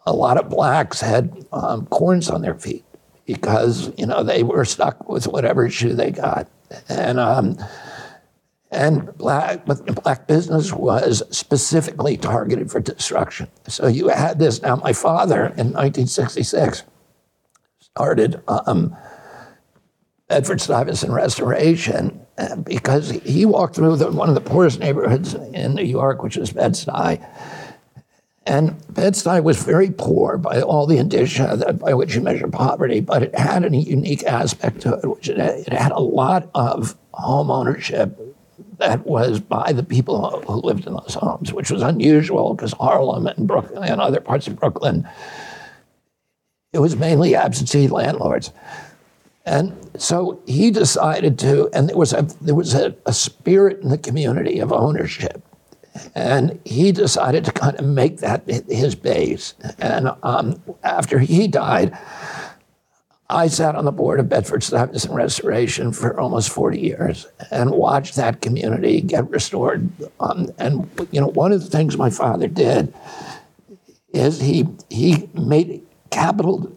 a 0.05 0.13
lot 0.13 0.37
of 0.37 0.49
blacks 0.49 0.99
had 0.99 1.45
um, 1.53 1.85
corns 1.87 2.29
on 2.29 2.41
their 2.41 2.55
feet 2.55 2.83
because 3.25 3.91
you 3.97 4.05
know 4.05 4.23
they 4.23 4.43
were 4.43 4.65
stuck 4.65 5.07
with 5.07 5.27
whatever 5.27 5.69
shoe 5.69 5.93
they 5.93 6.11
got. 6.11 6.49
And 6.89 7.19
um, 7.19 7.57
and 8.69 9.15
black, 9.17 9.65
black 9.65 10.27
business 10.27 10.73
was 10.73 11.23
specifically 11.35 12.17
targeted 12.17 12.69
for 12.69 12.79
destruction. 12.79 13.47
So 13.67 13.87
you 13.87 14.09
had 14.09 14.39
this. 14.39 14.61
Now, 14.61 14.75
my 14.75 14.91
father 14.93 15.45
in 15.45 15.71
1966 15.71 16.83
started 17.79 18.41
um, 18.47 18.95
Bedford 20.27 20.59
Stuyvesant 20.59 21.13
Restoration 21.13 22.25
because 22.63 23.09
he 23.09 23.45
walked 23.45 23.75
through 23.75 23.95
the, 23.95 24.11
one 24.11 24.29
of 24.29 24.35
the 24.35 24.41
poorest 24.41 24.79
neighborhoods 24.79 25.33
in 25.33 25.73
New 25.73 25.85
York, 25.85 26.21
which 26.21 26.37
was 26.37 26.51
Bed-Stuy. 26.51 27.25
And 28.45 28.75
Bed-Stuy 28.93 29.43
was 29.43 29.63
very 29.63 29.91
poor 29.91 30.37
by 30.37 30.61
all 30.61 30.85
the 30.85 30.97
indicia 30.97 31.55
that, 31.57 31.79
by 31.79 31.93
which 31.93 32.15
you 32.15 32.21
measure 32.21 32.47
poverty, 32.47 32.99
but 32.99 33.23
it 33.23 33.35
had 33.37 33.65
a 33.65 33.75
unique 33.75 34.23
aspect 34.23 34.81
to 34.81 34.93
it, 34.95 35.05
which 35.05 35.29
it, 35.29 35.39
it 35.39 35.73
had 35.73 35.91
a 35.91 35.99
lot 35.99 36.49
of 36.53 36.95
home 37.11 37.49
ownership 37.49 38.19
that 38.77 39.05
was 39.05 39.39
by 39.39 39.71
the 39.71 39.83
people 39.83 40.41
who 40.41 40.53
lived 40.55 40.85
in 40.85 40.93
those 40.93 41.15
homes, 41.15 41.51
which 41.53 41.71
was 41.71 41.81
unusual 41.81 42.53
because 42.53 42.73
Harlem 42.73 43.27
and 43.27 43.47
Brooklyn 43.47 43.83
and 43.83 43.99
other 43.99 44.21
parts 44.21 44.47
of 44.47 44.59
Brooklyn, 44.59 45.07
it 46.73 46.79
was 46.79 46.95
mainly 46.95 47.35
absentee 47.35 47.87
landlords. 47.87 48.51
And 49.45 49.73
so 49.97 50.41
he 50.45 50.71
decided 50.71 51.39
to, 51.39 51.69
and 51.73 51.87
there 51.87 51.97
was 51.97 52.11
a 52.11 52.23
there 52.41 52.53
was 52.53 52.73
a, 52.73 52.93
a 53.05 53.13
spirit 53.13 53.79
in 53.81 53.89
the 53.89 53.97
community 53.97 54.59
of 54.59 54.73
ownership, 54.73 55.41
and 56.13 56.59
he 56.65 56.91
decided 56.91 57.45
to 57.45 57.51
kind 57.53 57.79
of 57.79 57.85
make 57.85 58.17
that 58.17 58.43
his 58.45 58.93
base. 58.93 59.53
And 59.79 60.11
um, 60.21 60.61
after 60.83 61.17
he 61.17 61.47
died, 61.47 61.97
I 63.29 63.47
sat 63.47 63.75
on 63.75 63.83
the 63.83 63.91
board 63.91 64.19
of 64.19 64.29
Bedford 64.29 64.63
Stuyvesant 64.63 65.11
and 65.11 65.17
Restoration 65.17 65.91
for 65.91 66.17
almost 66.17 66.49
40 66.49 66.79
years 66.79 67.27
and 67.51 67.71
watched 67.71 68.15
that 68.15 68.41
community 68.41 69.01
get 69.01 69.29
restored. 69.29 69.89
Um, 70.19 70.51
and 70.57 70.89
you 71.11 71.19
know, 71.19 71.27
one 71.27 71.51
of 71.51 71.61
the 71.61 71.69
things 71.69 71.97
my 71.97 72.09
father 72.09 72.47
did 72.47 72.93
is 74.13 74.39
he 74.39 74.67
he 74.89 75.29
made 75.33 75.85
capital 76.09 76.71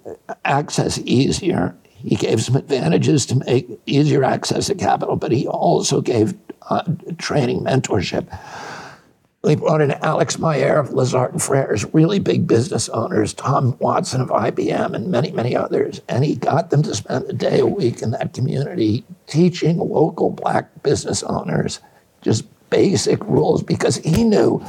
access 0.44 0.98
easier. 1.04 1.76
He 1.84 2.16
gave 2.16 2.42
some 2.42 2.56
advantages 2.56 3.26
to 3.26 3.36
make 3.36 3.68
easier 3.86 4.24
access 4.24 4.66
to 4.66 4.74
capital, 4.74 5.16
but 5.16 5.30
he 5.30 5.46
also 5.46 6.00
gave 6.00 6.34
uh, 6.68 6.82
training 7.18 7.60
mentorship 7.60 8.26
we 9.42 9.56
brought 9.56 9.80
in 9.80 9.92
Alex 9.92 10.38
Meyer 10.38 10.78
of 10.78 10.92
Lazard 10.92 11.32
and 11.32 11.40
Frères, 11.40 11.88
really 11.94 12.18
big 12.18 12.46
business 12.46 12.90
owners, 12.90 13.32
Tom 13.32 13.76
Watson 13.78 14.20
of 14.20 14.28
IBM, 14.28 14.94
and 14.94 15.10
many, 15.10 15.32
many 15.32 15.56
others. 15.56 16.02
And 16.08 16.24
he 16.24 16.36
got 16.36 16.70
them 16.70 16.82
to 16.82 16.94
spend 16.94 17.28
a 17.28 17.32
day 17.32 17.60
a 17.60 17.66
week 17.66 18.02
in 18.02 18.10
that 18.10 18.34
community 18.34 19.02
teaching 19.26 19.78
local 19.78 20.30
black 20.30 20.82
business 20.82 21.22
owners 21.22 21.80
just 22.20 22.44
basic 22.68 23.24
rules 23.24 23.62
because 23.62 23.96
he 23.96 24.24
knew 24.24 24.62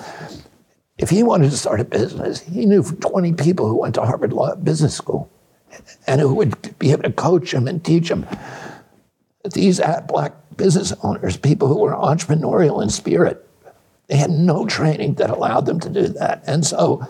if 0.98 1.10
he 1.10 1.22
wanted 1.22 1.52
to 1.52 1.58
start 1.58 1.82
a 1.82 1.86
business, 1.86 2.40
he 2.40 2.66
knew 2.66 2.82
20 2.84 3.34
people 3.34 3.68
who 3.68 3.76
went 3.76 3.96
to 3.96 4.06
Harvard 4.06 4.32
Law 4.32 4.56
Business 4.56 4.96
School 4.96 5.30
and 6.08 6.22
who 6.22 6.34
would 6.34 6.78
be 6.80 6.92
able 6.92 7.04
to 7.04 7.12
coach 7.12 7.54
him 7.54 7.68
and 7.68 7.84
teach 7.84 8.10
him. 8.10 8.26
These 9.54 9.82
black 10.08 10.34
business 10.56 10.94
owners, 11.04 11.36
people 11.36 11.68
who 11.68 11.80
were 11.80 11.94
entrepreneurial 11.94 12.82
in 12.82 12.90
spirit, 12.90 13.48
they 14.08 14.18
had 14.18 14.30
no 14.30 14.66
training 14.66 15.16
that 15.16 15.30
allowed 15.30 15.66
them 15.66 15.80
to 15.80 15.90
do 15.90 16.08
that. 16.10 16.44
And 16.46 16.66
so 16.66 17.08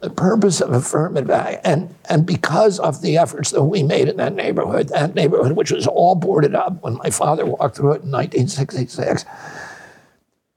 the 0.00 0.10
purpose 0.10 0.60
of 0.60 0.72
affirmative 0.72 1.30
action, 1.30 1.60
and, 1.64 1.94
and 2.08 2.26
because 2.26 2.78
of 2.78 3.02
the 3.02 3.16
efforts 3.16 3.50
that 3.52 3.62
we 3.62 3.82
made 3.82 4.08
in 4.08 4.16
that 4.16 4.34
neighborhood, 4.34 4.88
that 4.88 5.14
neighborhood, 5.14 5.52
which 5.52 5.70
was 5.70 5.86
all 5.86 6.14
boarded 6.14 6.54
up 6.54 6.82
when 6.82 6.94
my 6.94 7.10
father 7.10 7.46
walked 7.46 7.76
through 7.76 7.92
it 7.92 8.02
in 8.02 8.10
1966, 8.10 9.24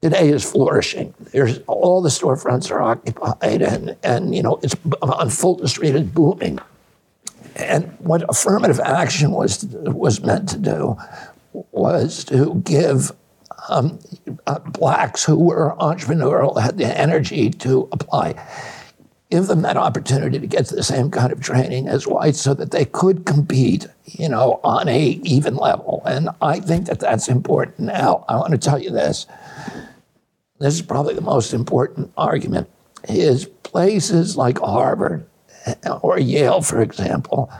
today 0.02 0.28
is 0.28 0.48
flourishing. 0.48 1.14
There's 1.32 1.60
all 1.66 2.02
the 2.02 2.08
storefronts 2.08 2.70
are 2.70 2.82
occupied, 2.82 3.62
and, 3.62 3.96
and 4.02 4.34
you 4.34 4.42
know 4.42 4.58
it's 4.62 4.76
on 5.00 5.30
Fulton 5.30 5.68
Street 5.68 5.94
is 5.94 6.02
booming. 6.02 6.58
And 7.54 7.96
what 8.00 8.24
affirmative 8.28 8.80
action 8.80 9.30
was 9.30 9.64
was 9.64 10.20
meant 10.20 10.48
to 10.50 10.58
do 10.58 10.96
was 11.72 12.24
to 12.24 12.60
give 12.64 13.12
um, 13.68 13.98
uh, 14.46 14.58
blacks 14.58 15.24
who 15.24 15.36
were 15.38 15.74
entrepreneurial 15.80 16.60
had 16.60 16.78
the 16.78 16.98
energy 16.98 17.50
to 17.50 17.88
apply. 17.92 18.34
Give 19.30 19.46
them 19.46 19.62
that 19.62 19.76
opportunity 19.76 20.38
to 20.38 20.46
get 20.46 20.68
the 20.68 20.82
same 20.82 21.10
kind 21.10 21.32
of 21.32 21.40
training 21.40 21.88
as 21.88 22.06
whites 22.06 22.40
so 22.40 22.54
that 22.54 22.70
they 22.70 22.84
could 22.84 23.26
compete, 23.26 23.88
you 24.04 24.28
know, 24.28 24.60
on 24.62 24.88
a 24.88 25.20
even 25.24 25.56
level. 25.56 26.02
And 26.06 26.30
I 26.40 26.60
think 26.60 26.86
that 26.86 27.00
that's 27.00 27.28
important. 27.28 27.80
Now, 27.80 28.24
I 28.28 28.36
want 28.36 28.52
to 28.52 28.58
tell 28.58 28.78
you 28.78 28.90
this. 28.90 29.26
This 30.60 30.74
is 30.74 30.82
probably 30.82 31.14
the 31.14 31.20
most 31.20 31.52
important 31.52 32.12
argument. 32.16 32.68
Is 33.08 33.46
places 33.46 34.36
like 34.36 34.58
Harvard 34.58 35.26
or 36.02 36.18
Yale, 36.18 36.62
for 36.62 36.80
example, 36.80 37.50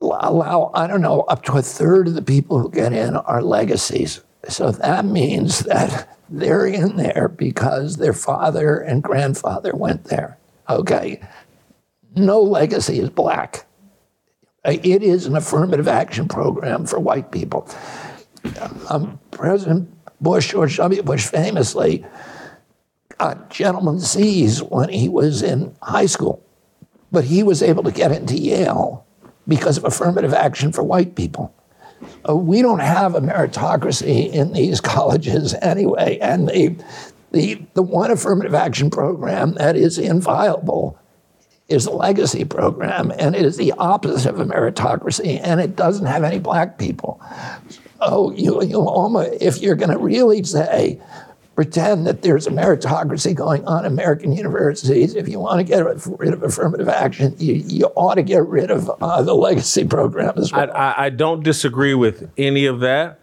allow, 0.00 0.70
I 0.74 0.86
don't 0.86 1.00
know, 1.00 1.22
up 1.22 1.42
to 1.44 1.52
a 1.54 1.62
third 1.62 2.08
of 2.08 2.14
the 2.14 2.22
people 2.22 2.58
who 2.58 2.70
get 2.70 2.92
in 2.92 3.16
are 3.16 3.42
legacies. 3.42 4.20
So 4.46 4.70
that 4.70 5.04
means 5.04 5.60
that 5.60 6.16
they're 6.28 6.66
in 6.66 6.96
there 6.96 7.28
because 7.28 7.96
their 7.96 8.12
father 8.12 8.78
and 8.78 9.02
grandfather 9.02 9.74
went 9.74 10.04
there. 10.04 10.38
Okay. 10.68 11.20
No 12.14 12.40
legacy 12.40 13.00
is 13.00 13.10
black. 13.10 13.66
It 14.64 15.02
is 15.02 15.26
an 15.26 15.36
affirmative 15.36 15.88
action 15.88 16.28
program 16.28 16.86
for 16.86 16.98
white 16.98 17.30
people. 17.32 17.68
Um, 18.90 19.18
President 19.30 19.88
Bush, 20.20 20.50
George 20.50 20.76
W. 20.76 21.02
Bush 21.02 21.26
famously 21.26 22.04
got 23.18 23.50
gentleman's 23.50 24.10
C's 24.10 24.62
when 24.62 24.88
he 24.88 25.08
was 25.08 25.42
in 25.42 25.74
high 25.82 26.06
school, 26.06 26.44
but 27.10 27.24
he 27.24 27.42
was 27.42 27.62
able 27.62 27.82
to 27.84 27.90
get 27.90 28.12
into 28.12 28.36
Yale 28.36 29.06
because 29.46 29.78
of 29.78 29.84
affirmative 29.84 30.34
action 30.34 30.72
for 30.72 30.82
white 30.82 31.14
people. 31.14 31.54
Uh, 32.28 32.36
we 32.36 32.62
don't 32.62 32.80
have 32.80 33.14
a 33.14 33.20
meritocracy 33.20 34.30
in 34.32 34.52
these 34.52 34.80
colleges 34.94 35.54
anyway, 35.54 36.18
and 36.20 36.48
the, 36.48 36.76
the, 37.32 37.62
the 37.74 37.82
one 37.82 38.10
affirmative 38.10 38.54
action 38.54 38.90
program 38.90 39.54
that 39.54 39.76
is 39.76 39.98
inviolable 39.98 40.98
is 41.68 41.84
the 41.84 41.90
legacy 41.90 42.44
program, 42.44 43.12
and 43.18 43.36
it 43.36 43.44
is 43.44 43.56
the 43.56 43.72
opposite 43.72 44.30
of 44.30 44.40
a 44.40 44.44
meritocracy, 44.44 45.38
and 45.42 45.60
it 45.60 45.76
doesn't 45.76 46.06
have 46.06 46.24
any 46.24 46.38
black 46.38 46.78
people. 46.78 47.20
Oh, 48.00 48.32
you, 48.32 48.62
you 48.62 49.18
if 49.40 49.60
you're 49.60 49.74
going 49.74 49.90
to 49.90 49.98
really 49.98 50.42
say, 50.44 51.00
pretend 51.58 52.06
that 52.06 52.22
there's 52.22 52.46
a 52.46 52.50
meritocracy 52.50 53.34
going 53.34 53.64
on 53.64 53.84
in 53.84 53.90
American 53.90 54.32
universities, 54.32 55.16
if 55.16 55.26
you 55.26 55.40
want 55.40 55.58
to 55.58 55.64
get 55.64 55.84
rid 55.84 56.32
of 56.32 56.40
affirmative 56.44 56.88
action, 56.88 57.34
you, 57.36 57.54
you 57.54 57.86
ought 57.96 58.14
to 58.14 58.22
get 58.22 58.46
rid 58.46 58.70
of 58.70 58.88
uh, 59.02 59.20
the 59.22 59.34
legacy 59.34 59.84
program 59.84 60.32
as 60.36 60.52
well. 60.52 60.70
I, 60.70 60.92
I, 60.92 61.04
I 61.06 61.10
don't 61.10 61.42
disagree 61.42 61.94
with 61.94 62.30
any 62.38 62.66
of 62.66 62.78
that. 62.78 63.18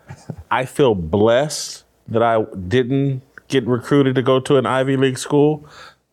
I 0.51 0.65
feel 0.65 0.95
blessed 0.95 1.85
that 2.09 2.21
I 2.21 2.43
didn't 2.67 3.21
get 3.47 3.65
recruited 3.65 4.15
to 4.15 4.21
go 4.21 4.41
to 4.41 4.57
an 4.57 4.65
Ivy 4.65 4.97
League 4.97 5.17
school. 5.17 5.65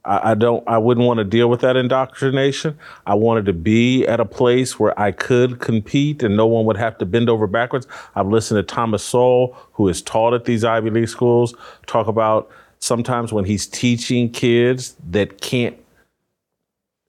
I, 0.05 0.35
don't. 0.35 0.67
I 0.69 0.79
wouldn't 0.79 1.07
want 1.07 1.19
to 1.19 1.25
deal 1.25 1.49
with 1.49 1.61
that 1.61 1.77
indoctrination. 1.77 2.77
I 3.07 3.15
wanted 3.15 3.47
to 3.47 3.53
be 3.53 4.05
at 4.07 4.19
a 4.19 4.25
place 4.25 4.79
where 4.79 4.99
I 4.99 5.13
could 5.13 5.61
compete 5.61 6.23
and 6.23 6.37
no 6.37 6.47
one 6.47 6.65
would 6.65 6.77
have 6.77 6.99
to 6.99 7.07
bend 7.07 7.29
over 7.29 7.47
backwards. 7.47 7.87
I've 8.17 8.27
listened 8.27 8.59
to 8.59 8.75
Thomas 8.75 9.05
Sowell, 9.05 9.57
who 9.75 9.89
is 9.89 10.03
taught 10.03 10.35
at 10.35 10.45
these 10.45 10.65
Ivy 10.65 10.91
League 10.91 11.09
schools, 11.09 11.55
talk 11.87 12.09
about 12.09 12.51
sometimes 12.81 13.33
when 13.33 13.45
he's 13.45 13.67
teaching 13.67 14.29
kids 14.31 14.97
that 15.11 15.41
can't 15.41 15.77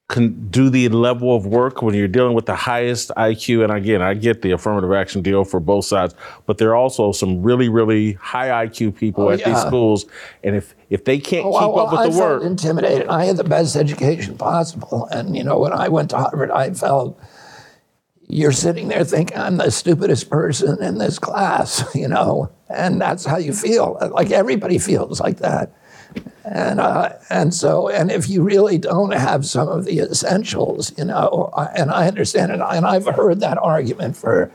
can 0.09 0.49
do 0.49 0.69
the 0.69 0.89
level 0.89 1.35
of 1.35 1.45
work 1.45 1.81
when 1.81 1.95
you're 1.95 2.09
dealing 2.09 2.33
with 2.35 2.45
the 2.45 2.55
highest 2.55 3.09
IQ. 3.17 3.63
And 3.63 3.71
again, 3.71 4.01
I 4.01 4.13
get 4.13 4.41
the 4.41 4.51
affirmative 4.51 4.91
action 4.91 5.21
deal 5.21 5.43
for 5.45 5.59
both 5.59 5.85
sides, 5.85 6.13
but 6.45 6.57
there 6.57 6.69
are 6.71 6.75
also 6.75 7.11
some 7.13 7.41
really, 7.41 7.69
really 7.69 8.13
high 8.13 8.67
IQ 8.67 8.95
people 8.95 9.25
Oh, 9.27 9.29
at 9.31 9.43
these 9.43 9.59
schools. 9.61 10.05
And 10.43 10.55
if 10.55 10.75
if 10.89 11.05
they 11.05 11.19
can't 11.19 11.45
Oh, 11.45 11.53
keep 11.53 11.73
well, 11.73 11.79
up 11.87 11.91
with 11.91 12.01
I 12.01 12.09
the 12.09 12.19
work, 12.19 12.43
intimidated. 12.43 13.07
I 13.07 13.25
had 13.25 13.37
the 13.37 13.43
best 13.45 13.75
education 13.75 14.37
possible, 14.37 15.07
and 15.09 15.35
you 15.35 15.43
know, 15.43 15.57
when 15.57 15.73
I 15.73 15.87
went 15.87 16.09
to 16.11 16.17
Harvard, 16.17 16.51
I 16.51 16.71
felt 16.73 17.19
you're 18.27 18.51
sitting 18.51 18.89
there 18.89 19.03
thinking 19.05 19.37
I'm 19.37 19.57
the 19.57 19.71
stupidest 19.71 20.29
person 20.29 20.81
in 20.83 20.97
this 20.97 21.17
class, 21.17 21.83
you 21.95 22.07
know, 22.07 22.51
and 22.69 22.99
that's 22.99 23.25
how 23.25 23.37
you 23.37 23.53
feel. 23.53 23.97
Like 24.11 24.31
everybody 24.31 24.77
feels 24.79 25.19
like 25.19 25.37
that, 25.37 25.73
and 26.45 26.79
uh, 26.79 27.13
and 27.29 27.53
so, 27.53 27.87
and 27.87 28.11
if 28.11 28.29
you 28.29 28.43
really 28.43 28.77
don't 28.77 29.13
have 29.13 29.45
some 29.45 29.69
of 29.69 29.85
the 29.85 29.99
essentials, 29.99 30.91
you 30.97 31.05
know, 31.05 31.51
and 31.75 31.89
I 31.89 32.07
understand 32.07 32.51
it, 32.51 32.59
and 32.59 32.85
I've 32.85 33.05
heard 33.05 33.39
that 33.39 33.57
argument 33.57 34.17
for 34.17 34.51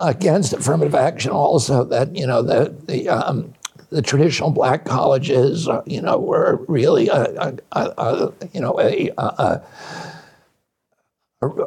against 0.00 0.52
affirmative 0.52 0.94
action 0.94 1.32
also 1.32 1.84
that 1.84 2.14
you 2.14 2.26
know 2.26 2.42
the 2.42 2.74
the 2.86 3.08
um, 3.08 3.54
the 3.90 4.02
traditional 4.02 4.50
black 4.50 4.84
colleges 4.84 5.68
uh, 5.68 5.82
you 5.86 6.00
know 6.00 6.18
were 6.18 6.62
really 6.68 7.08
a, 7.08 7.24
a, 7.38 7.54
a, 7.72 8.32
you 8.52 8.60
know 8.60 8.78
a 8.80 9.10
a 9.16 9.60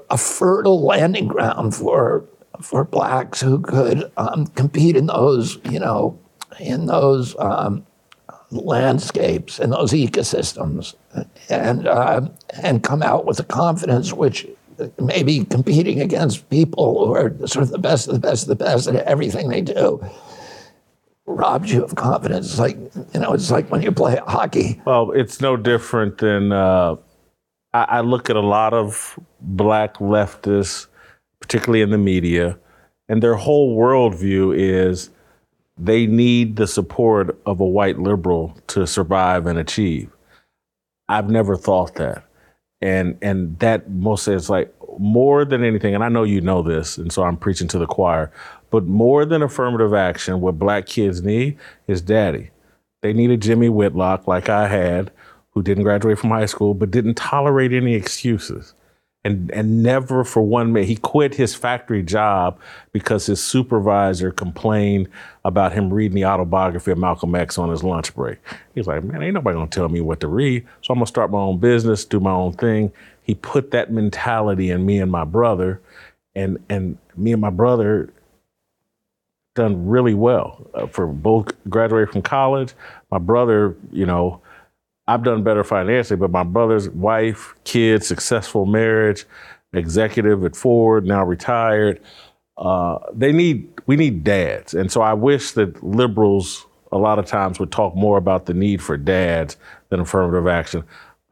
a 0.10 0.18
fertile 0.18 0.84
landing 0.84 1.28
ground 1.28 1.73
for 1.73 2.26
for 2.61 2.84
blacks 2.84 3.41
who 3.41 3.60
could 3.60 4.11
um, 4.18 4.45
compete 4.48 4.95
in 4.95 5.07
those 5.07 5.57
you 5.69 5.80
know 5.80 6.19
in 6.60 6.86
those 6.86 7.36
um, 7.40 7.86
landscapes 8.52 9.60
and 9.60 9.72
those 9.72 9.91
ecosystems 9.91 10.95
and 11.49 11.88
uh, 11.88 12.22
and 12.61 12.84
come 12.84 13.02
out 13.02 13.26
with 13.26 13.40
a 13.40 13.44
confidence 13.44 14.14
which 14.14 14.48
maybe 14.99 15.45
competing 15.45 16.02
against 16.02 16.49
people 16.49 17.06
who 17.06 17.14
are 17.14 17.48
sort 17.48 17.64
of 17.64 17.69
the 17.69 17.78
best 17.78 18.07
of 18.07 18.14
the 18.14 18.19
best 18.19 18.44
of 18.44 18.49
the 18.49 18.56
best 18.56 18.88
at 18.88 18.95
everything 19.06 19.49
they 19.49 19.61
do 19.61 20.03
robs 21.26 21.72
you 21.72 21.84
of 21.84 21.95
confidence. 21.95 22.48
It's 22.48 22.60
like 22.60 22.78
you 23.14 23.19
know, 23.19 23.34
it's 23.34 23.52
like 23.52 23.69
when 23.69 23.82
you 23.82 23.91
play 23.91 24.19
hockey. 24.28 24.82
Well, 24.86 25.11
it's 25.11 25.41
no 25.41 25.57
different 25.57 26.18
than 26.18 26.52
uh, 26.52 26.95
I, 27.73 27.84
I 27.84 28.02
look 28.02 28.30
at 28.30 28.36
a 28.36 28.41
lot 28.41 28.73
of 28.73 29.19
black 29.40 29.95
leftists, 29.95 30.88
particularly 31.40 31.82
in 31.82 31.91
the 31.91 31.98
media, 31.98 32.57
and 33.07 33.22
their 33.22 33.36
whole 33.36 33.78
worldview 33.78 34.56
is 34.57 35.10
they 35.84 36.06
need 36.06 36.58
the 36.58 36.68
support 36.68 37.40
of 37.45 37.60
a 37.60 37.66
white 37.66 37.98
liberal 37.98 38.56
to 38.68 38.86
survive 38.86 39.48
and 39.48 39.58
achieve. 39.58 40.12
I've 41.10 41.30
never 41.30 41.58
thought 41.58 41.95
that. 41.95 42.24
And 42.82 43.18
and 43.22 43.58
that 43.60 43.90
most 43.90 44.28
is 44.28 44.49
like 44.49 44.74
more 44.99 45.44
than 45.44 45.64
anything, 45.64 45.95
and 45.95 46.03
I 46.03 46.10
know 46.10 46.24
you 46.24 46.41
know 46.41 46.62
this, 46.62 46.98
and 46.98 47.12
so 47.12 47.24
I'm 47.24 47.38
preaching 47.38 47.68
to 47.70 47.80
the 47.80 47.88
choir, 47.88 48.32
but 48.70 48.86
more 48.86 49.26
than 49.26 49.41
affirmative 49.41 49.94
action, 49.94 50.41
what 50.41 50.60
black 50.60 50.86
kids 50.86 51.22
need 51.22 51.58
is 51.88 52.02
daddy. 52.02 52.49
They 53.02 53.14
need 53.14 53.32
a 53.32 53.38
Jimmy 53.38 53.70
Whitlock 53.70 54.28
like 54.28 54.49
I 54.49 54.68
had, 54.68 55.12
who 55.52 55.64
didn't 55.64 55.84
graduate 55.84 56.20
from 56.20 56.30
high 56.30 56.45
school, 56.45 56.74
but 56.74 56.91
didn't 56.91 57.16
tolerate 57.16 57.74
any 57.74 57.94
excuses. 57.94 58.74
And, 59.23 59.52
and 59.52 59.84
never 59.84 60.23
for 60.23 60.41
one 60.41 60.73
minute, 60.73 60.88
he 60.88 60.95
quit 60.95 61.35
his 61.35 61.53
factory 61.53 62.02
job 62.02 62.60
because 62.91 63.27
his 63.27 63.43
supervisor 63.43 64.31
complained 64.31 65.10
about 65.45 65.73
him 65.73 65.93
reading 65.93 66.15
the 66.15 66.26
autobiography 66.26 66.91
of 66.91 66.98
Malcolm 66.98 67.35
X 67.35 67.60
on 67.60 67.69
his 67.69 67.84
lunch 67.84 68.15
break. 68.15 68.39
He 68.73 68.80
was 68.80 68.88
like, 68.88 69.03
man, 69.03 69.22
ain't 69.22 69.35
nobody 69.35 69.56
gonna 69.56 69.68
tell 69.68 69.89
me 69.89 70.02
what 70.02 70.22
to 70.22 70.27
read. 70.27 70.65
So 70.81 70.91
I'm 70.91 70.98
gonna 70.98 71.06
start 71.06 71.30
my 71.30 71.38
own 71.38 71.60
business, 71.60 72.03
do 72.03 72.19
my 72.19 72.31
own 72.31 72.53
thing. 72.53 72.91
He 73.22 73.35
put 73.35 73.69
that 73.72 73.91
mentality 73.91 74.72
in 74.72 74.85
me 74.88 74.99
and 74.99 75.11
my 75.11 75.23
brother, 75.23 75.80
and, 76.34 76.57
and 76.68 76.98
me 77.15 77.31
and 77.31 77.41
my 77.41 77.52
brother 77.52 78.11
done 79.53 79.88
really 79.88 80.14
well 80.14 80.65
uh, 80.73 80.88
for 80.88 81.06
both 81.07 81.49
graduated 81.69 82.10
from 82.10 82.22
college. 82.22 82.73
My 83.11 83.18
brother, 83.19 83.76
you 83.91 84.06
know, 84.06 84.41
I've 85.12 85.24
done 85.24 85.44
better 85.44 85.66
financially, 85.66 86.16
but 86.16 86.32
my 86.32 86.44
brother's 86.44 86.90
wife, 86.90 87.54
kids, 87.66 88.08
successful 88.08 88.66
marriage, 88.66 89.26
executive 89.74 90.46
at 90.46 90.56
Ford, 90.56 91.06
now 91.06 91.26
retired. 91.26 92.00
Uh, 92.58 92.98
they 93.14 93.34
need 93.34 93.68
we 93.88 93.98
need 93.98 94.24
dads, 94.24 94.74
and 94.74 94.90
so 94.90 95.02
I 95.02 95.14
wish 95.14 95.52
that 95.52 95.84
liberals 95.84 96.66
a 96.94 96.98
lot 96.98 97.20
of 97.20 97.26
times 97.26 97.60
would 97.60 97.74
talk 97.74 97.94
more 97.94 98.18
about 98.18 98.46
the 98.46 98.54
need 98.54 98.82
for 98.82 98.96
dads 98.96 99.58
than 99.90 100.00
affirmative 100.00 100.48
action. 100.48 100.82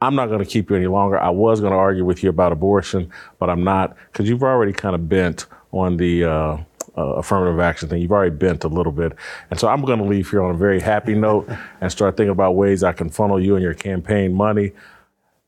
I'm 0.02 0.14
not 0.14 0.26
going 0.26 0.40
to 0.40 0.46
keep 0.46 0.68
you 0.68 0.76
any 0.76 0.86
longer. 0.86 1.18
I 1.18 1.30
was 1.30 1.60
going 1.60 1.72
to 1.72 1.78
argue 1.78 2.04
with 2.04 2.22
you 2.22 2.28
about 2.28 2.52
abortion, 2.52 3.10
but 3.38 3.48
I'm 3.48 3.64
not 3.64 3.96
because 4.12 4.28
you've 4.28 4.42
already 4.42 4.74
kind 4.74 4.94
of 4.94 5.08
bent 5.08 5.46
on 5.72 5.96
the 5.96 6.24
uh, 6.24 6.56
uh, 6.96 7.02
affirmative 7.02 7.60
action 7.60 7.88
thing. 7.88 8.02
You've 8.02 8.12
already 8.12 8.34
bent 8.34 8.64
a 8.64 8.68
little 8.68 8.92
bit. 8.92 9.12
And 9.50 9.58
so 9.58 9.68
I'm 9.68 9.82
going 9.82 9.98
to 9.98 10.04
leave 10.04 10.30
here 10.30 10.42
on 10.42 10.54
a 10.54 10.58
very 10.58 10.80
happy 10.80 11.14
note 11.26 11.48
and 11.80 11.90
start 11.90 12.16
thinking 12.16 12.30
about 12.30 12.52
ways 12.52 12.82
I 12.82 12.92
can 12.92 13.10
funnel 13.10 13.40
you 13.40 13.54
and 13.56 13.62
your 13.62 13.74
campaign 13.74 14.34
money. 14.34 14.72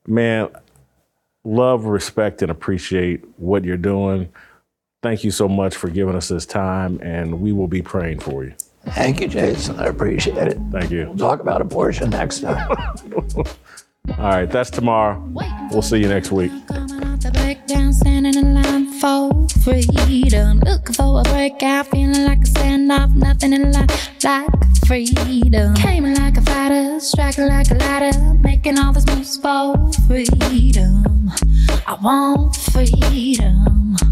Man, 0.07 0.49
love, 1.45 1.85
respect, 1.85 2.43
and 2.43 2.51
appreciate 2.51 3.25
what 3.37 3.65
you're 3.65 3.77
doing. 3.77 4.29
Thank 5.03 5.25
you 5.25 5.31
so 5.33 5.49
much 5.49 5.77
for 5.77 5.91
giving 5.91 6.15
us 6.15 6.29
this 6.29 6.47
time, 6.47 7.01
and 7.03 7.41
we 7.41 7.53
will 7.53 7.67
be 7.67 7.83
praying 7.83 8.21
for 8.21 8.45
you. 8.45 8.55
Thank 8.91 9.21
you, 9.21 9.29
Jason. 9.29 9.79
I 9.79 9.87
appreciate 9.87 10.37
it. 10.37 10.59
Thank 10.71 10.91
you. 10.91 11.07
We'll 11.07 11.17
talk 11.17 11.41
about 11.41 11.61
abortion 11.61 12.11
next 12.11 12.41
time. 12.41 12.71
All 13.29 13.45
right, 14.19 14.47
that's 14.47 14.71
tomorrow. 14.71 15.23
We'll 15.71 15.83
see 15.83 15.99
you 15.99 16.09
next 16.09 16.33
week. 16.33 16.51
For 19.03 19.49
freedom. 19.65 20.61
Looking 20.61 20.95
for 20.95 21.19
a 21.19 21.23
breakout, 21.25 21.89
feeling 21.89 22.25
like 22.25 22.39
a 22.39 22.43
standoff, 22.43 23.13
nothing 23.17 23.53
in 23.53 23.73
life 23.73 24.23
like 24.23 24.47
freedom. 24.87 25.75
Came 25.75 26.05
like 26.15 26.37
a 26.37 26.41
fighter, 26.43 27.01
striking 27.01 27.49
like 27.49 27.69
a 27.73 27.75
ladder, 27.75 28.17
making 28.35 28.79
all 28.79 28.93
these 28.93 29.05
moves 29.07 29.37
for 29.39 29.75
freedom. 30.07 31.33
I 31.85 31.99
want 32.01 32.55
freedom. 32.55 34.12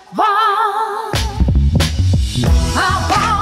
want. 0.15 1.15
I 2.75 3.07
want 3.09 3.40